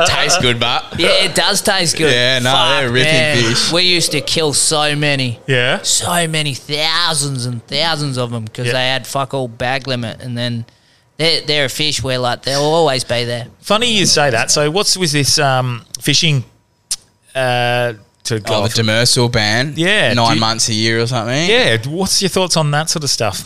Tastes 0.06 0.38
good, 0.40 0.58
but 0.58 0.98
yeah, 0.98 1.24
it 1.24 1.34
does 1.34 1.62
taste 1.62 1.96
good. 1.96 2.12
Yeah, 2.12 2.38
no, 2.38 2.80
they're 2.80 2.90
ripping 2.90 3.50
fish. 3.50 3.72
We 3.72 3.82
used 3.82 4.12
to 4.12 4.20
kill 4.20 4.52
so 4.52 4.96
many. 4.96 5.38
Yeah. 5.46 5.82
So 5.82 6.26
many 6.26 6.54
thousands 6.54 7.46
and 7.46 7.64
thousands 7.66 8.16
of 8.16 8.30
them 8.30 8.44
because 8.44 8.68
Yeah. 8.68 8.72
they 8.72 8.86
had 8.88 9.06
fuck 9.06 9.34
all 9.34 9.48
bag 9.48 9.86
limit, 9.86 10.20
and 10.20 10.36
then 10.38 10.64
they're, 11.20 11.40
they're 11.42 11.64
a 11.66 11.68
fish 11.68 12.02
where 12.02 12.18
like 12.18 12.42
they'll 12.42 12.60
always 12.62 13.04
be 13.04 13.24
there. 13.24 13.46
Funny 13.60 13.92
you 13.98 14.06
say 14.06 14.30
that. 14.30 14.50
So, 14.50 14.70
what's 14.70 14.96
with 14.96 15.12
this 15.12 15.38
um, 15.38 15.84
fishing 16.00 16.44
uh, 17.34 17.92
to 18.24 18.40
go 18.40 18.54
Oh, 18.54 18.62
the 18.68 18.82
demersal 18.82 19.30
ban. 19.30 19.74
Yeah, 19.76 20.12
Nine 20.14 20.34
you- 20.34 20.40
months 20.40 20.68
a 20.68 20.74
year 20.74 21.00
or 21.00 21.06
something. 21.06 21.48
Yeah, 21.48 21.76
what's 21.86 22.20
your 22.22 22.28
thoughts 22.28 22.56
on 22.56 22.70
that 22.72 22.88
sort 22.90 23.04
of 23.04 23.10
stuff? 23.10 23.40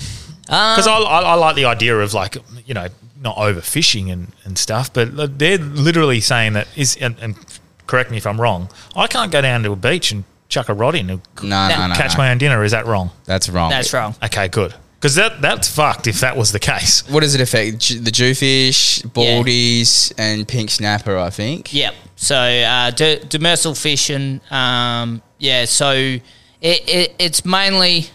Um, 0.49 0.77
Because 0.77 0.87
I, 0.87 0.97
I, 0.99 1.21
I 1.23 1.35
like 1.35 1.57
the 1.57 1.65
idea 1.65 1.99
of 1.99 2.15
like 2.15 2.37
you 2.67 2.75
know 2.75 2.87
not 3.21 3.37
overfishing 3.37 4.13
and, 4.13 4.33
and 4.45 4.57
stuff, 4.59 4.93
but 4.93 5.39
they're 5.39 5.59
literally 5.59 6.21
saying 6.21 6.53
that 6.55 6.69
is 6.77 6.97
and, 7.01 7.17
and 7.21 7.35
correct 7.87 8.11
me 8.11 8.19
if 8.19 8.27
I'm 8.27 8.41
wrong. 8.41 8.69
I 8.95 9.07
can't 9.07 9.33
go 9.33 9.41
down 9.41 9.63
to 9.65 9.73
a 9.73 9.77
beach 9.77 10.13
and 10.13 10.25
chuck 10.49 10.69
a 10.69 10.75
rod 10.75 10.95
in 10.95 11.09
and 11.11 11.21
No, 11.43 11.69
no, 11.69 11.87
no, 11.89 11.95
catch 11.95 12.13
no. 12.13 12.19
my 12.19 12.31
own 12.31 12.39
dinner. 12.39 12.63
Is 12.63 12.73
that 12.73 12.87
wrong? 12.87 13.11
That's 13.25 13.49
wrong. 13.49 13.71
That's 13.71 13.93
wrong. 13.95 14.15
Okay, 14.23 14.49
good. 14.49 14.75
Because 15.05 15.17
that 15.17 15.43
that's 15.43 15.69
fucked 15.69 16.07
if 16.07 16.21
that 16.21 16.35
was 16.35 16.51
the 16.53 16.59
case. 16.59 17.07
What 17.11 17.21
does 17.21 17.35
it 17.35 17.41
affect? 17.43 17.79
Ju- 17.79 18.01
The 18.01 18.11
jewfish, 18.11 19.03
baldies, 19.03 20.15
and 20.17 20.49
pink 20.49 20.71
snapper, 20.71 21.19
I 21.19 21.29
think. 21.29 21.75
Yep. 21.75 21.95
So 22.17 22.35
uh, 22.37 22.91
de- 22.91 23.19
demersal 23.21 23.79
fishing, 23.79 24.41
um, 24.51 25.21
yeah. 25.39 25.67
So 25.67 25.91
it, 25.93 26.21
it 26.63 27.15
it's 27.19 27.45
mainly. 27.45 28.07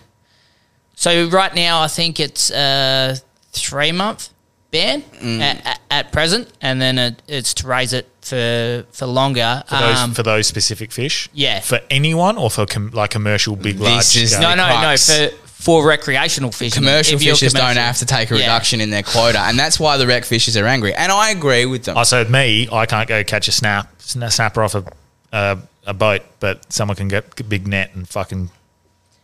So 0.95 1.27
right 1.29 1.53
now, 1.53 1.81
I 1.83 1.87
think 1.87 2.19
it's 2.19 2.49
a 2.49 3.17
three 3.51 3.91
month 3.91 4.29
ban 4.71 5.03
Mm. 5.21 5.41
at, 5.41 5.65
at, 5.67 5.79
at 5.91 6.11
present, 6.11 6.51
and 6.59 6.81
then 6.81 6.97
it, 6.97 7.21
it's 7.27 7.53
to 7.55 7.67
raise 7.67 7.93
it 7.93 8.07
for 8.21 8.83
for 8.91 9.05
longer. 9.05 9.61
For 9.67 9.75
those, 9.77 9.97
Um, 9.99 10.13
for 10.15 10.23
those 10.23 10.47
specific 10.47 10.91
fish, 10.91 11.29
yeah. 11.33 11.59
For 11.59 11.81
anyone 11.91 12.35
or 12.35 12.49
for 12.49 12.65
com- 12.65 12.89
like 12.95 13.11
commercial 13.11 13.55
big 13.55 13.79
large. 13.79 14.17
is 14.17 14.31
scale? 14.31 14.41
no, 14.41 14.55
no, 14.55 14.81
no. 14.81 14.97
For 14.97 15.29
for 15.60 15.86
recreational 15.86 16.52
fishing, 16.52 16.81
Commercial 16.84 17.15
If 17.15 17.23
you're 17.23 17.36
fishers 17.36 17.53
don't 17.53 17.76
have 17.76 17.98
to 17.98 18.06
take 18.06 18.31
a 18.31 18.36
Yeah. 18.36 18.41
reduction 18.44 18.80
in 18.81 18.90
their 18.90 19.03
quota, 19.03 19.40
and 19.41 19.60
that's 19.60 19.77
why 19.80 19.98
the 19.98 20.07
rec 20.07 20.23
fishers 20.26 20.56
are 20.56 20.65
angry. 20.65 20.94
And 20.95 21.11
I 21.11 21.31
agree 21.31 21.65
with 21.65 21.84
them. 21.84 21.98
Oh, 21.98 22.03
so 22.03 22.23
me, 22.26 22.69
I 22.72 22.86
can't 22.86 23.07
go 23.10 23.23
catch 23.23 23.48
a 23.48 23.52
snap 23.52 23.91
snapper 23.99 24.64
off 24.64 24.73
a 24.76 24.84
uh, 25.31 25.57
a 25.86 25.94
boat, 25.94 26.22
but 26.40 26.72
someone 26.72 26.95
can 26.95 27.07
get 27.10 27.40
a 27.40 27.44
big 27.44 27.68
net 27.68 27.91
and 27.94 28.07
fucking 28.07 28.49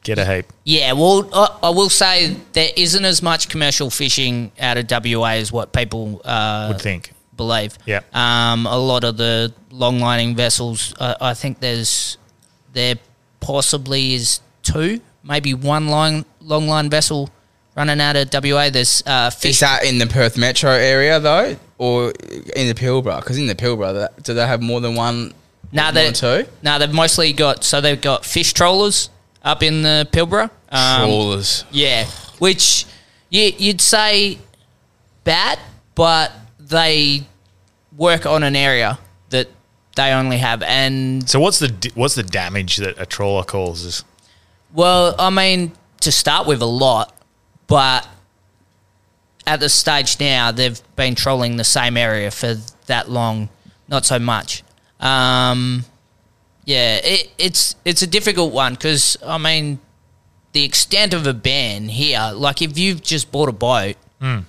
get 0.03 0.17
a 0.19 0.25
heap. 0.25 0.45
Yeah, 0.63 0.91
well, 0.93 1.27
I, 1.33 1.67
I 1.67 1.69
will 1.69 1.89
say 1.89 2.35
there 2.53 2.69
isn't 2.75 3.05
as 3.05 3.21
much 3.23 3.49
commercial 3.49 3.89
fishing 3.89 4.51
out 4.59 4.77
of 4.77 4.87
WA 4.87 5.31
as 5.37 5.51
what 5.51 5.71
people 5.73 6.21
uh, 6.25 6.67
Would 6.71 6.81
think. 6.81 7.11
believe. 7.35 7.77
Yeah. 7.85 8.01
Um, 8.13 8.67
a 8.67 8.77
lot 8.77 9.03
of 9.03 9.17
the 9.17 9.53
long 9.71 9.99
lining 9.99 10.35
vessels, 10.35 10.93
uh, 10.99 11.15
I 11.21 11.33
think 11.33 11.59
there's 11.59 12.17
there 12.73 12.95
possibly 13.39 14.13
is 14.13 14.41
two, 14.63 14.99
maybe 15.25 15.53
one 15.53 15.87
long 15.87 16.25
long 16.39 16.67
line 16.67 16.89
vessel 16.89 17.29
running 17.75 17.99
out 17.99 18.15
of 18.15 18.29
WA. 18.33 18.69
There's 18.69 19.03
uh, 19.05 19.29
Is 19.33 19.39
fish. 19.41 19.59
that 19.59 19.83
in 19.83 19.97
the 19.97 20.07
Perth 20.07 20.37
metro 20.37 20.71
area 20.71 21.19
though, 21.19 21.57
or 21.77 22.11
in 22.55 22.67
the 22.67 22.73
Pilbara? 22.75 23.19
Because 23.19 23.37
in 23.37 23.47
the 23.47 23.55
Pilbara, 23.55 23.93
that- 23.93 24.23
do 24.23 24.33
they 24.33 24.45
have 24.47 24.61
more 24.61 24.79
than 24.81 24.95
one? 24.95 25.33
No, 25.71 25.83
more 25.83 25.91
they 25.91 26.05
than 26.05 26.13
two 26.13 26.45
no, 26.61 26.79
they've 26.79 26.93
mostly 26.93 27.33
got 27.33 27.63
so 27.63 27.81
they've 27.81 27.99
got 27.99 28.23
fish 28.23 28.53
trawlers 28.53 29.09
up 29.43 29.61
in 29.63 29.81
the 29.81 30.07
Pilbara. 30.11 30.49
Um, 30.69 31.01
trawlers. 31.09 31.65
Yeah, 31.71 32.05
which 32.39 32.85
you, 33.29 33.51
you'd 33.57 33.81
say 33.81 34.37
bad, 35.23 35.59
but 35.95 36.31
they 36.59 37.23
work 37.97 38.25
on 38.25 38.43
an 38.43 38.55
area 38.55 38.99
that 39.29 39.47
they 39.95 40.11
only 40.11 40.37
have. 40.37 40.61
And 40.63 41.27
So 41.29 41.39
what's 41.39 41.59
the 41.59 41.91
what's 41.95 42.15
the 42.15 42.23
damage 42.23 42.77
that 42.77 42.95
a 42.99 43.05
trawler 43.05 43.43
causes? 43.43 44.03
Well, 44.75 45.15
I 45.17 45.29
mean, 45.29 45.71
to 46.01 46.11
start 46.11 46.45
with, 46.47 46.61
a 46.61 46.65
lot, 46.65 47.13
but 47.67 48.07
at 49.47 49.59
the 49.59 49.69
stage 49.69 50.19
now, 50.19 50.51
they've 50.51 50.79
been 50.95 51.15
trolling 51.15 51.57
the 51.57 51.63
same 51.63 51.97
area 51.97 52.29
for 52.31 52.55
that 52.87 53.09
long, 53.09 53.49
not 53.87 54.05
so 54.05 54.19
much. 54.19 54.63
Um, 54.99 55.85
yeah, 56.65 56.99
it, 57.03 57.31
it's 57.37 57.75
it's 57.85 58.01
a 58.01 58.07
difficult 58.07 58.53
one 58.53 58.73
because 58.73 59.17
I 59.25 59.37
mean, 59.37 59.79
the 60.53 60.63
extent 60.63 61.13
of 61.13 61.27
a 61.27 61.33
ban 61.33 61.89
here, 61.89 62.31
like 62.33 62.61
if 62.61 62.77
you've 62.77 63.01
just 63.03 63.31
bought 63.31 63.49
a 63.49 63.53
boat, 63.53 63.95
Hmm. 64.19 64.39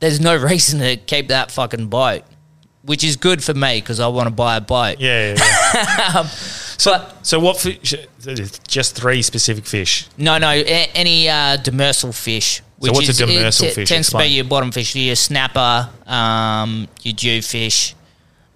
there's 0.00 0.20
no 0.20 0.36
reason 0.50 0.80
to 0.80 0.96
keep 0.96 1.28
that 1.28 1.50
fucking 1.50 1.86
boat. 1.88 2.22
Which 2.82 3.04
is 3.04 3.16
good 3.16 3.42
for 3.42 3.54
me 3.54 3.80
because 3.80 4.00
I 4.00 4.08
want 4.08 4.26
to 4.28 4.34
buy 4.34 4.56
a 4.56 4.60
boat. 4.60 5.00
Yeah, 5.00 5.34
yeah, 5.34 5.42
yeah. 5.74 6.22
so, 6.24 7.06
so 7.22 7.38
what 7.40 7.58
fish? 7.58 7.94
Just 8.66 8.96
three 8.96 9.22
specific 9.22 9.66
fish. 9.66 10.06
No, 10.16 10.38
no, 10.38 10.48
a- 10.50 10.90
any 10.94 11.28
uh, 11.28 11.56
demersal 11.58 12.14
fish. 12.14 12.62
So 12.82 12.92
what's 12.92 13.20
a 13.20 13.24
it 13.24 13.28
demersal 13.28 13.60
t- 13.60 13.70
fish? 13.70 13.88
Tends 13.88 14.08
to 14.08 14.16
Explain. 14.16 14.28
be 14.30 14.34
your 14.34 14.44
bottom 14.46 14.72
fish, 14.72 14.94
your 14.96 15.14
snapper, 15.16 15.90
um, 16.06 16.88
your 17.02 17.14
jewfish. 17.14 17.94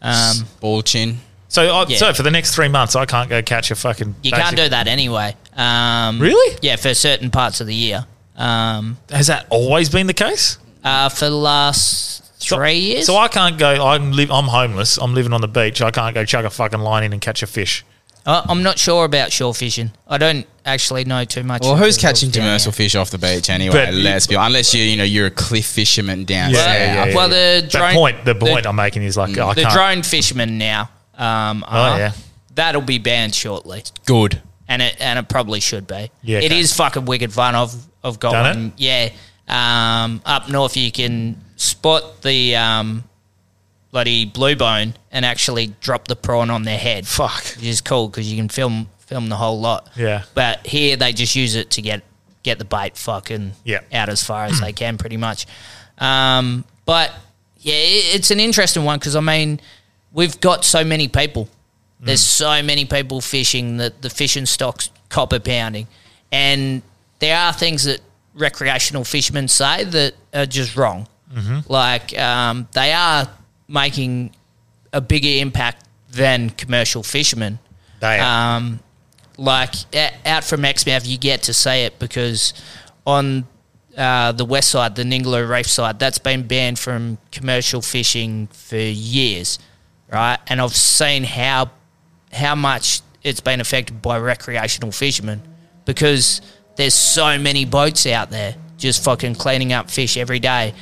Um, 0.01 0.47
Ball 0.61 0.83
chin. 0.83 1.19
So, 1.49 1.63
I, 1.63 1.87
Yeah. 1.89 1.97
so 1.99 2.13
for 2.15 2.23
the 2.23 2.31
next 2.31 2.55
three 2.55 2.69
months, 2.69 2.97
I 2.97 3.07
can't 3.07 3.29
go 3.31 3.41
catch 3.43 3.71
a 3.71 3.75
fucking. 3.75 4.15
you 4.23 4.31
basic- 4.33 4.45
can't 4.45 4.57
do 4.57 4.69
that 4.71 4.87
anyway. 4.89 5.37
Um, 5.57 6.19
Really? 6.19 6.59
Yeah, 6.63 6.77
for 6.77 6.95
certain 6.95 7.31
parts 7.31 7.61
of 7.61 7.67
the 7.67 7.75
year. 7.75 8.07
Um, 8.37 8.97
Has 9.11 9.29
that 9.29 9.47
always 9.51 9.89
been 9.89 10.07
the 10.07 10.15
case? 10.15 10.59
uh, 10.83 11.09
for 11.09 11.27
the 11.27 11.37
last 11.37 12.24
three 12.49 12.79
years. 12.79 13.07
So 13.07 13.17
I 13.17 13.29
can't 13.29 13.59
go. 13.59 13.87
I'm 13.87 14.13
live. 14.13 14.31
I'm 14.31 14.45
homeless. 14.45 14.97
I'm 14.99 15.15
living 15.15 15.33
on 15.33 15.41
the 15.41 15.49
beach. 15.49 15.81
I 15.83 15.91
can't 15.91 16.15
go 16.15 16.25
chuck 16.25 16.45
a 16.45 16.51
fucking 16.51 16.81
line 16.81 17.05
in 17.05 17.13
and 17.13 17.21
catch 17.23 17.43
a 17.43 17.47
fish. 17.47 17.85
I- 18.27 18.43
I'm 18.49 18.63
not 18.63 18.79
sure 18.79 19.05
about 19.05 19.33
shore 19.33 19.55
fishing. 19.55 19.93
I 20.09 20.17
don't 20.17 20.47
actually 20.65 21.05
know 21.05 21.25
too 21.27 21.43
much. 21.43 21.61
Well, 21.63 21.77
who's 21.77 21.99
catching 21.99 22.29
rules 22.29 22.37
down 22.37 22.45
demersal 22.59 22.65
here. 22.65 22.73
fish 22.73 22.95
off 22.95 23.11
the 23.11 23.19
beach 23.19 23.51
anyway? 23.51 23.75
But- 23.87 23.95
let's 23.95 24.27
be 24.27 24.35
unless 24.35 24.75
you 24.75 24.83
you 24.83 24.97
know 24.97 25.05
you're 25.05 25.27
a 25.27 25.31
cliff 25.31 25.67
fisherman 25.67 26.25
down 26.25 26.51
Yeah, 26.51 26.57
south. 26.57 26.67
yeah, 26.79 27.05
yeah. 27.07 27.15
Well, 27.15 27.29
the 27.29 27.61
The 27.63 27.69
drone 27.79 27.93
point. 27.95 28.25
The 28.25 28.35
point 28.35 28.67
I'm 28.67 28.77
making 28.77 29.03
is 29.03 29.17
like 29.17 29.37
I 29.37 29.53
the 29.55 29.63
can't. 29.63 29.75
drone 29.75 30.03
fishermen 30.03 30.57
now. 30.59 30.89
Um, 31.19 31.65
Oh, 31.69 31.97
yeah. 31.99 32.13
that'll 32.55 32.81
be 32.81 32.99
banned 32.99 33.35
shortly, 33.35 33.85
Good. 34.07 34.41
and 34.69 34.81
it 34.81 34.97
and 35.01 35.19
it 35.19 35.29
probably 35.29 35.61
should 35.61 35.87
be. 35.87 36.11
Yeah, 36.23 36.39
it 36.39 36.47
okay. 36.47 36.59
is 36.61 36.73
fucking 36.75 37.05
wicked 37.05 37.31
fun. 37.33 37.55
I've 37.55 37.75
I've 38.03 38.19
got 38.19 38.33
Done 38.33 38.73
it? 38.79 38.83
Yeah, 38.83 39.11
um, 39.49 40.23
up 40.25 40.49
north 40.49 40.77
you 40.79 40.91
can 40.91 41.37
spot 41.57 42.23
the 42.23 42.57
um, 42.57 43.05
bloody 43.91 44.25
blue 44.25 44.57
bone 44.57 44.95
and 45.13 45.25
actually 45.25 45.69
drop 45.81 46.09
the 46.09 46.17
prawn 46.17 46.51
on 46.51 46.63
their 46.65 46.79
head. 46.79 47.07
Fuck. 47.07 47.45
which 47.57 47.65
is 47.65 47.81
cool 47.81 48.09
because 48.09 48.31
you 48.31 48.37
can 48.37 48.49
film 48.49 48.89
film 49.01 49.29
the 49.29 49.37
whole 49.37 49.61
lot. 49.61 49.91
Yeah. 49.97 50.25
But 50.35 50.67
here 50.67 50.97
they 50.97 51.13
just 51.13 51.37
use 51.37 51.55
it 51.55 51.71
to 51.73 51.83
get 51.83 52.03
get 52.43 52.59
the 52.59 52.65
bait 52.65 52.97
fucking 52.97 53.53
Yeah. 53.65 53.81
out 53.93 54.09
as 54.09 54.23
far 54.25 54.45
as 54.47 54.61
they 54.63 54.73
can, 54.73 54.99
pretty 54.99 55.17
much. 55.17 55.47
Um, 55.99 56.65
but 56.85 57.13
yeah, 57.59 57.75
it, 57.75 58.17
it's 58.17 58.31
an 58.31 58.41
interesting 58.41 58.85
one 58.85 58.99
because 58.99 59.17
I 59.17 59.21
mean, 59.21 59.61
we've 60.13 60.41
got 60.41 60.65
so 60.65 60.85
many 60.85 61.09
people. 61.09 61.49
There's 62.01 62.21
so 62.21 62.63
many 62.63 62.85
people 62.85 63.23
fishing 63.23 63.79
that 63.79 64.03
the 64.03 64.11
fishing 64.11 64.45
stock's 64.45 64.91
copper 65.09 65.39
pounding, 65.41 65.87
and 66.31 66.83
there 67.21 67.35
are 67.35 67.51
things 67.51 67.85
that 67.85 68.01
recreational 68.35 69.05
fishermen 69.05 69.49
say 69.49 69.85
that 69.85 70.13
are 70.35 70.45
just 70.45 70.77
wrong. 70.77 71.07
Like 71.69 72.17
um, 72.19 72.69
they 72.73 72.93
are 72.93 73.29
making 73.69 74.35
a 74.93 75.01
bigger 75.01 75.43
impact 75.43 75.85
than 76.11 76.51
commercial 76.51 77.03
fishermen. 77.03 77.59
They 78.01 78.19
are. 78.21 78.57
Um, 78.57 78.81
like 79.37 79.75
out 80.25 80.45
from 80.45 80.65
Exmouth, 80.65 81.07
you 81.07 81.19
get 81.19 81.43
to 81.45 81.55
see 81.55 81.85
it 81.85 81.99
because 81.99 82.55
on 83.07 83.47
uh, 83.97 84.33
the 84.33 84.45
west 84.45 84.71
side, 84.71 84.95
the 84.97 85.03
Ningaloo 85.03 85.49
Reef 85.49 85.67
side, 85.67 85.99
that's 85.99 86.19
been 86.19 86.47
banned 86.47 86.79
from 86.79 87.19
commercial 87.33 87.83
fishing 87.83 88.47
for 88.49 88.77
years, 88.77 89.59
right? 90.13 90.39
And 90.47 90.61
I've 90.61 90.75
seen 90.77 91.25
how 91.25 91.71
how 92.33 92.55
much 92.55 93.01
it's 93.23 93.41
been 93.41 93.61
affected 93.61 94.03
by 94.03 94.19
recreational 94.19 94.93
fishermen 94.93 95.41
because 95.85 96.41
there's 96.77 96.95
so 96.95 97.39
many 97.39 97.65
boats 97.65 98.07
out 98.07 98.31
there 98.31 98.57
just 98.77 99.05
fucking 99.05 99.37
cleaning 99.37 99.73
up 99.73 99.91
fish 99.91 100.17
every 100.17 100.41
day, 100.41 100.75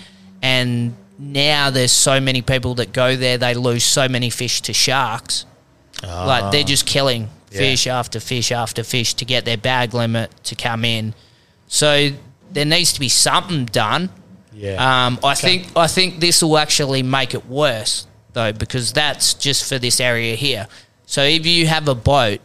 and 0.42 0.94
now 1.18 1.70
there's 1.70 1.92
so 1.92 2.20
many 2.20 2.42
people 2.42 2.74
that 2.76 2.92
go 2.92 3.16
there, 3.16 3.38
they 3.38 3.54
lose 3.54 3.84
so 3.84 4.08
many 4.08 4.28
fish 4.30 4.60
to 4.62 4.72
sharks. 4.72 5.46
Like 6.02 6.50
they're 6.52 6.64
just 6.64 6.84
killing 6.86 7.28
Yeah. 7.50 7.58
fish 7.58 7.86
after 7.86 8.18
fish 8.18 8.50
after 8.50 8.82
fish 8.82 9.14
to 9.14 9.24
get 9.24 9.44
their 9.44 9.56
bag 9.56 9.94
limit 9.94 10.30
to 10.44 10.54
come 10.56 10.84
in. 10.84 11.14
So 11.68 12.10
there 12.52 12.64
needs 12.64 12.92
to 12.94 13.00
be 13.00 13.08
something 13.08 13.66
done. 13.66 14.10
Yeah. 14.52 15.06
Um, 15.06 15.18
I 15.22 15.34
think 15.34 15.68
I 15.76 15.86
think 15.86 16.20
this 16.20 16.42
will 16.42 16.58
actually 16.58 17.02
make 17.02 17.34
it 17.34 17.46
worse 17.46 18.06
though 18.32 18.52
because 18.52 18.92
that's 18.92 19.34
just 19.34 19.68
for 19.68 19.78
this 19.78 20.00
area 20.00 20.34
here. 20.34 20.66
So 21.06 21.22
if 21.22 21.46
you 21.46 21.66
have 21.68 21.86
a 21.88 21.94
boat 21.94 22.40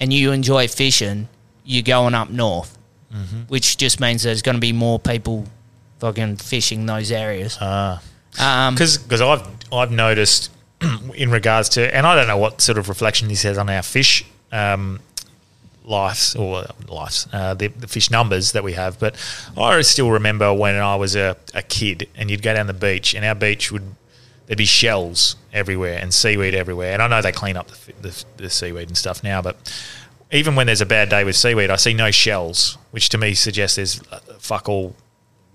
and 0.00 0.12
you 0.12 0.32
enjoy 0.32 0.66
fishing, 0.68 1.28
you're 1.64 1.82
going 1.82 2.14
up 2.14 2.30
north, 2.30 2.76
Mm-hmm. 3.14 3.42
which 3.48 3.76
just 3.76 4.00
means 4.00 4.24
there's 4.24 4.42
going 4.42 4.56
to 4.56 4.60
be 4.60 4.72
more 4.72 4.98
people 4.98 5.46
fucking 6.04 6.36
fishing 6.36 6.84
those 6.84 7.10
areas. 7.10 7.56
Ah. 7.62 8.02
Um, 8.38 8.74
because 8.74 9.22
I've 9.22 9.46
I've 9.72 9.90
noticed 9.90 10.50
in 11.14 11.30
regards 11.30 11.70
to, 11.70 11.94
and 11.94 12.06
I 12.06 12.14
don't 12.14 12.26
know 12.26 12.36
what 12.36 12.60
sort 12.60 12.76
of 12.76 12.90
reflection 12.90 13.28
this 13.28 13.42
has 13.44 13.56
on 13.56 13.70
our 13.70 13.82
fish 13.82 14.26
um, 14.52 15.00
lives 15.84 16.36
or 16.36 16.66
lives, 16.88 17.26
uh, 17.32 17.54
the, 17.54 17.68
the 17.68 17.86
fish 17.88 18.10
numbers 18.10 18.52
that 18.52 18.62
we 18.62 18.74
have. 18.74 18.98
But 18.98 19.16
I 19.56 19.80
still 19.80 20.10
remember 20.10 20.52
when 20.52 20.74
I 20.74 20.96
was 20.96 21.16
a, 21.16 21.38
a 21.54 21.62
kid, 21.62 22.06
and 22.16 22.30
you'd 22.30 22.42
go 22.42 22.52
down 22.52 22.66
the 22.66 22.74
beach, 22.74 23.14
and 23.14 23.24
our 23.24 23.34
beach 23.34 23.72
would 23.72 23.94
there'd 24.46 24.58
be 24.58 24.66
shells 24.66 25.36
everywhere 25.54 25.98
and 25.98 26.12
seaweed 26.12 26.54
everywhere. 26.54 26.92
And 26.92 27.00
I 27.00 27.08
know 27.08 27.22
they 27.22 27.32
clean 27.32 27.56
up 27.56 27.68
the, 27.68 27.92
the, 28.02 28.24
the 28.36 28.50
seaweed 28.50 28.88
and 28.88 28.98
stuff 28.98 29.24
now, 29.24 29.40
but 29.40 29.56
even 30.30 30.54
when 30.54 30.66
there's 30.66 30.82
a 30.82 30.86
bad 30.86 31.08
day 31.08 31.24
with 31.24 31.36
seaweed, 31.36 31.70
I 31.70 31.76
see 31.76 31.94
no 31.94 32.10
shells, 32.10 32.76
which 32.90 33.08
to 33.10 33.16
me 33.16 33.32
suggests 33.32 33.76
there's 33.76 34.02
uh, 34.12 34.18
fuck 34.38 34.68
all 34.68 34.94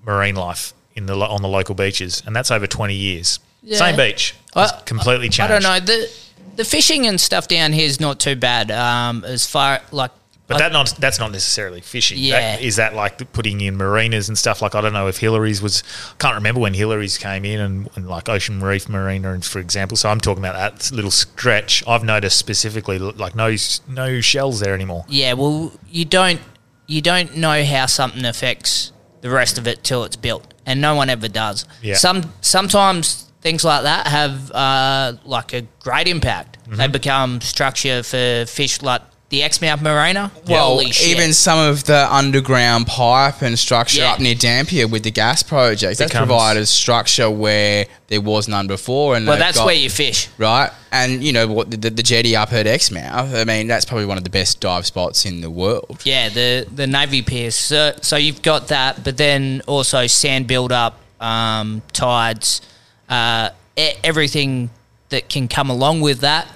marine 0.09 0.35
life 0.35 0.73
in 0.95 1.05
the 1.05 1.15
on 1.15 1.41
the 1.41 1.47
local 1.47 1.75
beaches, 1.75 2.23
and 2.25 2.35
that's 2.35 2.51
over 2.51 2.67
twenty 2.67 2.95
years. 2.95 3.39
Yeah. 3.61 3.77
Same 3.77 3.95
beach, 3.95 4.35
I- 4.55 4.81
completely 4.85 5.29
I 5.43 5.47
don't 5.47 5.63
know 5.63 5.79
the 5.79 6.09
the 6.55 6.65
fishing 6.65 7.07
and 7.07 7.19
stuff 7.21 7.47
down 7.47 7.73
here 7.73 7.85
is 7.85 7.99
not 7.99 8.19
too 8.19 8.35
bad. 8.35 8.71
Um, 8.71 9.23
as 9.25 9.45
far 9.45 9.81
like, 9.91 10.11
but 10.47 10.57
that 10.57 10.71
not 10.71 10.93
that's 10.97 11.19
not 11.19 11.31
necessarily 11.31 11.81
fishing. 11.81 12.17
Yeah. 12.17 12.39
That, 12.39 12.61
is 12.61 12.77
that 12.77 12.95
like 12.95 13.31
putting 13.33 13.61
in 13.61 13.77
marinas 13.77 14.29
and 14.29 14.37
stuff? 14.37 14.61
Like 14.61 14.75
I 14.75 14.81
don't 14.81 14.93
know 14.93 15.07
if 15.07 15.19
Hillarys 15.19 15.61
was. 15.61 15.83
I 16.11 16.15
Can't 16.17 16.35
remember 16.35 16.59
when 16.61 16.73
Hillarys 16.73 17.19
came 17.19 17.45
in 17.45 17.59
and, 17.59 17.89
and 17.95 18.07
like 18.07 18.27
Ocean 18.29 18.61
Reef 18.61 18.89
Marina, 18.89 19.31
and 19.33 19.45
for 19.45 19.59
example. 19.59 19.95
So 19.95 20.09
I'm 20.09 20.19
talking 20.19 20.43
about 20.43 20.55
that 20.55 20.91
little 20.95 21.11
stretch. 21.11 21.83
I've 21.87 22.03
noticed 22.03 22.37
specifically 22.37 22.97
like 22.97 23.35
no 23.35 23.55
no 23.87 24.21
shells 24.21 24.59
there 24.61 24.73
anymore. 24.73 25.05
yeah, 25.07 25.33
well, 25.33 25.71
you 25.89 26.05
don't 26.05 26.41
you 26.87 27.01
don't 27.01 27.37
know 27.37 27.63
how 27.63 27.85
something 27.85 28.25
affects 28.25 28.91
the 29.21 29.29
rest 29.29 29.57
of 29.57 29.67
it 29.67 29.83
till 29.83 30.03
it's 30.03 30.15
built, 30.15 30.53
and 30.65 30.81
no 30.81 30.95
one 30.95 31.09
ever 31.09 31.27
does. 31.27 31.65
Yeah. 31.81 31.95
Some 31.95 32.33
sometimes 32.41 33.29
things 33.41 33.63
like 33.63 33.83
that 33.83 34.07
have 34.07 34.51
uh, 34.51 35.13
like 35.25 35.53
a 35.53 35.61
great 35.79 36.07
impact. 36.07 36.57
Mm-hmm. 36.63 36.75
They 36.75 36.87
become 36.87 37.41
structure 37.41 38.03
for 38.03 38.45
fish 38.45 38.81
like 38.81 39.01
the 39.29 39.43
Exmouth 39.43 39.81
Marina. 39.81 40.31
Well, 40.47 40.69
Holy 40.69 40.91
shit. 40.91 41.07
even 41.17 41.33
some 41.33 41.59
of 41.59 41.83
the 41.83 42.11
underground 42.11 42.87
pipe 42.87 43.43
and 43.43 43.59
structure 43.59 44.01
Yeah. 44.01 44.13
up 44.13 44.19
near 44.19 44.33
Dampier 44.33 44.87
with 44.87 45.03
the 45.03 45.11
gas 45.11 45.43
project, 45.43 45.99
that's 45.99 46.11
Becomes- 46.11 46.27
provided 46.27 46.67
structure 46.67 47.29
where 47.29 47.85
there 48.07 48.21
was 48.21 48.47
none 48.47 48.65
before. 48.65 49.15
And 49.15 49.27
well, 49.27 49.35
they've 49.35 49.45
that's 49.45 49.57
got- 49.57 49.67
where 49.67 49.75
you 49.75 49.89
fish. 49.91 50.29
right? 50.39 50.71
And 50.91 51.23
you 51.23 51.31
know 51.31 51.45
what 51.47 51.69
the, 51.69 51.77
the 51.77 52.01
jetty 52.01 52.35
up 52.35 52.51
at 52.53 52.65
Exmouth. 52.65 53.35
I 53.35 53.43
mean, 53.43 53.67
that's 53.67 53.85
probably 53.85 54.05
one 54.07 54.17
of 54.17 54.23
the 54.23 54.31
best 54.31 54.59
dive 54.61 54.87
spots 54.87 55.25
in 55.25 55.41
the 55.41 55.49
world. 55.51 55.99
Yeah, 56.03 56.29
the 56.29 56.65
the 56.73 56.87
navy 56.87 57.21
piers. 57.21 57.53
So, 57.55 57.93
so 58.01 58.15
you've 58.15 58.41
got 58.41 58.69
that, 58.69 59.03
but 59.03 59.17
then 59.17 59.61
also 59.67 60.07
sand 60.07 60.47
build 60.47 60.71
up, 60.71 60.97
um, 61.21 61.83
tides, 61.93 62.61
uh, 63.07 63.49
e- 63.77 63.91
everything 64.03 64.71
that 65.09 65.29
can 65.29 65.47
come 65.47 65.69
along 65.69 66.01
with 66.01 66.21
that. 66.21 66.47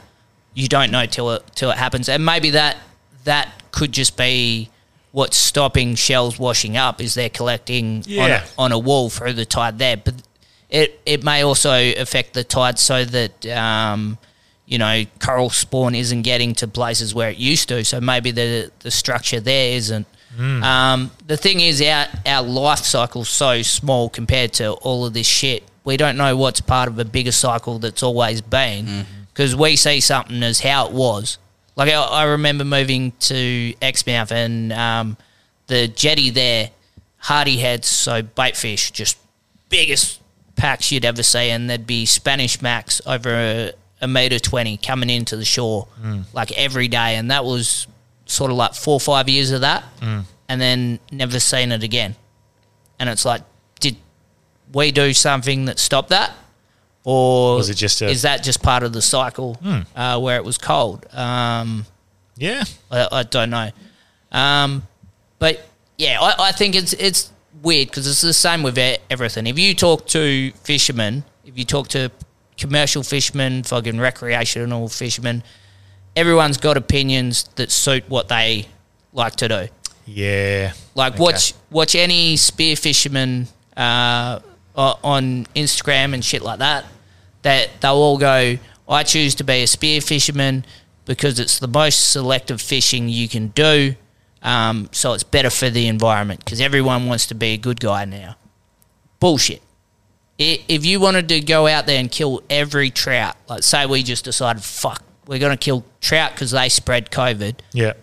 You 0.53 0.67
don't 0.67 0.91
know 0.91 1.05
till 1.05 1.31
it 1.31 1.43
till 1.55 1.71
it 1.71 1.77
happens, 1.77 2.09
and 2.09 2.23
maybe 2.25 2.51
that 2.51 2.77
that 3.23 3.49
could 3.71 3.91
just 3.91 4.17
be 4.17 4.69
what's 5.11 5.37
stopping 5.37 5.95
shells 5.95 6.39
washing 6.39 6.75
up 6.75 6.99
is 6.99 7.13
they're 7.13 7.29
collecting 7.29 8.03
on, 8.23 8.31
a, 8.31 8.43
on 8.57 8.71
a 8.71 8.79
wall 8.79 9.09
through 9.09 9.33
the 9.33 9.45
tide 9.45 9.77
there, 9.79 9.95
but 9.97 10.15
it 10.69 10.99
it 11.05 11.23
may 11.23 11.43
also 11.43 11.71
affect 11.93 12.33
the 12.33 12.43
tide 12.43 12.79
so 12.79 13.05
that 13.05 13.45
um, 13.47 14.17
you 14.65 14.77
know 14.77 15.03
coral 15.19 15.49
spawn 15.49 15.95
isn't 15.95 16.23
getting 16.23 16.53
to 16.55 16.67
places 16.67 17.13
where 17.13 17.29
it 17.29 17.37
used 17.37 17.69
to. 17.69 17.83
So 17.85 18.01
maybe 18.01 18.31
the 18.31 18.71
the 18.79 18.91
structure 18.91 19.39
there 19.39 19.73
isn't. 19.75 20.07
Um, 20.39 21.11
the 21.27 21.37
thing 21.37 21.59
is, 21.59 21.79
our 21.81 22.07
our 22.25 22.41
life 22.41 22.79
cycle's 22.79 23.29
so 23.29 23.61
small 23.61 24.09
compared 24.09 24.53
to 24.53 24.71
all 24.71 25.05
of 25.05 25.13
this 25.13 25.27
shit. 25.27 25.63
We 25.83 25.95
don't 25.95 26.17
know 26.17 26.35
what's 26.35 26.59
part 26.61 26.87
of 26.87 26.97
a 26.97 27.05
bigger 27.05 27.31
cycle 27.31 27.77
that's 27.77 28.01
always 28.01 28.41
been 28.41 29.05
because 29.33 29.55
we 29.55 29.75
see 29.75 29.99
something 29.99 30.43
as 30.43 30.59
how 30.59 30.87
it 30.87 30.93
was. 30.93 31.37
Like 31.75 31.91
I, 31.91 32.01
I 32.01 32.23
remember 32.23 32.63
moving 32.63 33.13
to 33.21 33.73
Exmouth 33.81 34.31
and 34.31 34.71
um, 34.71 35.17
the 35.67 35.87
jetty 35.87 36.29
there, 36.29 36.69
hardy 37.17 37.57
heads, 37.57 37.87
so 37.87 38.21
bait 38.21 38.55
fish, 38.55 38.91
just 38.91 39.17
biggest 39.69 40.21
packs 40.55 40.91
you'd 40.91 41.03
ever 41.05 41.23
see, 41.23 41.49
and 41.49 41.69
there'd 41.69 41.87
be 41.87 42.05
Spanish 42.05 42.61
max 42.61 43.01
over 43.07 43.29
a, 43.33 43.71
a 44.01 44.07
meter 44.07 44.37
twenty 44.39 44.77
coming 44.77 45.09
into 45.09 45.35
the 45.35 45.45
shore 45.45 45.87
like 46.33 46.51
every 46.51 46.87
day, 46.87 47.15
and 47.15 47.31
that 47.31 47.43
was 47.43 47.87
sort 48.25 48.51
of 48.51 48.57
like 48.57 48.73
four 48.75 48.93
or 48.95 48.99
five 48.99 49.27
years 49.27 49.51
of 49.51 49.61
that, 49.61 49.83
and 50.47 50.61
then 50.61 50.99
never 51.11 51.39
seen 51.39 51.71
it 51.71 51.81
again. 51.83 52.15
And 52.99 53.09
it's 53.09 53.25
like, 53.25 53.41
did 53.79 53.97
we 54.71 54.91
do 54.91 55.11
something 55.13 55.65
that 55.65 55.79
stopped 55.79 56.09
that, 56.09 56.31
or 57.03 57.55
Was 57.57 57.69
it 57.69 57.75
just 57.75 58.01
a- 58.01 58.07
is 58.09 58.21
that 58.21 58.43
just 58.43 58.61
part 58.61 58.83
of 58.83 58.93
the 58.93 59.01
cycle 59.01 59.55
Hmm. 59.55 59.79
uh, 59.95 60.19
where 60.19 60.37
it 60.37 60.45
was 60.45 60.57
cold? 60.57 61.05
Um, 61.13 61.85
Yeah. 62.37 62.63
I, 62.91 63.07
I 63.11 63.23
don't 63.23 63.49
know. 63.49 63.71
Um, 64.31 64.83
but 65.39 65.67
yeah, 65.97 66.19
I, 66.21 66.49
I 66.49 66.51
think 66.51 66.75
it's 66.75 66.93
it's 66.93 67.31
weird 67.61 67.89
because 67.89 68.07
it's 68.07 68.21
the 68.21 68.33
same 68.33 68.63
with 68.63 68.77
everything. 69.09 69.45
If 69.47 69.59
you 69.59 69.75
talk 69.75 70.07
to 70.07 70.51
fishermen, 70.63 71.23
if 71.45 71.57
you 71.57 71.65
talk 71.65 71.87
to 71.89 72.09
commercial 72.57 73.03
fishermen, 73.03 73.63
fucking 73.63 73.99
recreational 73.99 74.87
fishermen, 74.89 75.43
everyone's 76.15 76.57
got 76.57 76.77
opinions 76.77 77.43
that 77.55 77.71
suit 77.71 78.03
what 78.09 78.27
they 78.29 78.67
like 79.13 79.35
to 79.37 79.47
do. 79.47 79.67
Yeah. 80.05 80.73
Like 80.95 81.13
Okay. 81.13 81.21
watch 81.23 81.53
watch 81.69 81.95
any 81.95 82.37
spear 82.37 82.75
fisherman 82.75 83.47
uh, 83.77 84.39
o- 84.75 84.99
on 85.03 85.45
Instagram 85.55 86.13
and 86.13 86.23
shit 86.23 86.41
like 86.41 86.59
that. 86.59 86.85
That 87.43 87.69
they'll 87.81 87.93
all 87.95 88.17
go. 88.17 88.57
I 88.87 89.03
choose 89.03 89.35
to 89.35 89.43
be 89.43 89.63
a 89.63 89.67
spear 89.67 90.01
fisherman 90.01 90.65
because 91.05 91.39
it's 91.39 91.59
the 91.59 91.67
most 91.67 92.11
selective 92.11 92.61
fishing 92.61 93.09
you 93.09 93.27
can 93.27 93.47
do. 93.49 93.95
Um, 94.41 94.89
so 94.91 95.13
it's 95.13 95.23
better 95.23 95.49
for 95.49 95.69
the 95.69 95.87
environment 95.87 96.43
because 96.43 96.59
everyone 96.61 97.05
wants 97.07 97.27
to 97.27 97.35
be 97.35 97.47
a 97.53 97.57
good 97.57 97.79
guy 97.79 98.05
now. 98.05 98.35
Bullshit. 99.19 99.61
If 100.37 100.83
you 100.83 100.99
wanted 100.99 101.29
to 101.29 101.39
go 101.39 101.67
out 101.67 101.85
there 101.85 101.99
and 101.99 102.11
kill 102.11 102.41
every 102.49 102.89
trout, 102.89 103.37
like 103.47 103.63
say 103.63 103.85
we 103.85 104.03
just 104.03 104.25
decided, 104.25 104.61
fuck, 104.63 105.01
we're 105.27 105.39
going 105.39 105.55
to 105.55 105.63
kill 105.63 105.85
trout 106.01 106.31
because 106.33 106.51
they 106.51 106.67
spread 106.69 107.11
COVID 107.11 107.59
Yeah. 107.71 107.93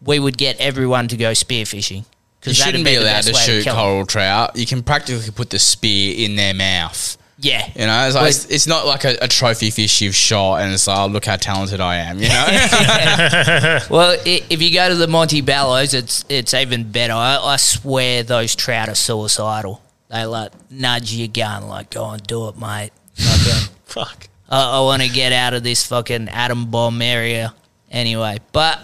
we 0.00 0.18
would 0.18 0.38
get 0.38 0.58
everyone 0.58 1.08
to 1.08 1.16
go 1.16 1.32
spearfishing. 1.32 2.06
You 2.46 2.54
shouldn't 2.54 2.84
be 2.84 2.96
the 2.96 3.02
allowed 3.02 3.22
to 3.24 3.34
shoot 3.34 3.66
'em. 3.66 3.74
coral 3.74 4.06
trout. 4.06 4.56
You 4.56 4.66
can 4.66 4.82
practically 4.82 5.30
put 5.30 5.50
the 5.50 5.58
spear 5.58 6.14
in 6.16 6.36
their 6.36 6.54
mouth. 6.54 7.16
Yeah. 7.38 7.66
You 7.74 7.86
know, 7.86 8.06
it's, 8.06 8.14
like, 8.14 8.22
Well- 8.22 8.28
it's, 8.28 8.44
it's 8.46 8.66
not 8.66 8.86
like 8.86 9.04
a, 9.04 9.16
a 9.20 9.28
trophy 9.28 9.70
fish 9.70 10.00
you've 10.00 10.14
shot 10.14 10.62
and 10.62 10.72
it's 10.72 10.86
like, 10.86 10.98
oh, 10.98 11.06
look 11.06 11.26
how 11.26 11.36
talented 11.36 11.80
I 11.82 11.96
am, 11.96 12.18
you 12.18 12.28
know? 12.28 13.78
Well, 13.90 14.16
if 14.24 14.62
you 14.62 14.72
go 14.72 14.88
to 14.88 14.94
the 14.94 15.06
Montebellos, 15.06 15.92
it's 15.92 16.24
it's 16.28 16.54
even 16.54 16.90
better. 16.90 17.12
I, 17.12 17.36
I 17.36 17.56
swear 17.56 18.22
those 18.22 18.54
trout 18.56 18.88
are 18.88 18.94
suicidal. 18.94 19.82
They 20.08 20.24
like 20.24 20.52
nudge 20.70 21.12
your 21.12 21.28
gun, 21.28 21.68
like 21.68 21.90
go 21.90 22.08
and 22.10 22.22
do 22.26 22.48
it, 22.48 22.58
mate. 22.58 22.90
Fuck. 23.84 24.28
I, 24.48 24.78
I 24.78 24.80
want 24.80 25.02
to 25.02 25.08
get 25.08 25.32
out 25.32 25.52
of 25.52 25.62
this 25.62 25.84
fucking 25.86 26.28
atom 26.28 26.70
bomb 26.70 27.02
area 27.02 27.54
anyway. 27.90 28.38
But 28.52 28.78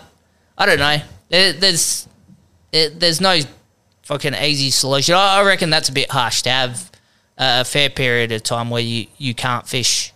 I 0.59 0.67
don't 0.67 0.79
know. 0.79 0.97
There, 1.31 1.53
there's 1.55 2.07
it, 2.73 2.99
there's 2.99 3.21
no 3.21 3.39
fucking 4.03 4.35
easy 4.35 4.71
solution. 4.71 5.15
I, 5.15 5.41
I 5.41 5.45
reckon 5.45 5.71
that's 5.71 5.89
a 5.89 5.93
bit 5.93 6.11
harsh 6.11 6.43
to 6.43 6.51
have 6.51 6.91
a 7.39 7.65
fair 7.65 7.91
period 7.91 8.33
of 8.33 8.43
time 8.43 8.71
where 8.71 8.83
you, 8.83 9.07
you 9.19 9.35
can't 9.35 9.67
fish 9.67 10.13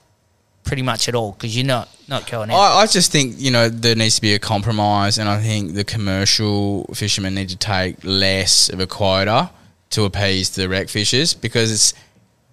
pretty 0.64 0.82
much 0.82 1.08
at 1.08 1.14
all 1.14 1.32
because 1.32 1.56
you're 1.56 1.66
not 1.66 1.88
not 2.08 2.30
going 2.30 2.50
out. 2.50 2.56
I, 2.56 2.82
I 2.82 2.86
just 2.86 3.10
think, 3.10 3.34
you 3.38 3.50
know, 3.50 3.68
there 3.68 3.96
needs 3.96 4.16
to 4.16 4.20
be 4.20 4.34
a 4.34 4.38
compromise 4.38 5.18
and 5.18 5.28
I 5.28 5.40
think 5.40 5.74
the 5.74 5.84
commercial 5.84 6.84
fishermen 6.94 7.34
need 7.34 7.48
to 7.48 7.56
take 7.56 7.96
less 8.04 8.68
of 8.68 8.78
a 8.78 8.86
quota 8.86 9.50
to 9.90 10.04
appease 10.04 10.50
the 10.50 10.68
rec 10.68 10.88
fishers 10.88 11.34
because 11.34 11.72
it's 11.72 11.94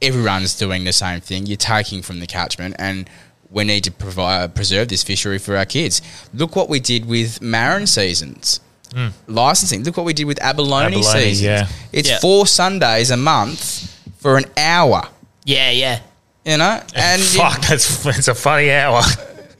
everyone's 0.02 0.58
doing 0.58 0.86
the 0.86 0.94
same 0.94 1.22
thing. 1.22 1.46
You're 1.46 1.58
taking 1.58 2.02
from 2.02 2.20
the 2.20 2.28
catchment 2.28 2.76
and 2.80 3.08
we 3.52 3.64
need 3.64 3.84
to 3.84 3.92
provide 3.92 4.56
preserve 4.56 4.88
this 4.88 5.04
fishery 5.04 5.38
for 5.38 5.56
our 5.56 5.66
kids. 5.66 6.02
Look 6.34 6.56
what 6.56 6.68
we 6.68 6.80
did 6.80 7.06
with 7.06 7.42
marron 7.42 7.86
seasons. 7.86 8.60
Mm. 8.94 9.12
Licensing. 9.28 9.84
Look 9.84 9.98
what 9.98 10.06
we 10.06 10.14
did 10.14 10.26
with 10.26 10.40
abalone, 10.42 10.86
Abalone, 10.88 11.04
seasons. 11.04 11.42
yeah. 11.42 11.68
It's 11.92 12.10
Yeah. 12.10 12.20
four 12.20 12.46
Sundays 12.48 13.10
a 13.12 13.18
month 13.18 13.90
for 14.20 14.38
an 14.38 14.46
hour. 14.58 15.08
yeah, 15.46 15.72
yeah. 15.72 16.00
You 16.46 16.58
know? 16.58 16.82
And 16.96 17.22
you- 17.22 17.28
Fuck, 17.42 17.62
that's 17.68 18.04
that's 18.04 18.28
a 18.28 18.36
funny 18.36 18.72
hour. 18.72 19.02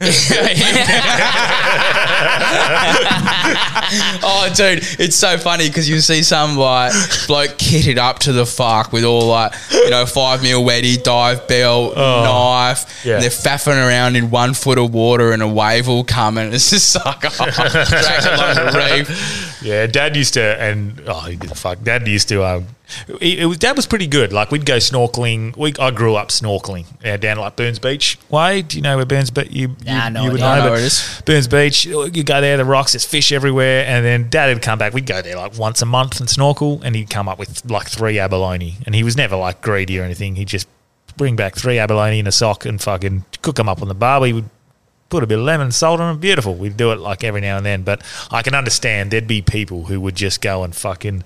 oh, 4.24 4.52
dude, 4.56 4.80
it's 5.00 5.16
so 5.16 5.38
funny 5.38 5.68
because 5.68 5.90
you 5.90 6.00
see 6.02 6.24
some 6.24 6.58
like 6.58 6.92
bloke 7.28 7.52
kitted 7.52 7.98
up 7.98 8.20
to 8.20 8.34
the 8.34 8.46
fuck 8.46 8.92
with 8.92 9.04
all 9.04 9.28
like 9.28 9.54
you 9.72 9.90
know 9.90 10.06
five 10.06 10.42
mil 10.42 10.64
weddy, 10.64 11.02
dive 11.02 11.48
belt, 11.48 11.96
knife. 11.96 13.06
Yeah. 13.06 13.16
And 13.16 13.24
they're 13.24 13.30
faffing 13.30 13.76
around 13.76 14.16
in 14.16 14.30
one 14.30 14.54
foot 14.54 14.78
of 14.78 14.94
water 14.94 15.32
and 15.32 15.42
a 15.42 15.48
wave 15.48 15.88
will 15.88 16.04
come 16.04 16.38
and 16.38 16.54
it's 16.54 16.70
just 16.70 16.96
like 17.06 17.24
oh, 17.24 17.30
dragged 17.30 18.26
along 18.26 18.56
the 18.56 18.78
reef. 18.78 19.62
Yeah, 19.64 19.88
Dad 19.88 20.16
used 20.16 20.34
to, 20.34 20.42
and 20.42 21.02
oh, 21.08 21.22
he 21.22 21.38
did 21.38 21.56
fuck. 21.58 21.82
Dad 21.84 22.08
used 22.08 22.28
to. 22.30 22.46
Um, 22.46 22.68
he, 23.20 23.40
it 23.40 23.46
was, 23.46 23.58
Dad 23.58 23.76
was 23.76 23.86
pretty 23.86 24.08
good. 24.08 24.34
Like 24.34 24.52
we'd 24.52 24.66
go 24.66 24.78
snorkeling. 24.78 25.56
We 25.56 25.74
I 25.80 25.92
grew 25.92 26.16
up 26.16 26.30
snorkeling 26.30 26.86
yeah, 27.04 27.18
down 27.18 27.38
like 27.38 27.56
Burns 27.56 27.80
Beach. 27.80 28.18
Why 28.30 28.62
do 28.62 28.78
you 28.78 28.84
know 28.84 28.98
where 28.98 29.06
Burns 29.06 29.32
Beach? 29.32 29.50
You, 29.52 29.76
Nah, 29.86 30.06
you, 30.06 30.14
no 30.14 30.24
you 30.24 30.32
would. 30.32 30.42
I 30.42 30.60
know, 30.60 30.66
know 30.66 30.72
where 30.72 30.80
it 30.80 30.86
is. 30.86 31.22
Burns 31.26 31.48
Beach. 31.48 31.86
You 31.86 32.24
go 32.24 32.42
there, 32.42 32.58
the 32.58 32.66
rocks. 32.66 32.94
There's 32.94 33.06
fish 33.06 33.32
everywhere, 33.32 33.86
and 33.86 34.06
then 34.06 34.30
Dad 34.30 34.54
would 34.54 34.64
come 34.64 34.80
back. 34.80 34.94
We'd 34.94 35.06
go 35.06 35.22
there 35.22 35.36
like 35.36 35.58
once 35.58 35.82
a 35.82 35.86
month 35.86 36.20
and 36.20 36.30
snorkel, 36.30 36.82
and 36.84 36.96
he'd 36.96 37.10
come 37.10 37.28
up 37.28 37.40
with 37.40 37.70
like 37.70 37.88
three 37.88 38.20
abalone, 38.20 38.78
and 38.86 38.94
he 38.96 39.04
was 39.04 39.16
never 39.18 39.36
like 39.36 39.62
greedy 39.62 40.00
or 40.00 40.04
anything. 40.04 40.36
He'd 40.36 40.48
just 40.48 40.68
bring 41.18 41.36
back 41.36 41.56
three 41.56 41.78
abalone 41.78 42.20
in 42.20 42.28
a 42.28 42.32
sock 42.32 42.66
and 42.66 42.82
fucking 42.82 43.26
cook 43.42 43.56
them 43.56 43.70
up 43.70 43.82
on 43.82 43.88
the 43.88 43.96
barb. 43.96 44.24
He 44.24 44.34
would 44.34 44.50
put 45.10 45.24
a 45.24 45.28
bit 45.28 45.38
of 45.38 45.46
lemon 45.46 45.72
salt 45.72 46.00
on 46.00 46.14
them. 46.14 46.20
Beautiful. 46.20 46.56
We'd 46.56 46.76
do 46.76 46.92
it 46.92 47.00
like 47.00 47.24
every 47.24 47.42
now 47.42 47.58
and 47.58 47.66
then. 47.66 47.84
But 47.84 48.02
I 48.32 48.42
can 48.42 48.56
understand 48.56 49.12
there'd 49.12 49.28
be 49.28 49.42
people 49.42 49.86
who 49.86 50.02
would 50.02 50.16
just 50.16 50.42
go 50.42 50.64
and 50.64 50.76
fucking 50.76 51.24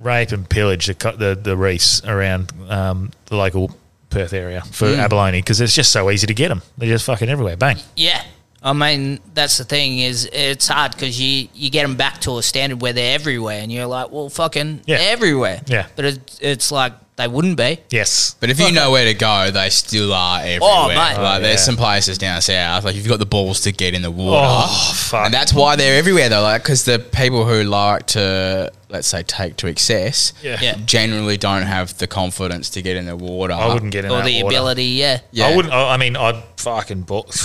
rape 0.00 0.32
and 0.32 0.48
pillage 0.48 0.86
the 0.86 0.94
the, 1.18 1.38
the 1.40 1.56
reefs 1.56 2.04
around 2.04 2.52
um, 2.68 3.10
the 3.26 3.36
local 3.36 3.70
Perth 4.10 4.32
area 4.32 4.62
for 4.62 4.86
Mm. 4.86 4.98
abalone 4.98 5.38
because 5.38 5.60
it's 5.60 5.74
just 5.74 5.90
so 5.90 6.10
easy 6.10 6.26
to 6.26 6.34
get 6.34 6.48
them. 6.48 6.62
They're 6.78 6.88
just 6.88 7.04
fucking 7.04 7.28
everywhere. 7.28 7.56
Bang. 7.56 7.76
Yeah. 7.96 8.22
I 8.62 8.72
mean, 8.72 9.20
that's 9.34 9.58
the 9.58 9.64
thing 9.64 9.98
is 10.00 10.28
it's 10.32 10.66
hard 10.66 10.92
because 10.92 11.20
you, 11.20 11.48
you 11.54 11.70
get 11.70 11.82
them 11.82 11.94
back 11.96 12.20
to 12.22 12.38
a 12.38 12.42
standard 12.42 12.80
where 12.80 12.92
they're 12.92 13.14
everywhere 13.14 13.60
and 13.60 13.70
you're 13.70 13.86
like, 13.86 14.10
well, 14.10 14.28
fucking 14.30 14.80
Yeah. 14.86 14.96
everywhere. 14.98 15.60
Yeah. 15.66 15.86
But 15.94 16.04
it, 16.06 16.38
it's 16.40 16.72
like 16.72 16.92
they 17.16 17.28
wouldn't 17.28 17.56
be. 17.56 17.78
Yes. 17.90 18.34
But 18.40 18.48
if 18.50 18.58
you 18.58 18.72
know 18.72 18.90
where 18.90 19.04
to 19.04 19.14
go, 19.14 19.50
they 19.52 19.70
still 19.70 20.12
are 20.14 20.40
everywhere. 20.40 20.60
Oh, 20.62 20.88
mate. 20.88 20.96
Like 20.96 21.18
Oh, 21.18 21.40
there's 21.42 21.60
yeah. 21.60 21.66
some 21.66 21.76
places 21.76 22.16
down 22.18 22.40
south, 22.40 22.84
like 22.84 22.96
you've 22.96 23.06
got 23.08 23.18
the 23.20 23.26
balls 23.26 23.60
to 23.62 23.72
get 23.72 23.94
in 23.94 24.02
the 24.02 24.10
water. 24.10 24.46
Oh, 24.48 24.92
fuck. 24.96 25.26
And 25.26 25.34
that's 25.34 25.52
why 25.52 25.76
they're 25.76 25.98
everywhere 25.98 26.28
though, 26.28 26.42
like 26.42 26.62
because 26.62 26.84
the 26.84 26.98
people 26.98 27.44
who 27.44 27.62
like 27.64 28.06
to, 28.08 28.72
let's 28.90 29.06
say, 29.08 29.22
take 29.22 29.56
to 29.56 29.66
excess, 29.66 30.32
Yeah. 30.42 30.58
Yeah. 30.62 30.76
generally 30.86 31.36
don't 31.36 31.62
have 31.62 31.98
the 31.98 32.06
confidence 32.06 32.70
to 32.70 32.82
get 32.82 32.96
in 32.96 33.06
the 33.06 33.16
water. 33.16 33.52
I 33.52 33.72
wouldn't 33.72 33.92
get 33.92 34.04
in 34.04 34.10
Or 34.10 34.18
that 34.18 34.24
the 34.26 34.42
water. 34.42 34.56
ability, 34.56 34.84
yeah. 34.86 35.20
Yeah. 35.30 35.48
I 35.48 35.56
wouldn't. 35.56 35.74
I 35.74 35.94
I 35.94 35.96
mean, 35.98 36.16
I'd 36.16 36.42
fucking. 36.56 37.02
Bo- 37.02 37.26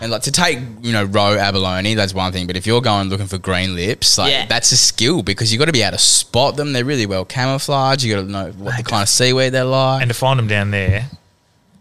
And 0.00 0.10
like 0.10 0.22
to 0.22 0.32
take, 0.32 0.58
you 0.82 0.92
know, 0.92 1.04
roe 1.04 1.38
abalone, 1.38 1.94
that's 1.94 2.12
one 2.12 2.30
thing. 2.30 2.46
But 2.46 2.56
if 2.56 2.66
you're 2.66 2.82
going 2.82 3.08
looking 3.08 3.26
for 3.28 3.38
green 3.38 3.74
lips, 3.74 4.18
like 4.18 4.32
Yeah. 4.32 4.44
that's 4.46 4.70
a 4.72 4.76
skill 4.76 5.22
because 5.22 5.50
you've 5.50 5.60
got 5.60 5.64
to 5.66 5.72
be 5.72 5.80
able 5.82 5.96
to 5.96 6.02
spot 6.02 6.56
them. 6.56 6.72
They're 6.74 6.84
really 6.84 7.06
well 7.06 7.24
camouflaged. 7.24 8.02
You 8.02 8.14
got 8.16 8.22
to 8.22 8.28
know 8.30 8.50
what 8.58 8.76
the 8.76 8.82
kind 8.82 9.02
of 9.02 9.08
seaweed 9.08 9.52
they're 9.54 9.64
like. 9.64 10.02
and 10.02 10.10
to 10.10 10.14
find 10.14 10.38
them 10.38 10.46
down 10.48 10.72
there, 10.72 11.08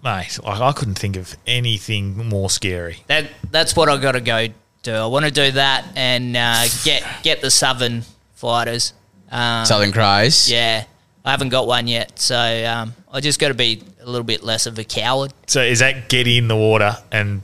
mate, 0.03 0.39
like, 0.43 0.61
I 0.61 0.71
couldn't 0.71 0.97
think 0.99 1.17
of 1.17 1.35
anything 1.45 2.29
more 2.29 2.49
scary. 2.49 3.03
That 3.07 3.29
That's 3.51 3.75
what 3.75 3.89
i 3.89 3.97
got 3.97 4.13
to 4.13 4.21
go 4.21 4.47
do. 4.83 4.93
I 4.93 5.05
want 5.07 5.25
to 5.25 5.31
do 5.31 5.51
that 5.51 5.85
and 5.95 6.37
uh, 6.37 6.65
get 6.85 7.03
get 7.23 7.41
the 7.41 7.51
Southern 7.51 8.03
fighters. 8.35 8.93
Um, 9.33 9.65
Southern 9.65 9.91
Crows. 9.91 10.49
Yeah. 10.49 10.85
I 11.25 11.31
haven't 11.31 11.49
got 11.49 11.67
one 11.67 11.87
yet. 11.87 12.19
So 12.19 12.35
um, 12.37 12.93
I 13.11 13.19
just 13.19 13.39
got 13.39 13.47
to 13.49 13.53
be 13.53 13.81
a 14.01 14.05
little 14.05 14.25
bit 14.25 14.43
less 14.43 14.65
of 14.65 14.77
a 14.77 14.83
coward. 14.83 15.33
So 15.47 15.61
is 15.61 15.79
that 15.79 16.09
get 16.09 16.27
in 16.27 16.47
the 16.47 16.55
water 16.55 16.97
and 17.11 17.41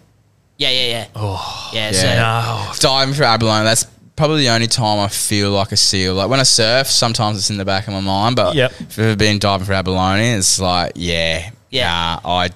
Yeah, 0.58 0.70
yeah, 0.70 0.88
yeah. 0.88 1.06
Oh, 1.16 1.70
yeah. 1.74 1.92
So, 1.92 2.06
Yeah. 2.06 2.66
no? 2.68 2.74
diving 2.80 3.14
for 3.16 3.24
abalone. 3.24 3.64
That's 3.64 3.86
probably 4.18 4.42
the 4.44 4.50
only 4.50 4.68
time 4.68 5.00
I 5.00 5.08
feel 5.08 5.52
like 5.52 5.72
a 5.72 5.78
seal. 5.78 6.14
Like 6.16 6.30
when 6.30 6.42
I 6.42 6.44
surf, 6.44 6.88
sometimes 6.88 7.38
it's 7.38 7.50
in 7.50 7.58
the 7.58 7.64
back 7.66 7.88
of 7.88 7.94
my 7.94 8.02
mind. 8.02 8.36
But 8.36 8.54
Yep. 8.56 8.72
if 8.82 9.00
I've 9.00 9.00
ever 9.00 9.16
been 9.16 9.40
diving 9.40 9.66
for 9.66 9.74
abalone, 9.74 10.32
it's 10.34 10.60
like, 10.60 10.92
yeah, 10.96 11.50
Yeah. 11.70 11.88
nah, 11.90 12.30
I 12.30 12.50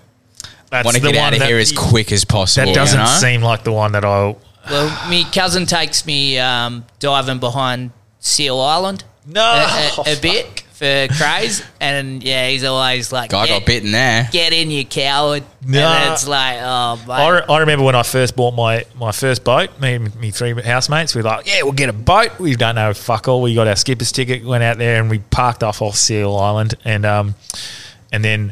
That's 0.70 0.84
want 0.86 0.98
to 0.98 1.02
the 1.04 1.14
get 1.14 1.24
out 1.24 1.34
of 1.34 1.42
here 1.42 1.58
as 1.58 1.72
quick 1.72 2.12
as 2.12 2.26
possible. 2.26 2.68
That 2.74 2.76
doesn't 2.76 3.00
you 3.00 3.06
know? 3.06 3.12
seem 3.20 3.42
like 3.42 3.64
the 3.64 3.72
one 3.72 3.94
that 3.94 4.04
I. 4.04 4.36
Well, 4.70 4.90
my 5.10 5.24
cousin 5.32 5.66
takes 5.66 6.06
me 6.06 6.38
um, 6.38 6.86
diving 7.00 7.40
behind 7.40 7.92
Seal 8.20 8.60
Island 8.60 9.06
No, 9.26 9.42
a, 9.42 10.02
a, 10.10 10.18
a 10.18 10.20
bit 10.22 10.64
for 10.74 11.08
craze, 11.16 11.64
and 11.80 12.22
yeah, 12.22 12.50
he's 12.50 12.64
always 12.64 13.12
like, 13.12 13.30
Guy 13.30 13.48
get, 13.48 13.60
got 13.60 13.66
bitten 13.66 13.92
there. 13.92 14.28
get 14.32 14.52
in, 14.54 14.70
you 14.70 14.86
coward. 14.86 15.44
No. 15.66 15.88
And 15.88 16.14
it's 16.14 16.28
like, 16.28 16.58
oh, 16.62 16.98
mate. 17.08 17.14
I, 17.14 17.30
re- 17.30 17.46
I 17.48 17.60
remember 17.60 17.86
when 17.86 17.96
I 17.96 18.04
first 18.04 18.36
bought 18.36 18.54
my, 18.54 18.84
my 18.96 19.12
first 19.12 19.44
boat, 19.44 19.80
me 19.80 19.94
and 19.94 20.16
me 20.20 20.32
three 20.32 20.54
housemates, 20.62 21.16
we 21.16 21.22
were 21.22 21.30
like, 21.30 21.48
yeah, 21.48 21.62
we'll 21.64 21.72
get 21.72 21.90
a 21.90 21.94
boat. 21.94 22.38
We 22.40 22.56
don't 22.56 22.76
know 22.76 22.94
fuck 22.94 23.28
all. 23.28 23.42
We 23.42 23.56
got 23.56 23.68
our 23.68 23.76
skipper's 23.76 24.12
ticket, 24.12 24.44
went 24.44 24.64
out 24.64 24.78
there 24.78 25.00
and 25.00 25.10
we 25.10 25.20
parked 25.20 25.64
off 25.64 25.82
off 25.82 25.96
Seal 25.96 26.36
Island 26.36 26.76
and 26.84 27.06
um 27.06 27.36
and 28.12 28.24
then 28.26 28.52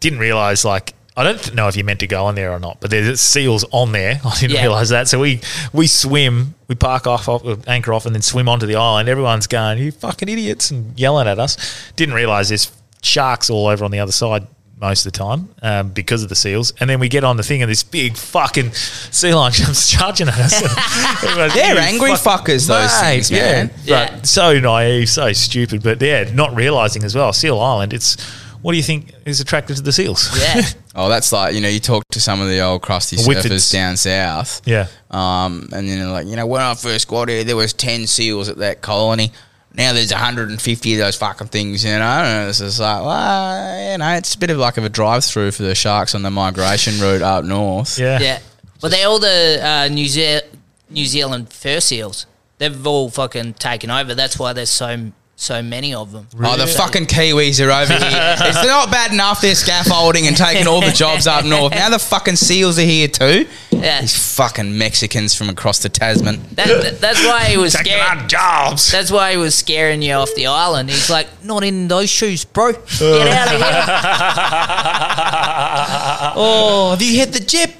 didn't 0.00 0.18
realise 0.20 0.64
like 0.64 0.94
I 1.16 1.24
don't 1.24 1.54
know 1.54 1.66
if 1.68 1.76
you're 1.76 1.84
meant 1.84 2.00
to 2.00 2.06
go 2.06 2.26
on 2.26 2.34
there 2.36 2.52
or 2.52 2.58
not, 2.60 2.78
but 2.80 2.90
there's 2.90 3.20
seals 3.20 3.64
on 3.72 3.92
there. 3.92 4.20
I 4.24 4.34
didn't 4.38 4.56
Yeah. 4.56 4.62
realise 4.62 4.88
that. 4.90 5.08
So 5.08 5.18
we 5.20 5.40
we 5.72 5.86
swim, 5.86 6.54
we 6.68 6.74
park 6.76 7.06
off, 7.06 7.28
off, 7.28 7.42
anchor 7.68 7.92
off, 7.92 8.06
and 8.06 8.14
then 8.14 8.22
swim 8.22 8.48
onto 8.48 8.66
the 8.66 8.76
island. 8.76 9.08
Everyone's 9.08 9.46
going, 9.46 9.78
"You 9.78 9.90
fucking 9.92 10.28
idiots!" 10.28 10.70
and 10.70 10.98
yelling 10.98 11.26
at 11.28 11.38
us. 11.38 11.56
Didn't 11.96 12.14
realise 12.14 12.48
there's 12.48 12.70
sharks 13.02 13.50
all 13.50 13.66
over 13.66 13.84
on 13.84 13.90
the 13.90 13.98
other 13.98 14.12
side, 14.12 14.46
most 14.80 15.04
of 15.04 15.12
the 15.12 15.18
time 15.18 15.48
um, 15.62 15.88
because 15.88 16.22
of 16.22 16.28
the 16.28 16.34
seals. 16.34 16.72
And 16.80 16.88
then 16.88 17.00
we 17.00 17.08
get 17.08 17.24
on 17.24 17.36
the 17.36 17.42
thing, 17.42 17.60
and 17.62 17.70
this 17.70 17.82
big 17.82 18.16
fucking 18.16 18.72
sea 18.72 19.34
lion 19.34 19.52
comes 19.56 19.88
charging 19.90 20.28
at 20.28 20.38
us. 20.38 20.60
They're 21.54 21.78
angry 21.78 22.14
fuck- 22.16 22.46
fuckers, 22.46 22.68
those 22.68 22.90
Mate, 23.02 23.10
things, 23.26 23.32
man. 23.32 23.70
Yeah, 23.84 24.10
but 24.16 24.26
so 24.26 24.58
naive, 24.60 25.08
so 25.10 25.32
stupid. 25.32 25.82
But 25.82 26.00
yeah, 26.00 26.30
not 26.32 26.54
realizing 26.54 27.04
as 27.04 27.14
well. 27.14 27.32
Seal 27.32 27.58
Island. 27.60 27.92
It's 27.92 28.16
what 28.62 28.72
do 28.72 28.76
you 28.76 28.82
think 28.82 29.12
is 29.24 29.40
attracted 29.40 29.76
to 29.76 29.82
the 29.82 29.92
seals? 29.92 30.28
Yeah. 30.38 30.62
Oh, 30.92 31.08
that's 31.08 31.30
like 31.30 31.54
you 31.54 31.60
know 31.60 31.68
you 31.68 31.78
talk 31.78 32.02
to 32.10 32.20
some 32.20 32.40
of 32.40 32.48
the 32.48 32.58
old 32.60 32.82
crusty 32.82 33.16
Whippets. 33.16 33.42
surfers 33.46 33.72
down 33.72 33.96
south. 33.96 34.60
Yeah. 34.66 34.88
Um, 35.08 35.68
and 35.72 35.88
then 35.88 36.00
they're 36.00 36.08
like, 36.08 36.26
you 36.26 36.34
know, 36.34 36.46
when 36.48 36.60
I 36.62 36.74
first 36.74 37.06
got 37.06 37.28
here, 37.28 37.44
there 37.44 37.54
was 37.54 37.72
ten 37.72 38.08
seals 38.08 38.48
at 38.48 38.56
that 38.58 38.80
colony. 38.82 39.30
Now 39.72 39.92
there's 39.92 40.10
150 40.10 40.92
of 40.94 40.98
those 40.98 41.14
fucking 41.16 41.46
things, 41.46 41.84
you 41.84 41.92
know. 41.92 42.02
And 42.02 42.48
it's 42.48 42.58
just 42.58 42.80
like, 42.80 43.02
well, 43.04 43.92
you 43.92 43.98
know, 43.98 44.14
it's 44.14 44.34
a 44.34 44.38
bit 44.38 44.50
of 44.50 44.58
like 44.58 44.78
of 44.78 44.84
a 44.84 44.88
drive-through 44.88 45.52
for 45.52 45.62
the 45.62 45.76
sharks 45.76 46.12
on 46.16 46.22
the 46.22 46.30
migration 46.30 47.00
route 47.00 47.22
up 47.22 47.44
north. 47.44 47.96
Yeah. 47.96 48.18
Yeah. 48.18 48.38
Well, 48.82 48.90
they're 48.90 49.06
all 49.06 49.20
the 49.20 49.60
uh, 49.64 49.88
New, 49.94 50.06
Ze- 50.08 50.40
New 50.90 51.06
Zealand 51.06 51.52
fur 51.52 51.78
seals. 51.78 52.26
They've 52.58 52.84
all 52.84 53.10
fucking 53.10 53.54
taken 53.54 53.90
over. 53.92 54.16
That's 54.16 54.40
why 54.40 54.52
there's 54.54 54.70
so 54.70 55.12
so 55.40 55.62
many 55.62 55.94
of 55.94 56.12
them. 56.12 56.28
Oh, 56.38 56.56
the 56.58 56.66
fucking 56.66 57.06
Kiwis 57.06 57.64
are 57.66 57.70
over 57.70 57.94
here. 57.94 58.36
it's 58.40 58.66
not 58.66 58.90
bad 58.90 59.10
enough 59.10 59.40
they're 59.40 59.54
scaffolding 59.54 60.26
and 60.26 60.36
taking 60.36 60.66
all 60.66 60.82
the 60.82 60.90
jobs 60.90 61.26
up 61.26 61.44
north. 61.46 61.72
Now 61.72 61.88
the 61.88 61.98
fucking 61.98 62.36
seals 62.36 62.78
are 62.78 62.82
here 62.82 63.08
too. 63.08 63.46
Yeah. 63.70 64.02
These 64.02 64.36
fucking 64.36 64.76
Mexicans 64.76 65.34
from 65.34 65.48
across 65.48 65.78
the 65.78 65.88
Tasman. 65.88 66.42
That, 66.56 66.98
that's 67.00 67.24
why 67.24 67.44
he 67.44 67.56
was 67.56 67.72
Taking 67.72 67.92
scared. 67.92 68.18
our 68.18 68.26
jobs. 68.26 68.92
That's 68.92 69.10
why 69.10 69.30
he 69.32 69.38
was 69.38 69.54
scaring 69.54 70.02
you 70.02 70.12
off 70.12 70.28
the 70.34 70.46
island. 70.48 70.90
He's 70.90 71.08
like, 71.08 71.26
not 71.42 71.64
in 71.64 71.88
those 71.88 72.10
shoes, 72.10 72.44
bro. 72.44 72.72
Get 72.72 72.82
out 73.02 73.54
of 73.54 73.60
here. 73.62 75.16
Oh, 76.42 76.90
have 76.90 77.02
you 77.02 77.18
hit 77.18 77.32
the 77.32 77.40
jip? 77.40 77.70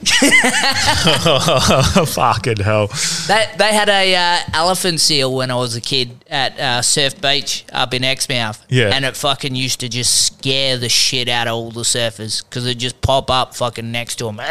Fucking 2.08 2.58
hell. 2.58 2.88
They, 3.28 3.46
they 3.58 3.72
had 3.72 3.88
a 3.88 4.14
uh, 4.16 4.38
elephant 4.54 5.00
seal 5.00 5.34
when 5.34 5.50
I 5.50 5.54
was 5.56 5.76
a 5.76 5.80
kid 5.80 6.10
at 6.28 6.58
uh, 6.58 6.82
Surf 6.82 7.20
Beach 7.20 7.49
up 7.72 7.94
in 7.94 8.04
Exmouth. 8.04 8.64
Yeah. 8.68 8.90
And 8.94 9.04
it 9.04 9.16
fucking 9.16 9.54
used 9.54 9.80
to 9.80 9.88
just 9.88 10.26
scare 10.26 10.76
the 10.78 10.88
shit 10.88 11.28
out 11.28 11.46
of 11.48 11.54
all 11.54 11.70
the 11.70 11.82
surfers 11.82 12.42
because 12.44 12.66
it'd 12.66 12.78
just 12.78 13.00
pop 13.00 13.30
up 13.30 13.54
fucking 13.54 13.90
next 13.92 14.16
to 14.16 14.24
them. 14.26 14.40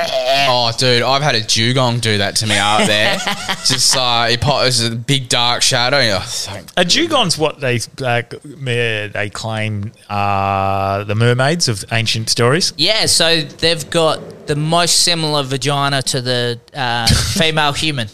Oh, 0.51 0.71
dude, 0.77 1.03
I've 1.03 1.21
had 1.21 1.35
a 1.35 1.41
dugong 1.43 1.99
do 1.99 2.17
that 2.17 2.35
to 2.37 2.47
me 2.47 2.55
out 2.57 2.85
there. 2.87 3.17
Just 3.65 3.95
uh, 3.95 4.27
it 4.29 4.41
po- 4.41 4.61
it 4.61 4.65
was 4.65 4.83
a 4.83 4.95
big 4.95 5.29
dark 5.29 5.61
shadow. 5.61 5.99
Oh, 6.01 6.63
A 6.75 6.83
dugong's 6.85 7.37
what 7.37 7.59
they 7.59 7.79
uh, 8.03 8.23
me- 8.43 9.07
they 9.07 9.29
claim 9.31 9.91
are 10.09 11.03
the 11.03 11.13
mermaids 11.15 11.67
of 11.67 11.83
ancient 11.91 12.29
stories. 12.29 12.73
Yeah, 12.77 13.05
so 13.05 13.41
they've 13.41 13.87
got 13.89 14.47
the 14.47 14.55
most 14.55 15.03
similar 15.03 15.43
vagina 15.43 16.01
to 16.03 16.21
the 16.21 16.59
uh, 16.73 17.07
female 17.33 17.73
human. 17.73 18.07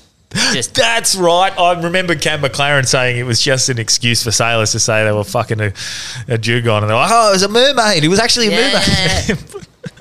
Just 0.54 0.76
That's 0.76 1.16
right. 1.16 1.58
I 1.58 1.82
remember 1.82 2.16
Cam 2.16 2.42
McLaren 2.42 2.86
saying 2.86 3.18
it 3.18 3.24
was 3.24 3.42
just 3.42 3.70
an 3.70 3.80
excuse 3.80 4.24
for 4.24 4.32
sailors 4.32 4.72
to 4.74 4.80
say 4.80 5.06
they 5.06 5.12
were 5.14 5.24
fucking 5.24 5.62
a, 5.62 5.72
a 6.28 6.38
dugong, 6.38 6.82
and 6.84 6.90
they're 6.90 6.98
like, 6.98 7.10
"Oh, 7.12 7.30
it 7.30 7.34
was 7.34 7.44
a 7.44 7.48
mermaid. 7.48 8.04
It 8.04 8.10
was 8.10 8.20
actually 8.20 8.48
a 8.48 8.52
Yeah. 8.52 8.68
mermaid." 9.28 9.40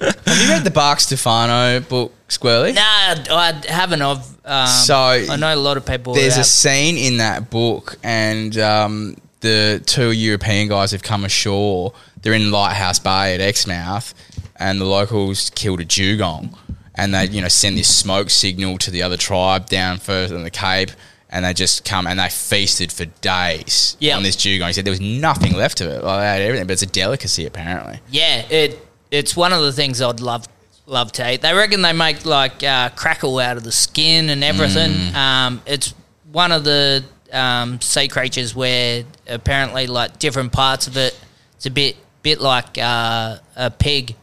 Have 0.26 0.40
you 0.42 0.48
read 0.48 0.64
the 0.64 0.70
Barque 0.72 0.98
Stefano 1.00 1.78
book, 1.80 2.12
Squirly? 2.28 2.74
nah, 2.74 2.82
I 2.82 3.62
haven't. 3.68 4.02
I've 4.02 4.26
um, 4.44 4.66
So, 4.66 4.94
I 4.96 5.36
know 5.36 5.54
a 5.54 5.56
lot 5.56 5.76
of 5.76 5.86
people. 5.86 6.14
There's 6.14 6.36
a 6.36 6.42
scene 6.44 6.96
in 6.96 7.18
that 7.18 7.48
book, 7.50 7.96
and 8.02 8.56
um, 8.58 9.16
the 9.40 9.80
two 9.86 10.10
European 10.10 10.68
guys 10.68 10.90
have 10.92 11.02
come 11.02 11.24
ashore. 11.24 11.92
They're 12.22 12.32
in 12.32 12.50
Lighthouse 12.50 12.98
Bay 12.98 13.34
at 13.34 13.40
Exmouth, 13.40 14.14
and 14.56 14.80
the 14.80 14.84
locals 14.86 15.50
killed 15.50 15.80
a 15.80 15.84
dugong, 15.84 16.58
and 16.94 17.14
they 17.14 17.26
you 17.26 17.40
know 17.40 17.48
send 17.48 17.76
this 17.78 17.94
smoke 17.94 18.30
signal 18.30 18.78
to 18.78 18.90
the 18.90 19.02
other 19.02 19.16
tribe 19.16 19.66
down 19.66 19.98
further 19.98 20.36
in 20.36 20.42
the 20.42 20.50
Cape. 20.50 20.90
And 21.30 21.44
they 21.44 21.52
just 21.52 21.84
come 21.84 22.06
and 22.06 22.20
they 22.20 22.28
feasted 22.28 22.92
for 22.92 23.06
days 23.06 23.96
Yeah. 23.98 24.16
on 24.16 24.22
this 24.22 24.36
dugong. 24.36 24.68
He 24.68 24.72
said 24.72 24.84
there 24.84 24.92
was 24.92 25.00
nothing 25.00 25.52
left 25.54 25.80
of 25.80 25.88
it. 25.88 26.04
Like 26.04 26.20
they 26.20 26.26
had 26.26 26.42
everything, 26.42 26.66
but 26.68 26.74
it's 26.74 26.82
a 26.82 26.86
delicacy 26.86 27.44
apparently. 27.44 27.98
Yeah, 28.08 28.42
it 28.48 28.86
it's 29.10 29.36
one 29.36 29.52
of 29.52 29.60
the 29.62 29.72
things 29.72 30.00
I'd 30.00 30.20
love 30.20 30.46
love 30.86 31.10
to 31.12 31.32
eat. 31.32 31.40
They 31.40 31.52
reckon 31.52 31.82
they 31.82 31.92
make 31.92 32.24
like 32.24 32.62
uh, 32.62 32.90
crackle 32.90 33.40
out 33.40 33.56
of 33.56 33.64
the 33.64 33.72
skin 33.72 34.30
and 34.30 34.44
everything. 34.44 34.92
Mm. 34.92 35.14
Um, 35.16 35.62
it's 35.66 35.92
one 36.30 36.52
of 36.52 36.62
the 36.62 37.02
um, 37.32 37.80
sea 37.80 38.06
creatures 38.06 38.54
where 38.54 39.02
apparently 39.26 39.88
like 39.88 40.20
different 40.20 40.52
parts 40.52 40.86
of 40.86 40.96
it. 40.96 41.18
It's 41.56 41.66
a 41.66 41.70
bit 41.70 41.96
bit 42.22 42.40
like 42.40 42.78
uh, 42.78 43.38
a 43.56 43.70
pig, 43.72 44.14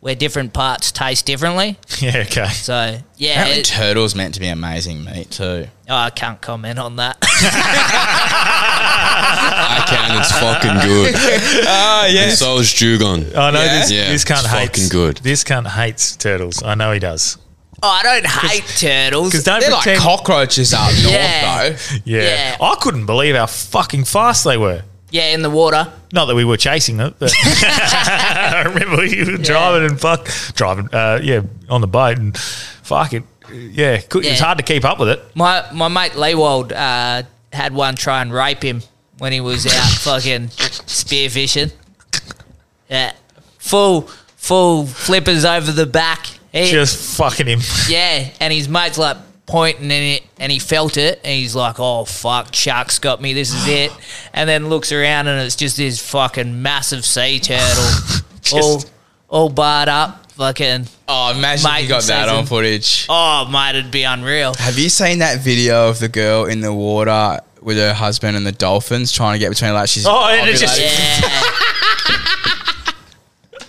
where 0.00 0.14
different 0.14 0.52
parts 0.52 0.90
taste 0.92 1.26
differently. 1.26 1.78
yeah, 2.00 2.24
okay. 2.26 2.48
So 2.48 2.98
yeah, 3.16 3.32
Apparently, 3.32 3.60
it, 3.60 3.64
turtles 3.66 4.14
meant 4.14 4.34
to 4.34 4.40
be 4.40 4.48
amazing 4.48 5.04
meat 5.04 5.30
too. 5.30 5.66
oh, 5.88 5.94
I 5.94 6.10
can't 6.10 6.40
comment 6.40 6.78
on 6.78 6.96
that. 6.96 7.18
I 8.52 9.84
can. 9.86 10.18
It's 10.20 10.32
fucking 10.32 10.88
good. 10.88 11.14
Ah, 11.72 12.06
And 12.06 12.32
so 12.32 12.58
is 12.58 12.72
dugong. 12.74 13.24
I 13.36 13.50
know 13.50 13.62
Yeah? 13.62 13.78
this. 13.80 13.90
Yeah, 13.90 14.08
this 14.10 14.24
cunt 14.24 14.38
it's 14.40 14.46
hates. 14.46 14.68
fucking 14.70 14.88
good. 14.88 15.16
This 15.18 15.44
cunt 15.44 15.66
hates 15.68 16.16
turtles. 16.16 16.62
I 16.62 16.74
know 16.74 16.92
he 16.92 16.98
does. 16.98 17.36
oh, 17.82 17.88
I 17.88 18.02
don't 18.02 18.26
hate 18.26 18.64
turtles. 18.78 19.30
Because 19.30 19.44
don't 19.44 19.60
They're 19.60 19.70
like 19.70 19.98
cockroaches 19.98 20.72
up 20.74 20.90
north, 21.02 21.10
Yeah. 21.14 21.68
though. 21.70 21.76
yeah. 22.04 22.22
Yeah. 22.22 22.56
I 22.60 22.74
couldn't 22.80 23.06
believe 23.06 23.34
how 23.36 23.46
fucking 23.46 24.04
fast 24.04 24.44
they 24.44 24.56
were. 24.56 24.82
Yeah, 25.10 25.34
in 25.34 25.42
the 25.42 25.50
water. 25.50 25.92
Not 26.12 26.26
that 26.26 26.34
we 26.36 26.44
were 26.44 26.56
chasing 26.56 26.96
them, 26.96 27.14
but 27.18 27.32
I 27.44 28.62
remember 28.66 29.04
you 29.04 29.32
were 29.32 29.38
driving 29.38 29.88
and 29.90 30.00
fuck 30.00 30.28
driving, 30.54 30.88
uh, 30.92 31.20
yeah, 31.22 31.42
on 31.68 31.80
the 31.80 31.86
boat 31.88 32.18
and 32.18 32.36
fuck 32.38 33.12
it, 33.12 33.24
yeah, 33.52 33.98
could, 34.00 34.24
it 34.24 34.30
was 34.30 34.38
Yeah. 34.40 34.44
hard 34.46 34.58
to 34.58 34.64
keep 34.64 34.84
up 34.84 34.98
with 35.00 35.08
it. 35.08 35.20
My 35.34 35.64
my 35.72 35.88
mate 35.88 36.12
Leewald 36.12 36.72
uh, 36.72 37.24
had 37.52 37.72
one 37.74 37.96
try 37.96 38.22
and 38.22 38.32
rape 38.32 38.62
him 38.62 38.82
when 39.18 39.32
he 39.32 39.40
was 39.40 39.66
out 39.66 39.72
fucking 39.98 40.48
spearfishing. 40.48 41.72
Yeah, 42.88 43.12
full 43.58 44.02
full 44.36 44.86
flippers 44.86 45.44
over 45.44 45.72
the 45.72 45.86
back. 45.86 46.26
He- 46.52 46.70
Just 46.70 47.16
fucking 47.16 47.46
him. 47.46 47.60
yeah, 47.88 48.28
and 48.40 48.52
his 48.52 48.68
mate's 48.68 48.98
like 48.98 49.16
pointing 49.50 49.86
in 49.86 49.90
it, 49.90 50.22
and 50.38 50.50
he 50.52 50.58
felt 50.58 50.96
it, 50.96 51.20
and 51.24 51.32
he's 51.32 51.54
like, 51.54 51.76
"Oh 51.78 52.04
fuck, 52.04 52.50
Chuck's 52.52 52.98
got 52.98 53.20
me. 53.20 53.34
This 53.34 53.52
is 53.52 53.66
it." 53.66 53.92
And 54.32 54.48
then 54.48 54.68
looks 54.68 54.92
around, 54.92 55.26
and 55.26 55.40
it's 55.42 55.56
just 55.56 55.76
this 55.76 56.00
fucking 56.10 56.62
massive 56.62 57.04
sea 57.04 57.40
turtle, 57.42 57.84
all 58.52 58.82
all 59.28 59.48
barred 59.48 59.88
up, 59.88 60.30
fucking. 60.32 60.86
Oh, 61.08 61.32
imagine 61.36 61.64
Mate 61.70 61.82
you 61.82 61.88
got 61.88 62.02
that 62.04 62.22
season. 62.24 62.38
on 62.38 62.46
footage. 62.46 63.06
Oh, 63.08 63.48
mate, 63.50 63.76
it'd 63.78 63.90
be 63.90 64.04
unreal. 64.04 64.54
Have 64.54 64.78
you 64.78 64.88
seen 64.88 65.18
that 65.18 65.40
video 65.40 65.88
of 65.88 65.98
the 65.98 66.08
girl 66.08 66.44
in 66.46 66.60
the 66.60 66.72
water 66.72 67.40
with 67.60 67.76
her 67.76 67.92
husband 67.92 68.36
and 68.36 68.46
the 68.46 68.52
dolphins 68.52 69.10
trying 69.12 69.32
to 69.34 69.38
get 69.40 69.48
between 69.50 69.72
like 69.74 69.88
she's 69.88 70.06
Oh, 70.06 70.26
and 70.28 70.48
it's 70.48 70.60
just- 70.60 70.80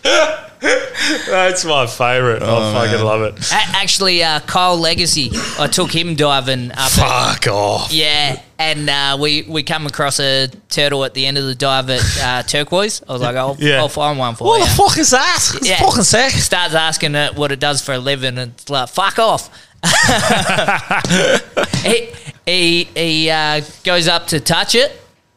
Yeah. 0.05 0.47
That's 1.27 1.65
my 1.65 1.87
favourite. 1.87 2.43
I 2.43 2.73
fucking 2.87 3.03
love 3.05 3.21
it. 3.23 3.51
A- 3.51 3.77
Actually, 3.77 4.23
uh, 4.23 4.39
Kyle 4.41 4.77
Legacy, 4.77 5.31
I 5.59 5.67
took 5.67 5.91
him 5.91 6.15
diving 6.15 6.71
up. 6.71 6.77
At, 6.77 6.89
Fuck 6.91 7.47
off. 7.47 7.91
yeah, 7.91 8.39
and 8.59 8.87
uh, 8.89 9.17
we 9.19 9.41
we 9.43 9.63
come 9.63 9.87
across 9.87 10.19
a 10.19 10.47
turtle 10.69 11.03
at 11.03 11.15
the 11.15 11.25
end 11.25 11.37
of 11.39 11.45
the 11.45 11.55
dive 11.55 11.89
at 11.89 12.01
uh, 12.21 12.43
Turquoise. 12.43 13.01
I 13.09 13.13
was 13.13 13.21
like, 13.23 13.35
I'll, 13.35 13.55
Yeah. 13.59 13.77
I'll 13.79 13.89
find 13.89 14.19
one 14.19 14.35
for 14.35 14.43
you. 14.43 14.49
What 14.49 14.59
you. 14.59 14.65
the 14.65 14.71
fuck 14.71 14.97
is 14.99 15.09
that? 15.09 15.51
It's 15.55 15.67
Yeah. 15.67 15.79
fucking 15.79 16.03
sick. 16.03 16.31
Starts 16.33 16.75
asking 16.75 17.15
it 17.15 17.35
what 17.35 17.51
it 17.51 17.59
does 17.59 17.81
for 17.81 17.93
a 17.93 17.99
living, 17.99 18.37
and 18.37 18.51
it's 18.53 18.69
like, 18.69 18.87
fuck 18.89 19.17
off. 19.17 19.49
he 21.83 22.09
he, 22.45 22.83
he 22.95 23.29
uh, 23.29 23.61
goes 23.83 24.07
up 24.07 24.27
to 24.27 24.39
touch 24.39 24.75
it, 24.75 24.91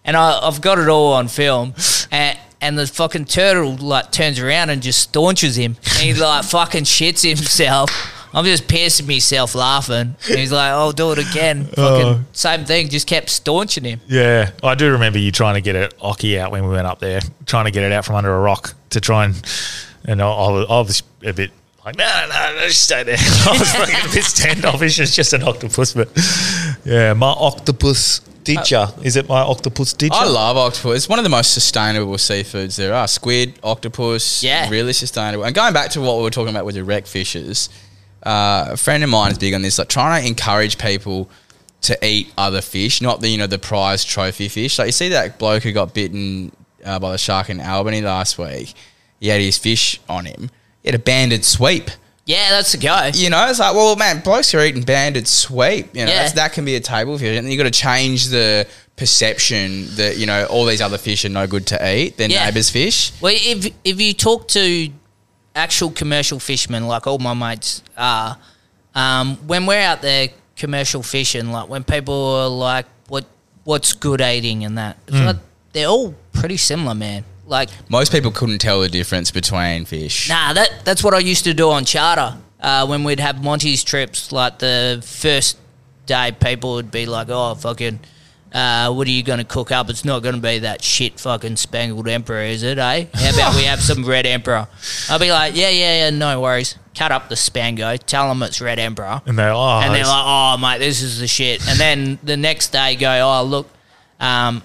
and 0.05 0.17
I, 0.17 0.39
I've 0.47 0.61
got 0.61 0.79
it 0.79 0.89
all 0.89 1.13
on 1.15 1.29
film. 1.29 1.75
And, 2.11 2.39
and 2.65 2.79
the 2.79 2.87
fucking 2.87 3.27
turtle 3.27 3.77
like 3.77 4.11
turns 4.11 4.39
around 4.41 4.71
and 4.71 4.83
just 4.83 5.01
staunches 5.01 5.57
him. 5.57 5.77
And 5.99 6.03
he 6.03 6.15
like 6.15 6.45
fucking 6.45 6.85
shits 6.85 7.23
himself. 7.29 7.91
I'm 8.33 8.45
just 8.45 8.67
piercing 8.67 9.07
myself 9.07 9.55
laughing. 9.55 10.17
And 10.29 10.39
he's 10.39 10.51
like, 10.51 10.71
"I'll 10.73 10.91
do 10.91 11.13
it 11.13 11.19
again." 11.19 11.65
Fucking 11.77 12.07
Oh. 12.07 12.25
same 12.33 12.65
thing. 12.65 12.89
Just 12.89 13.07
kept 13.07 13.31
staunching 13.31 13.85
him. 13.85 14.01
Yeah, 14.09 14.51
I 14.63 14.75
do 14.75 14.91
remember 14.91 15.21
you 15.21 15.31
trying 15.31 15.55
to 15.55 15.61
get 15.61 15.77
it 15.77 15.95
Oki 16.01 16.37
out 16.41 16.51
when 16.51 16.65
we 16.67 16.71
went 16.71 16.89
up 16.89 16.99
there, 16.99 17.21
trying 17.47 17.67
to 17.67 17.71
get 17.71 17.85
it 17.85 17.93
out 17.93 18.05
from 18.05 18.17
under 18.17 18.35
a 18.35 18.41
rock 18.41 18.75
to 18.91 19.01
try 19.01 19.27
and, 19.27 19.41
and 20.05 20.21
I, 20.21 20.29
I, 20.29 20.51
was, 20.51 20.67
I 20.69 20.79
was 20.81 21.03
a 21.23 21.33
bit 21.33 21.53
like, 21.85 21.97
no, 21.97 22.27
no, 22.29 22.55
no, 22.57 22.67
just 22.67 22.83
stay 22.83 23.05
there. 23.05 23.17
I 23.21 23.57
was 23.57 23.71
fucking 23.73 24.11
a 24.11 24.13
bit 24.13 24.25
standoffish. 24.25 24.99
It's 24.99 25.15
just 25.15 25.33
an 25.33 25.45
octopus, 25.45 25.93
but 25.93 26.09
yeah, 26.85 27.13
my 27.13 27.29
octopus 27.39 28.21
did 28.45 28.71
ya? 28.71 28.91
Is 29.03 29.17
it 29.17 29.29
my 29.29 29.41
octopus 29.41 29.93
did 29.93 30.13
ya? 30.13 30.21
I 30.21 30.25
love 30.27 30.57
octopus. 30.57 30.97
It's 30.97 31.09
one 31.09 31.19
of 31.19 31.25
the 31.25 31.29
most 31.31 31.53
sustainable 31.53 32.15
seafoods 32.15 32.77
there 32.77 32.95
are. 32.95 33.09
Squid, 33.09 33.59
octopus, 33.63 34.43
Yeah. 34.43 34.69
really 34.71 34.93
sustainable. 34.93 35.45
And 35.45 35.55
going 35.55 35.73
back 35.73 35.91
to 35.93 36.01
what 36.01 36.17
we 36.19 36.23
were 36.23 36.31
talking 36.31 36.55
about 36.55 36.65
with 36.67 36.75
the 36.77 36.85
rec 36.85 37.07
fishes, 37.07 37.69
uh, 38.25 38.69
a 38.73 38.77
friend 38.77 39.03
of 39.05 39.11
mine 39.11 39.33
is 39.33 39.39
big 39.39 39.55
on 39.55 39.63
this, 39.63 39.79
like 39.79 39.89
trying 39.89 40.23
to 40.23 40.29
encourage 40.29 40.79
people 40.79 41.29
to 41.83 42.07
eat 42.07 42.33
other 42.39 42.61
fish, 42.63 43.03
not 43.03 43.21
the 43.21 43.29
you 43.29 43.37
know 43.39 43.47
the 43.47 43.59
prize 43.59 44.05
trophy 44.05 44.49
fish. 44.49 44.79
Like 44.79 44.87
you 44.87 44.93
see 44.93 45.09
that 45.11 45.39
bloke 45.39 45.63
who 45.65 45.73
got 45.73 45.93
bitten 45.93 46.51
uh, 46.85 46.99
by 46.99 47.13
the 47.13 47.19
shark 47.19 47.51
in 47.51 47.61
Albany 47.61 48.01
last 48.01 48.39
week. 48.39 48.73
he 49.21 49.29
had 49.29 49.41
his 49.41 49.59
fish 49.59 50.01
on 50.09 50.25
him. 50.27 50.51
He 50.83 50.89
had 50.89 50.95
a 50.95 50.99
banded 51.03 51.45
sweep. 51.45 51.91
Yeah, 52.27 52.51
that's 52.51 52.73
the 52.73 52.79
go. 52.79 53.11
You 53.13 53.29
know, 53.31 53.47
it's 53.51 53.59
like, 53.59 53.75
well, 53.75 53.97
man, 53.97 54.21
blokes 54.21 54.55
are 54.55 54.65
eating 54.65 54.83
banded 54.83 55.29
sweep. 55.29 55.95
You 55.95 56.07
know, 56.07 56.11
Yeah. 56.11 56.23
that's, 56.23 56.33
that 56.33 56.53
can 56.55 56.65
be 56.65 56.75
a 56.75 56.81
table 56.81 57.19
fish, 57.19 57.37
and 57.37 57.51
you 57.51 57.57
got 57.59 57.65
to 57.65 57.71
change 57.71 58.29
the 58.29 58.67
perception 58.97 59.87
that 59.97 60.17
you 60.17 60.25
know 60.27 60.47
all 60.47 60.65
these 60.65 60.81
other 60.81 60.97
fish 60.99 61.25
are 61.25 61.29
no 61.29 61.47
good 61.47 61.67
to 61.67 61.95
eat. 61.95 62.17
They're 62.17 62.31
Yeah. 62.31 62.45
neighbours' 62.47 62.71
fish. 62.71 63.13
Well, 63.21 63.35
if 63.37 63.71
if 63.85 64.01
you 64.01 64.13
talk 64.15 64.49
to 64.49 64.89
actual 65.55 65.91
commercial 65.91 66.39
fishermen, 66.41 66.87
like 66.87 67.07
all 67.07 67.19
my 67.19 67.35
mates 67.35 67.83
are, 67.97 68.39
um, 68.95 69.37
when 69.47 69.67
we're 69.67 69.81
out 69.83 70.01
there 70.03 70.29
commercial 70.57 71.03
fishing, 71.03 71.51
like 71.53 71.69
when 71.69 71.85
people 71.85 72.15
are 72.15 72.49
like, 72.49 72.87
"What 73.09 73.25
what's 73.65 73.93
good 73.93 74.21
eating?" 74.21 74.65
and 74.65 74.79
that, 74.79 74.97
it's 75.07 75.17
Mm. 75.17 75.27
like, 75.27 75.37
they're 75.73 75.89
all 75.89 76.15
pretty 76.33 76.57
similar, 76.57 76.95
man. 76.95 77.25
Like, 77.47 77.69
Most 77.89 78.11
people 78.13 78.31
couldn't 78.31 78.59
tell 78.59 78.81
the 78.81 78.89
difference 78.89 79.31
between 79.31 79.85
fish. 79.85 80.29
nah, 80.29 80.53
that 80.55 80.71
that's 80.85 81.05
what 81.05 81.15
I 81.15 81.19
used 81.19 81.45
to 81.45 81.55
do 81.55 81.71
on 81.71 81.85
charter 81.85 82.39
uh, 82.61 82.87
when 82.87 83.05
we'd 83.05 83.21
have 83.21 83.43
Monty's 83.43 83.85
trips. 83.85 84.33
Like 84.33 84.59
the 84.59 85.03
first 85.07 85.59
day, 86.07 86.33
people 86.33 86.75
would 86.75 86.91
be 86.91 87.07
like, 87.07 87.29
"Oh, 87.31 87.55
fucking." 87.55 88.01
Uh, 88.53 88.93
what 88.95 89.05
are 89.09 89.11
you 89.11 89.25
going 89.25 89.41
to 89.41 89.45
cook 89.45 89.73
up? 89.73 89.91
It's 89.91 90.05
not 90.05 90.23
going 90.23 90.37
to 90.37 90.41
be 90.41 90.61
that 90.61 90.81
shit 90.81 91.19
fucking 91.19 91.57
spangled 91.57 92.07
emperor, 92.07 92.43
is 92.43 92.63
it? 92.63 92.79
Eh? 92.79 93.07
How 93.13 93.31
about 93.35 93.57
we 93.57 93.65
have 93.65 93.81
some 93.81 94.05
red 94.05 94.27
emperor? 94.27 94.69
I'll 95.11 95.19
be 95.19 95.33
like, 95.33 95.57
yeah, 95.57 95.71
yeah, 95.71 96.05
yeah, 96.05 96.11
no 96.11 96.41
worries. 96.41 96.79
Cut 96.97 97.11
up 97.11 97.29
the 97.29 97.35
spango, 97.35 97.99
tell 97.99 98.29
them 98.29 98.45
it's 98.45 98.61
red 98.61 98.79
emperor, 98.79 99.21
And 99.27 99.37
they're 99.37 99.51
oh, 99.53 99.81
and 99.83 99.91
they're 99.93 100.03
it's- 100.03 100.09
like, 100.09 100.23
oh 100.25 100.57
mate, 100.59 100.79
this 100.79 101.03
is 101.03 101.19
the 101.19 101.27
shit. 101.27 101.67
And 101.69 101.81
then 101.81 102.21
the 102.23 102.37
next 102.37 102.69
day, 102.69 102.95
go, 102.95 103.11
oh 103.29 103.43
look, 103.43 103.69
um, 104.21 104.63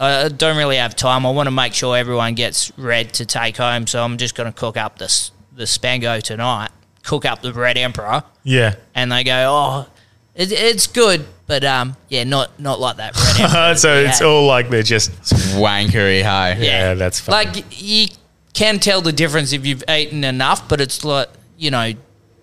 I 0.00 0.28
don't 0.28 0.56
really 0.56 0.76
have 0.76 0.94
time. 0.94 1.26
I 1.26 1.30
want 1.30 1.46
to 1.48 1.50
make 1.50 1.74
sure 1.74 1.96
everyone 1.96 2.34
gets 2.34 2.70
red 2.78 3.12
to 3.14 3.26
take 3.26 3.56
home, 3.56 3.86
so 3.86 4.02
I'm 4.02 4.16
just 4.16 4.34
going 4.36 4.50
to 4.52 4.56
cook 4.58 4.76
up 4.76 4.98
this 4.98 5.32
the 5.54 5.64
spango 5.64 6.22
tonight. 6.22 6.70
Cook 7.02 7.24
up 7.24 7.42
the 7.42 7.52
red 7.52 7.76
emperor, 7.78 8.22
yeah. 8.44 8.74
and 8.94 9.10
they 9.10 9.24
go, 9.24 9.32
oh, 9.48 9.86
it, 10.34 10.52
it's 10.52 10.86
good, 10.86 11.24
but 11.46 11.64
um, 11.64 11.96
yeah, 12.08 12.22
not 12.24 12.60
not 12.60 12.78
like 12.78 12.98
that 12.98 13.16
red 13.16 13.40
emperor. 13.50 13.74
so 13.76 13.94
it's 13.96 14.20
Yeah. 14.20 14.26
all 14.26 14.46
like 14.46 14.68
they're 14.68 14.82
just 14.82 15.10
Wankery, 15.56 16.22
hey. 16.22 16.64
yeah, 16.64 16.94
that's 16.94 17.18
fun. 17.18 17.32
like 17.32 17.64
you 17.82 18.08
can 18.52 18.78
tell 18.78 19.00
the 19.00 19.12
difference 19.12 19.52
if 19.52 19.66
you've 19.66 19.82
eaten 19.88 20.22
enough, 20.22 20.68
but 20.68 20.80
it's 20.80 21.04
like 21.04 21.28
you 21.56 21.70
know, 21.72 21.92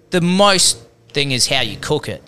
the 0.10 0.19
most 0.22 0.80
thing 1.14 1.32
is 1.32 1.48
how 1.48 1.61
you 1.61 1.77
cook 1.77 2.10
it. 2.10 2.22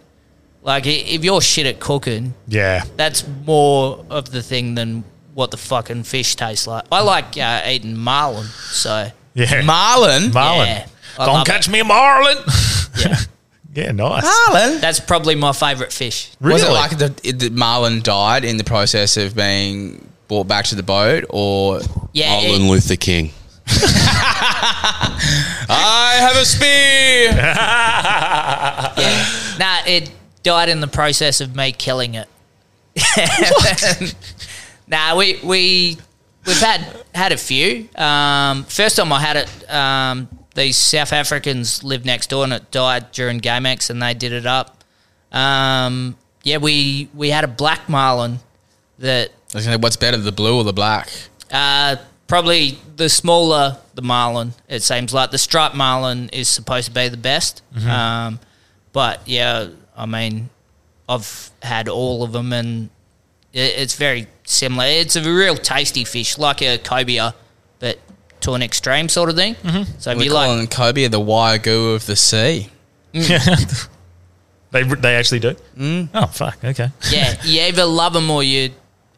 Like 0.61 0.85
if 0.85 1.23
you're 1.25 1.41
shit 1.41 1.65
at 1.65 1.79
cooking, 1.79 2.33
yeah. 2.47 2.83
that's 2.95 3.25
more 3.45 4.05
of 4.09 4.31
the 4.31 4.41
thing 4.43 4.75
than 4.75 5.03
what 5.37 5.51
the 5.51 5.57
fucking 5.57 6.01
fish 6.01 6.35
tastes 6.35 6.65
like. 6.65 6.83
I 6.91 7.01
like 7.01 7.37
uh, 7.37 7.61
eating 7.67 7.95
marlin, 7.95 8.47
so 8.71 9.11
Yeah. 9.35 9.61
Marlin. 9.61 10.31
Marlin. 10.31 10.65
Yeah, 10.67 10.87
I 11.19 11.25
Don't 11.27 11.45
catch 11.45 11.67
it. 11.67 11.71
me 11.71 11.79
a 11.81 11.83
marlin. 11.83 12.37
Yeah. 12.97 13.15
yeah, 13.75 13.91
nice. 13.91 14.23
Marlin. 14.23 14.81
that's 14.81 14.99
probably 14.99 15.35
my 15.35 15.51
favourite 15.53 15.93
fish. 15.93 16.31
Was 16.41 16.63
it 16.63 16.65
Really? 16.65 16.73
like 16.75 16.97
the, 16.97 17.09
the 17.31 17.49
Marlin 17.51 18.01
died 18.01 18.43
in 18.43 18.57
the 18.57 18.63
process 18.63 19.15
of 19.17 19.35
being 19.35 20.09
brought 20.27 20.47
back 20.47 20.65
to 20.65 20.75
the 20.75 20.81
boat, 20.81 21.25
or 21.29 21.81
Yeah, 22.13 22.31
Martin 22.33 22.49
it- 22.63 22.69
Luther 22.71 22.95
King. 22.95 23.29
I 25.69 26.15
have 26.19 26.35
a 26.37 26.45
spear? 26.45 27.33
nah, 29.59 29.81
it 29.85 30.09
died 30.41 30.69
in 30.69 30.79
the 30.79 30.87
process 30.87 31.39
of 31.41 31.55
me 31.55 31.71
killing 31.73 32.15
it. 32.15 32.27
Nah, 34.87 35.15
we 35.17 35.39
we 35.43 35.97
we've 36.45 36.59
had 36.59 36.85
had 37.13 37.31
a 37.31 37.37
few. 37.37 37.89
Um, 37.95 38.63
first 38.65 38.95
time 38.97 39.11
I 39.11 39.19
had 39.19 39.37
it, 39.37 39.71
um, 39.73 40.27
these 40.55 40.77
South 40.77 41.13
Africans 41.13 41.83
lived 41.83 42.05
next 42.05 42.29
door 42.29 42.43
and 42.43 42.53
it 42.53 42.71
died 42.71 43.11
during 43.11 43.39
GameX 43.39 43.89
and 43.89 44.01
they 44.01 44.13
did 44.13 44.31
it 44.33 44.45
up. 44.45 44.83
Um, 45.31 46.17
yeah, 46.43 46.57
we 46.57 47.09
we 47.13 47.29
had 47.29 47.43
a 47.43 47.47
black 47.47 47.89
marlin 47.89 48.39
that 48.99 49.29
I 49.53 49.57
was 49.57 49.65
gonna 49.65 49.77
say, 49.77 49.81
What's 49.81 49.97
better, 49.97 50.17
the 50.17 50.31
blue 50.31 50.57
or 50.57 50.63
the 50.63 50.73
black? 50.73 51.09
uh, 51.51 51.97
probably 52.27 52.77
the 52.97 53.07
smaller 53.09 53.77
the 53.95 54.01
marlin. 54.01 54.53
It 54.67 54.83
seems 54.83 55.13
like 55.13 55.31
the 55.31 55.37
striped 55.37 55.75
marlin 55.75 56.29
is 56.29 56.47
supposed 56.49 56.87
to 56.87 56.93
be 56.93 57.07
the 57.09 57.17
best. 57.17 57.61
Um, 57.87 58.39
but 58.93 59.21
yeah, 59.27 59.69
I 59.95 60.05
mean, 60.05 60.49
I've 61.07 61.51
had 61.61 61.87
all 61.87 62.23
of 62.23 62.31
them, 62.33 62.51
and 62.53 62.89
it's 63.61 63.95
very 63.95 64.27
similar. 64.45 64.85
It's 64.85 65.15
a 65.15 65.21
real 65.21 65.55
tasty 65.55 66.03
fish, 66.03 66.37
like 66.37 66.61
a 66.61 66.77
cobia, 66.77 67.33
but 67.79 67.99
to 68.41 68.53
an 68.53 68.61
extreme 68.61 69.09
sort 69.09 69.29
of 69.29 69.35
thing. 69.35 69.55
Mm-hmm. 69.55 69.99
So 69.99 70.11
if 70.11 70.17
We're 70.17 70.23
you 70.25 70.33
like, 70.33 70.47
calling 70.47 70.67
Kobe 70.67 71.07
the 71.07 71.19
wagyu 71.19 71.95
of 71.95 72.05
the 72.05 72.15
sea. 72.15 72.69
they 73.11 74.83
they 74.83 75.15
actually 75.15 75.39
do. 75.39 75.55
Mm. 75.77 76.09
Oh 76.13 76.27
fuck. 76.27 76.63
Okay. 76.63 76.89
yeah, 77.11 77.35
you 77.43 77.61
either 77.67 77.85
love 77.85 78.13
them 78.13 78.29
or 78.29 78.43
you 78.43 78.71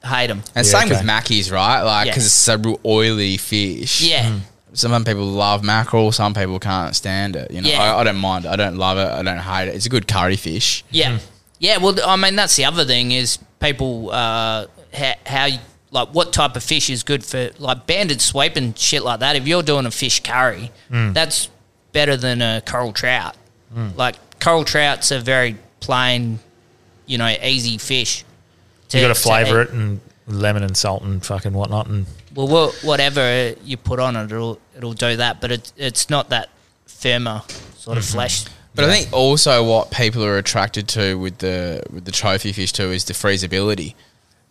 hate 0.03 0.27
them. 0.27 0.43
And 0.55 0.65
Yeah, 0.65 0.71
same 0.79 0.87
okay. 0.91 0.95
with 1.01 1.01
mackies, 1.09 1.51
right? 1.51 1.81
Like, 1.81 2.05
Yeah. 2.07 2.11
because 2.13 2.25
it's 2.25 2.47
a 2.47 2.57
real 2.57 2.79
oily 2.85 3.37
fish. 3.37 4.01
Yeah. 4.01 4.39
Some 4.73 5.03
people 5.03 5.25
love 5.25 5.63
mackerel, 5.63 6.11
some 6.11 6.33
people 6.33 6.59
can't 6.59 6.95
stand 6.95 7.35
it. 7.35 7.51
You 7.51 7.61
know, 7.61 7.69
Yeah. 7.69 7.81
I, 7.95 7.99
I 7.99 8.03
don't 8.03 8.17
mind. 8.17 8.45
I 8.45 8.55
don't 8.55 8.77
love 8.77 8.97
it. 8.99 9.07
I 9.07 9.21
don't 9.23 9.39
hate 9.39 9.67
it. 9.67 9.75
It's 9.75 9.87
a 9.87 9.89
good 9.89 10.07
curry 10.07 10.35
fish. 10.37 10.85
Yeah, 10.91 11.17
yeah. 11.59 11.77
Well, 11.77 11.95
I 12.05 12.15
mean, 12.15 12.35
that's 12.35 12.55
the 12.55 12.65
other 12.65 12.85
thing 12.85 13.11
is 13.11 13.37
people 13.59 14.11
uh, 14.11 14.67
how, 14.93 15.13
how 15.25 15.47
like 15.91 16.09
what 16.09 16.33
type 16.33 16.55
of 16.55 16.63
fish 16.63 16.89
is 16.89 17.03
good 17.03 17.23
for 17.23 17.49
like 17.59 17.87
banded 17.87 18.21
sweep 18.21 18.55
and 18.55 18.77
shit 18.77 19.03
like 19.03 19.19
that. 19.21 19.35
If 19.35 19.47
you're 19.47 19.63
doing 19.63 19.85
a 19.85 19.91
fish 19.91 20.21
curry, 20.21 20.71
mm. 20.89 21.13
that's 21.13 21.49
better 21.91 22.15
than 22.15 22.41
a 22.41 22.61
coral 22.65 22.93
trout. 22.93 23.35
Mm. 23.73 23.95
Like 23.95 24.39
coral 24.39 24.63
trouts 24.63 25.11
are 25.11 25.19
very 25.19 25.57
plain, 25.79 26.39
you 27.05 27.17
know, 27.17 27.27
easy 27.27 27.77
fish. 27.77 28.23
you 28.91 29.01
got 29.01 29.09
to 29.09 29.15
flavour 29.15 29.61
it 29.61 29.71
and 29.71 29.99
lemon 30.27 30.63
and 30.63 30.77
salt 30.77 31.03
and 31.03 31.25
fucking 31.25 31.53
whatnot 31.53 31.87
and 31.87 32.05
Well, 32.35 32.71
whatever 32.83 33.55
you 33.63 33.77
put 33.77 33.99
on 33.99 34.15
it, 34.15 34.31
it'll 34.31 34.59
it'll 34.77 34.93
do 34.93 35.17
that. 35.17 35.41
But 35.41 35.51
it, 35.51 35.73
it's 35.75 36.09
not 36.09 36.29
that 36.29 36.49
firmer 36.85 37.43
sort 37.75 37.97
of 37.97 38.03
mm-hmm. 38.03 38.13
flesh. 38.13 38.45
But 38.81 38.89
I 38.89 38.93
think 38.93 39.13
also 39.13 39.63
what 39.63 39.91
people 39.91 40.23
are 40.23 40.37
attracted 40.37 40.87
to 40.89 41.17
with 41.17 41.39
the 41.39 41.83
with 41.91 42.05
the 42.05 42.11
trophy 42.11 42.53
fish 42.53 42.71
too 42.71 42.91
is 42.91 43.05
the 43.05 43.13
freezability. 43.13 43.95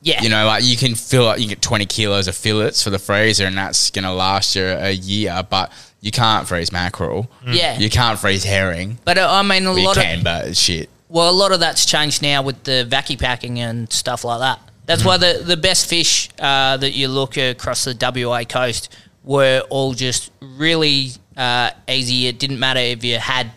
Yeah, 0.00 0.22
You 0.22 0.28
know, 0.28 0.46
like 0.46 0.62
you 0.62 0.76
can 0.76 0.94
fill 0.94 1.26
up, 1.26 1.40
you 1.40 1.48
get 1.48 1.60
20 1.60 1.84
kilos 1.86 2.28
of 2.28 2.36
fillets 2.36 2.84
for 2.84 2.90
the 2.90 3.00
freezer 3.00 3.46
and 3.46 3.58
that's 3.58 3.90
going 3.90 4.04
to 4.04 4.12
last 4.12 4.54
you 4.54 4.62
a 4.64 4.92
year, 4.92 5.42
but 5.50 5.72
you 6.00 6.12
can't 6.12 6.46
freeze 6.46 6.70
mackerel. 6.70 7.28
Yeah. 7.44 7.76
You 7.80 7.90
can't 7.90 8.16
freeze 8.16 8.44
herring. 8.44 8.98
But 9.04 9.18
uh, 9.18 9.26
I 9.28 9.42
mean, 9.42 9.66
a 9.66 9.70
Well, 9.70 9.78
you 9.78 9.86
lot 9.86 9.96
can, 9.96 10.18
of 10.18 10.24
but 10.24 10.56
shit. 10.56 10.88
Well, 11.08 11.28
a 11.28 11.32
lot 11.32 11.50
of 11.50 11.58
that's 11.58 11.84
changed 11.84 12.22
now 12.22 12.42
with 12.42 12.62
the 12.62 12.84
vacuum 12.84 13.18
packing 13.18 13.58
and 13.58 13.92
stuff 13.92 14.22
like 14.22 14.38
that. 14.38 14.60
That's 14.86 15.04
why 15.04 15.16
the, 15.16 15.42
the 15.44 15.56
best 15.56 15.86
fish 15.90 16.30
uh, 16.38 16.76
that 16.76 16.92
you 16.92 17.08
look 17.08 17.36
across 17.36 17.82
the 17.84 17.96
WA 18.24 18.44
coast 18.44 18.94
were 19.24 19.62
all 19.68 19.94
just 19.94 20.30
really 20.40 21.10
uh, 21.36 21.72
easy. 21.88 22.28
It 22.28 22.38
didn't 22.38 22.60
matter 22.60 22.80
if 22.80 23.02
you 23.02 23.18
had 23.18 23.50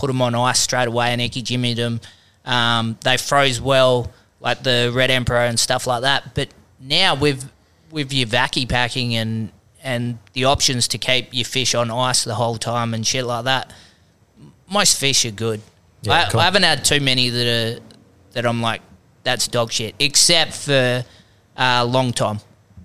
put 0.00 0.06
them 0.08 0.22
on 0.22 0.34
ice 0.34 0.58
straight 0.58 0.88
away 0.88 1.12
and 1.12 1.20
ikejimed 1.20 1.76
them. 1.76 2.00
Um, 2.44 2.98
they 3.04 3.16
froze 3.16 3.60
well, 3.60 4.10
like 4.40 4.62
the 4.62 4.90
Red 4.94 5.10
Emperor 5.10 5.44
and 5.44 5.60
stuff 5.60 5.86
like 5.86 6.02
that. 6.02 6.34
But 6.34 6.48
now 6.80 7.14
with 7.14 7.50
with 7.90 8.12
your 8.12 8.26
vacuum 8.26 8.66
packing 8.68 9.14
and 9.14 9.52
and 9.82 10.18
the 10.32 10.44
options 10.44 10.88
to 10.88 10.98
keep 10.98 11.32
your 11.32 11.44
fish 11.44 11.74
on 11.74 11.90
ice 11.90 12.24
the 12.24 12.34
whole 12.34 12.56
time 12.56 12.94
and 12.94 13.06
shit 13.06 13.24
like 13.24 13.44
that, 13.44 13.72
most 14.68 14.98
fish 14.98 15.24
are 15.24 15.30
good. 15.30 15.60
Yeah, 16.02 16.24
I, 16.26 16.30
cool. 16.30 16.40
I 16.40 16.44
haven't 16.44 16.62
had 16.62 16.84
too 16.84 17.00
many 17.00 17.28
that 17.28 17.78
are 17.78 17.80
that 18.32 18.46
I'm 18.46 18.62
like 18.62 18.80
that's 19.22 19.48
dog 19.48 19.70
shit, 19.70 19.94
except 19.98 20.54
for 20.54 21.04
uh, 21.56 21.84
long 21.84 22.12
tom, 22.12 22.40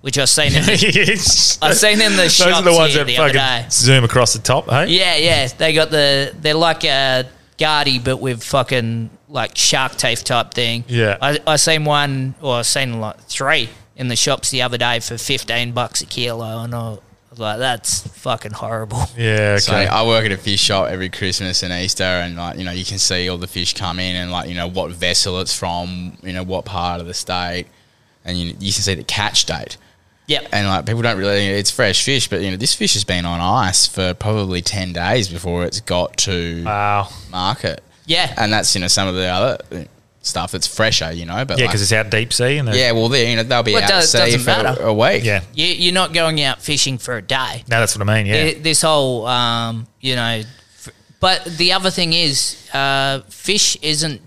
which 0.06 0.18
I've 0.18 0.28
seen. 0.28 0.54
In 0.54 0.62
the, 0.64 1.58
I've 1.62 1.76
seen 1.76 2.00
in 2.00 2.12
the 2.12 2.18
Those 2.18 2.32
shops 2.32 2.58
are 2.58 2.62
the 2.62 2.72
ones 2.72 2.94
here 2.94 3.02
that 3.02 3.08
the 3.08 3.18
other 3.18 3.32
fucking 3.34 3.64
day. 3.64 3.66
zoom 3.70 4.04
across 4.04 4.34
the 4.34 4.38
top. 4.38 4.70
Hey, 4.70 4.86
Yeah, 4.86 5.16
yeah, 5.16 5.48
they 5.48 5.72
got 5.72 5.90
the 5.90 6.32
they're 6.40 6.54
like 6.54 6.84
a 6.84 7.28
guardy, 7.58 7.98
but 7.98 8.18
with 8.18 8.44
fucking 8.44 9.10
like 9.28 9.56
shark 9.56 9.96
teeth 9.96 10.22
type 10.22 10.54
thing. 10.54 10.84
Yeah. 10.86 11.18
I 11.20 11.40
I 11.44 11.56
seen 11.56 11.84
one, 11.84 12.36
or 12.40 12.58
I 12.58 12.62
seen 12.62 13.00
like 13.00 13.18
three 13.22 13.68
in 13.96 14.06
the 14.06 14.14
shops 14.14 14.50
the 14.50 14.62
other 14.62 14.78
day 14.78 15.00
for 15.00 15.18
fifteen 15.18 15.72
bucks 15.72 16.02
a 16.02 16.06
kilo, 16.06 16.62
and 16.62 16.72
I 16.72 16.98
was 17.30 17.40
like, 17.40 17.58
that's 17.58 18.06
fucking 18.06 18.52
horrible. 18.52 19.02
yeah. 19.16 19.54
Okay. 19.54 19.58
So 19.58 19.74
I 19.74 20.06
work 20.06 20.24
at 20.24 20.30
a 20.30 20.36
fish 20.36 20.60
shop 20.60 20.88
every 20.88 21.08
Christmas 21.08 21.64
and 21.64 21.72
Easter, 21.72 22.04
and 22.04 22.36
like 22.36 22.58
you 22.58 22.64
know, 22.64 22.70
you 22.70 22.84
can 22.84 22.98
see 22.98 23.28
all 23.28 23.38
the 23.38 23.48
fish 23.48 23.74
come 23.74 23.98
in 23.98 24.14
and 24.14 24.30
like 24.30 24.48
you 24.48 24.54
know 24.54 24.68
what 24.68 24.92
vessel 24.92 25.40
it's 25.40 25.58
from, 25.58 26.16
you 26.22 26.32
know 26.32 26.44
what 26.44 26.64
part 26.64 27.00
of 27.00 27.08
the 27.08 27.14
state, 27.14 27.66
and 28.24 28.38
you, 28.38 28.50
you 28.60 28.72
can 28.72 28.82
see 28.84 28.94
the 28.94 29.02
catch 29.02 29.46
date. 29.46 29.78
Yep. 30.28 30.48
And 30.52 30.66
like 30.66 30.86
people 30.86 31.02
don't 31.02 31.18
really, 31.18 31.46
it's 31.46 31.70
fresh 31.70 32.04
fish, 32.04 32.28
but 32.28 32.40
you 32.40 32.50
know 32.50 32.56
this 32.56 32.74
fish 32.74 32.94
has 32.94 33.04
been 33.04 33.24
on 33.24 33.40
ice 33.40 33.86
for 33.86 34.12
probably 34.14 34.60
ten 34.62 34.92
days 34.92 35.28
before 35.28 35.64
it's 35.64 35.80
got 35.80 36.16
to 36.18 36.64
wow. 36.64 37.08
market. 37.30 37.82
Yeah. 38.06 38.32
And 38.36 38.52
that's 38.52 38.74
you 38.74 38.80
know 38.80 38.88
some 38.88 39.06
of 39.08 39.14
the 39.14 39.26
other 39.26 39.86
stuff 40.22 40.50
that's 40.50 40.66
fresher, 40.66 41.12
you 41.12 41.24
know. 41.26 41.44
But 41.44 41.58
Yeah, 41.58 41.66
like- 41.66 41.70
because 41.72 41.82
it's 41.82 41.92
out 41.92 42.10
deep 42.10 42.32
sea 42.32 42.58
and 42.58 42.68
yeah, 42.74 42.90
well, 42.90 43.08
they, 43.08 43.30
you 43.30 43.36
know, 43.36 43.44
they'll 43.44 43.62
be 43.62 43.74
Well, 43.74 43.84
out 43.84 43.90
at 43.90 43.94
does- 44.00 44.10
sea 44.12 44.18
doesn't 44.18 44.40
for 44.40 44.46
matter. 44.62 44.82
a 44.82 44.92
week. 44.92 45.22
yeah. 45.24 45.42
You, 45.54 45.66
you're 45.66 45.94
not 45.94 46.12
going 46.12 46.40
out 46.42 46.60
fishing 46.60 46.98
for 46.98 47.16
a 47.16 47.22
day. 47.22 47.62
No, 47.70 47.78
that's 47.78 47.96
what 47.96 48.08
I 48.08 48.12
mean. 48.16 48.26
Yeah, 48.26 48.42
Th- 48.42 48.62
This 48.62 48.82
whole, 48.82 49.26
um, 49.28 49.86
you 50.00 50.16
know, 50.16 50.42
f- 50.42 50.88
but 51.20 51.44
the 51.44 51.72
other 51.72 51.90
thing 51.90 52.12
is, 52.12 52.68
uh, 52.74 53.20
fish 53.28 53.76
isn't 53.82 54.20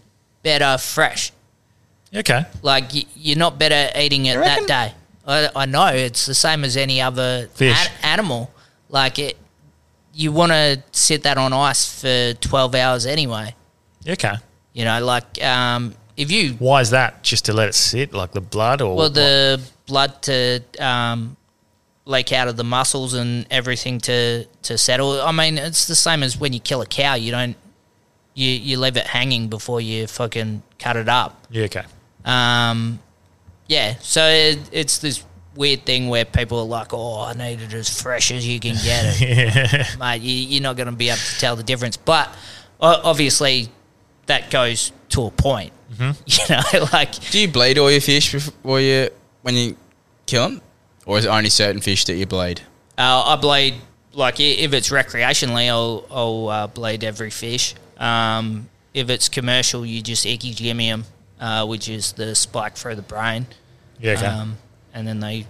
better 0.43 0.77
fresh. 0.77 1.33
okay. 2.15 2.45
Like 2.61 2.85
you're 3.15 3.37
not 3.37 3.59
better 3.59 3.91
eating 3.99 4.25
it 4.27 4.37
that 4.39 4.65
day. 4.67 4.93
I, 5.25 5.49
I 5.55 5.65
know 5.65 5.87
it's 5.87 6.25
the 6.25 6.33
same 6.33 6.63
as 6.63 6.77
any 6.77 7.01
other 7.01 7.49
animal. 8.03 8.51
Like 8.89 9.19
it, 9.19 9.37
you 10.13 10.31
want 10.31 10.51
to 10.51 10.83
sit 10.91 11.23
that 11.23 11.37
on 11.37 11.53
ice 11.53 12.01
for 12.01 12.33
twelve 12.39 12.75
hours 12.75 13.05
anyway. 13.05 13.55
Okay. 14.07 14.33
You 14.73 14.85
know, 14.85 15.03
like 15.03 15.43
um, 15.43 15.93
if 16.17 16.31
you 16.31 16.53
Why 16.53 16.81
is 16.81 16.89
that? 16.91 17.23
Just 17.23 17.45
to 17.45 17.53
let 17.53 17.69
it 17.69 17.75
sit, 17.75 18.13
like 18.13 18.31
the 18.31 18.41
blood, 18.41 18.81
or 18.81 18.95
well 18.95 19.09
the 19.09 19.61
blood 19.85 20.21
to 20.23 20.61
um, 20.79 21.37
leak 22.05 22.31
out 22.33 22.47
of 22.47 22.57
the 22.57 22.63
muscles 22.63 23.13
and 23.13 23.45
everything 23.51 23.99
to 24.01 24.45
to 24.63 24.77
settle. 24.77 25.21
I 25.21 25.31
mean, 25.31 25.57
it's 25.57 25.85
the 25.85 25.95
same 25.95 26.23
as 26.23 26.37
when 26.37 26.53
you 26.53 26.59
kill 26.59 26.81
a 26.81 26.85
cow. 26.85 27.15
You 27.15 27.31
don't 27.31 27.55
you 28.33 28.49
you 28.49 28.77
leave 28.79 28.97
it 28.97 29.07
hanging 29.07 29.47
before 29.47 29.81
you 29.81 30.07
fucking 30.07 30.63
cut 30.79 30.95
it 30.95 31.09
up. 31.09 31.45
yeah, 31.49 31.65
okay. 31.65 31.83
Um, 32.25 32.99
yeah, 33.69 33.95
so 34.01 34.27
it, 34.27 34.59
it's 34.73 34.97
this 34.97 35.23
weird 35.55 35.85
thing 35.85 36.09
where 36.09 36.25
people 36.25 36.59
are 36.59 36.65
like, 36.65 36.89
"Oh, 36.93 37.21
I 37.21 37.33
need 37.33 37.61
it 37.61 37.73
as 37.73 38.01
fresh 38.01 38.31
as 38.31 38.45
you 38.45 38.59
can 38.59 38.75
get 38.83 39.15
it." 39.21 39.97
Mate, 39.99 40.21
you, 40.21 40.33
you're 40.35 40.61
not 40.63 40.75
going 40.75 40.87
to 40.87 40.91
be 40.95 41.07
able 41.09 41.17
to 41.19 41.39
tell 41.39 41.55
the 41.55 41.63
difference. 41.63 41.95
But 41.95 42.27
obviously, 42.81 43.69
that 44.25 44.51
goes 44.51 44.91
to 45.09 45.23
a 45.25 45.31
point. 45.31 45.71
You 45.99 46.43
know, 46.49 46.87
like 46.93 47.13
Do 47.31 47.39
you 47.39 47.47
bleed 47.47 47.77
all 47.77 47.89
your 47.91 48.01
fish 48.01 48.31
before 48.31 48.79
you 48.79 49.09
when 49.41 49.55
you 49.55 49.75
kill 50.25 50.49
them, 50.49 50.61
or 51.05 51.17
is 51.17 51.25
it 51.25 51.29
only 51.29 51.49
certain 51.49 51.81
fish 51.81 52.05
that 52.05 52.15
you 52.15 52.25
bleed? 52.25 52.61
uh, 52.97 53.23
I 53.25 53.35
bleed 53.37 53.75
like 54.13 54.39
if 54.39 54.73
it's 54.73 54.89
recreationally, 54.89 55.67
I'll 55.67 56.05
I'll 56.11 56.47
uh, 56.49 56.67
bleed 56.67 57.03
every 57.03 57.29
fish. 57.31 57.75
Um, 57.97 58.69
if 58.93 59.09
it's 59.09 59.29
commercial, 59.29 59.85
you 59.85 60.01
just 60.01 60.25
ikejime 60.25 60.81
'em, 60.89 61.05
uh, 61.39 61.65
which 61.65 61.89
is 61.89 62.13
the 62.13 62.33
spike 62.35 62.75
through 62.75 62.95
the 62.95 63.01
brain. 63.01 63.47
Yeah, 63.99 64.13
okay. 64.13 64.25
um, 64.25 64.57
and 64.93 65.07
then 65.07 65.19
they 65.19 65.45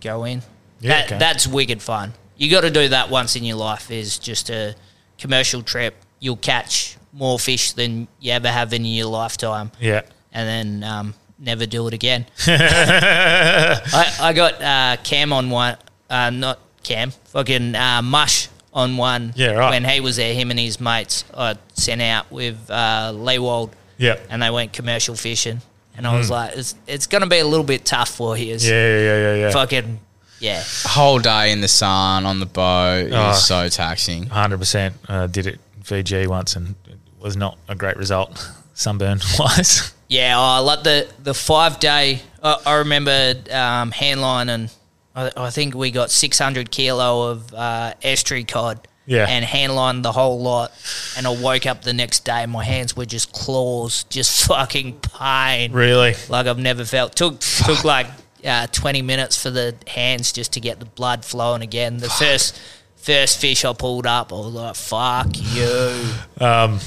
go 0.00 0.24
in. 0.24 0.42
Yeah, 0.80 0.90
that, 0.90 1.06
okay. 1.06 1.18
That's 1.18 1.46
wicked 1.46 1.80
fun. 1.82 2.12
You 2.36 2.50
got 2.50 2.62
to 2.62 2.70
do 2.70 2.88
that 2.88 3.10
once 3.10 3.36
in 3.36 3.44
your 3.44 3.56
life. 3.56 3.90
Is 3.90 4.18
just 4.18 4.50
a 4.50 4.74
commercial 5.18 5.62
trip. 5.62 5.94
You'll 6.20 6.36
catch 6.36 6.96
more 7.12 7.38
fish 7.38 7.72
than 7.72 8.08
you 8.20 8.32
ever 8.32 8.48
have 8.48 8.72
in 8.72 8.84
your 8.84 9.06
lifetime, 9.06 9.70
yeah. 9.80 10.02
and 10.32 10.82
then 10.82 10.90
um, 10.90 11.14
never 11.38 11.66
do 11.66 11.86
it 11.86 11.94
again. 11.94 12.26
I, 12.46 14.16
I 14.20 14.32
got 14.32 14.60
uh, 14.60 14.96
Cam 15.02 15.32
on 15.32 15.50
one, 15.50 15.76
uh, 16.10 16.30
not 16.30 16.58
Cam, 16.82 17.10
fucking 17.26 17.74
uh, 17.74 18.02
Mush 18.02 18.48
on 18.72 18.96
one. 18.96 19.32
Yeah, 19.36 19.52
right. 19.52 19.70
When 19.70 19.84
he 19.84 20.00
was 20.00 20.16
there, 20.16 20.34
him 20.34 20.50
and 20.50 20.58
his 20.58 20.80
mates, 20.80 21.24
I 21.36 21.56
sent 21.74 22.02
out 22.02 22.30
with 22.30 22.68
uh, 22.70 23.12
Leewald 23.14 23.70
Yeah. 23.98 24.16
and 24.28 24.42
they 24.42 24.50
went 24.50 24.72
commercial 24.72 25.14
fishing. 25.14 25.60
And 25.96 26.06
I 26.06 26.16
was 26.16 26.28
Mm. 26.28 26.30
like, 26.30 26.56
it's, 26.56 26.74
it's 26.86 27.06
going 27.06 27.22
to 27.22 27.28
be 27.28 27.38
a 27.38 27.46
little 27.46 27.64
bit 27.64 27.84
tough 27.84 28.08
for 28.10 28.36
you. 28.36 28.56
Yeah, 28.56 28.70
yeah, 28.70 28.98
yeah, 28.98 29.16
yeah, 29.16 29.34
yeah. 29.36 29.50
Fucking, 29.52 30.00
yeah. 30.40 30.62
Whole 30.86 31.18
day 31.20 31.52
in 31.52 31.60
the 31.60 31.68
sun 31.68 32.26
on 32.26 32.40
the 32.40 32.46
boat 32.46 33.10
Oh. 33.12 33.30
is 33.30 33.44
so 33.46 33.68
taxing. 33.68 34.26
Hundred 34.26 34.58
percent. 34.58 34.94
Uh, 35.08 35.26
did 35.28 35.46
it 35.46 35.58
in 35.76 35.82
Fiji 35.84 36.26
once, 36.26 36.56
and 36.56 36.74
it 36.88 36.98
was 37.20 37.36
not 37.36 37.58
a 37.68 37.74
great 37.74 37.96
result, 37.96 38.50
sunburn 38.74 39.20
wise. 39.38 39.92
Yeah, 40.08 40.38
I 40.38 40.58
like 40.58 40.82
the, 40.82 41.08
the 41.22 41.32
five 41.34 41.78
day. 41.80 42.20
I, 42.42 42.58
I 42.66 42.74
remember 42.74 43.34
um, 43.52 43.90
handline, 43.92 44.48
and 44.48 44.70
I, 45.14 45.30
I 45.36 45.50
think 45.50 45.74
we 45.74 45.90
got 45.92 46.10
600 46.10 46.70
kilo 46.70 47.30
of 47.30 47.54
uh, 47.54 47.94
estuary 48.02 48.44
cod. 48.44 48.86
Yeah. 49.06 49.26
And 49.28 49.44
handlined 49.44 50.04
the 50.04 50.12
whole 50.12 50.40
lot. 50.40 50.72
And 51.16 51.26
I 51.26 51.30
woke 51.30 51.66
up 51.66 51.82
the 51.82 51.92
next 51.92 52.24
day, 52.24 52.46
my 52.46 52.64
hands 52.64 52.96
were 52.96 53.04
just 53.04 53.32
claws, 53.32 54.04
just 54.04 54.46
fucking 54.48 55.00
pain. 55.00 55.72
Really? 55.72 56.14
like 56.28 56.46
I've 56.46 56.58
never 56.58 56.84
felt. 56.84 57.14
Took 57.14 57.40
took 57.40 57.84
like 57.84 58.06
uh, 58.44 58.66
twenty 58.68 59.02
minutes 59.02 59.42
for 59.42 59.50
the 59.50 59.74
hands 59.86 60.32
just 60.32 60.52
to 60.54 60.60
get 60.60 60.78
the 60.80 60.86
blood 60.86 61.24
flowing 61.24 61.62
again. 61.62 61.98
The 61.98 62.08
first 62.08 62.58
first 62.96 63.40
fish 63.40 63.64
I 63.64 63.72
pulled 63.74 64.06
up, 64.06 64.32
I 64.32 64.36
was 64.36 64.46
like, 64.54 64.74
"Fuck 64.74 65.28
you." 65.54 66.10
Um, 66.40 66.78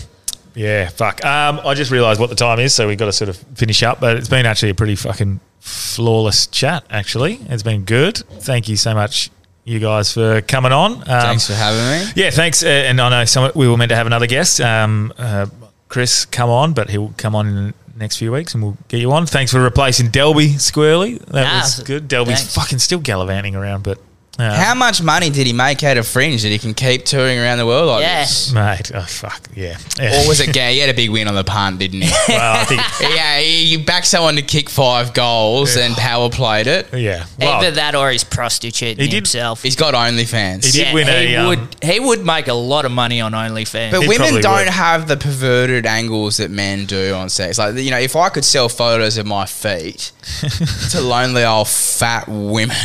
yeah, 0.55 0.89
fuck. 0.89 1.23
Um, 1.23 1.61
I 1.63 1.75
just 1.75 1.91
realised 1.91 2.19
what 2.19 2.29
the 2.31 2.35
time 2.35 2.59
is, 2.59 2.73
so 2.73 2.87
we've 2.87 2.97
got 2.97 3.05
to 3.05 3.13
sort 3.13 3.29
of 3.29 3.37
finish 3.55 3.83
up. 3.83 3.99
But 3.99 4.17
it's 4.17 4.29
been 4.29 4.47
actually 4.47 4.71
a 4.71 4.75
pretty 4.75 4.95
fucking 4.95 5.39
flawless 5.59 6.47
chat. 6.47 6.83
Actually, 6.89 7.39
it's 7.49 7.61
been 7.63 7.83
good. 7.83 8.17
Thank 8.17 8.67
you 8.67 8.75
so 8.75 8.95
much, 8.95 9.29
you 9.67 9.79
guys, 9.79 10.13
for 10.13 10.41
coming 10.41 10.71
on. 10.71 10.93
Um, 10.93 11.03
Thanks 11.05 11.47
for 11.47 11.53
having 11.53 12.05
me. 12.07 12.11
Yeah, 12.15 12.29
thanks. 12.29 12.63
Uh, 12.63 12.67
and 12.67 12.99
I 13.01 13.09
know 13.09 13.25
some, 13.25 13.51
we 13.53 13.67
were 13.67 13.75
meant 13.77 13.89
to 13.89 13.95
have 13.95 14.07
another 14.07 14.27
guest, 14.27 14.61
um, 14.61 15.11
uh, 15.17 15.47
Chris, 15.89 16.25
come 16.25 16.49
on, 16.49 16.73
but 16.73 16.89
he'll 16.89 17.13
come 17.17 17.35
on 17.35 17.47
in 17.47 17.55
the 17.67 17.73
next 17.97 18.17
few 18.17 18.31
weeks 18.31 18.53
and 18.53 18.63
we'll 18.63 18.77
get 18.87 18.99
you 19.01 19.11
on. 19.11 19.25
Thanks 19.25 19.51
for 19.51 19.59
replacing 19.61 20.07
Delby 20.07 20.53
Squirly. 20.55 21.19
That 21.27 21.43
Nah, 21.43 21.59
was 21.61 21.79
good. 21.83 22.07
Delby's 22.07 22.39
thanks. 22.39 22.55
fucking 22.55 22.79
still 22.79 22.99
gallivanting 22.99 23.55
around, 23.55 23.83
but. 23.83 23.99
How 24.37 24.75
much 24.75 25.01
money 25.01 25.29
did 25.29 25.47
he 25.47 25.53
make 25.53 25.83
out 25.83 25.97
of 25.97 26.07
Fringe 26.07 26.41
that 26.43 26.49
he 26.49 26.59
can 26.59 26.73
keep 26.73 27.05
touring 27.05 27.39
around 27.39 27.57
the 27.57 27.65
world 27.65 27.87
like 27.87 28.01
Yeah. 28.03 28.21
this? 28.21 28.51
Mate, 28.51 28.91
oh, 28.93 29.01
fuck, 29.01 29.41
yeah. 29.55 29.77
yeah. 29.99 30.23
Or 30.23 30.27
was 30.27 30.39
it 30.39 30.53
gay? 30.53 30.73
He 30.75 30.79
had 30.79 30.89
a 30.89 30.93
big 30.93 31.09
win 31.09 31.27
on 31.27 31.33
the 31.35 31.43
punt, 31.43 31.79
didn't 31.79 32.01
he? 32.01 32.11
well, 32.27 32.57
I 32.61 32.63
think, 32.65 32.81
yeah, 33.15 33.39
he, 33.39 33.63
you 33.65 33.79
back 33.83 34.05
someone 34.05 34.35
to 34.35 34.41
kick 34.43 34.69
five 34.69 35.13
goals 35.13 35.75
and 35.75 35.95
power 35.95 36.29
played 36.29 36.67
it. 36.67 36.87
yeah. 36.93 37.25
Well, 37.39 37.53
Either 37.53 37.71
that 37.71 37.95
or 37.95 38.11
he's 38.11 38.23
prostituting 38.23 38.97
He 39.03 39.09
did- 39.09 39.15
himself. 39.15 39.63
He's 39.63 39.75
got 39.75 39.93
OnlyFans. 39.95 40.65
He 40.65 40.71
did 40.83 40.93
win 40.93 41.07
he 41.07 41.33
a, 41.33 41.37
um, 41.37 41.47
would 41.47 41.75
he 41.83 41.99
would 41.99 42.23
make 42.25 42.47
a 42.47 42.53
lot 42.53 42.85
of 42.85 42.91
money 42.91 43.19
on 43.21 43.31
OnlyFans. 43.31 43.91
But 43.91 44.01
He 44.03 44.07
women 44.07 44.39
don't 44.41 44.65
would. 44.65 44.67
have 44.69 45.07
the 45.07 45.17
perverted 45.17 45.85
angles 45.87 46.37
that 46.37 46.51
men 46.51 46.85
do 46.85 47.13
on 47.15 47.29
sex. 47.29 47.57
Like, 47.57 47.75
you 47.75 47.89
know, 47.91 47.97
if 47.99 48.15
I 48.15 48.29
could 48.29 48.45
sell 48.45 48.69
photos 48.69 49.17
of 49.17 49.25
my 49.25 49.45
feet 49.47 50.11
to 50.91 51.01
lonely 51.01 51.43
old 51.43 51.67
fat 51.67 52.27
women, 52.27 52.75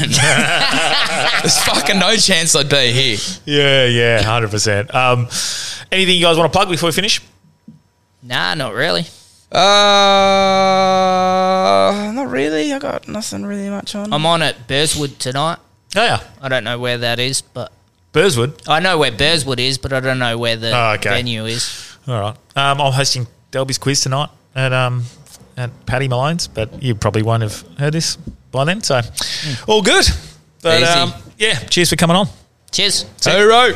there's 1.42 1.58
fucking 1.64 1.98
no 1.98 2.14
chance 2.16 2.54
I'd 2.56 2.68
be 2.68 2.92
here. 2.92 3.18
yeah, 3.44 3.86
yeah, 3.86 4.22
100%. 4.22 4.94
Um, 4.94 5.28
anything 5.90 6.16
you 6.16 6.22
guys 6.22 6.36
want 6.38 6.52
to 6.52 6.56
plug 6.56 6.68
before 6.68 6.88
we 6.88 6.92
finish? 6.92 7.20
nah, 8.22 8.54
not 8.54 8.74
really. 8.74 9.04
Uh, 9.52 9.58
not 12.14 12.28
really. 12.30 12.72
I 12.72 12.78
got 12.78 13.08
nothing 13.08 13.44
really 13.44 13.68
much 13.68 13.94
on. 13.94 14.12
I'm 14.12 14.24
on 14.26 14.42
at 14.42 14.66
Burswood 14.68 15.18
tonight. 15.18 15.58
Oh, 15.96 16.04
yeah. 16.04 16.22
I 16.40 16.48
don't 16.48 16.64
know 16.64 16.78
where 16.78 16.98
that 16.98 17.18
is, 17.18 17.42
but 17.42 17.72
Burswood. 18.12 18.62
I 18.68 18.80
know 18.80 18.98
where 18.98 19.10
Burswood 19.12 19.58
is, 19.58 19.78
but 19.78 19.92
I 19.92 20.00
don't 20.00 20.18
know 20.18 20.38
where 20.38 20.56
the 20.56 20.72
Oh, 20.76 20.92
okay. 20.94 21.10
venue 21.10 21.44
is. 21.44 21.96
All 22.06 22.20
right. 22.20 22.36
Um, 22.56 22.80
I'm 22.80 22.92
hosting 22.92 23.26
Delby's 23.50 23.78
quiz 23.78 24.00
tonight 24.00 24.30
at 24.54 24.72
um, 24.72 25.04
at 25.56 25.70
Paddy 25.86 26.08
Malone's, 26.08 26.48
but 26.48 26.82
you 26.82 26.94
probably 26.94 27.22
won't 27.22 27.42
have 27.42 27.62
heard 27.78 27.92
this 27.92 28.16
by 28.50 28.64
then. 28.64 28.82
So, 28.82 29.00
all 29.66 29.82
good. 29.82 30.06
But 30.62 30.82
um, 30.84 31.12
yeah, 31.38 31.58
cheers 31.58 31.90
for 31.90 31.96
coming 31.96 32.16
on. 32.16 32.28
Cheers. 32.70 33.04
Hey, 33.22 33.42
right. 33.42 33.74